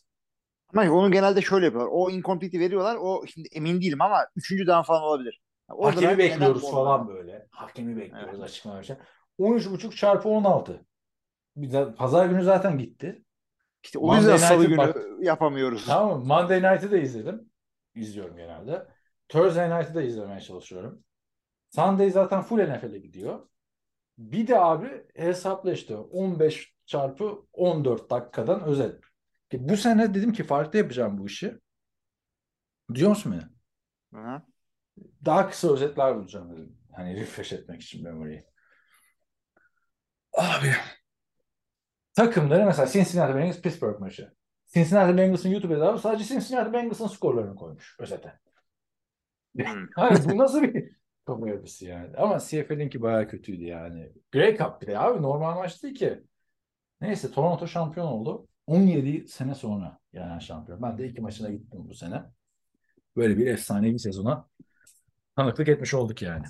Ama 0.76 0.92
onu 0.92 1.12
genelde 1.12 1.42
şöyle 1.42 1.66
yapıyorlar. 1.66 1.92
O 1.94 2.10
incomplete'i 2.10 2.60
veriyorlar. 2.60 2.98
O 3.02 3.26
şimdi 3.28 3.48
emin 3.52 3.82
değilim 3.82 4.02
ama 4.02 4.18
üçüncü 4.36 4.68
down 4.68 4.82
falan 4.82 5.04
olabilir. 5.04 5.42
Orada 5.70 5.96
Hakemi 5.96 6.18
bekliyoruz 6.18 6.72
falan 6.72 7.08
böyle. 7.08 7.48
Hakemi 7.52 7.98
bekliyoruz 7.98 8.30
Evet. 8.34 8.44
açıklama 8.44 8.82
için. 8.82 8.98
13,5 9.40 9.96
çarpı 9.96 10.30
16. 10.30 10.86
Bir 11.56 11.72
de 11.72 11.94
pazar 11.94 12.26
günü 12.26 12.44
zaten 12.44 12.78
gitti. 12.78 13.24
İşte 13.84 14.00
o 14.00 14.02
Monday 14.02 14.22
yüzden 14.34 14.38
salı 14.38 14.66
günü 14.66 14.78
bak- 14.78 14.98
yapamıyoruz. 15.22 15.86
Tamam? 15.86 16.28
Monday 16.28 16.58
Night'ı 16.58 16.92
da 16.92 16.98
izledim. 16.98 17.49
İzliyorum 18.00 18.38
genelde. 18.38 18.88
Thursday 19.30 19.70
Night'ı 19.70 19.96
da 19.96 20.02
izlemeye 20.02 20.40
çalışıyorum. 20.40 21.04
Sunday 21.76 22.10
zaten 22.10 22.42
full 22.42 22.58
NFL'e 22.58 23.00
gidiyor. 23.00 23.50
Bir 24.18 24.48
de 24.48 24.60
abi 24.60 25.06
hesapla 25.16 25.74
işte 25.74 25.96
15 25.96 26.76
çarpı 26.86 27.46
14 27.54 28.10
dakikadan 28.10 28.64
özet. 28.64 29.02
Ki 29.50 29.70
Bu 29.70 29.78
sene 29.78 30.14
dedim 30.14 30.34
ki 30.34 30.44
farklı 30.44 30.80
yapacağım 30.80 31.18
bu 31.18 31.26
işi. 31.26 31.60
Diyor 32.94 33.10
musun 33.10 33.32
beni? 33.32 34.22
Hı. 34.22 34.42
Daha 35.26 35.50
kısa 35.50 35.74
özetler 35.74 36.16
bulacağım 36.16 36.52
dedim. 36.52 36.78
Hani 36.96 37.20
refresh 37.20 37.54
etmek 37.54 37.82
için 37.82 38.04
memoriyi. 38.04 38.46
Abi 40.34 40.72
takımları 42.14 42.66
mesela 42.66 42.88
Cincinnati 42.88 43.36
Bengals 43.36 43.62
Pittsburgh 43.62 44.00
maçı. 44.00 44.34
Cincinnati 44.74 45.18
Bengals'ın 45.18 45.50
YouTube 45.50 45.76
hesabı 45.76 46.00
sadece 46.00 46.24
Cincinnati 46.24 46.74
Bengals'ın 46.74 47.08
skorlarını 47.08 47.56
koymuş 47.56 47.96
özete. 48.00 48.40
Hmm. 49.56 49.88
Hani 49.96 50.30
bu 50.30 50.38
nasıl 50.38 50.62
bir 50.64 50.92
kamu 51.26 51.50
yapısı 51.50 51.86
yani? 51.86 52.18
Ama 52.18 52.40
CFL'inki 52.40 53.02
bayağı 53.02 53.28
kötüydü 53.28 53.64
yani. 53.64 54.12
Grey 54.32 54.58
Cup 54.58 54.82
bir 54.82 54.88
de 54.88 55.00
abi 55.00 55.22
normal 55.22 55.56
maç 55.56 55.84
değil 55.84 55.96
ki. 55.96 56.24
Neyse 57.02 57.32
Toronto 57.32 57.68
şampiyon 57.68 58.08
oldu. 58.08 58.48
17 58.68 59.28
sene 59.28 59.56
sonra 59.56 60.00
yani 60.14 60.42
şampiyon. 60.42 60.82
Ben 60.82 60.98
de 60.98 61.08
iki 61.08 61.22
maçına 61.22 61.50
gittim 61.50 61.80
bu 61.90 61.94
sene. 61.94 62.24
Böyle 63.16 63.38
bir 63.38 63.48
efsanevi 63.48 64.00
sezona 64.00 64.48
tanıklık 65.36 65.68
etmiş 65.68 65.94
olduk 65.94 66.22
yani. 66.22 66.46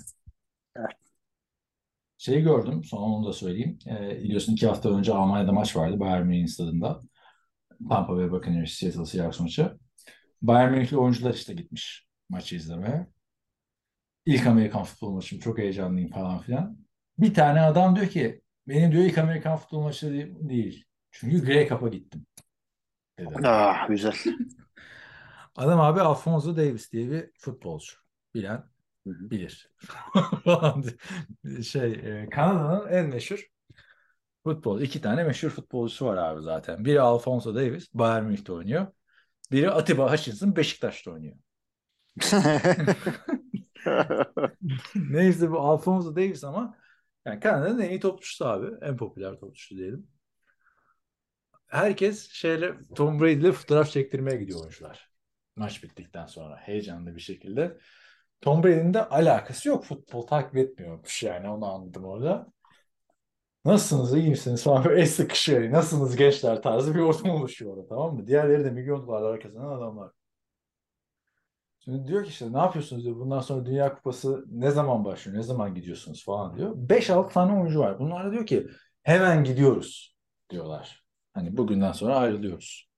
Şeyi 2.18 2.42
gördüm, 2.42 2.84
son 2.84 3.02
onu 3.02 3.26
da 3.26 3.32
söyleyeyim. 3.32 3.78
Ee, 3.86 4.22
biliyorsun 4.22 4.52
iki 4.52 4.66
hafta 4.66 4.90
önce 4.90 5.12
Almanya'da 5.14 5.52
maç 5.52 5.76
vardı 5.76 6.00
Bayern 6.00 6.26
Münih 6.26 6.48
stadında. 6.48 7.00
Tampa 7.88 8.16
Bay 8.16 8.30
Buccaneers 8.30 8.72
Seattle 8.72 9.06
Seahawks 9.06 9.40
maçı. 9.40 9.78
Bayern 10.42 10.72
Münihli 10.72 10.96
oyuncular 10.96 11.34
işte 11.34 11.54
gitmiş 11.54 12.06
maçı 12.28 12.56
izlemeye. 12.56 13.06
İlk 14.26 14.46
Amerikan 14.46 14.84
futbol 14.84 15.12
maçım 15.12 15.38
çok 15.38 15.58
heyecanlıyım 15.58 16.10
falan 16.10 16.38
filan. 16.38 16.78
Bir 17.18 17.34
tane 17.34 17.60
adam 17.60 17.96
diyor 17.96 18.06
ki 18.06 18.42
benim 18.68 18.92
diyor 18.92 19.04
ilk 19.04 19.18
Amerikan 19.18 19.56
futbol 19.56 19.82
maçı 19.82 20.10
değil-. 20.40 20.84
Çünkü 21.10 21.44
Grey 21.44 21.68
Cup'a 21.68 21.88
gittim. 21.88 22.26
Dedi. 23.18 23.34
Ah 23.44 23.88
güzel. 23.88 24.14
Adam 25.56 25.80
abi 25.80 26.00
Alfonso 26.00 26.56
Davis 26.56 26.92
diye 26.92 27.10
bir 27.10 27.30
futbolcu. 27.38 27.92
Bilen 28.34 28.64
bilir. 29.06 29.70
Şey 31.62 31.92
e, 31.92 32.28
Kanada'nın 32.30 32.88
en 32.88 33.06
meşhur 33.06 33.46
futbol. 34.44 34.80
iki 34.80 35.00
tane 35.00 35.24
meşhur 35.24 35.50
futbolcusu 35.50 36.06
var 36.06 36.16
abi 36.16 36.42
zaten. 36.42 36.84
Biri 36.84 37.00
Alfonso 37.00 37.54
Davis 37.54 37.94
Bayern 37.94 38.24
Münih'te 38.24 38.52
oynuyor. 38.52 38.86
Biri 39.52 39.70
Atiba 39.70 40.12
Hutchinson 40.12 40.56
Beşiktaş'ta 40.56 41.10
oynuyor. 41.10 41.36
Neyse 44.94 45.50
bu 45.50 45.60
Alfonso 45.60 46.16
Davis 46.16 46.44
ama 46.44 46.76
yani 47.24 47.40
Kanada'nın 47.40 47.80
en 47.80 47.90
iyi 47.90 48.00
topçusu 48.00 48.46
abi. 48.46 48.66
En 48.82 48.96
popüler 48.96 49.40
topçusu 49.40 49.76
diyelim. 49.76 50.06
Herkes 51.66 52.30
şeyle 52.30 52.74
Tom 52.94 53.20
Brady 53.20 53.32
ile 53.32 53.52
fotoğraf 53.52 53.90
çektirmeye 53.90 54.36
gidiyor 54.36 54.60
oyuncular. 54.60 55.10
Maç 55.56 55.82
bittikten 55.82 56.26
sonra 56.26 56.56
heyecanlı 56.56 57.16
bir 57.16 57.20
şekilde. 57.20 57.78
Tom 58.40 58.62
Brady'nin 58.62 58.94
de 58.94 59.04
alakası 59.08 59.68
yok. 59.68 59.84
Futbol 59.84 60.26
takip 60.26 60.56
etmiyormuş 60.56 61.22
yani 61.22 61.48
onu 61.48 61.66
anladım 61.66 62.04
orada. 62.04 62.52
Nasılsınız, 63.64 64.14
iyi 64.14 64.30
misiniz 64.30 64.62
falan 64.64 64.84
böyle 64.84 65.00
el 65.00 65.06
sıkışıyor. 65.06 65.70
Nasılsınız 65.72 66.16
gençler 66.16 66.62
tarzı 66.62 66.94
bir 66.94 67.00
ortam 67.00 67.30
oluşuyor 67.30 67.76
orada 67.76 67.88
tamam 67.88 68.14
mı? 68.14 68.26
Diğerleri 68.26 68.64
de 68.64 68.70
milyon 68.70 69.06
dolarlar 69.06 69.40
kazanan 69.40 69.78
adamlar. 69.78 70.12
Şimdi 71.84 72.08
diyor 72.08 72.24
ki 72.24 72.28
işte 72.28 72.52
ne 72.52 72.58
yapıyorsunuz 72.58 73.04
diyor. 73.04 73.16
Bundan 73.16 73.40
sonra 73.40 73.66
Dünya 73.66 73.94
Kupası 73.94 74.44
ne 74.50 74.70
zaman 74.70 75.04
başlıyor? 75.04 75.38
Ne 75.38 75.42
zaman 75.42 75.74
gidiyorsunuz 75.74 76.24
falan 76.24 76.56
diyor. 76.56 76.72
5-6 76.76 77.32
tane 77.32 77.60
oyuncu 77.60 77.80
var. 77.80 77.98
Bunlar 77.98 78.26
da 78.26 78.32
diyor 78.32 78.46
ki 78.46 78.68
hemen 79.02 79.44
gidiyoruz 79.44 80.16
diyorlar. 80.50 81.04
Hani 81.34 81.56
bugünden 81.56 81.92
sonra 81.92 82.16
ayrılıyoruz. 82.16 82.90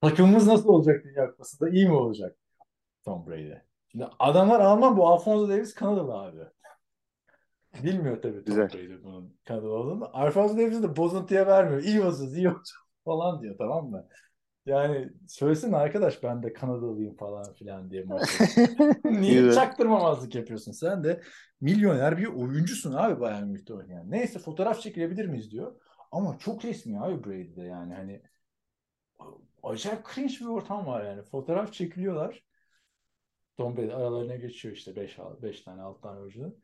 Takımımız 0.00 0.46
nasıl 0.46 0.68
olacak 0.68 1.04
Dünya 1.04 1.30
Kupası'nda? 1.30 1.70
İyi 1.70 1.88
mi 1.88 1.94
olacak? 1.94 2.36
Tom 3.04 3.26
Brady. 3.26 3.54
Şimdi 3.92 4.08
adamlar 4.18 4.60
Alman 4.60 4.96
bu 4.96 5.08
Alfonso 5.08 5.48
Davis 5.48 5.74
Kanadalı 5.74 6.14
abi. 6.14 6.40
Bilmiyor 7.82 8.22
tabii 8.22 8.44
Tom 8.44 8.44
Güzel. 8.44 8.68
Brady 8.68 9.02
bunun 9.04 9.36
Kanadalı 9.44 9.72
olduğunu. 9.72 10.10
Alfonso 10.12 10.56
Davis 10.56 10.82
de 10.82 10.96
bozuntuya 10.96 11.46
vermiyor. 11.46 11.82
İyi 11.82 12.02
olsunuz, 12.02 12.36
iyi 12.36 12.48
olsun 12.48 12.78
falan 13.04 13.42
diyor 13.42 13.54
tamam 13.58 13.90
mı? 13.90 14.08
Yani 14.66 15.08
söylesene 15.28 15.76
arkadaş 15.76 16.22
ben 16.22 16.42
de 16.42 16.52
Kanadalıyım 16.52 17.16
falan 17.16 17.52
filan 17.52 17.90
diye. 17.90 18.06
Niye 19.04 19.34
Güzel. 19.42 19.54
çaktırmamazlık 19.54 20.34
yapıyorsun? 20.34 20.72
Sen 20.72 21.04
de 21.04 21.20
milyoner 21.60 22.18
bir 22.18 22.26
oyuncusun 22.26 22.92
abi 22.92 23.20
Bayern 23.20 23.44
Münih'te 23.44 23.74
oynayan. 23.74 24.10
Neyse 24.10 24.38
fotoğraf 24.38 24.80
çekilebilir 24.80 25.26
miyiz 25.26 25.50
diyor. 25.50 25.80
Ama 26.12 26.38
çok 26.38 26.64
resmi 26.64 27.00
abi 27.00 27.24
Brady'de 27.24 27.62
yani 27.62 27.94
hani 27.94 28.22
acayip 29.62 30.00
cringe 30.14 30.34
bir 30.40 30.46
ortam 30.46 30.86
var 30.86 31.04
yani. 31.04 31.22
Fotoğraf 31.22 31.72
çekiliyorlar. 31.72 32.44
Tom 33.56 33.76
Brady 33.76 33.92
aralarına 33.92 34.36
geçiyor 34.36 34.74
işte 34.74 34.96
5 34.96 35.18
5 35.42 35.60
tane 35.60 35.82
6 35.82 36.00
tane 36.00 36.20
oyuncu. 36.20 36.56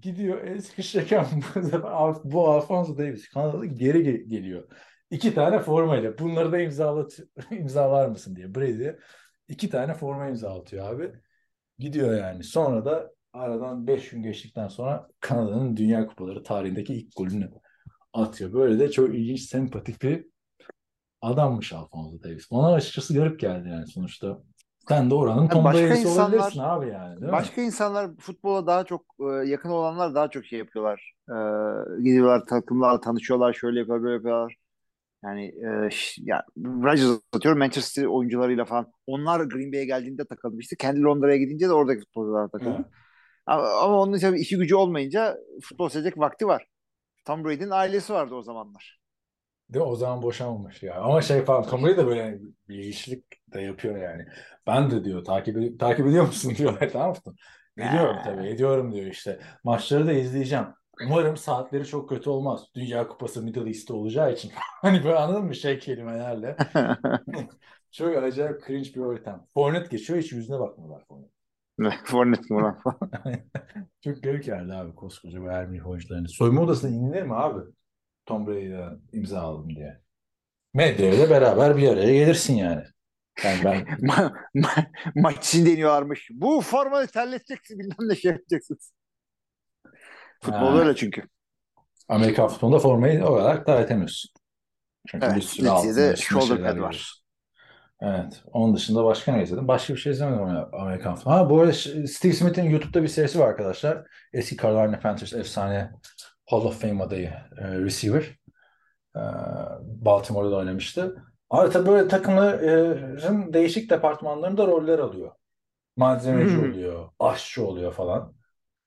Gidiyor 0.00 0.44
el 0.44 0.60
sıkışırken 0.60 1.26
bu 2.24 2.48
Alfonso 2.48 2.98
Davis 2.98 3.28
Kanadalı 3.28 3.66
geri 3.66 3.98
ge- 3.98 4.28
geliyor. 4.28 4.68
İki 5.10 5.34
tane 5.34 5.58
formayla. 5.58 6.18
Bunları 6.18 6.52
da 6.52 6.58
imzalat 6.60 7.18
imzalar 7.50 8.08
mısın 8.08 8.36
diye 8.36 8.54
Brady 8.54 8.88
iki 9.48 9.70
tane 9.70 9.94
forma 9.94 10.28
imzalatıyor 10.28 10.94
abi. 10.94 11.12
Gidiyor 11.78 12.18
yani. 12.18 12.44
Sonra 12.44 12.84
da 12.84 13.12
aradan 13.32 13.86
5 13.86 14.10
gün 14.10 14.22
geçtikten 14.22 14.68
sonra 14.68 15.08
Kanada'nın 15.20 15.76
Dünya 15.76 16.06
Kupaları 16.06 16.42
tarihindeki 16.42 16.94
ilk 16.94 17.16
golünü 17.16 17.50
atıyor. 18.12 18.52
Böyle 18.52 18.78
de 18.78 18.90
çok 18.90 19.14
ilginç, 19.14 19.40
sempatik 19.40 20.02
bir 20.02 20.26
adammış 21.20 21.72
Alfonso 21.72 22.22
Davis. 22.22 22.50
Bana 22.50 22.72
açıkçası 22.72 23.14
garip 23.14 23.40
geldi 23.40 23.68
yani 23.68 23.86
sonuçta. 23.86 24.42
Sen 24.88 25.10
de 25.10 25.14
oranın 25.14 25.48
Tom 25.48 25.64
başka 25.64 25.94
insanlar- 25.94 26.56
abi 26.58 26.88
yani 26.88 27.14
değil 27.14 27.26
mi? 27.26 27.32
Başka 27.32 27.60
insanlar 27.60 28.16
futbola 28.16 28.66
daha 28.66 28.84
çok 28.84 29.02
e, 29.20 29.48
yakın 29.48 29.68
olanlar 29.68 30.14
daha 30.14 30.30
çok 30.30 30.44
şey 30.44 30.58
yapıyorlar. 30.58 31.12
E, 31.28 31.36
gidiyorlar 32.02 32.46
takımlarla 32.46 33.00
tanışıyorlar, 33.00 33.52
şöyle 33.52 33.78
yapıyorlar, 33.78 34.04
böyle 34.04 34.14
yapıyorlar. 34.14 34.56
Yani 35.24 35.46
e, 35.46 35.88
ya 36.18 36.44
Rodgers 36.58 37.20
atıyorum 37.36 37.58
Manchester 37.58 38.02
City 38.02 38.08
oyuncularıyla 38.08 38.64
falan. 38.64 38.92
Onlar 39.06 39.40
Green 39.40 39.72
Bay'e 39.72 39.84
geldiğinde 39.84 40.24
takılmıştı. 40.24 40.76
Kendi 40.76 41.02
Londra'ya 41.02 41.36
gidince 41.36 41.68
de 41.68 41.72
oradaki 41.72 42.00
futbolcular 42.00 42.48
takıldı. 42.48 42.76
Evet. 42.76 42.86
Ama, 43.46 43.68
ama 43.68 44.00
onun 44.00 44.16
için 44.16 44.32
işi 44.32 44.56
gücü 44.56 44.74
olmayınca 44.74 45.36
futbol 45.62 45.88
seyredecek 45.88 46.18
vakti 46.18 46.46
var. 46.46 46.66
Tom 47.24 47.44
Brady'nin 47.44 47.70
ailesi 47.70 48.12
vardı 48.12 48.34
o 48.34 48.42
zamanlar. 48.42 48.98
Değil 49.70 49.84
mi? 49.84 49.90
O 49.90 49.96
zaman 49.96 50.22
boşanmamış 50.22 50.82
ya. 50.82 50.94
Ama 51.00 51.22
şey 51.22 51.42
falan 51.44 51.82
Brady 51.82 51.96
de 51.96 52.06
böyle 52.06 52.38
bir 52.68 52.78
ilişkilik 52.78 53.24
de 53.52 53.60
yapıyor 53.60 53.96
yani. 53.96 54.26
Ben 54.66 54.90
de 54.90 55.04
diyor 55.04 55.24
takip, 55.24 55.80
takip 55.80 56.06
ediyor 56.06 56.26
musun 56.26 56.54
diyorlar 56.58 56.90
tamam 56.92 57.16
mı? 57.26 57.34
Ediyorum 57.78 58.16
tabii 58.24 58.48
ediyorum 58.48 58.92
diyor 58.92 59.06
işte. 59.06 59.40
Maçları 59.64 60.06
da 60.06 60.12
izleyeceğim. 60.12 60.64
Umarım 61.06 61.36
saatleri 61.36 61.86
çok 61.86 62.08
kötü 62.08 62.30
olmaz. 62.30 62.64
Dünya 62.74 63.08
Kupası 63.08 63.42
Middle 63.42 63.68
East'te 63.68 63.92
olacağı 63.92 64.32
için. 64.32 64.52
Hani 64.82 65.04
böyle 65.04 65.16
anladın 65.16 65.44
mı 65.44 65.54
şey 65.54 65.78
kelimelerle. 65.78 66.56
Çok 67.92 68.16
acayip 68.16 68.66
cringe 68.66 68.94
bir 68.94 69.00
ortam. 69.00 69.46
Fornet 69.54 69.90
geçiyor 69.90 70.18
hiç 70.18 70.32
yüzüne 70.32 70.58
bakmıyorlar 70.60 71.04
Fornet. 71.08 71.30
Fornet 72.04 72.50
mi 72.50 72.56
ulan? 72.56 72.76
Çok 74.04 74.22
garip 74.22 74.44
geldi 74.44 74.74
abi 74.74 74.94
koskoca 74.94 75.42
Bayern 75.42 75.68
Münih 75.70 75.86
oyuncularını. 75.86 76.28
Soyunma 76.28 76.62
odasına 76.62 76.90
inilir 76.90 77.22
mi 77.22 77.34
abi? 77.34 77.60
Tom 78.26 78.46
Brady'ye 78.46 78.86
imza 79.12 79.40
aldım 79.40 79.76
diye. 79.76 80.00
Medyayla 80.74 81.30
beraber 81.30 81.76
bir 81.76 81.88
araya 81.88 82.14
gelirsin 82.14 82.54
yani. 82.56 82.84
Yani 83.44 83.64
ben 83.64 83.76
Ma- 84.08 84.32
ma- 84.54 84.86
maç 85.14 85.46
için 85.46 85.66
deniyorlarmış. 85.66 86.28
Bu 86.32 86.60
formayı 86.60 87.06
terleteceksin 87.06 87.78
bilmem 87.78 87.96
ne 88.00 88.16
şey 88.16 88.32
yapacaksınız. 88.32 88.92
Futbol 90.40 90.78
öyle 90.78 90.96
çünkü. 90.96 91.22
Amerikan 92.08 92.48
futbolunda 92.48 92.78
formayı 92.78 93.26
olarak 93.26 93.66
da 93.66 93.80
etemiyorsun. 93.80 94.30
Çünkü 95.06 95.26
Evet, 95.26 95.36
bir 95.36 95.42
sürü 95.42 95.68
altında 95.68 96.16
shoulder 96.16 96.58
pad 96.58 96.64
var. 96.64 96.74
görüyorsun. 96.74 97.22
Evet. 98.00 98.42
Onun 98.46 98.76
dışında 98.76 99.04
başka 99.04 99.32
ne 99.32 99.42
izledim? 99.42 99.68
Başka 99.68 99.94
bir 99.94 99.98
şey 99.98 100.12
izlemedim 100.12 100.42
Amerikan 100.72 101.14
futbolu. 101.14 101.34
Ha 101.34 101.50
bu 101.50 101.60
arada 101.60 101.72
Steve 101.72 102.32
Smith'in 102.32 102.64
YouTube'da 102.70 103.02
bir 103.02 103.08
serisi 103.08 103.38
var 103.38 103.48
arkadaşlar. 103.48 104.06
Eski 104.32 104.56
Carolina 104.56 105.00
Panthers 105.00 105.32
efsane 105.32 105.90
Hall 106.46 106.64
of 106.64 106.80
Fame 106.82 107.02
adayı 107.04 107.28
e, 107.58 107.78
receiver. 107.78 108.38
E, 109.16 109.20
Baltimore'da 109.82 110.56
oynamıştı. 110.56 111.24
Abi 111.50 111.70
tabii 111.70 111.88
böyle 111.88 112.08
takımların 112.08 113.52
değişik 113.52 113.90
departmanlarında 113.90 114.66
roller 114.66 114.98
alıyor. 114.98 115.32
Malzemeci 115.96 116.58
Hmm. 116.58 116.60
oluyor, 116.60 117.10
aşçı 117.20 117.66
oluyor 117.66 117.92
falan. 117.92 118.34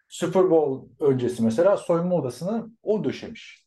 Super 0.09 0.51
Bowl 0.51 1.03
öncesi 1.05 1.43
mesela 1.43 1.77
soyunma 1.77 2.15
odasını 2.15 2.71
o 2.83 3.03
döşemiş. 3.03 3.65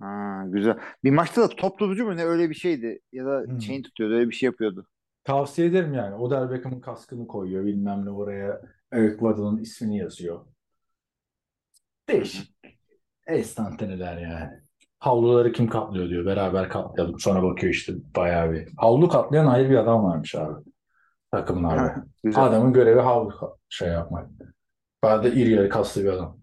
Ha, 0.00 0.44
güzel. 0.46 0.78
Bir 1.04 1.10
maçta 1.10 1.42
da 1.42 1.48
top 1.48 1.78
tutucu 1.78 2.04
mu 2.06 2.16
ne 2.16 2.24
öyle 2.24 2.50
bir 2.50 2.54
şeydi. 2.54 3.00
Ya 3.12 3.24
da 3.26 3.46
Hmm. 3.46 3.58
chain 3.58 3.82
tutuyordu 3.82 4.14
öyle 4.14 4.28
bir 4.30 4.34
şey 4.34 4.46
yapıyordu. 4.46 4.86
Tavsiye 5.24 5.68
ederim 5.68 5.94
yani. 5.94 6.14
Odell 6.14 6.50
Beckham'ın 6.50 6.80
kaskını 6.80 7.26
koyuyor. 7.26 7.64
Bilmem 7.64 8.04
ne 8.06 8.10
oraya 8.10 8.62
Eric 8.92 9.12
Weddle'ın 9.18 9.58
ismini 9.58 9.98
yazıyor. 9.98 10.46
Değişik. 12.10 12.54
Estanteneler 13.26 14.16
yani. 14.18 14.50
Havluları 14.98 15.52
kim 15.52 15.68
katlıyor 15.68 16.08
diyor. 16.08 16.26
Beraber 16.26 16.68
katlayalım. 16.68 17.20
Sonra 17.20 17.42
bakıyor 17.42 17.72
işte 17.72 17.92
bayağı 18.16 18.52
bir. 18.52 18.68
Havlu 18.76 19.08
katlayan 19.08 19.46
ayrı 19.46 19.70
bir 19.70 19.76
adam 19.76 20.04
varmış 20.04 20.34
abi. 20.34 20.64
Takımlarda. 21.32 22.04
Adamın 22.34 22.72
görevi 22.72 23.00
havlu 23.00 23.58
şey 23.68 23.88
yapmak. 23.88 24.30
Bayağı 25.02 25.22
da 25.24 25.28
iri 25.28 25.50
yarı 25.50 25.68
kaslı 25.68 26.04
bir 26.04 26.08
adam. 26.08 26.40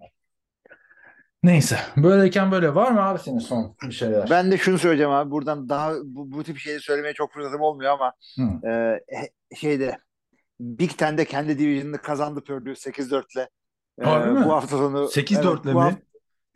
Neyse. 1.44 1.78
Böyleyken 1.98 2.52
böyle. 2.52 2.76
Var 2.76 2.92
mı 2.92 3.02
abi 3.02 3.20
senin 3.20 3.40
son 3.40 3.76
bir 3.84 3.92
şeyler? 3.92 4.30
Ben 4.30 4.52
de 4.52 4.58
şunu 4.58 4.78
söyleyeceğim 4.78 5.12
abi. 5.12 5.32
Buradan 5.32 5.70
daha 5.70 5.94
bu, 6.04 6.32
bu 6.32 6.44
tip 6.44 6.58
şeyleri 6.58 6.82
söylemeye 6.82 7.14
çok 7.14 7.34
fırsatım 7.34 7.62
olmuyor 7.62 7.92
ama 7.92 8.14
Hı. 8.38 8.70
e, 8.70 9.02
şeyde 9.56 9.98
Big 10.60 10.92
Ten'de 10.98 11.26
kendi 11.26 11.60
division'ını 11.60 11.98
kazandı 11.98 12.44
Purdue 12.44 12.74
8-4'le. 12.74 13.50
Harbi 14.02 14.40
mi? 14.40 14.46
bu 14.46 14.52
hafta 14.54 14.78
sonu 14.78 14.98
8-4'le 15.10 15.74
bu 15.74 15.78
mi? 15.78 15.82
hafta 15.84 16.02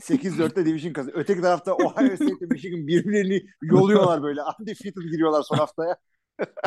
8-4'le 0.01 0.65
division 0.65 0.93
kazandı. 0.93 1.15
Öteki 1.17 1.41
tarafta 1.41 1.73
Ohio 1.73 2.15
State 2.15 2.31
ile 2.31 2.45
Michigan 2.45 2.87
birbirlerini 2.87 3.45
yoluyorlar 3.61 4.23
böyle. 4.23 4.41
Undefeated 4.59 5.01
giriyorlar 5.01 5.41
son 5.43 5.57
haftaya. 5.57 5.97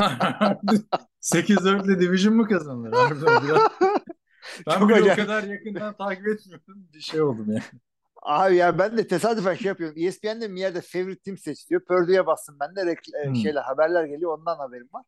8-4 1.20 1.84
ile 1.86 2.00
Division 2.00 2.34
mı 2.34 2.48
kazanır? 2.48 2.92
Biraz... 2.92 3.60
Ben 4.66 4.78
Çok 4.78 4.88
bile 4.88 4.94
o 4.94 5.02
acayip. 5.02 5.16
kadar 5.16 5.42
yakından 5.42 5.96
takip 5.96 6.26
etmiyorum. 6.28 6.64
Bir 6.94 7.00
şey 7.00 7.22
oldum 7.22 7.52
ya. 7.52 7.62
Abi 8.22 8.56
ya 8.56 8.78
ben 8.78 8.98
de 8.98 9.06
tesadüfen 9.06 9.54
şey 9.54 9.66
yapıyorum. 9.68 9.96
ESPN'de 9.98 10.54
bir 10.54 10.60
yerde 10.60 10.80
favorite 10.80 11.20
team 11.22 11.36
seç 11.38 11.70
diyor. 11.70 11.84
Purdue'ye 11.84 12.26
bastım 12.26 12.56
ben 12.60 12.76
de 12.76 12.80
rekl- 12.80 13.22
e, 13.24 13.26
Hmm. 13.26 13.36
şeyler 13.36 13.62
haberler 13.62 14.04
geliyor 14.04 14.38
ondan 14.38 14.56
haberim 14.56 14.88
var. 14.92 15.04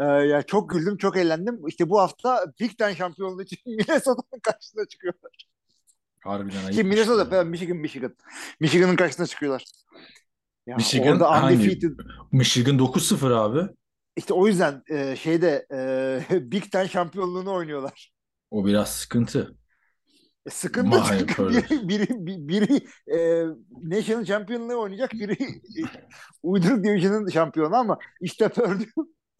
Ee, 0.00 0.04
ya 0.04 0.42
çok 0.42 0.70
güldüm 0.70 0.96
çok 0.96 1.16
eğlendim. 1.16 1.66
İşte 1.68 1.90
bu 1.90 2.00
hafta 2.00 2.52
Big 2.60 2.78
Ten 2.78 2.94
şampiyonluğu 2.94 3.42
için 3.42 3.58
Minnesota'nın 3.66 4.40
karşısına 4.42 4.84
çıkıyorlar. 4.86 5.32
Harbiden 6.20 6.64
ayıp. 6.64 6.72
Ki 6.72 6.84
Minnesota 6.84 7.30
pardon, 7.30 7.50
Michigan 7.50 7.76
Michigan. 7.76 8.16
Michigan'ın 8.60 8.96
karşısına 8.96 9.26
çıkıyorlar. 9.26 9.64
Ya 10.66 10.76
Michigan 10.76 11.12
orada 11.12 11.30
hangi? 11.30 11.56
undefeated. 11.56 11.98
Michigan 12.32 12.78
9-0 12.78 13.34
abi. 13.34 13.72
İşte 14.16 14.34
o 14.34 14.46
yüzden 14.46 14.82
e, 14.90 15.16
şeyde 15.16 15.66
e, 16.30 16.50
Big 16.52 16.70
Ten 16.72 16.86
şampiyonluğunu 16.86 17.52
oynuyorlar. 17.52 18.12
O 18.50 18.66
biraz 18.66 18.92
sıkıntı. 18.92 19.56
E, 20.46 20.50
sıkıntı 20.50 20.90
Vay 20.90 21.18
çünkü 21.18 21.48
biri, 21.48 21.88
biri, 21.88 22.08
biri, 22.26 22.48
biri 22.48 22.86
e, 23.06 23.46
National 23.82 24.24
Champion'lığı 24.24 24.76
oynayacak, 24.76 25.12
biri 25.12 25.32
e, 25.42 25.82
Uyduruk 26.42 26.84
Division'ın 26.84 27.28
şampiyonu 27.28 27.76
ama 27.76 27.98
işte 28.20 28.48
Purdue 28.48 28.86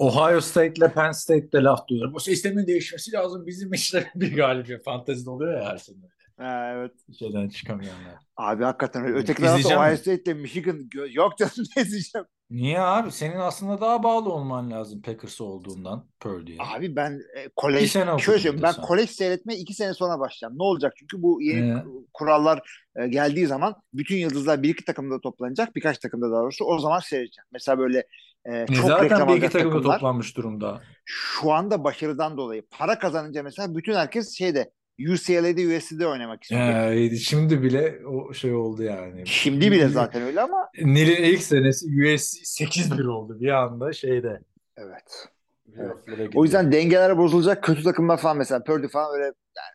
Ohio 0.00 0.40
State 0.40 0.72
ile 0.76 0.92
Penn 0.92 1.10
State'de 1.10 1.62
laf 1.62 1.88
duyuyorum. 1.88 2.14
Bu 2.14 2.20
sistemin 2.20 2.66
değişmesi 2.66 3.12
lazım. 3.12 3.46
Bizim 3.46 3.72
işte 3.72 4.10
bir 4.14 4.36
galibiyet 4.36 4.84
fantezide 4.84 5.30
oluyor 5.30 5.60
ya 5.60 5.68
her 5.68 5.76
sene. 5.76 5.96
Ha, 6.36 6.72
evet. 6.74 6.92
Şeyden 7.18 7.48
çıkamayanlar. 7.48 8.14
Abi 8.36 8.64
hakikaten. 8.64 9.14
Öteki 9.14 9.42
tarafta 9.42 9.68
Ohio 9.78 9.90
mi? 9.90 9.96
State 9.96 10.22
ile 10.22 10.34
Michigan. 10.34 10.88
Yok 11.10 11.38
canım 11.38 11.52
ne 11.76 11.82
izleyeceğim. 11.82 12.26
Niye 12.50 12.80
abi? 12.80 13.12
Senin 13.12 13.36
aslında 13.36 13.80
daha 13.80 14.02
bağlı 14.02 14.32
olman 14.32 14.70
lazım 14.70 15.02
Packers 15.02 15.40
olduğundan 15.40 16.06
Purdue'ye. 16.20 16.58
Abi 16.76 16.96
ben 16.96 17.20
e, 17.36 17.48
kolej 17.56 17.92
şöyle 17.92 18.18
söyleyeyim 18.18 18.60
ben 18.62 18.74
kolej 18.74 19.10
seyretmeye 19.10 19.58
iki 19.60 19.74
sene 19.74 19.94
sonra 19.94 20.20
başlayacağım. 20.20 20.58
Ne 20.58 20.62
olacak? 20.62 20.92
Çünkü 20.96 21.22
bu 21.22 21.42
yeni 21.42 21.70
Ee? 21.70 21.84
kurallar 22.14 22.82
e, 22.96 23.08
geldiği 23.08 23.46
zaman 23.46 23.74
bütün 23.94 24.16
yıldızlar 24.16 24.62
bir 24.62 24.68
iki 24.68 24.84
takımda 24.84 25.20
toplanacak. 25.20 25.76
Birkaç 25.76 25.98
takımda 25.98 26.30
daha 26.30 26.40
doğrusu. 26.42 26.64
O 26.64 26.78
zaman 26.78 26.98
seyredeceğim. 27.00 27.46
Mesela 27.52 27.78
böyle 27.78 28.06
e, 28.44 28.66
çok 28.66 28.86
Zaten 28.86 29.04
reklam 29.04 29.28
bir 29.28 29.34
iki 29.34 29.48
takımda 29.48 29.74
takımlar. 29.74 29.94
toplanmış 29.94 30.36
durumda. 30.36 30.82
Şu 31.04 31.52
anda 31.52 31.84
başarıdan 31.84 32.36
dolayı 32.36 32.62
para 32.70 32.98
kazanınca 32.98 33.42
mesela 33.42 33.76
bütün 33.76 33.94
herkes 33.94 34.38
şeyde 34.38 34.70
UCLA'de 35.08 35.76
USC'de 35.76 36.06
oynamak 36.06 36.42
istiyor. 36.42 36.60
Ee, 36.60 37.16
şimdi 37.16 37.62
bile 37.62 38.06
o 38.06 38.34
şey 38.34 38.54
oldu 38.54 38.82
yani. 38.82 39.26
Şimdi 39.26 39.72
bile 39.72 39.88
zaten 39.88 40.22
öyle 40.22 40.40
ama 40.40 40.68
Nil'in 40.82 41.22
ilk 41.22 41.42
senesi 41.42 41.86
USC 41.86 42.64
8-1 42.64 43.06
oldu 43.06 43.40
bir 43.40 43.48
anda 43.48 43.92
şeyde. 43.92 44.40
evet. 44.76 45.28
playoff'lara 45.74 46.28
O 46.34 46.44
yüzden 46.44 46.72
dengeler 46.72 47.18
bozulacak. 47.18 47.64
Kötü 47.64 47.82
takımlar 47.82 48.16
falan 48.16 48.36
mesela 48.36 48.64
Purdue 48.64 48.88
falan 48.88 49.14
öyle 49.14 49.24
yani 49.24 49.74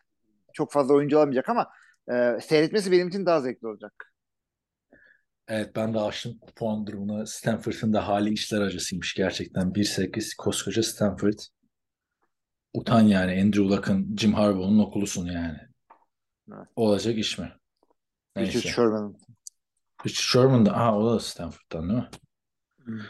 çok 0.52 0.72
fazla 0.72 0.94
oyuncu 0.94 1.18
alamayacak 1.18 1.48
ama 1.48 1.68
e, 2.12 2.40
seyretmesi 2.40 2.92
benim 2.92 3.08
için 3.08 3.26
daha 3.26 3.40
zevkli 3.40 3.66
olacak. 3.68 4.12
Evet 5.48 5.76
ben 5.76 5.94
de 5.94 5.98
açtım 6.00 6.38
puan 6.56 6.86
durumunu. 6.86 7.26
Stanford'ın 7.26 7.92
da 7.92 8.08
hali 8.08 8.32
işler 8.32 8.60
acısıymış 8.60 9.14
gerçekten. 9.14 9.74
1-8 9.74 10.36
koskoca 10.38 10.82
Stanford. 10.82 11.38
Utan 12.74 13.00
yani 13.00 13.42
Andrew 13.42 13.62
Luck'ın 13.64 14.16
Jim 14.16 14.34
Harbaugh'un 14.34 14.78
okulusun 14.78 15.26
yani. 15.26 15.58
Evet. 16.52 16.66
Olacak 16.76 17.18
iş 17.18 17.38
mi? 17.38 17.52
Richard 18.36 18.54
Neyse. 18.54 18.68
Sherman'ın. 18.68 19.16
Richard 20.06 20.22
Sherman 20.22 20.66
da, 20.66 20.72
aha 20.76 20.98
o 20.98 21.14
da 21.14 21.20
Stanford'dan 21.20 21.88
değil 21.88 21.98
mi? 21.98 22.08
Hmm. 22.84 23.00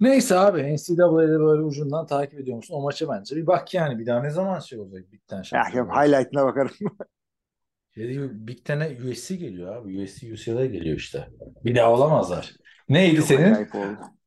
Neyse 0.00 0.38
abi 0.38 0.74
NCAA'de 0.74 1.40
böyle 1.40 1.62
ucundan 1.62 2.06
takip 2.06 2.40
ediyor 2.40 2.56
musun? 2.56 2.74
O 2.74 2.82
maça 2.82 3.08
bence 3.08 3.36
bir 3.36 3.46
bak 3.46 3.74
yani 3.74 3.98
bir 3.98 4.06
daha 4.06 4.22
ne 4.22 4.30
zaman 4.30 4.58
şey 4.60 4.78
olacak 4.78 5.12
Big 5.12 5.20
Ten 5.26 5.36
Ya, 5.36 5.42
şampiyonu. 5.44 5.88
highlight'ına 5.90 6.44
bakarım. 6.46 6.70
Diyor, 7.98 8.30
Big 8.32 8.64
Ten'e 8.64 8.98
USC 9.10 9.36
geliyor 9.36 9.76
abi. 9.76 10.02
USC 10.02 10.32
UCLA 10.32 10.66
geliyor 10.66 10.96
işte. 10.96 11.28
Bir 11.64 11.74
daha 11.74 11.92
olamazlar. 11.92 12.52
Neydi 12.88 13.16
Çok 13.16 13.26
senin? 13.26 13.68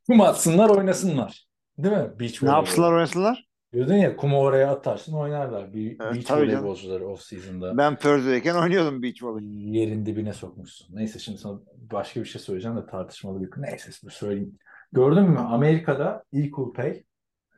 Kum 0.08 0.22
atsınlar 0.22 0.70
oynasınlar. 0.70 1.48
Değil 1.78 1.96
mi? 1.96 2.20
Beach 2.20 2.44
Ne 2.44 2.50
voleybol. 2.50 2.58
yapsınlar 2.58 2.92
oynasınlar? 2.94 3.48
Diyordun 3.74 3.94
ya 3.94 4.16
kumu 4.16 4.40
oraya 4.40 4.72
atarsın 4.72 5.14
oynarlar. 5.14 5.74
Bir 5.74 5.98
Evet, 6.02 6.16
beach 6.16 6.32
voleybolcuları 6.32 7.08
off 7.08 7.22
season'da. 7.22 7.78
Ben 7.78 7.96
Purdue'deyken 7.96 8.56
oynuyordum 8.56 9.04
beach 9.04 9.24
volley. 9.24 9.78
Yerin 9.78 10.06
dibine 10.06 10.34
sokmuşsun. 10.34 10.96
Neyse 10.96 11.20
şimdi 11.20 11.38
sana 11.38 11.60
başka 11.92 12.20
bir 12.20 12.26
şey 12.26 12.42
söyleyeceğim 12.42 12.78
de 12.78 12.86
tartışmalı 12.86 13.42
bir 13.42 13.62
Neyse 13.62 13.92
şimdi 14.00 14.14
söyleyeyim. 14.14 14.58
Gördün 14.92 15.24
mü? 15.24 15.40
Amerika'da 15.40 16.24
equal 16.34 16.74
pay 16.74 16.90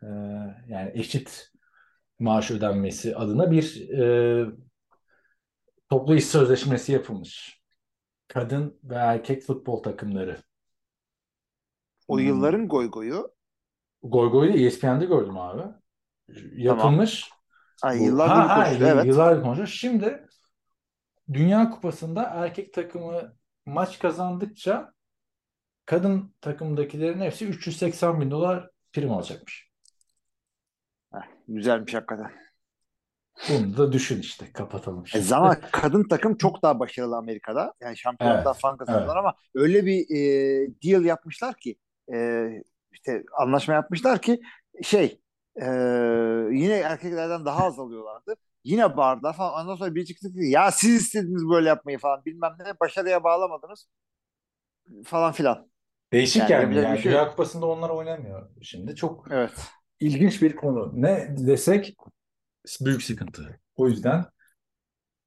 e, 0.03 0.07
yani 0.67 0.91
eşit 0.93 1.51
maaş 2.19 2.51
ödenmesi 2.51 3.15
adına 3.15 3.51
bir 3.51 3.89
e, 3.89 4.45
toplu 5.93 6.15
iş 6.15 6.25
sözleşmesi 6.25 6.91
yapılmış. 6.91 7.61
Kadın 8.27 8.79
ve 8.83 8.95
erkek 8.95 9.43
futbol 9.43 9.83
takımları. 9.83 10.37
O 12.07 12.17
Hmm. 12.17 12.25
yılların 12.25 12.67
goy 12.67 12.91
goyu. 12.91 13.33
Goy 14.03 14.31
Goy'da 14.31 14.57
ESPN'de 14.57 15.05
gördüm 15.05 15.37
abi. 15.37 15.63
Yapılmış. 16.55 17.29
Ay, 17.83 17.99
Bu- 17.99 18.03
yıllardır 18.03 18.33
ha. 18.35 18.67
Evet. 18.79 19.05
Yıllardır 19.05 19.43
konuşuyor. 19.43 19.67
Şimdi 19.67 20.27
Dünya 21.33 21.69
Kupası'nda 21.69 22.23
erkek 22.23 22.73
takımı 22.73 23.35
maç 23.65 23.99
kazandıkça 23.99 24.93
kadın 25.85 26.35
takımdakilerin 26.41 27.21
hepsi 27.21 27.45
380 27.47 28.21
bin 28.21 28.31
dolar 28.31 28.69
prim 28.93 29.11
alacakmış. 29.11 29.71
Güzelmiş 31.47 31.93
hakikaten. 31.93 32.31
Bunu 33.49 33.77
da 33.77 33.91
düşün 33.91 34.19
işte 34.21 34.51
kapatalım. 34.53 35.05
E, 35.13 35.21
şimdi. 35.21 35.25
zaman 35.25 35.57
kadın 35.71 36.07
takım 36.07 36.37
çok 36.37 36.63
daha 36.63 36.79
başarılı 36.79 37.17
Amerika'da. 37.17 37.73
Yani 37.81 37.97
şampiyonluklar 37.97 38.53
Evet, 38.53 38.59
falan 38.61 38.77
kazandılar 38.77 39.15
ama 39.17 39.33
öyle 39.55 39.85
bir 39.85 40.05
e, 40.15 40.67
deal 40.83 41.05
yapmışlar 41.05 41.55
ki 41.55 41.75
e, 42.13 42.47
işte 42.91 43.23
anlaşma 43.39 43.73
yapmışlar 43.73 44.21
ki 44.21 44.41
şey 44.83 45.21
e, 45.61 45.65
yine 46.51 46.73
erkeklerden 46.77 47.45
daha 47.45 47.65
az 47.65 47.79
alıyorlardı. 47.79 48.35
Yine 48.63 48.97
bağırdılar 48.97 49.33
falan. 49.35 49.63
Ondan 49.63 49.75
sonra 49.75 49.95
bir 49.95 50.05
çıktı 50.05 50.33
ki 50.33 50.39
ya 50.49 50.71
siz 50.71 51.01
istediniz 51.01 51.49
böyle 51.49 51.69
yapmayı 51.69 51.97
falan 51.97 52.25
bilmem 52.25 52.55
ne. 52.59 52.79
Başarıya 52.79 53.23
bağlamadınız 53.23 53.87
falan 55.05 55.31
filan. 55.33 55.69
Değişik 56.13 56.49
yani 56.49 56.51
yani. 56.51 56.75
yani 56.75 56.99
şey 56.99 57.11
Dünya. 57.11 57.29
Kupası'nda 57.29 57.65
onlar 57.65 57.89
oynamıyor. 57.89 58.49
Şimdi 58.61 58.95
çok 58.95 59.27
Evet. 59.31 59.51
ilginç 59.99 60.41
bir 60.41 60.55
konu. 60.55 60.91
Ne 61.01 61.35
desek 61.37 61.95
büyük 62.81 63.03
sıkıntı. 63.03 63.59
O 63.75 63.87
yüzden 63.87 64.25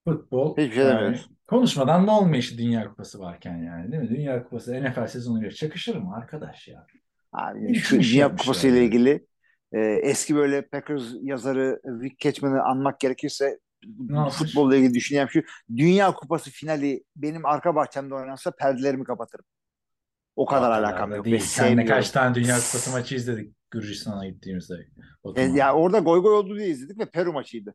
futbol 0.05 0.57
Hiçbir 0.57 0.75
şey 0.75 0.85
yani 0.85 1.21
konuşmadan 1.47 2.07
da 2.07 2.13
olmuyor 2.13 2.39
işte 2.39 2.59
Dünya 2.59 2.89
Kupası 2.89 3.19
varken 3.21 3.57
yani 3.57 3.93
değil 3.93 4.03
mi? 4.03 4.09
Dünya 4.09 4.45
Kupası 4.45 4.83
NFL 4.83 5.07
sezonuyla 5.07 5.51
çakışır 5.51 5.97
mı 5.97 6.15
arkadaş 6.17 6.69
ya? 6.69 6.87
Abi 7.33 7.69
Hiç 7.69 7.85
şu 7.85 8.01
Dünya 8.01 8.37
Kupası 8.37 8.69
ile 8.69 8.77
yani. 8.77 8.87
ilgili 8.87 9.27
e, 9.73 9.81
eski 9.81 10.37
böyle 10.37 10.63
Packers 10.63 11.03
yazarı 11.23 11.81
Rick 12.03 12.19
Catchman'ı 12.19 12.63
anmak 12.63 13.01
gerekirse 13.01 13.59
Ne 13.99 14.31
futbolla 14.31 14.77
ilgili 14.77 14.95
düşüneceğim 14.95 15.29
şu 15.31 15.43
Dünya 15.77 16.13
Kupası 16.13 16.51
finali 16.51 17.05
benim 17.17 17.47
arka 17.47 17.75
bahçemde 17.75 18.15
oynansa 18.15 18.51
perdelerimi 18.51 19.05
kapatırım. 19.05 19.45
O 20.37 20.47
kadar 20.47 20.71
alakam 20.71 21.15
yok. 21.15 21.25
Değil. 21.25 21.39
Senle 21.39 21.85
kaç 21.85 22.11
tane 22.11 22.35
Dünya 22.35 22.55
Kupası 22.55 22.91
maçı 22.91 23.15
izledik 23.15 23.56
Gürcistan'a 23.71 24.27
gittiğimizde. 24.29 24.75
E, 25.37 25.43
ya 25.43 25.75
orada 25.75 25.99
goy 25.99 26.23
goy 26.23 26.35
oldu 26.35 26.57
diye 26.59 26.69
izledik 26.69 26.99
ve 26.99 27.11
Peru 27.11 27.33
maçıydı. 27.33 27.75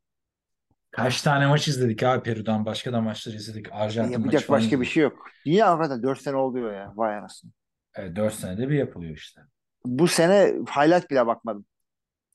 Kaç 0.92 1.22
tane 1.22 1.48
maç 1.48 1.68
izledik 1.68 2.04
abi 2.04 2.24
Peru'dan 2.24 2.66
başka 2.66 2.94
da 2.94 3.02
maçlar 3.02 3.34
izledik. 3.34 3.68
Arjantin 3.72 4.12
maçı 4.12 4.22
Yapacak 4.22 4.44
falan 4.48 4.58
başka 4.60 4.70
bir 4.72 4.76
izledik. 4.76 4.92
şey 4.94 5.04
yok. 5.04 5.26
Dünya 5.46 5.70
hakikaten 5.72 6.04
4 6.04 6.22
sene 6.22 6.36
oluyor 6.36 6.74
ya. 6.74 6.94
Vay 6.96 7.18
anasını. 7.18 7.52
Evet, 7.96 8.16
4 8.16 8.34
senede 8.34 8.70
bir 8.70 8.76
yapılıyor 8.76 9.16
işte. 9.16 9.42
Bu 9.86 10.08
sene 10.08 10.54
highlight 10.76 11.10
bile 11.12 11.28
bakmadım. 11.28 11.66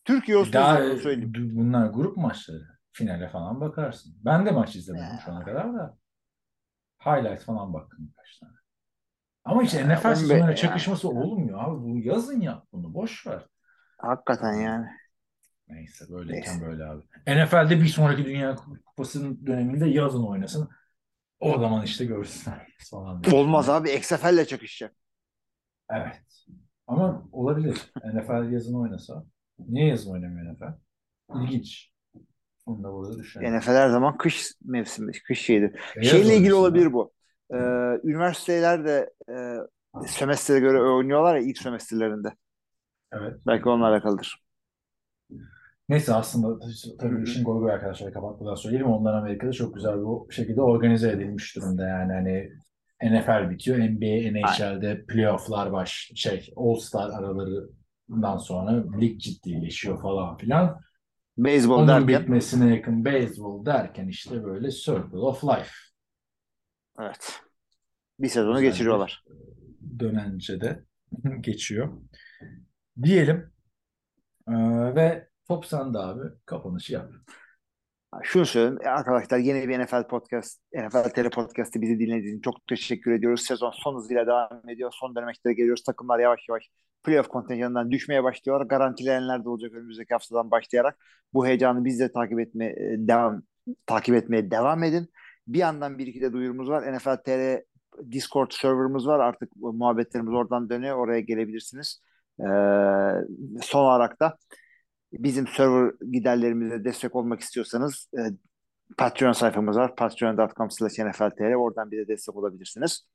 Türkiye 0.04 0.36
olsun 0.36 0.52
Daha 0.52 0.76
söyleyeyim. 0.96 1.34
d- 1.34 1.56
bunlar 1.56 1.86
grup 1.86 2.16
maçları. 2.16 2.66
Finale 2.92 3.28
falan 3.28 3.60
bakarsın. 3.60 4.14
Ben 4.24 4.46
de 4.46 4.50
maç 4.50 4.76
izlemedim 4.76 5.06
Ya. 5.06 5.20
şu 5.24 5.32
ana 5.32 5.44
kadar 5.44 5.74
da. 5.74 5.98
Highlight 7.06 7.40
falan 7.40 7.74
baktım 7.74 7.98
birkaç 8.10 8.38
tane. 8.38 8.52
Ama 9.46 9.62
işte 9.62 9.78
Ya, 9.80 9.86
NFL 9.86 10.06
on 10.06 10.10
be- 10.12 10.16
sezonuyla 10.16 10.50
ya. 10.50 10.56
çakışması 10.56 11.08
olmuyor 11.08 11.58
abi. 11.64 11.82
Bu 11.82 11.98
yazın 11.98 12.40
yap 12.40 12.66
bunu. 12.72 12.94
Boş 12.94 13.26
ver. 13.26 13.46
Hakikaten 13.98 14.52
yani. 14.54 14.86
Neyse 15.68 16.04
böyleyken 16.10 16.52
Neyse. 16.54 16.66
böyle 16.66 16.84
abi. 16.84 17.02
NFL'de 17.26 17.80
bir 17.80 17.86
sonraki 17.86 18.24
Dünya 18.24 18.56
Kupası'nın 18.86 19.46
döneminde 19.46 19.88
yazın 19.88 20.22
oynasın. 20.26 20.68
O 21.40 21.58
zaman 21.58 21.84
işte 21.84 22.04
görsünler 22.04 22.66
falan. 22.90 23.22
Olmaz 23.32 23.68
abi 23.68 23.90
XFL'le 23.90 24.44
çakışacak. 24.44 24.94
Evet. 25.90 26.22
Ama 26.86 27.28
olabilir. 27.32 27.92
NFL 28.14 28.52
yazın 28.52 28.74
oynasa. 28.74 29.24
Niye 29.58 29.86
yazın 29.88 30.12
oynamıyor 30.12 30.54
NFL? 30.54 30.72
İlginç. 31.42 31.92
Onu 32.66 32.84
da 32.84 32.92
burada 32.92 33.18
düşünelim. 33.18 33.58
NFL 33.58 33.68
her 33.70 33.88
zaman 33.90 34.16
kış 34.16 34.52
mevsimi, 34.64 35.12
kış 35.12 35.40
şeydi. 35.40 35.76
E, 35.96 36.04
Şeyle 36.04 36.36
ilgili 36.36 36.54
olabilir 36.54 36.84
ya. 36.84 36.92
bu. 36.92 37.12
Ee, 37.52 37.56
üniversiteler 38.04 38.84
de 38.84 39.10
e, 39.30 39.34
sömestre 40.06 40.60
göre 40.60 40.82
oynuyorlar 40.82 41.36
ya 41.36 41.42
ilk 41.42 41.58
sömestrlerinde. 41.58 42.32
Evet. 43.12 43.34
Belki 43.46 43.68
onunla 43.68 43.86
alakalıdır. 43.86 44.46
Neyse 45.88 46.14
aslında 46.14 46.58
tabii 47.00 47.22
işin 47.22 47.44
goy 47.44 47.72
arkadaşlar 47.72 48.12
kapatmadan 48.12 48.54
söyleyelim. 48.54 48.86
Onlar 48.86 49.14
Amerika'da 49.14 49.52
çok 49.52 49.74
güzel 49.74 49.94
bir 49.98 50.34
şekilde 50.34 50.62
organize 50.62 51.10
edilmiş 51.10 51.56
durumda. 51.56 51.86
Yani 51.88 52.12
hani 52.12 52.50
NFL 53.02 53.50
bitiyor. 53.50 53.78
NBA, 53.78 54.30
NHL'de 54.32 55.04
playoff'lar 55.04 55.72
baş 55.72 56.12
şey 56.14 56.52
All-Star 56.56 57.10
aralarından 57.10 58.36
sonra 58.36 58.84
lig 59.00 59.20
ciddileşiyor 59.20 60.02
falan 60.02 60.36
filan. 60.36 60.80
Beyzbol 61.38 61.78
Onun 61.78 61.88
derken 61.88 62.08
bitmesine 62.08 62.76
yakın 62.76 63.04
beyzbol 63.04 63.66
derken 63.66 64.08
işte 64.08 64.44
böyle 64.44 64.70
Circle 64.70 65.18
of 65.18 65.44
Life 65.44 65.70
evet. 67.00 67.40
Bir 68.20 68.28
sezonu 68.28 68.54
Güzel 68.54 68.70
geçiriyorlar. 68.70 69.24
dönence 69.98 70.60
de 70.60 70.84
geçiyor. 71.40 71.88
Diyelim. 73.02 73.52
Ee, 74.48 74.52
ve 74.94 75.28
top 75.48 75.66
sende 75.66 75.98
abi. 75.98 76.22
Kapanışı 76.46 76.92
yap. 76.92 77.12
Şunu 78.22 78.46
söyleyeyim 78.46 78.78
e, 78.82 78.88
arkadaşlar 78.88 79.38
yeni 79.38 79.68
bir 79.68 79.78
NFL 79.84 80.06
podcast, 80.08 80.60
NFL 80.74 81.08
TR 81.10 81.30
podcast'ı 81.30 81.80
bizi 81.80 81.98
dinlediğiniz 81.98 82.30
için 82.30 82.40
çok 82.40 82.66
teşekkür 82.66 83.12
ediyoruz. 83.12 83.42
Sezon 83.42 83.70
son 83.70 83.96
hızıyla 83.96 84.26
devam 84.26 84.68
ediyor. 84.68 84.92
Son 84.94 85.16
dönemekte 85.16 85.52
geliyoruz. 85.52 85.82
Takımlar 85.82 86.18
yavaş 86.18 86.40
yavaş 86.48 86.70
playoff 87.04 87.28
kontenjanından 87.28 87.90
düşmeye 87.90 88.24
başlıyor. 88.24 88.66
Garantileyenler 88.66 89.44
de 89.44 89.48
olacak 89.48 89.72
önümüzdeki 89.72 90.14
haftadan 90.14 90.50
başlayarak. 90.50 90.98
Bu 91.34 91.46
heyecanı 91.46 91.84
biz 91.84 92.00
de 92.00 92.12
takip 92.12 92.40
etmeye 92.40 92.74
devam 92.98 93.42
takip 93.86 94.14
etmeye 94.14 94.50
devam 94.50 94.82
edin. 94.82 95.08
Bir 95.48 95.58
yandan 95.58 95.98
bir 95.98 96.06
iki 96.06 96.20
de 96.20 96.32
duyurumuz 96.32 96.68
var. 96.68 96.92
NFL 96.92 97.16
TR 97.16 97.62
Discord 98.12 98.50
serverımız 98.50 99.06
var. 99.06 99.20
Artık 99.20 99.56
muhabbetlerimiz 99.56 100.34
oradan 100.34 100.70
dönüyor. 100.70 100.96
Oraya 100.96 101.20
gelebilirsiniz. 101.20 102.00
Ee, 102.40 102.44
son 103.62 103.84
olarak 103.84 104.20
da 104.20 104.38
bizim 105.12 105.46
server 105.48 105.92
giderlerimize 106.12 106.84
destek 106.84 107.16
olmak 107.16 107.40
istiyorsanız 107.40 108.08
e, 108.18 108.20
Patreon 108.98 109.32
sayfamız 109.32 109.76
var. 109.76 109.96
patreon.com 109.96 110.70
slash 110.70 110.98
nfltr 110.98 111.54
oradan 111.54 111.90
bize 111.90 112.08
destek 112.08 112.36
olabilirsiniz. 112.36 113.06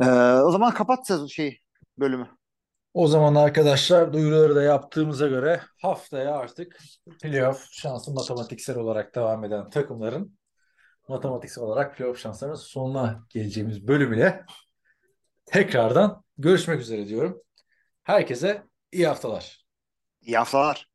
Ee, 0.00 0.06
o 0.32 0.50
zaman 0.50 0.74
kapat 0.74 1.30
şey 1.30 1.60
bölümü. 1.98 2.28
O 2.94 3.06
zaman 3.06 3.34
arkadaşlar 3.34 4.12
duyuruları 4.12 4.56
da 4.56 4.62
yaptığımıza 4.62 5.28
göre 5.28 5.60
haftaya 5.82 6.34
artık 6.34 6.78
playoff 7.22 7.66
şansı 7.70 8.12
matematiksel 8.12 8.76
olarak 8.76 9.14
devam 9.14 9.44
eden 9.44 9.70
takımların 9.70 10.39
matematiksel 11.10 11.64
olarak 11.64 11.96
playoff 11.96 12.18
şanslarının 12.18 12.56
sonuna 12.56 13.26
geleceğimiz 13.28 13.88
bölüm 13.88 14.12
ile 14.12 14.44
tekrardan 15.46 16.24
görüşmek 16.38 16.80
üzere 16.80 17.08
diyorum. 17.08 17.42
Herkese 18.02 18.62
iyi 18.92 19.06
haftalar. 19.06 19.66
İyi 20.20 20.36
haftalar. 20.36 20.89